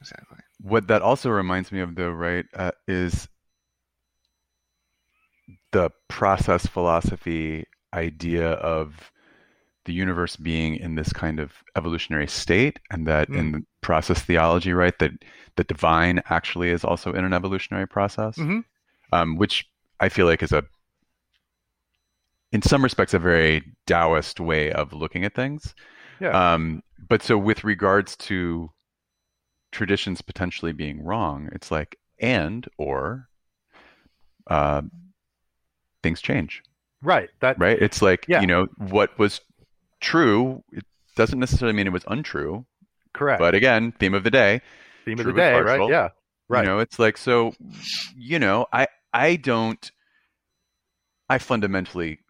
Exactly. 0.00 0.38
What 0.60 0.88
that 0.88 1.02
also 1.02 1.30
reminds 1.30 1.72
me 1.72 1.80
of, 1.80 1.94
though, 1.94 2.10
right, 2.10 2.44
uh, 2.54 2.72
is 2.86 3.28
the 5.76 5.90
process 6.08 6.66
philosophy 6.66 7.64
idea 7.92 8.52
of 8.52 9.12
the 9.84 9.92
universe 9.92 10.36
being 10.36 10.76
in 10.76 10.94
this 10.96 11.12
kind 11.12 11.38
of 11.38 11.52
evolutionary 11.76 12.26
state 12.26 12.78
and 12.90 13.06
that 13.06 13.28
mm. 13.28 13.38
in 13.38 13.52
the 13.52 13.62
process 13.82 14.20
theology 14.22 14.72
right 14.72 14.98
that 14.98 15.12
the 15.56 15.64
divine 15.64 16.20
actually 16.28 16.70
is 16.70 16.82
also 16.84 17.12
in 17.12 17.24
an 17.24 17.32
evolutionary 17.32 17.86
process 17.86 18.36
mm-hmm. 18.36 18.60
um, 19.12 19.36
which 19.36 19.68
i 20.00 20.08
feel 20.08 20.26
like 20.26 20.42
is 20.42 20.52
a 20.52 20.62
in 22.52 22.62
some 22.62 22.82
respects 22.82 23.14
a 23.14 23.18
very 23.18 23.62
Taoist 23.86 24.40
way 24.40 24.72
of 24.72 24.92
looking 24.92 25.24
at 25.24 25.34
things. 25.34 25.74
Yeah. 26.20 26.54
Um, 26.54 26.82
but 27.08 27.22
so 27.22 27.36
with 27.36 27.64
regards 27.64 28.16
to 28.16 28.70
traditions 29.72 30.22
potentially 30.22 30.72
being 30.72 31.04
wrong, 31.04 31.48
it's 31.52 31.70
like 31.70 31.98
and 32.18 32.66
or 32.78 33.28
uh, 34.46 34.82
things 36.06 36.20
change. 36.20 36.62
Right. 37.02 37.28
That 37.40 37.58
right. 37.58 37.80
It's 37.80 38.00
like 38.00 38.24
yeah. 38.28 38.40
you 38.40 38.46
know 38.46 38.68
what 38.78 39.18
was 39.18 39.40
true. 40.00 40.62
It 40.72 40.84
doesn't 41.16 41.40
necessarily 41.40 41.76
mean 41.76 41.88
it 41.88 41.92
was 41.92 42.04
untrue. 42.06 42.64
Correct. 43.12 43.40
But 43.40 43.56
again, 43.56 43.92
theme 43.98 44.14
of 44.14 44.22
the 44.22 44.30
day. 44.30 44.60
Theme 45.04 45.18
of 45.18 45.26
the 45.26 45.32
day, 45.32 45.58
right? 45.60 45.90
Yeah. 45.90 46.10
Right. 46.48 46.60
You 46.60 46.70
know, 46.70 46.78
it's 46.78 46.98
like 47.00 47.16
so. 47.16 47.54
You 48.16 48.38
know, 48.38 48.66
I 48.72 48.86
I 49.12 49.34
don't. 49.36 49.90
I 51.28 51.38
fundamentally 51.38 52.20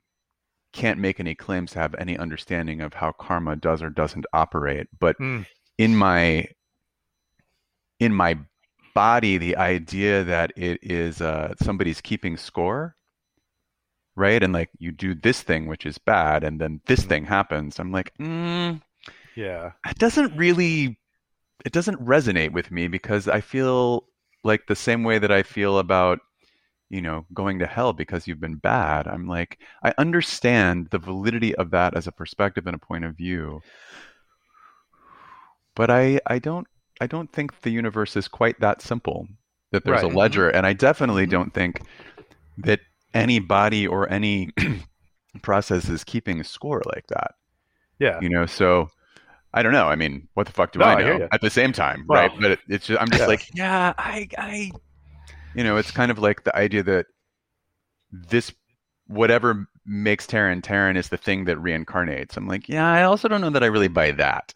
can't 0.73 0.99
make 0.99 1.21
any 1.21 1.35
claims 1.35 1.73
to 1.73 1.79
have 1.79 1.95
any 1.99 2.17
understanding 2.17 2.81
of 2.81 2.95
how 2.95 3.13
karma 3.13 3.57
does 3.57 3.83
or 3.83 3.89
doesn't 3.89 4.27
operate 4.35 4.87
but 4.99 5.17
mm. 5.19 5.47
in 5.79 5.97
my 5.97 6.47
in 7.99 8.13
my 8.13 8.37
body 8.95 9.39
the 9.39 9.57
idea 9.57 10.25
that 10.25 10.53
it 10.57 10.79
is 10.83 11.21
uh, 11.21 11.55
somebody's 11.61 12.01
keeping 12.01 12.37
score 12.37 12.96
right 14.17 14.43
and 14.43 14.53
like 14.53 14.71
you 14.79 14.91
do 14.91 15.15
this 15.15 15.43
thing 15.43 15.67
which 15.67 15.87
is 15.87 15.99
bad 15.99 16.43
and 16.43 16.61
then 16.61 16.81
this 16.87 17.01
mm. 17.01 17.09
thing 17.09 17.25
happens 17.25 17.79
i'm 17.79 17.93
like 17.93 18.13
mm, 18.19 18.81
yeah 19.35 19.73
it 19.89 19.99
doesn't 19.99 20.37
really 20.37 20.99
it 21.65 21.73
doesn't 21.73 22.05
resonate 22.05 22.53
with 22.53 22.71
me 22.71 22.89
because 22.89 23.29
i 23.29 23.41
feel 23.41 24.05
like 24.43 24.67
the 24.67 24.77
same 24.77 25.05
way 25.05 25.19
that 25.19 25.31
i 25.31 25.43
feel 25.43 25.79
about 25.79 26.21
you 26.89 27.03
know, 27.03 27.27
going 27.35 27.59
to 27.59 27.67
hell 27.67 27.93
because 27.93 28.27
you've 28.27 28.41
been 28.41 28.57
bad. 28.57 29.09
I'm 29.09 29.27
like, 29.27 29.59
I 29.83 29.93
understand 29.99 30.89
the 30.91 30.99
validity 30.99 31.55
of 31.57 31.71
that 31.71 31.97
as 31.97 32.07
a 32.07 32.13
perspective 32.13 32.67
and 32.67 32.77
a 32.77 32.79
point 32.79 33.05
of 33.05 33.17
view. 33.17 33.61
But 35.75 35.91
I, 35.91 36.21
I 36.27 36.39
don't 36.39 36.67
I 37.01 37.07
don't 37.07 37.31
think 37.33 37.61
the 37.61 37.71
universe 37.71 38.17
is 38.17 38.29
quite 38.29 38.61
that 38.61 38.81
simple. 38.81 39.29
That 39.73 39.85
there's 39.85 40.03
right. 40.03 40.13
a 40.13 40.17
ledger. 40.17 40.49
And 40.49 40.65
I 40.65 40.73
definitely 40.73 41.25
mm-hmm. 41.25 41.33
don't 41.33 41.55
think 41.55 41.83
that 42.59 42.81
any 43.17 43.39
body 43.39 43.87
or 43.87 44.11
any 44.11 44.51
process 45.43 45.89
is 45.89 46.05
keeping 46.05 46.41
a 46.41 46.45
score 46.45 46.83
like 46.87 47.07
that. 47.09 47.35
Yeah. 47.99 48.21
You 48.21 48.29
know, 48.29 48.47
so 48.47 48.91
I 49.55 49.63
don't 49.63 49.73
know. 49.73 49.87
I 49.87 49.97
mean, 49.97 50.29
what 50.35 50.47
the 50.47 50.53
fuck 50.53 50.73
do 50.73 50.81
no, 50.81 50.85
I 50.85 51.03
know? 51.03 51.29
I 51.31 51.35
At 51.35 51.41
the 51.41 51.51
same 51.51 51.73
time, 51.73 52.05
well, 52.07 52.21
right? 52.21 52.41
But 52.41 52.51
it, 52.53 52.59
it's 52.69 52.87
just 52.87 53.01
I'm 53.01 53.09
just 53.09 53.23
yeah. 53.23 53.27
like, 53.27 53.55
yeah, 53.55 53.95
I 53.97 54.29
I 54.37 54.71
you 55.55 55.65
know, 55.65 55.79
it's 55.79 55.91
kind 55.91 56.11
of 56.11 56.19
like 56.19 56.45
the 56.45 56.55
idea 56.55 56.83
that 56.83 57.07
this 58.13 58.53
whatever 59.07 59.67
makes 59.87 60.27
Terran 60.27 60.61
Terran 60.61 60.97
is 60.97 61.09
the 61.09 61.17
thing 61.17 61.47
that 61.47 61.57
reincarnates. 61.57 62.37
I'm 62.37 62.47
like, 62.47 62.69
yeah, 62.69 62.87
I 62.87 63.05
also 63.05 63.29
don't 63.29 63.41
know 63.41 63.51
that 63.51 63.63
I 63.63 63.67
really 63.67 63.89
buy 63.89 64.11
that. 64.13 64.53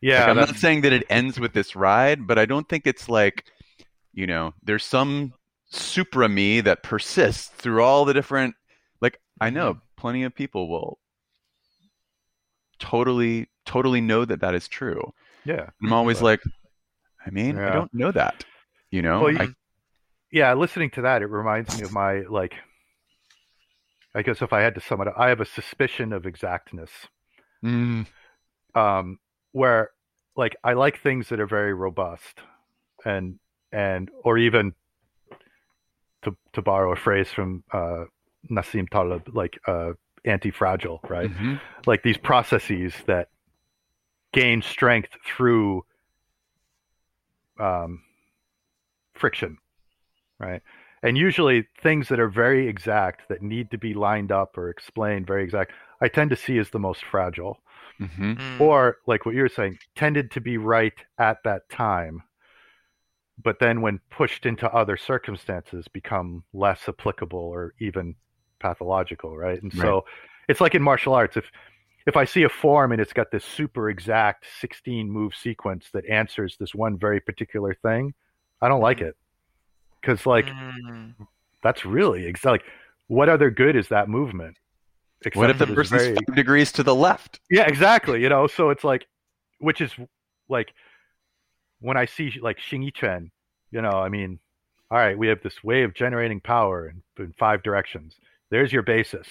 Yeah, 0.00 0.20
like, 0.20 0.28
I'm 0.28 0.36
not 0.36 0.56
saying 0.56 0.82
that 0.82 0.92
it 0.92 1.06
ends 1.10 1.40
with 1.40 1.52
this 1.52 1.74
ride, 1.74 2.26
but 2.26 2.38
I 2.38 2.46
don't 2.46 2.68
think 2.68 2.86
it's 2.86 3.08
like, 3.08 3.44
you 4.12 4.26
know, 4.26 4.54
there's 4.62 4.84
some 4.84 5.32
supra 5.74 6.28
me 6.28 6.60
that 6.62 6.82
persists 6.82 7.48
through 7.48 7.82
all 7.82 8.04
the 8.04 8.14
different. 8.14 8.54
Like, 9.00 9.20
I 9.40 9.50
know 9.50 9.74
mm-hmm. 9.74 9.80
plenty 9.96 10.22
of 10.24 10.34
people 10.34 10.68
will 10.68 10.98
totally, 12.78 13.48
totally 13.66 14.00
know 14.00 14.24
that 14.24 14.40
that 14.40 14.54
is 14.54 14.68
true. 14.68 15.12
Yeah, 15.44 15.70
I'm 15.82 15.92
always 15.92 16.22
like, 16.22 16.40
I 17.26 17.30
mean, 17.30 17.56
yeah. 17.56 17.68
I 17.68 17.72
don't 17.74 17.92
know 17.92 18.12
that. 18.12 18.44
You 18.90 19.02
know, 19.02 19.22
well, 19.22 19.32
you, 19.32 19.38
I, 19.38 19.48
yeah, 20.30 20.54
listening 20.54 20.90
to 20.90 21.02
that, 21.02 21.22
it 21.22 21.26
reminds 21.26 21.76
me 21.76 21.84
of 21.84 21.92
my 21.92 22.20
like. 22.22 22.54
I 24.16 24.22
guess 24.22 24.40
if 24.42 24.52
I 24.52 24.60
had 24.60 24.76
to 24.76 24.80
sum 24.80 25.00
it 25.00 25.08
up, 25.08 25.14
I 25.18 25.28
have 25.30 25.40
a 25.40 25.44
suspicion 25.44 26.12
of 26.12 26.24
exactness. 26.24 26.90
Mm. 27.64 28.06
Um, 28.76 29.18
where 29.50 29.90
like 30.36 30.54
I 30.62 30.74
like 30.74 31.00
things 31.00 31.28
that 31.28 31.40
are 31.40 31.46
very 31.46 31.74
robust, 31.74 32.40
and 33.04 33.38
and 33.72 34.10
or 34.22 34.38
even 34.38 34.74
to 36.24 36.36
to 36.52 36.62
borrow 36.62 36.92
a 36.92 36.96
phrase 36.96 37.28
from 37.28 37.64
uh, 37.72 38.04
Nassim 38.50 38.88
Taleb, 38.88 39.28
like 39.34 39.58
uh, 39.66 39.92
anti-fragile, 40.24 41.00
right? 41.08 41.30
Mm-hmm. 41.30 41.54
Like 41.86 42.02
these 42.02 42.18
processes 42.18 42.94
that 43.06 43.28
gain 44.32 44.62
strength 44.62 45.10
through 45.24 45.84
um, 47.58 48.02
friction 49.14 49.58
right? 50.38 50.62
And 51.02 51.18
usually 51.18 51.66
things 51.82 52.08
that 52.08 52.18
are 52.18 52.28
very 52.28 52.68
exact 52.68 53.28
that 53.28 53.42
need 53.42 53.70
to 53.72 53.78
be 53.78 53.94
lined 53.94 54.32
up 54.32 54.56
or 54.56 54.70
explained 54.70 55.26
very 55.26 55.44
exact, 55.44 55.72
I 56.00 56.08
tend 56.08 56.30
to 56.30 56.36
see 56.36 56.58
as 56.58 56.70
the 56.70 56.78
most 56.78 57.04
fragile. 57.04 57.58
Mm-hmm. 58.00 58.32
Mm. 58.32 58.60
Or 58.60 58.96
like 59.06 59.26
what 59.26 59.34
you 59.34 59.42
were 59.42 59.48
saying, 59.48 59.78
tended 59.94 60.30
to 60.32 60.40
be 60.40 60.56
right 60.58 60.94
at 61.18 61.38
that 61.44 61.68
time, 61.70 62.22
but 63.42 63.58
then 63.58 63.80
when 63.80 64.00
pushed 64.10 64.46
into 64.46 64.70
other 64.72 64.96
circumstances, 64.96 65.86
become 65.88 66.44
less 66.52 66.88
applicable 66.88 67.38
or 67.38 67.74
even 67.80 68.14
pathological, 68.60 69.36
right? 69.36 69.62
And 69.62 69.74
right. 69.74 69.82
so 69.82 70.04
it's 70.48 70.60
like 70.60 70.74
in 70.74 70.82
martial 70.82 71.14
arts, 71.14 71.36
if 71.36 71.44
if 72.06 72.16
I 72.16 72.26
see 72.26 72.42
a 72.42 72.48
form 72.48 72.92
and 72.92 73.00
it's 73.00 73.14
got 73.14 73.30
this 73.30 73.44
super 73.44 73.88
exact 73.88 74.44
16 74.60 75.10
move 75.10 75.34
sequence 75.34 75.88
that 75.94 76.04
answers 76.06 76.56
this 76.60 76.74
one 76.74 76.98
very 76.98 77.18
particular 77.18 77.74
thing, 77.82 78.12
I 78.60 78.68
don't 78.68 78.82
like 78.82 78.98
mm. 78.98 79.08
it 79.08 79.16
because 80.00 80.26
like 80.26 80.46
mm. 80.46 81.14
that's 81.62 81.86
really 81.86 82.26
exactly 82.26 82.50
like 82.52 82.64
what 83.06 83.28
other 83.28 83.50
good 83.50 83.76
is 83.76 83.88
that 83.88 84.08
movement? 84.08 84.56
what 85.32 85.50
if 85.50 85.58
the 85.58 85.66
person's 85.66 86.02
very... 86.02 86.14
five 86.14 86.36
degrees 86.36 86.72
to 86.72 86.82
the 86.82 86.94
left? 86.94 87.40
Yeah, 87.50 87.66
exactly. 87.66 88.20
You 88.20 88.28
know, 88.28 88.46
so 88.46 88.70
it's 88.70 88.84
like, 88.84 89.06
which 89.58 89.80
is 89.80 89.90
like 90.48 90.74
when 91.80 91.96
I 91.96 92.06
see 92.06 92.32
like 92.40 92.58
Xing 92.58 92.92
Chen, 92.94 93.30
you 93.70 93.82
know, 93.82 93.90
I 93.90 94.08
mean, 94.08 94.38
all 94.90 94.98
right, 94.98 95.18
we 95.18 95.28
have 95.28 95.42
this 95.42 95.64
way 95.64 95.82
of 95.82 95.94
generating 95.94 96.40
power 96.40 96.88
in, 96.88 97.02
in 97.22 97.32
five 97.32 97.62
directions. 97.62 98.14
There's 98.50 98.72
your 98.72 98.82
basis. 98.82 99.26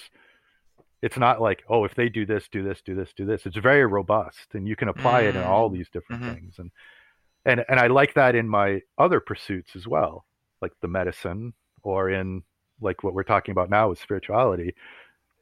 It's 1.02 1.16
not 1.16 1.40
like, 1.40 1.64
oh, 1.68 1.84
if 1.84 1.94
they 1.94 2.08
do 2.08 2.26
this, 2.26 2.48
do 2.50 2.62
this, 2.62 2.80
do 2.84 2.94
this, 2.94 3.12
do 3.16 3.24
this. 3.24 3.46
It's 3.46 3.56
very 3.56 3.84
robust, 3.86 4.54
and 4.54 4.66
you 4.66 4.76
can 4.76 4.88
apply 4.88 5.22
mm. 5.24 5.28
it 5.28 5.36
in 5.36 5.42
all 5.42 5.70
mm. 5.70 5.74
these 5.74 5.88
different 5.90 6.22
mm-hmm. 6.22 6.34
things. 6.34 6.54
And 6.58 6.70
and 7.44 7.64
and 7.68 7.78
I 7.78 7.88
like 7.88 8.14
that 8.14 8.34
in 8.34 8.48
my 8.48 8.80
other 8.98 9.20
pursuits 9.20 9.76
as 9.76 9.86
well, 9.86 10.24
like 10.60 10.72
the 10.80 10.88
medicine 10.88 11.52
or 11.82 12.10
in 12.10 12.42
like 12.80 13.02
what 13.02 13.14
we're 13.14 13.22
talking 13.22 13.52
about 13.52 13.70
now 13.70 13.90
with 13.90 13.98
spirituality. 13.98 14.74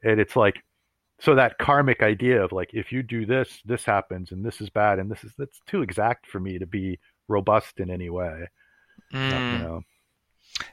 And 0.03 0.19
it's 0.19 0.35
like 0.35 0.63
so 1.19 1.35
that 1.35 1.57
karmic 1.57 2.01
idea 2.01 2.43
of 2.43 2.51
like 2.51 2.71
if 2.73 2.91
you 2.91 3.03
do 3.03 3.25
this, 3.25 3.61
this 3.65 3.85
happens, 3.85 4.31
and 4.31 4.45
this 4.45 4.61
is 4.61 4.69
bad, 4.69 4.99
and 4.99 5.09
this 5.09 5.23
is 5.23 5.33
that's 5.37 5.59
too 5.67 5.81
exact 5.81 6.27
for 6.27 6.39
me 6.39 6.57
to 6.59 6.65
be 6.65 6.99
robust 7.27 7.79
in 7.79 7.89
any 7.89 8.09
way. 8.09 8.49
Mm. 9.13 9.53
You 9.53 9.57
know? 9.59 9.81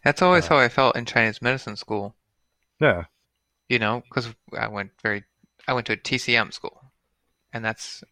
That's 0.04 0.22
always 0.22 0.46
Uh, 0.46 0.48
how 0.50 0.58
I 0.58 0.68
felt 0.68 0.96
in 0.96 1.04
Chinese 1.04 1.40
medicine 1.40 1.76
school. 1.76 2.16
Yeah. 2.80 3.04
You 3.68 3.78
know, 3.78 4.02
because 4.08 4.34
I 4.58 4.68
went 4.68 4.92
very, 5.02 5.24
I 5.68 5.72
went 5.74 5.86
to 5.86 5.92
a 5.92 5.96
TCM 5.96 6.52
school, 6.52 6.92
and 7.52 7.64
that's, 7.64 8.02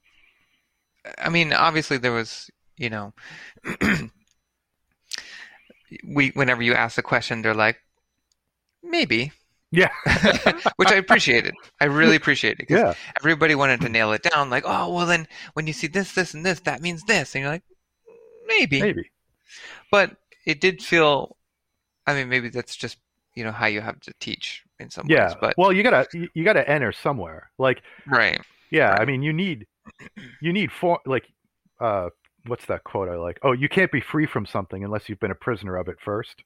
I 1.18 1.28
mean, 1.30 1.52
obviously 1.52 1.98
there 1.98 2.12
was, 2.12 2.50
you 2.76 2.90
know, 2.90 3.12
we 6.04 6.30
whenever 6.30 6.62
you 6.62 6.74
ask 6.74 6.98
a 6.98 7.02
question, 7.02 7.42
they're 7.42 7.54
like, 7.54 7.80
maybe, 8.82 9.32
Yeah. 9.70 9.90
which 10.76 10.92
I 10.92 10.96
appreciated. 10.96 11.54
I 11.80 11.86
really 11.86 12.16
appreciated 12.16 12.58
because 12.58 12.80
yeah. 12.80 12.94
everybody 13.18 13.54
wanted 13.54 13.80
to 13.82 13.88
nail 13.88 14.12
it 14.12 14.22
down. 14.22 14.50
Like, 14.50 14.64
oh, 14.66 14.92
well, 14.94 15.06
then 15.06 15.26
when 15.54 15.66
you 15.66 15.72
see 15.72 15.86
this, 15.86 16.12
this, 16.12 16.34
and 16.34 16.44
this, 16.44 16.60
that 16.60 16.80
means 16.82 17.04
this, 17.04 17.34
and 17.34 17.42
you're 17.42 17.50
like, 17.52 17.64
maybe. 18.46 18.80
Maybe. 18.80 19.10
But 19.90 20.16
it 20.46 20.60
did 20.60 20.82
feel, 20.82 21.36
I 22.06 22.14
mean, 22.14 22.28
maybe 22.28 22.48
that's 22.50 22.76
just 22.76 22.98
you 23.34 23.44
know 23.44 23.52
how 23.52 23.66
you 23.66 23.80
have 23.80 24.00
to 24.00 24.12
teach 24.20 24.64
in 24.80 24.90
some 24.90 25.08
Yeah. 25.08 25.30
ways. 25.30 25.36
But 25.40 25.56
well, 25.56 25.72
you 25.72 25.82
gotta 25.82 26.06
you, 26.12 26.28
you 26.34 26.44
gotta 26.44 26.68
enter 26.68 26.92
somewhere. 26.92 27.50
Like 27.58 27.82
right, 28.06 28.40
Yeah, 28.70 28.94
I 28.94 29.04
mean, 29.04 29.22
you 29.22 29.32
need 29.32 29.66
you 30.40 30.52
need 30.52 30.72
for 30.72 31.00
like 31.06 31.26
uh 31.80 32.10
what's 32.46 32.66
that 32.66 32.84
quote 32.84 33.08
I 33.08 33.16
like? 33.16 33.38
Oh, 33.42 33.52
you 33.52 33.68
can't 33.68 33.92
be 33.92 34.00
free 34.00 34.26
from 34.26 34.46
something 34.46 34.84
unless 34.84 35.08
you've 35.08 35.20
been 35.20 35.30
a 35.30 35.34
prisoner 35.36 35.76
of 35.76 35.88
it 35.88 35.98
first, 36.00 36.42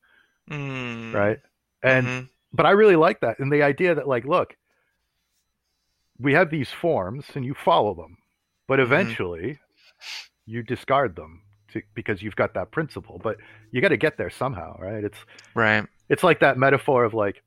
mm, 0.49 1.13
right? 1.13 1.39
And 1.83 2.13
mhm, 2.13 2.29
but 2.53 2.67
I 2.67 2.71
really 2.71 2.97
like 2.97 3.21
that 3.21 3.39
and 3.39 3.53
the 3.53 3.63
idea 3.63 3.95
that 3.95 4.09
like 4.09 4.25
look, 4.25 4.57
we 6.19 6.35
have 6.35 6.51
these 6.51 6.71
forms 6.71 7.25
and 7.35 7.45
you 7.45 7.55
follow 7.55 7.95
them, 7.95 8.17
but 8.69 8.79
Mhm. 8.79 8.83
eventually 8.85 9.59
you 10.47 10.63
discard 10.63 11.17
them 11.17 11.43
to, 11.73 11.83
because 11.95 12.23
you've 12.23 12.37
got 12.37 12.55
that 12.55 12.71
principle, 12.71 13.19
but 13.23 13.37
you 13.71 13.81
got 13.81 13.89
to 13.89 13.97
get 13.97 14.17
there 14.19 14.31
somehow, 14.31 14.77
right? 14.79 15.05
It's 15.05 15.19
right, 15.55 15.87
it's 16.09 16.23
like 16.23 16.41
that 16.41 16.59
metaphor 16.59 17.05
of 17.05 17.15
like 17.15 17.43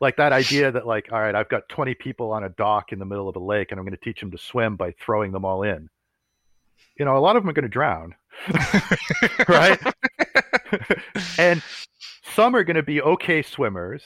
like 0.00 0.16
that 0.16 0.32
idea 0.32 0.70
that 0.70 0.86
like 0.86 1.08
all 1.10 1.18
right 1.18 1.34
i've 1.34 1.48
got 1.48 1.66
20 1.70 1.94
people 1.94 2.30
on 2.30 2.44
a 2.44 2.50
dock 2.50 2.92
in 2.92 2.98
the 2.98 3.04
middle 3.06 3.30
of 3.30 3.36
a 3.36 3.38
lake 3.40 3.68
and 3.70 3.80
i'm 3.80 3.86
going 3.86 3.96
to 3.96 4.04
teach 4.04 4.20
them 4.20 4.30
to 4.30 4.36
swim 4.36 4.76
by 4.76 4.92
throwing 5.00 5.32
them 5.32 5.42
all 5.44 5.62
in 5.62 5.88
you 6.98 7.04
know 7.06 7.16
a 7.16 7.18
lot 7.18 7.34
of 7.34 7.42
them 7.42 7.48
are 7.48 7.54
going 7.54 7.62
to 7.62 7.68
drown 7.68 8.14
right 9.48 9.80
and 11.38 11.62
some 12.34 12.54
are 12.54 12.64
going 12.64 12.76
to 12.76 12.82
be 12.82 13.00
okay 13.02 13.42
swimmers 13.42 14.02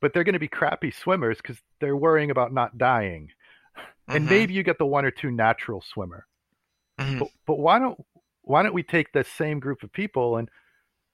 but 0.00 0.12
they're 0.12 0.24
going 0.24 0.34
to 0.34 0.38
be 0.38 0.48
crappy 0.48 0.90
swimmers 0.90 1.38
because 1.38 1.56
they're 1.80 1.96
worrying 1.96 2.30
about 2.30 2.52
not 2.52 2.76
dying. 2.76 3.30
And 4.12 4.24
Mhm, 4.24 4.28
maybe 4.28 4.54
you 4.54 4.62
get 4.62 4.78
the 4.78 4.86
one 4.86 5.04
or 5.04 5.10
two 5.10 5.30
natural 5.30 5.82
swimmer. 5.82 6.26
Mhm, 6.98 7.18
but, 7.18 7.28
but 7.46 7.58
why 7.58 7.78
don't 7.78 7.98
why 8.42 8.62
don't 8.62 8.74
we 8.74 8.82
take 8.82 9.12
this 9.12 9.28
same 9.28 9.60
group 9.60 9.82
of 9.82 9.92
people 9.92 10.36
and 10.36 10.48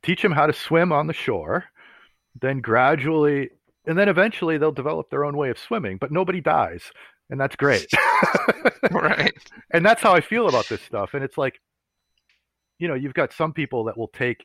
teach 0.02 0.22
them 0.22 0.32
how 0.32 0.46
to 0.46 0.52
swim 0.52 0.92
on 0.92 1.06
the 1.06 1.12
shore 1.14 1.64
then 2.40 2.60
gradually 2.60 3.50
and 3.86 3.98
then 3.98 4.08
eventually 4.08 4.58
they'll 4.58 4.72
develop 4.72 5.10
their 5.10 5.24
own 5.24 5.36
way 5.36 5.50
of 5.50 5.58
swimming 5.58 5.98
but 5.98 6.12
nobody 6.12 6.40
dies 6.40 6.82
and 7.30 7.40
that's 7.40 7.56
great. 7.56 7.88
Right, 8.90 9.32
and 9.72 9.84
that's 9.86 10.02
how 10.02 10.12
i 10.14 10.20
feel 10.20 10.48
about 10.48 10.68
this 10.68 10.82
stuff 10.82 11.14
and 11.14 11.24
it's 11.24 11.38
like 11.38 11.60
you 12.78 12.88
know 12.88 12.94
you've 12.94 13.14
got 13.14 13.32
some 13.32 13.52
people 13.52 13.84
that 13.84 13.96
will 13.96 14.08
take 14.08 14.44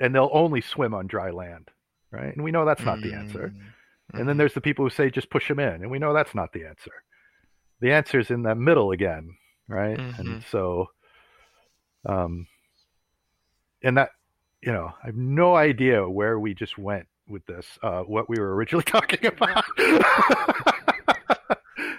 and 0.00 0.14
they'll 0.14 0.30
only 0.32 0.60
swim 0.60 0.94
on 0.94 1.06
dry 1.06 1.30
land 1.30 1.70
right 2.10 2.34
and 2.34 2.44
we 2.44 2.50
know 2.50 2.64
that's 2.64 2.84
not 2.84 3.00
the 3.02 3.12
answer 3.12 3.52
Mm, 4.14 4.20
and 4.20 4.28
then 4.28 4.36
mhm, 4.36 4.38
there's 4.38 4.54
the 4.54 4.60
people 4.60 4.84
who 4.84 4.90
say 4.90 5.10
just 5.10 5.30
push 5.30 5.48
them 5.48 5.58
in, 5.58 5.82
and 5.82 5.90
we 5.90 5.98
know 5.98 6.14
that's 6.14 6.34
not 6.34 6.52
the 6.52 6.64
answer. 6.64 6.92
The 7.80 7.92
answer 7.92 8.18
is 8.18 8.30
in 8.30 8.42
the 8.42 8.54
middle 8.54 8.90
again, 8.92 9.36
right? 9.68 9.98
And 10.18 10.42
so, 10.50 10.90
um, 12.06 12.46
and 13.82 13.98
that, 13.98 14.10
you 14.62 14.72
know, 14.72 14.92
I 15.02 15.06
have 15.06 15.16
no 15.16 15.54
idea 15.56 16.08
where 16.08 16.38
we 16.40 16.54
just 16.54 16.78
went 16.78 17.06
with 17.28 17.44
this, 17.46 17.78
uh, 17.82 18.00
what 18.02 18.28
we 18.28 18.38
were 18.38 18.54
originally 18.54 18.84
talking 18.86 19.26
about. 19.26 19.64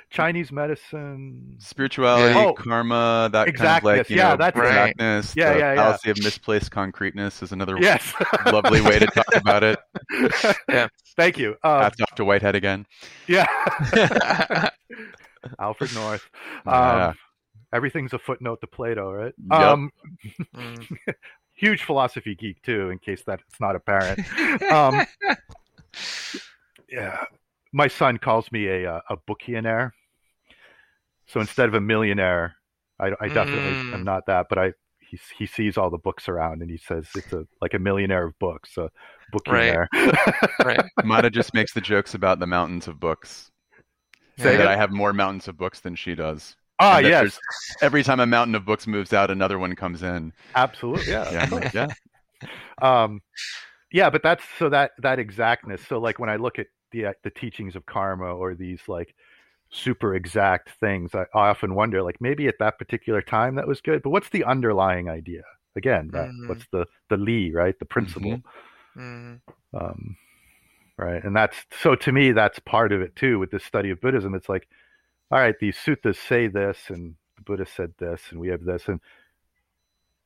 Chinese 0.10 0.52
medicine. 0.52 1.56
Spirituality, 1.60 2.34
Oh, 2.38 2.54
karma, 2.54 3.30
that 3.32 3.54
kind 3.56 3.78
of 3.78 3.84
like 3.84 4.10
you 4.10 4.18
Yeah, 4.18 4.30
know, 4.32 4.38
that's 4.38 4.58
it. 4.58 4.60
Right. 4.62 4.90
exactness. 4.90 5.36
Yeah, 5.36 5.54
the 5.54 5.60
yeah, 5.60 5.74
yeah. 5.74 5.82
fallacy 5.84 6.10
of 6.10 6.24
misplaced 6.24 6.72
concreteness 6.72 7.44
is 7.44 7.52
another 7.52 7.78
Yes. 7.80 8.14
lovely 8.48 8.82
way 8.82 8.98
to 9.00 9.06
talk 9.08 9.36
about 9.36 9.64
it. 9.64 9.80
Yeah. 10.70 10.88
Thank 11.16 11.38
you. 11.38 11.56
Uh, 11.64 11.82
Hats 11.82 12.00
off 12.02 12.16
to 12.16 12.26
Whitehead 12.26 12.56
again. 12.56 12.86
yeah. 13.28 13.46
Alfred 15.60 15.94
North. 15.94 16.28
Yeah. 16.66 17.06
Um, 17.08 17.16
everything's 17.74 18.14
a 18.14 18.20
footnote 18.20 18.62
to 18.62 18.68
Plato, 18.68 19.12
right? 19.12 19.34
Yep. 19.52 19.62
Um, 19.62 19.92
Mm. 20.56 20.98
huge 21.54 21.84
philosophy 21.84 22.36
geek 22.36 22.62
too, 22.64 22.90
in 22.90 23.00
case 23.00 23.22
that's 23.26 23.44
not 23.60 23.76
apparent. 23.76 24.20
Um, 24.72 25.06
yeah, 26.90 27.24
my 27.74 27.88
son 27.88 28.18
calls 28.18 28.52
me 28.52 28.68
a 28.68 28.92
uh, 28.96 29.02
a 29.10 29.18
bookionaire. 29.18 29.92
So 31.30 31.42
instead 31.42 31.70
of 31.70 31.76
a 31.76 31.82
millionaire, 31.82 32.56
I, 33.00 33.12
I 33.22 33.30
definitely 33.30 33.78
Mm. 33.78 33.94
am 33.94 34.04
not 34.04 34.26
that. 34.28 34.48
But 34.50 34.60
I 34.60 34.74
he 35.02 35.20
he 35.38 35.46
sees 35.48 35.78
all 35.78 35.90
the 35.92 35.98
books 36.00 36.30
around 36.30 36.62
and 36.62 36.72
he 36.72 36.78
says 36.78 37.08
it's 37.16 37.34
a 37.34 37.46
like 37.62 37.74
a 37.76 37.80
millionaire 37.80 38.26
of 38.28 38.40
books, 38.40 38.78
a 38.78 38.92
bookionaire. 39.34 39.88
right. 39.96 40.34
Right. 40.64 40.84
Mata 41.04 41.30
just 41.30 41.54
makes 41.54 41.74
the 41.74 41.82
jokes 41.82 42.14
about 42.14 42.40
the 42.40 42.48
mountains 42.48 42.88
of 42.88 43.00
books. 43.00 43.52
Say 44.38 44.56
Say 44.56 44.58
that 44.58 44.68
I 44.68 44.78
have 44.78 44.92
more 44.92 45.14
mountains 45.14 45.48
of 45.48 45.58
books 45.58 45.80
than 45.82 45.96
she 45.96 46.16
does. 46.16 46.56
ah, 46.80 46.98
And 46.98 47.06
yes, 47.06 47.40
Every 47.82 48.04
time 48.04 48.20
a 48.22 48.26
mountain 48.28 48.56
of 48.56 48.66
books 48.66 48.88
moves 48.88 49.14
out, 49.14 49.32
another 49.32 49.60
one 49.60 49.76
comes 49.76 50.04
in. 50.04 50.34
absolutely, 50.56 51.12
yeah. 51.12 51.32
Yeah, 51.32 51.46
like, 51.52 51.70
yeah. 51.74 51.88
um 52.82 53.22
yeah 53.92 54.10
but 54.10 54.24
that's 54.24 54.44
so 54.60 54.70
that 54.70 54.92
that 55.00 55.20
exactness 55.20 55.82
so 55.88 56.00
like 56.00 56.20
when 56.20 56.30
i 56.30 56.38
look 56.38 56.60
at 56.60 56.68
the 56.92 57.08
uh, 57.08 57.14
the 57.24 57.32
teachings 57.32 57.76
of 57.76 57.86
karma 57.86 58.26
or 58.36 58.56
these 58.56 58.82
like 58.88 59.16
super 59.72 60.16
exact 60.16 60.70
things 60.80 61.14
I, 61.14 61.26
I 61.34 61.50
often 61.50 61.76
wonder 61.76 62.02
like 62.02 62.20
maybe 62.20 62.48
at 62.48 62.56
that 62.60 62.80
particular 62.80 63.22
time 63.22 63.56
that 63.56 63.68
was 63.68 63.82
good 63.82 64.02
but 64.02 64.10
what's 64.10 64.30
the 64.30 64.44
underlying 64.44 65.10
idea? 65.10 65.44
Again 65.76 66.10
that 66.14 66.30
Mhm. 66.30 66.48
what's 66.50 66.66
the 66.72 66.86
the 67.10 67.18
Li, 67.18 67.52
right? 67.54 67.78
The 67.78 67.86
principle. 67.86 68.42
Mm. 68.98 69.40
um 69.74 70.18
right 70.98 71.24
and 71.24 71.36
that's 71.36 71.58
so 71.82 71.96
to 71.96 72.12
me 72.12 72.32
that's 72.32 72.60
part 72.60 72.92
of 72.92 73.02
it 73.02 73.16
too 73.16 73.38
with 73.40 73.52
this 73.52 73.64
study 73.64 73.92
of 73.92 74.02
buddhism. 74.02 74.34
It's 74.36 74.50
like 74.50 74.68
all 75.32 75.40
right 75.40 75.56
these 75.60 75.78
suttas 75.78 76.16
say 76.18 76.48
this 76.48 76.78
and 76.90 77.16
the 77.38 77.44
buddha 77.44 77.66
said 77.68 77.94
this 78.00 78.22
and 78.32 78.40
we 78.40 78.48
have 78.50 78.64
this 78.64 78.88
and 78.88 79.00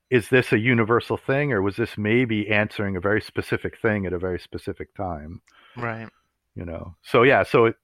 is 0.10 0.30
this 0.30 0.54
a 0.54 0.60
universal 0.60 1.18
thing 1.18 1.52
or 1.52 1.62
was 1.62 1.76
this 1.76 1.98
maybe 1.98 2.48
answering 2.50 2.96
a 2.96 3.00
very 3.02 3.22
specific 3.22 3.80
thing 3.82 4.06
at 4.06 4.14
a 4.14 4.20
very 4.20 4.40
specific 4.40 4.94
time? 4.96 5.42
Right. 5.76 6.08
you 6.56 6.66
know? 6.66 6.96
So 7.02 7.24
yeah 7.24 7.44
so 7.44 7.66
it 7.66 7.76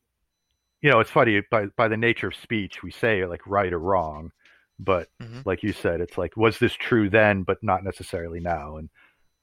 you 0.81 0.89
know 0.89 0.99
it's 0.99 1.11
funny 1.11 1.41
by 1.51 1.65
by 1.77 1.87
the 1.87 1.97
nature 1.97 2.27
of 2.27 2.35
speech 2.35 2.83
we 2.83 2.91
say 2.91 3.25
like 3.25 3.41
right 3.45 3.73
or 3.73 3.79
wrong 3.79 4.31
but 4.79 5.09
Mhm. 5.19 5.45
like 5.45 5.63
you 5.63 5.73
said 5.73 6.01
it's 6.01 6.17
like 6.17 6.35
was 6.37 6.57
this 6.59 6.73
true 6.73 7.09
then 7.09 7.43
but 7.43 7.57
not 7.61 7.83
necessarily 7.83 8.39
now 8.39 8.77
and 8.77 8.89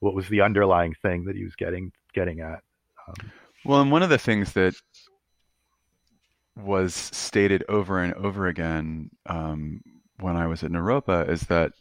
what 0.00 0.14
was 0.14 0.28
the 0.28 0.40
underlying 0.40 0.94
thing 1.02 1.24
that 1.24 1.36
he 1.36 1.44
was 1.44 1.56
getting 1.56 1.92
getting 2.14 2.40
at 2.40 2.60
um, 3.08 3.32
Well, 3.64 3.80
and 3.82 3.90
one 3.90 4.02
of 4.02 4.08
the 4.10 4.18
things 4.18 4.52
that 4.54 4.74
was 6.56 6.94
stated 6.94 7.62
over 7.68 8.00
and 8.02 8.14
over 8.14 8.46
again 8.46 9.10
um, 9.26 9.80
when 10.20 10.36
I 10.36 10.46
was 10.46 10.62
at 10.62 10.70
Naropa 10.70 11.28
is 11.28 11.42
that 11.42 11.72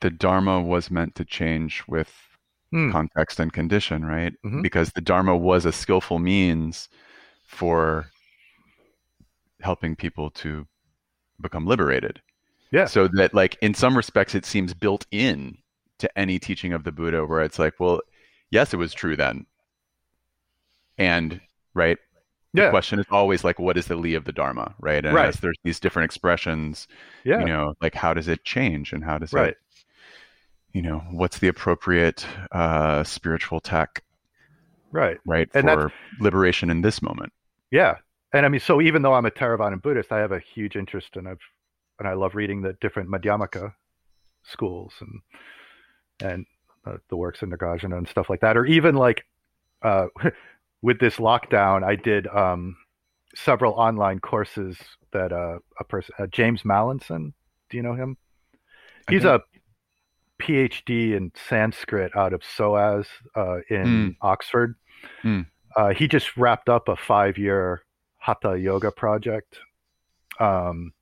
the 0.00 0.10
Dharma 0.10 0.60
was 0.60 0.90
meant 0.90 1.14
to 1.16 1.24
change 1.24 1.82
with 1.88 2.12
Hmm. 2.72 2.90
context 2.90 3.40
and 3.40 3.52
condition, 3.52 4.04
right? 4.04 4.34
Mhm. 4.44 4.62
Because 4.62 4.90
the 4.92 5.00
Dharma 5.00 5.36
was 5.36 5.64
a 5.64 5.72
skillful 5.72 6.18
means 6.18 6.88
for 7.46 8.13
helping 9.60 9.96
people 9.96 10.30
to 10.30 10.66
become 11.40 11.66
liberated. 11.66 12.20
Yeah. 12.70 12.86
So 12.86 13.08
that, 13.14 13.34
like, 13.34 13.56
in 13.62 13.74
some 13.74 13.96
respects, 13.96 14.34
it 14.34 14.44
seems 14.46 14.74
built 14.74 15.06
in 15.10 15.58
to 15.98 16.18
any 16.18 16.38
teaching 16.38 16.72
of 16.72 16.84
the 16.84 16.92
Buddha, 16.92 17.26
where 17.26 17.42
it's 17.42 17.58
like, 17.58 17.80
well, 17.80 18.00
yes, 18.50 18.74
it 18.74 18.78
was 18.78 18.94
true 18.94 19.16
then. 19.16 19.46
And, 20.98 21.40
right, 21.74 21.98
Yeah. 22.52 22.66
the 22.66 22.70
question 22.70 22.98
is 22.98 23.06
always 23.10 23.44
like, 23.44 23.58
what 23.58 23.76
is 23.76 23.86
the 23.86 23.96
Li 23.96 24.14
of 24.14 24.24
the 24.24 24.32
Dharma, 24.32 24.74
right? 24.80 25.04
And 25.04 25.14
Right. 25.14 25.28
as 25.28 25.40
there's 25.40 25.58
these 25.64 25.80
different 25.80 26.04
expressions, 26.06 26.86
yeah 27.24 27.38
you 27.40 27.46
know, 27.46 27.74
like 27.80 27.94
how 27.94 28.14
does 28.14 28.28
it 28.28 28.44
change 28.44 28.92
and 28.92 29.04
how 29.04 29.18
does 29.18 29.32
right 29.32 29.48
it, 29.50 29.56
you 30.72 30.82
know, 30.82 30.98
what's 31.12 31.38
the 31.38 31.48
appropriate 31.48 32.26
uh, 32.52 33.04
spiritual 33.04 33.60
tech, 33.60 34.02
right 34.92 35.18
right, 35.24 35.48
And 35.54 35.66
for 35.66 35.92
liberation 36.20 36.70
in 36.70 36.82
this 36.82 37.02
moment? 37.02 37.32
yeah 37.70 37.96
and 38.34 38.44
i 38.44 38.48
mean 38.50 38.60
so 38.60 38.82
even 38.82 39.00
though 39.00 39.14
i'm 39.14 39.24
a 39.24 39.30
theravada 39.30 39.80
buddhist 39.80 40.12
i 40.12 40.18
have 40.18 40.32
a 40.32 40.38
huge 40.40 40.76
interest 40.76 41.16
and 41.16 41.26
i've 41.26 41.40
and 41.98 42.08
I 42.08 42.14
love 42.14 42.34
reading 42.34 42.62
the 42.62 42.76
different 42.80 43.08
Madhyamaka 43.08 43.72
schools 44.42 44.92
and 45.00 45.20
and 46.20 46.46
uh, 46.86 46.96
the 47.08 47.16
works 47.16 47.42
in 47.42 47.50
Nagarjuna 47.50 47.96
and 47.96 48.08
stuff 48.08 48.28
like 48.28 48.40
that, 48.40 48.56
or 48.56 48.66
even 48.66 48.94
like 48.94 49.24
uh, 49.82 50.06
with 50.82 50.98
this 51.00 51.16
lockdown, 51.16 51.82
I 51.84 51.96
did 51.96 52.26
um, 52.26 52.76
several 53.34 53.72
online 53.74 54.20
courses 54.20 54.76
that 55.12 55.32
uh, 55.32 55.58
a 55.78 55.84
person, 55.84 56.14
uh, 56.18 56.26
James 56.26 56.62
Mallinson, 56.62 57.32
do 57.70 57.76
you 57.76 57.82
know 57.82 57.94
him? 57.94 58.16
He's 59.08 59.24
a 59.24 59.42
PhD 60.42 61.14
in 61.14 61.30
Sanskrit 61.48 62.16
out 62.16 62.32
of 62.32 62.42
SOAS 62.44 63.06
uh, 63.36 63.58
in 63.70 63.84
Mm. 63.84 64.16
Oxford. 64.20 64.74
Mm. 65.22 65.46
Uh, 65.76 65.92
he 65.94 66.08
just 66.08 66.36
wrapped 66.36 66.68
up 66.68 66.88
a 66.88 66.96
five-year 66.96 67.83
Hatha 68.24 68.58
Yoga 68.58 68.90
project, 68.90 69.58
um, 70.40 70.92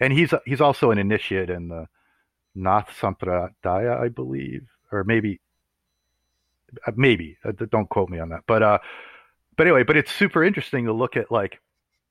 and 0.00 0.12
he's 0.12 0.34
he's 0.46 0.60
also 0.60 0.90
an 0.90 0.98
initiate 0.98 1.50
in 1.50 1.68
the 1.68 1.86
Nath 2.54 2.90
Sampradaya, 3.00 3.98
I 4.00 4.08
believe, 4.08 4.68
or 4.92 5.04
maybe 5.04 5.40
uh, 6.86 6.92
maybe 6.96 7.36
uh, 7.44 7.52
don't 7.70 7.88
quote 7.88 8.08
me 8.10 8.18
on 8.18 8.28
that, 8.30 8.42
but 8.46 8.62
uh, 8.62 8.78
but 9.56 9.66
anyway, 9.66 9.84
but 9.84 9.96
it's 9.96 10.12
super 10.12 10.44
interesting 10.44 10.86
to 10.86 10.92
look 10.92 11.16
at 11.16 11.30
like 11.30 11.60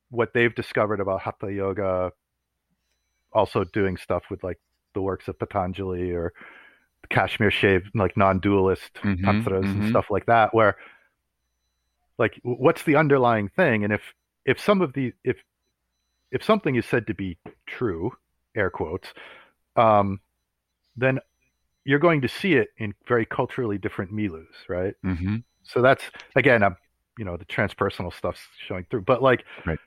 what 0.10 0.34
they've 0.34 0.56
discovered 0.56 1.00
about 1.00 1.22
Hatha 1.22 1.52
Yoga, 1.54 2.12
also 3.34 3.64
doing 3.64 3.98
stuff 3.98 4.24
with 4.30 4.44
like 4.44 4.60
the 4.94 5.02
works 5.02 5.28
of 5.28 5.38
Patanjali 5.40 6.12
or 6.12 6.34
Kashmir 7.10 7.52
Shaiva, 7.52 7.86
like 7.96 8.18
non-dualist 8.18 9.00
Mhm, 9.04 9.24
tantras 9.24 9.66
and 9.74 9.84
mhm. 9.84 9.90
stuff 9.90 10.08
like 10.12 10.26
that, 10.28 10.54
where 10.54 10.78
like 12.18 12.40
what's 12.44 12.84
the 12.84 12.96
underlying 12.96 13.50
thing, 13.50 13.84
and 13.84 13.94
if 13.94 14.02
if 14.50 14.60
some 14.60 14.82
of 14.82 14.94
the 14.94 15.14
if 15.24 15.38
if 16.32 16.44
something 16.44 16.76
is 16.76 16.86
said 16.86 17.08
to 17.08 17.14
be 17.14 17.38
true, 17.66 18.12
air 18.56 18.70
quotes, 18.70 19.08
um, 19.76 20.20
then 20.96 21.20
you're 21.86 22.00
going 22.00 22.22
to 22.22 22.28
see 22.28 22.54
it 22.54 22.70
in 22.78 22.94
very 23.08 23.26
culturally 23.26 23.78
different 23.78 24.12
milus, 24.12 24.58
right? 24.68 24.96
hmm 25.04 25.38
so 25.64 25.82
that's 25.82 26.04
again 26.36 26.64
i'm 26.64 26.76
you 27.18 27.26
know 27.26 27.36
the 27.38 27.46
transpersonal 27.46 28.14
stuff's 28.14 28.42
showing 28.66 28.86
through 28.90 29.02
but 29.02 29.22
like 29.22 29.44
Right. 29.66 29.78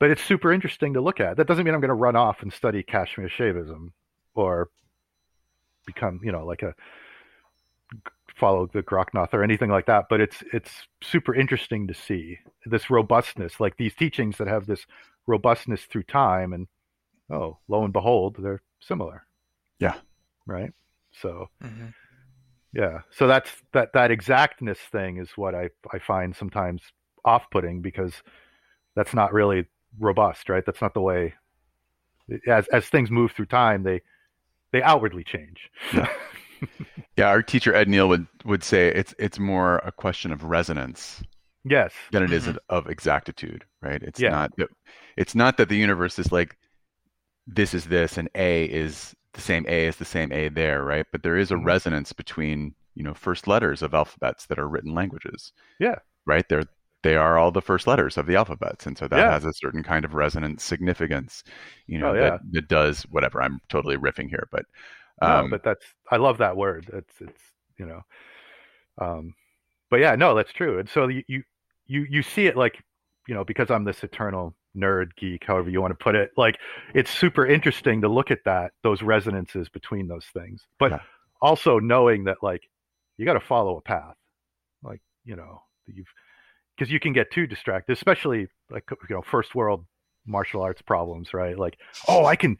but 0.00 0.10
it's 0.10 0.24
super 0.24 0.52
interesting 0.52 0.94
to 0.94 1.00
look 1.02 1.20
at 1.20 1.36
that 1.36 1.46
doesn't 1.46 1.64
mean 1.64 1.74
i'm 1.74 1.80
going 1.80 1.96
to 1.96 2.02
run 2.08 2.16
off 2.16 2.42
and 2.42 2.50
study 2.52 2.82
kashmir 2.82 3.28
shaivism 3.28 3.92
or 4.34 4.70
become 5.86 6.18
you 6.24 6.32
know 6.32 6.44
like 6.46 6.62
a 6.62 6.74
follow 8.36 8.66
the 8.72 8.82
Gorakhnath 8.82 9.32
or 9.32 9.42
anything 9.42 9.70
like 9.70 9.86
that 9.86 10.06
but 10.08 10.20
it's 10.20 10.42
it's 10.52 10.70
super 11.02 11.34
interesting 11.34 11.86
to 11.86 11.94
see 11.94 12.38
this 12.66 12.90
robustness 12.90 13.60
like 13.60 13.76
these 13.76 13.94
teachings 13.94 14.38
that 14.38 14.48
have 14.48 14.66
this 14.66 14.86
robustness 15.26 15.84
through 15.84 16.02
time 16.04 16.52
and 16.52 16.66
oh 17.30 17.58
lo 17.68 17.84
and 17.84 17.92
behold 17.92 18.36
they're 18.38 18.62
similar 18.80 19.24
Yeah. 19.78 19.94
right 20.46 20.72
so 21.12 21.48
hmm 21.60 21.88
yeah. 22.74 23.00
So 23.10 23.26
that's 23.26 23.50
that 23.72 23.92
that 23.92 24.10
exactness 24.10 24.78
thing 24.78 25.18
is 25.18 25.30
what 25.36 25.54
I 25.54 25.68
I 25.92 25.98
find 25.98 26.34
sometimes 26.34 26.80
off-putting 27.24 27.82
because 27.82 28.14
that's 28.96 29.14
not 29.14 29.32
really 29.32 29.66
robust, 30.00 30.48
right? 30.48 30.64
That's 30.64 30.80
not 30.80 30.94
the 30.94 31.00
way 31.02 31.34
as 32.46 32.66
as 32.68 32.86
things 32.86 33.10
move 33.10 33.32
through 33.32 33.46
time, 33.46 33.82
they 33.82 34.00
they 34.72 34.82
outwardly 34.82 35.22
change. 35.24 35.70
Yeah, 35.92 36.08
our 37.22 37.42
teacher 37.42 37.74
Ed 37.74 37.88
Neal 37.88 38.08
would 38.08 38.26
would 38.44 38.62
say 38.64 38.88
it's 38.88 39.14
it's 39.18 39.38
more 39.38 39.76
a 39.78 39.92
question 39.92 40.32
of 40.32 40.44
resonance 40.44 41.22
yes. 41.64 41.92
than 42.10 42.22
it 42.22 42.32
is 42.32 42.46
Mhm. 42.46 42.58
of 42.68 42.88
exactitude, 42.88 43.64
right? 43.82 44.02
It's 44.02 44.20
Yeah. 44.20 44.30
not 44.30 44.52
that 44.58 44.68
it's 45.16 45.34
not 45.34 45.56
that 45.58 45.68
the 45.68 45.76
universe 45.76 46.18
is 46.18 46.32
like 46.32 46.56
this 47.46 47.74
is 47.74 47.86
this 47.86 48.18
and 48.18 48.28
A 48.34 48.64
is 48.66 49.14
the 49.34 49.40
same 49.40 49.64
A 49.68 49.86
is 49.86 49.96
the 49.96 50.04
same 50.04 50.32
A 50.32 50.48
there, 50.48 50.84
right? 50.84 51.06
But 51.12 51.22
there 51.22 51.36
is 51.36 51.50
a 51.50 51.56
Mhm. 51.56 51.64
resonance 51.64 52.12
between, 52.12 52.74
you 52.94 53.02
know, 53.04 53.14
first 53.14 53.46
letters 53.48 53.82
of 53.82 53.94
alphabets 53.94 54.46
that 54.46 54.58
are 54.58 54.68
written 54.68 54.94
languages. 54.94 55.52
Yeah. 55.78 55.96
Right? 56.26 56.48
They're 56.48 56.64
they 57.02 57.16
are 57.16 57.36
all 57.38 57.50
the 57.50 57.60
first 57.62 57.86
letters 57.88 58.16
of 58.16 58.26
the 58.26 58.36
alphabets. 58.36 58.86
And 58.86 58.96
so 58.96 59.08
that 59.08 59.26
Yeah. 59.26 59.30
has 59.30 59.44
a 59.44 59.52
certain 59.54 59.82
kind 59.82 60.04
of 60.04 60.14
resonance 60.14 60.62
significance, 60.64 61.42
you 61.88 61.98
know, 61.98 62.10
Oh, 62.10 62.14
yeah. 62.14 62.30
that, 62.32 62.40
that 62.52 62.68
does 62.68 63.02
whatever. 63.10 63.42
I'm 63.42 63.58
totally 63.68 63.96
riffing 63.96 64.28
here, 64.28 64.46
but 64.52 64.66
No, 65.22 65.42
um 65.42 65.50
but 65.50 65.62
that's 65.64 65.84
I 66.10 66.16
love 66.16 66.38
that 66.38 66.56
word. 66.56 66.90
It's 66.92 67.20
it's 67.20 67.42
you 67.78 67.86
know 67.86 68.02
um 68.98 69.34
but 69.90 70.00
yeah, 70.00 70.16
no, 70.16 70.34
that's 70.34 70.52
true. 70.52 70.78
And 70.78 70.88
so 70.88 71.08
you 71.08 71.22
you 71.28 71.42
you, 71.86 72.06
you 72.08 72.22
see 72.22 72.46
it 72.46 72.56
like, 72.56 72.82
you 73.28 73.34
know, 73.34 73.44
because 73.44 73.70
I'm 73.70 73.84
this 73.84 74.02
eternal 74.02 74.54
nerd 74.74 75.14
geek, 75.16 75.44
however 75.46 75.68
you 75.68 75.82
want 75.82 75.90
to 75.96 76.02
put 76.02 76.14
it, 76.14 76.30
like 76.38 76.58
it's 76.94 77.10
super 77.10 77.46
interesting 77.46 78.00
to 78.00 78.08
look 78.08 78.30
at 78.30 78.38
that, 78.46 78.72
those 78.82 79.02
resonances 79.02 79.68
between 79.68 80.08
those 80.08 80.24
things. 80.32 80.66
But 80.78 80.92
Yeah. 80.92 81.00
also 81.42 81.78
knowing 81.78 82.24
that 82.24 82.38
like 82.42 82.62
you 83.18 83.26
got 83.26 83.34
to 83.34 83.40
follow 83.40 83.76
a 83.76 83.82
path. 83.82 84.14
Like, 84.82 85.02
you 85.24 85.36
know, 85.36 85.62
you've 85.86 86.06
because 86.76 86.90
you 86.90 86.98
can 86.98 87.12
get 87.12 87.30
too 87.30 87.46
distracted, 87.46 87.92
especially 87.92 88.48
like 88.70 88.84
you 88.90 89.14
know, 89.16 89.22
first 89.22 89.54
world 89.54 89.84
martial 90.26 90.62
arts 90.62 90.80
problems, 90.80 91.34
right? 91.34 91.58
Like, 91.58 91.76
oh, 92.08 92.24
I 92.24 92.36
can 92.36 92.56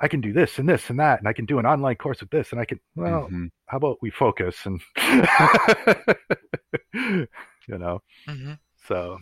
I 0.00 0.08
can 0.08 0.20
do 0.20 0.32
this 0.32 0.58
and 0.58 0.68
this 0.68 0.90
and 0.90 0.98
that, 1.00 1.18
and 1.20 1.28
I 1.28 1.32
can 1.32 1.46
do 1.46 1.58
an 1.58 1.66
online 1.66 1.96
course 1.96 2.20
with 2.20 2.30
this, 2.30 2.52
and 2.52 2.60
I 2.60 2.64
can. 2.64 2.80
Well, 2.94 3.28
mhm. 3.30 3.50
how 3.66 3.78
about 3.78 3.96
we 4.02 4.10
focus 4.10 4.56
and, 4.66 4.80
you 6.94 7.78
know. 7.78 8.02
hmm 8.28 8.52
So, 8.86 9.18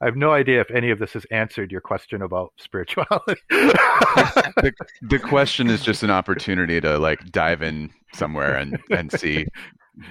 I 0.00 0.06
have 0.06 0.16
no 0.16 0.32
idea 0.32 0.60
if 0.60 0.70
any 0.70 0.90
of 0.90 0.98
this 0.98 1.12
has 1.12 1.24
answered 1.30 1.70
your 1.72 1.80
question 1.80 2.22
about 2.22 2.52
spirituality. 2.58 3.40
the, 3.50 4.72
the 5.02 5.18
question 5.18 5.68
is 5.70 5.82
just 5.82 6.02
an 6.02 6.10
opportunity 6.20 6.80
to 6.80 6.98
like 6.98 7.30
dive 7.30 7.62
in 7.62 7.90
somewhere 8.12 8.56
and 8.56 8.78
and 8.90 9.10
see 9.12 9.46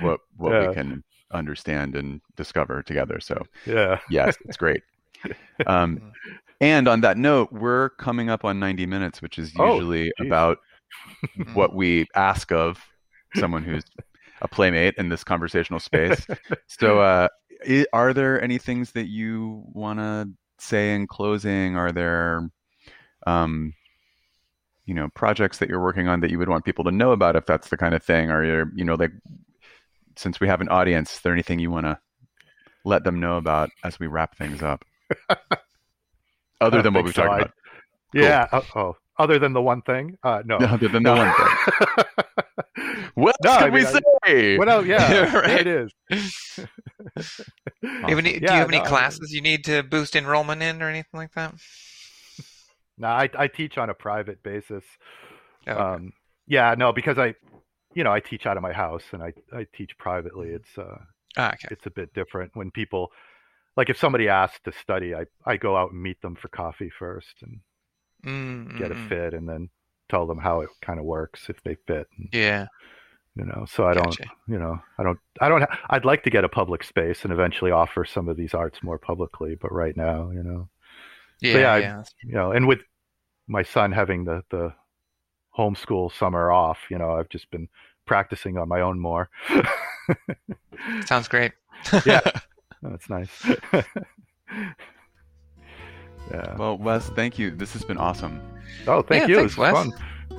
what 0.01 0.19
what 0.37 0.53
Yeah. 0.53 0.67
we 0.69 0.73
can 0.75 1.03
understand 1.31 1.95
and 1.95 2.21
discover 2.37 2.83
together 2.83 3.19
so 3.19 3.41
yeah. 3.65 3.99
yes 4.09 4.35
it's 4.45 4.55
great 4.57 4.81
um 5.65 5.99
and 6.63 6.87
on 6.87 7.01
that 7.01 7.17
note 7.17 7.51
we're 7.51 7.89
coming 7.91 8.29
up 8.29 8.45
on 8.45 8.59
90 8.59 8.85
minutes 8.85 9.21
which 9.21 9.37
is 9.39 9.53
Oh, 9.57 9.75
usually 9.75 10.11
geez. 10.17 10.27
about 10.27 10.57
what 11.53 11.75
we 11.75 12.07
ask 12.15 12.51
of 12.51 12.79
someone 13.35 13.63
who's 13.63 13.83
a 14.41 14.47
playmate 14.47 14.95
in 14.97 15.09
this 15.09 15.23
conversational 15.23 15.79
space. 15.79 16.25
So 16.67 16.99
uh 16.99 17.27
are 17.93 18.13
there 18.13 18.41
any 18.41 18.57
things 18.57 18.91
that 18.91 19.07
you 19.07 19.63
want 19.73 19.99
to 19.99 20.29
say 20.59 20.93
in 20.95 21.07
closing? 21.07 21.77
Are 21.77 21.91
there 21.91 22.49
um 23.25 23.73
you 24.85 24.93
know 24.93 25.09
projects 25.15 25.57
that 25.59 25.69
you're 25.69 25.81
working 25.81 26.07
on 26.07 26.19
that 26.21 26.31
you 26.31 26.37
would 26.39 26.49
want 26.49 26.65
people 26.65 26.83
to 26.85 26.91
know 26.91 27.11
about 27.11 27.35
if 27.35 27.45
that's 27.45 27.69
the 27.69 27.77
kind 27.77 27.95
of 27.95 28.03
thing? 28.03 28.29
Or 28.31 28.43
you're 28.43 28.71
you 28.75 28.83
know 28.83 28.95
like 28.95 29.11
since 30.17 30.39
we 30.39 30.47
have 30.47 30.61
an 30.61 30.69
audience 30.69 31.15
is 31.15 31.21
there 31.21 31.33
anything 31.33 31.59
you 31.59 31.71
want 31.71 31.85
to 31.85 31.97
let 32.85 33.03
them 33.03 33.19
know 33.19 33.37
about 33.37 33.69
as 33.83 33.99
we 33.99 34.07
wrap 34.07 34.37
things 34.37 34.61
up 34.61 34.85
other 36.63 36.81
than 36.81 36.93
what 36.93 37.03
we've 37.05 37.13
so. 37.15 37.23
talked 37.23 37.33
I- 37.33 37.37
about 37.43 37.51
Yeah. 38.13 38.47
uh, 38.51 38.61
Oh, 38.75 38.97
other 39.17 39.37
than 39.39 39.53
the 39.53 39.61
one 39.61 39.81
thing? 39.83 40.17
Uh, 40.23 40.41
no. 40.45 40.57
other 40.75 40.87
than 40.87 41.03
the 41.03 41.13
No. 41.13 41.15
one 41.15 41.33
thing 41.35 42.05
what 43.15 43.35
No, 43.43 43.51
else 43.51 43.61
I 43.61 43.65
can 43.69 43.73
we 43.73 43.85
say 43.85 44.57
What 44.57 44.69
else? 44.69 44.85
Yeah, 44.85 45.11
Yeah, 45.13 45.35
right. 45.39 45.59
it 45.59 45.67
is. 45.67 45.91
Do 46.09 46.67
you 47.83 47.89
have 48.07 48.17
any, 48.17 48.33
do 48.33 48.39
Yeah, 48.45 48.53
you 48.53 48.59
have 48.59 48.67
any 48.69 48.77
no, 48.79 48.83
I- 48.83 48.87
classes 48.87 49.31
you 49.31 49.41
need 49.41 49.63
to 49.65 49.83
boost 49.83 50.15
enrollment 50.15 50.61
in 50.61 50.81
or 50.81 50.89
anything 50.89 51.17
like 51.17 51.33
that? 51.33 51.53
No, 52.97 53.07
I, 53.07 53.29
I 53.37 53.47
teach 53.47 53.77
on 53.77 53.89
a 53.89 53.93
private 53.93 54.43
basis. 54.43 54.83
Oh, 55.67 55.71
okay. 55.71 55.81
Um, 55.81 56.13
yeah, 56.47 56.75
no, 56.77 56.91
because 56.93 57.17
I, 57.17 57.33
you 57.95 58.03
know, 58.03 58.11
I 58.11 58.19
teach 58.19 58.45
out 58.45 58.57
of 58.57 58.63
my 58.63 58.73
house 58.73 59.03
and 59.13 59.23
I, 59.23 59.33
I 59.51 59.65
teach 59.75 59.97
privately. 59.97 60.49
It's 60.49 60.77
uh, 60.77 60.97
Ah, 61.37 61.53
okay. 61.53 61.69
it's 61.71 61.85
a 61.87 61.89
bit 61.91 62.13
different 62.13 62.51
when 62.55 62.69
people, 62.69 63.09
like 63.77 63.89
if 63.89 63.97
somebody 63.97 64.29
asks 64.29 64.59
to 64.65 64.71
study, 64.73 65.15
I, 65.15 65.25
I 65.45 65.57
go 65.57 65.77
out 65.77 65.91
and 65.91 66.01
meet 66.01 66.21
them 66.21 66.35
for 66.35 66.47
coffee 66.49 66.91
first 66.97 67.35
and 67.41 67.61
Mm, 68.23 68.67
get 68.75 68.91
mm, 68.91 68.91
a 68.91 68.95
mm. 68.95 69.09
fit 69.09 69.33
and 69.33 69.47
then 69.49 69.69
tell 70.09 70.27
them 70.27 70.37
how 70.37 70.61
it 70.61 70.69
kind 70.81 70.99
of 70.99 71.05
works 71.05 71.49
if 71.49 71.61
they 71.63 71.75
fit. 71.87 72.07
And, 72.17 72.29
Yeah. 72.31 72.67
you 73.35 73.45
know, 73.45 73.65
so 73.67 73.87
I 73.87 73.93
don't, 73.95 74.19
you 74.47 74.59
know, 74.59 74.77
I 74.99 75.03
don't, 75.03 75.19
I 75.41 75.49
don't, 75.49 75.61
ha- 75.61 75.79
I'd 75.89 76.05
like 76.05 76.23
to 76.23 76.29
get 76.29 76.43
a 76.43 76.49
public 76.49 76.83
space 76.83 77.23
and 77.23 77.33
eventually 77.33 77.71
offer 77.71 78.05
some 78.05 78.29
of 78.29 78.37
these 78.37 78.53
arts 78.53 78.83
more 78.83 78.99
publicly, 78.99 79.55
but 79.59 79.71
right 79.71 79.97
now, 79.97 80.29
you 80.31 80.43
know, 80.43 80.69
Yeah. 81.41 81.57
yeah, 81.59 81.73
I- 81.73 81.79
yeah. 81.79 82.03
you 82.23 82.33
know, 82.35 82.51
and 82.51 82.67
with 82.67 82.79
my 83.47 83.63
son 83.63 83.91
having 83.91 84.25
the 84.25 84.43
the 84.51 84.73
homeschool 85.57 86.13
summer 86.13 86.51
off, 86.51 86.79
you 86.91 86.97
know, 86.97 87.11
I've 87.13 87.29
just 87.29 87.51
been 87.51 87.69
practicing 88.05 88.57
on 88.57 88.69
my 88.69 88.81
own 88.81 88.99
more. 88.99 89.29
Sounds 91.05 91.27
great. 91.27 91.53
Yeah. 92.05 92.21
That's 92.83 93.09
nice. 93.09 93.29
yeah. 96.31 96.55
well 96.57 96.77
wes 96.77 97.09
thank 97.09 97.37
you 97.39 97.51
this 97.51 97.73
has 97.73 97.83
been 97.83 97.97
awesome 97.97 98.39
Oh, 98.87 99.01
thank 99.01 99.23
Yeah, 99.23 99.27
you. 99.27 99.35
thanks, 99.35 99.57
It 99.57 99.59
was 99.59 99.73
Wes. 99.73 99.73
fun. 99.73 99.91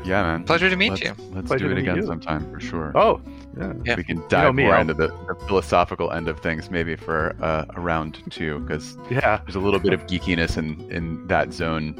yeah 0.04 0.22
man 0.22 0.44
Pleasure 0.44 0.68
to 0.70 0.76
meet 0.76 0.90
let's, 0.90 1.02
you. 1.02 1.14
let's 1.32 1.46
Pleasure 1.46 1.66
do 1.68 1.72
it 1.72 1.78
again 1.78 1.96
you. 1.96 2.06
sometime 2.06 2.50
for 2.52 2.60
sure 2.60 2.92
Oh, 2.96 3.20
yeah. 3.58 3.72
Yeah. 3.84 3.96
we 3.96 4.04
can 4.04 4.22
dive 4.28 4.54
me, 4.54 4.64
more 4.64 4.74
I'll- 4.74 4.80
into 4.82 4.94
the, 4.94 5.08
the 5.28 5.34
philosophical 5.46 6.10
end 6.12 6.28
of 6.28 6.40
things 6.40 6.70
maybe 6.70 6.96
for 6.96 7.34
uh, 7.40 7.64
a 7.76 7.80
round 7.80 8.22
two 8.30 8.60
because 8.60 8.96
Yeah. 9.10 9.38
there's 9.44 9.56
a 9.56 9.60
little 9.60 9.80
bit 9.80 9.92
of 9.92 10.06
geekiness 10.06 10.56
in 10.56 10.80
in 10.90 11.26
that 11.28 11.52
zone 11.52 11.94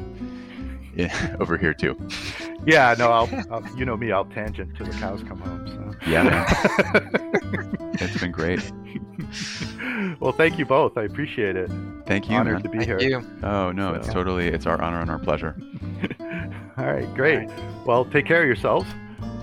over 1.41 1.57
here 1.57 1.73
too. 1.73 1.97
Yeah, 2.65 2.95
no, 2.97 3.11
I'll, 3.11 3.29
I'll, 3.51 3.77
you 3.77 3.83
know 3.85 3.97
me, 3.97 4.11
I'll 4.13 4.23
tangent 4.25 4.75
till 4.77 4.85
the 4.85 4.93
cows 4.93 5.21
come 5.23 5.39
home. 5.39 5.67
So. 5.67 6.09
Yeah, 6.09 6.23
man. 6.23 6.45
it's 7.99 8.17
been 8.21 8.31
great. 8.31 8.61
well, 10.19 10.31
thank 10.31 10.57
you 10.59 10.65
both. 10.65 10.97
I 10.97 11.03
appreciate 11.03 11.55
it. 11.55 11.69
Thank 12.05 12.29
you. 12.29 12.35
Honored 12.35 12.53
man. 12.55 12.63
to 12.63 12.69
be 12.69 12.77
Thank 12.85 13.01
here. 13.01 13.19
you. 13.21 13.27
Oh 13.43 13.71
no, 13.71 13.93
it's 13.93 14.07
So- 14.07 14.13
totally 14.13 14.47
it's 14.47 14.65
our 14.65 14.81
honor 14.81 15.01
and 15.01 15.09
our 15.09 15.19
pleasure. 15.19 15.55
All 16.77 16.85
right, 16.85 17.11
great. 17.15 17.49
Well, 17.85 18.05
take 18.05 18.25
care 18.25 18.41
of 18.41 18.47
yourselves. 18.47 18.87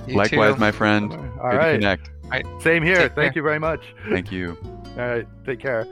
You 0.06 0.16
Likewise, 0.16 0.54
too. 0.54 0.60
my 0.60 0.70
friend. 0.72 1.12
All 1.12 1.18
Good 1.18 1.32
to 1.52 1.56
right. 1.56 1.74
connect. 1.80 2.10
Same 2.62 2.82
here. 2.82 2.96
Take 3.08 3.14
Thank 3.14 3.14
care. 3.14 3.32
you 3.36 3.42
very 3.42 3.58
much. 3.58 3.80
Thank 4.08 4.30
you. 4.32 4.56
All 4.98 5.06
right, 5.06 5.26
take 5.46 5.60
care. 5.60 5.86